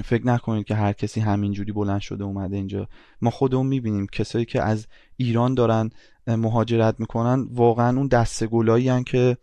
فکر 0.06 0.28
نکنید 0.28 0.66
که 0.66 0.76
هر 0.76 0.94
کسی 0.94 1.22
همینجوری 1.22 1.72
بلند 1.72 2.00
شده 2.00 2.24
اومده 2.24 2.56
اینجا. 2.56 2.88
ما 3.22 3.30
خودمون 3.30 3.68
می‌بینیم 3.68 4.08
کسایی 4.08 4.46
که 4.46 4.62
از 4.62 4.88
ایران 5.18 5.54
دارن 5.54 5.90
مهاجرت 6.28 7.00
می‌کنن 7.00 7.48
واقعا 7.52 7.98
اون 7.98 8.08
دسته 8.08 8.48
گلایی 8.48 9.04
که 9.04 9.38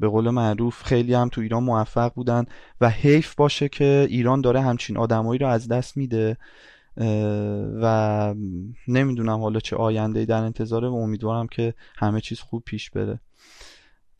به 0.00 0.08
قول 0.08 0.30
معروف 0.30 0.82
خیلی 0.82 1.14
هم 1.14 1.28
تو 1.28 1.40
ایران 1.40 1.62
موفق 1.62 2.14
بودن 2.14 2.44
و 2.80 2.90
حیف 2.90 3.34
باشه 3.34 3.68
که 3.68 4.06
ایران 4.10 4.40
داره 4.40 4.60
همچین 4.60 4.96
آدمایی 4.96 5.38
رو 5.38 5.46
از 5.46 5.68
دست 5.68 5.96
میده. 5.96 6.36
و 7.82 8.34
نمی‌دونم 8.88 9.40
حالا 9.40 9.60
چه 9.60 9.76
آینده 9.76 10.24
در 10.24 10.42
انتظاره 10.42 10.88
و 10.88 10.94
امیدوارم 10.94 11.46
که 11.46 11.74
همه 11.96 12.20
چیز 12.20 12.40
خوب 12.40 12.62
پیش 12.66 12.90
بره. 12.90 13.20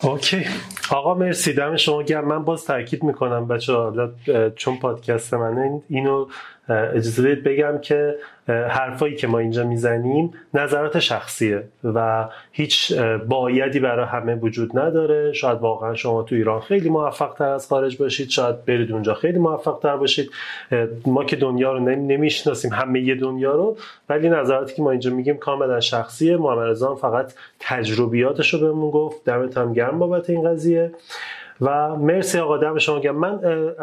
اوکی. 0.02 0.46
آقا 0.90 1.14
مرسی. 1.14 1.52
دم 1.52 1.76
شما 1.76 2.02
گرم. 2.02 2.28
من 2.28 2.44
باز 2.44 2.64
تاکید 2.64 3.04
می‌کنم 3.04 3.48
بچه 3.48 3.72
حالا 3.72 4.10
چون 4.56 4.76
پادکست 4.78 5.34
منه 5.34 5.82
اینو 5.88 6.26
اجازه 6.68 7.22
بدید 7.22 7.44
بگم 7.44 7.78
که 7.78 8.14
حرفایی 8.48 9.14
که 9.14 9.26
ما 9.26 9.38
اینجا 9.38 9.64
می‌زنیم 9.64 10.30
نظرات 10.54 10.98
شخصیه 10.98 11.62
و 11.84 12.28
هیچ 12.52 12.92
بایدی 13.28 13.80
برای 13.80 14.06
همه 14.06 14.34
وجود 14.34 14.78
نداره. 14.78 15.32
شاید 15.32 15.58
واقعا 15.58 15.94
شما 15.94 16.22
تو 16.22 16.34
ایران 16.34 16.60
خیلی 16.60 16.88
موفق 16.88 17.34
تر 17.34 17.44
از 17.48 17.68
خارج 17.68 17.98
باشید 17.98 18.28
شاید 18.28 18.64
برید 18.64 18.92
اونجا 18.92 19.14
خیلی 19.14 19.38
موفق 19.38 19.78
تر 19.82 19.96
باشید 19.96 20.30
ما 21.06 21.24
که 21.24 21.36
دنیا 21.36 21.72
رو 21.72 21.78
نمی‌شناسیم 21.80 22.72
همه 22.72 23.00
یه 23.00 23.14
دنیا 23.14 23.52
رو 23.52 23.76
ولی 24.08 24.28
نظراتی 24.28 24.74
که 24.74 24.82
ما 24.82 24.90
اینجا 24.90 25.10
میگیم 25.10 25.36
کاملا 25.36 25.80
شخصیه. 25.80 26.36
محمد 26.36 26.76
فقط 27.00 27.32
تجربیاتش 27.60 28.54
رو 28.54 28.60
بهمون 28.60 28.90
گفت. 28.90 29.24
دمت 29.24 29.58
هم 29.58 29.72
گرم 29.72 29.98
بابت 29.98 30.30
این 30.30 30.50
قضیه. 30.50 30.90
و 31.60 31.96
مرسی 31.96 32.38
آقا 32.38 32.56
دم 32.56 32.78
شما 32.78 33.00
گرم. 33.00 33.16
من 33.16 33.40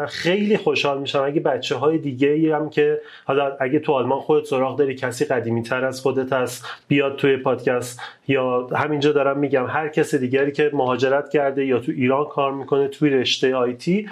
خیلی 0.08 0.56
خوشحال 0.56 1.00
میشم. 1.00 1.22
اگه 1.22 1.40
بچه 1.40 1.76
های 1.76 1.98
دیگه 1.98 2.28
ای 2.28 2.50
هم 2.50 2.70
که 2.70 3.00
حالا 3.24 3.56
اگه 3.60 3.78
تو 3.78 3.92
آلمان 3.92 4.20
خودت 4.20 4.46
سراغ 4.46 4.78
داری 4.78 4.94
کسی 4.94 5.24
قدیمی 5.24 5.62
تر 5.62 5.84
از 5.84 6.00
خودت 6.00 6.32
هست 6.32 6.64
بیاد 6.88 7.16
توی 7.16 7.36
پادکست 7.36 8.00
یا 8.28 8.66
همینجا 8.66 9.12
دارم 9.12 9.38
میگم 9.38 9.66
هر 9.66 9.88
کس 9.88 10.14
دیگری 10.14 10.52
که 10.52 10.70
مهاجرت 10.72 11.28
کرده 11.28 11.66
یا 11.66 11.78
تو 11.78 11.92
ایران 11.92 12.24
کار 12.24 12.52
می‌کنه 12.52 12.88
توی 12.88 13.10
رشته 13.10 13.56
آیتی 13.56 14.08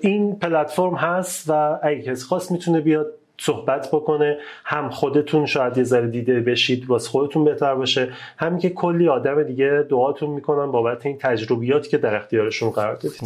این 0.00 0.38
پلتفرم 0.38 0.94
هست 0.94 1.50
و 1.50 1.78
اگه 1.82 2.02
کسی 2.02 2.24
خواست 2.24 2.52
می‌تونه 2.52 2.80
بیاد 2.80 3.06
صحبت 3.38 3.88
بکنه. 3.92 4.38
هم 4.64 4.90
خودتون 4.90 5.46
شاید 5.46 5.78
یه 5.78 5.84
ذره 5.84 6.06
دیده 6.06 6.40
بشید 6.40 6.90
واسه 6.90 7.10
خودتون 7.10 7.44
بهتر 7.44 7.74
باشه. 7.74 8.08
همین 8.38 8.58
که 8.58 8.70
کلی 8.70 9.08
آدم 9.08 9.42
دیگه 9.42 9.86
دعاتون 9.90 10.30
می‌کنن 10.30 10.70
بابت 10.70 11.06
این 11.06 11.18
تجربیاتی 11.18 11.90
که 11.90 11.98
در 11.98 12.16
اختیارشون 12.16 12.70
قرار 12.70 12.94
دادید. 12.94 13.20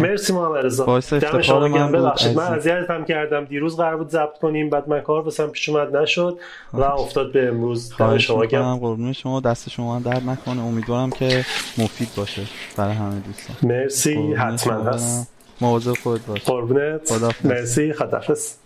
مرسی 0.00 0.32
محمد 0.32 0.66
رضا. 0.66 1.00
دم 1.00 1.40
شما 1.40 1.68
من 1.68 1.92
ببخشید 1.92 2.36
من 2.36 2.44
اذیتم 2.44 3.04
کردم. 3.04 3.44
دیروز 3.44 3.76
قرار 3.76 3.96
بود 3.96 4.08
ضبط 4.08 4.38
کنیم 4.38 4.70
بعد 4.70 4.88
من 4.88 5.00
کار 5.00 5.22
واسم 5.22 5.46
پیش 5.46 5.68
اومد 5.68 5.96
نشد 5.96 6.38
و 6.72 6.82
افتاد 6.82 7.32
به 7.32 7.48
امروز. 7.48 7.96
دم 7.96 8.18
شما 8.18 8.44
گرم. 8.44 8.76
قربون 8.76 9.12
شما. 9.12 9.40
دست 9.40 9.68
شما 9.68 9.96
هم 9.96 10.02
درد 10.02 10.28
نکنه. 10.28 10.62
امیدوارم 10.62 11.10
که 11.10 11.44
مفید 11.78 12.08
باشه 12.16 12.42
برای 12.76 12.94
همه 12.94 13.20
دوستان. 13.20 13.70
مرسی. 13.70 14.34
حتما 14.34 14.74
هست. 14.74 15.32
مواظب 15.60 15.92
خود 16.02 16.26
باش. 16.26 16.44
قربونت. 16.44 17.12
مرسی. 17.44 17.92
خدافظ 17.92 18.59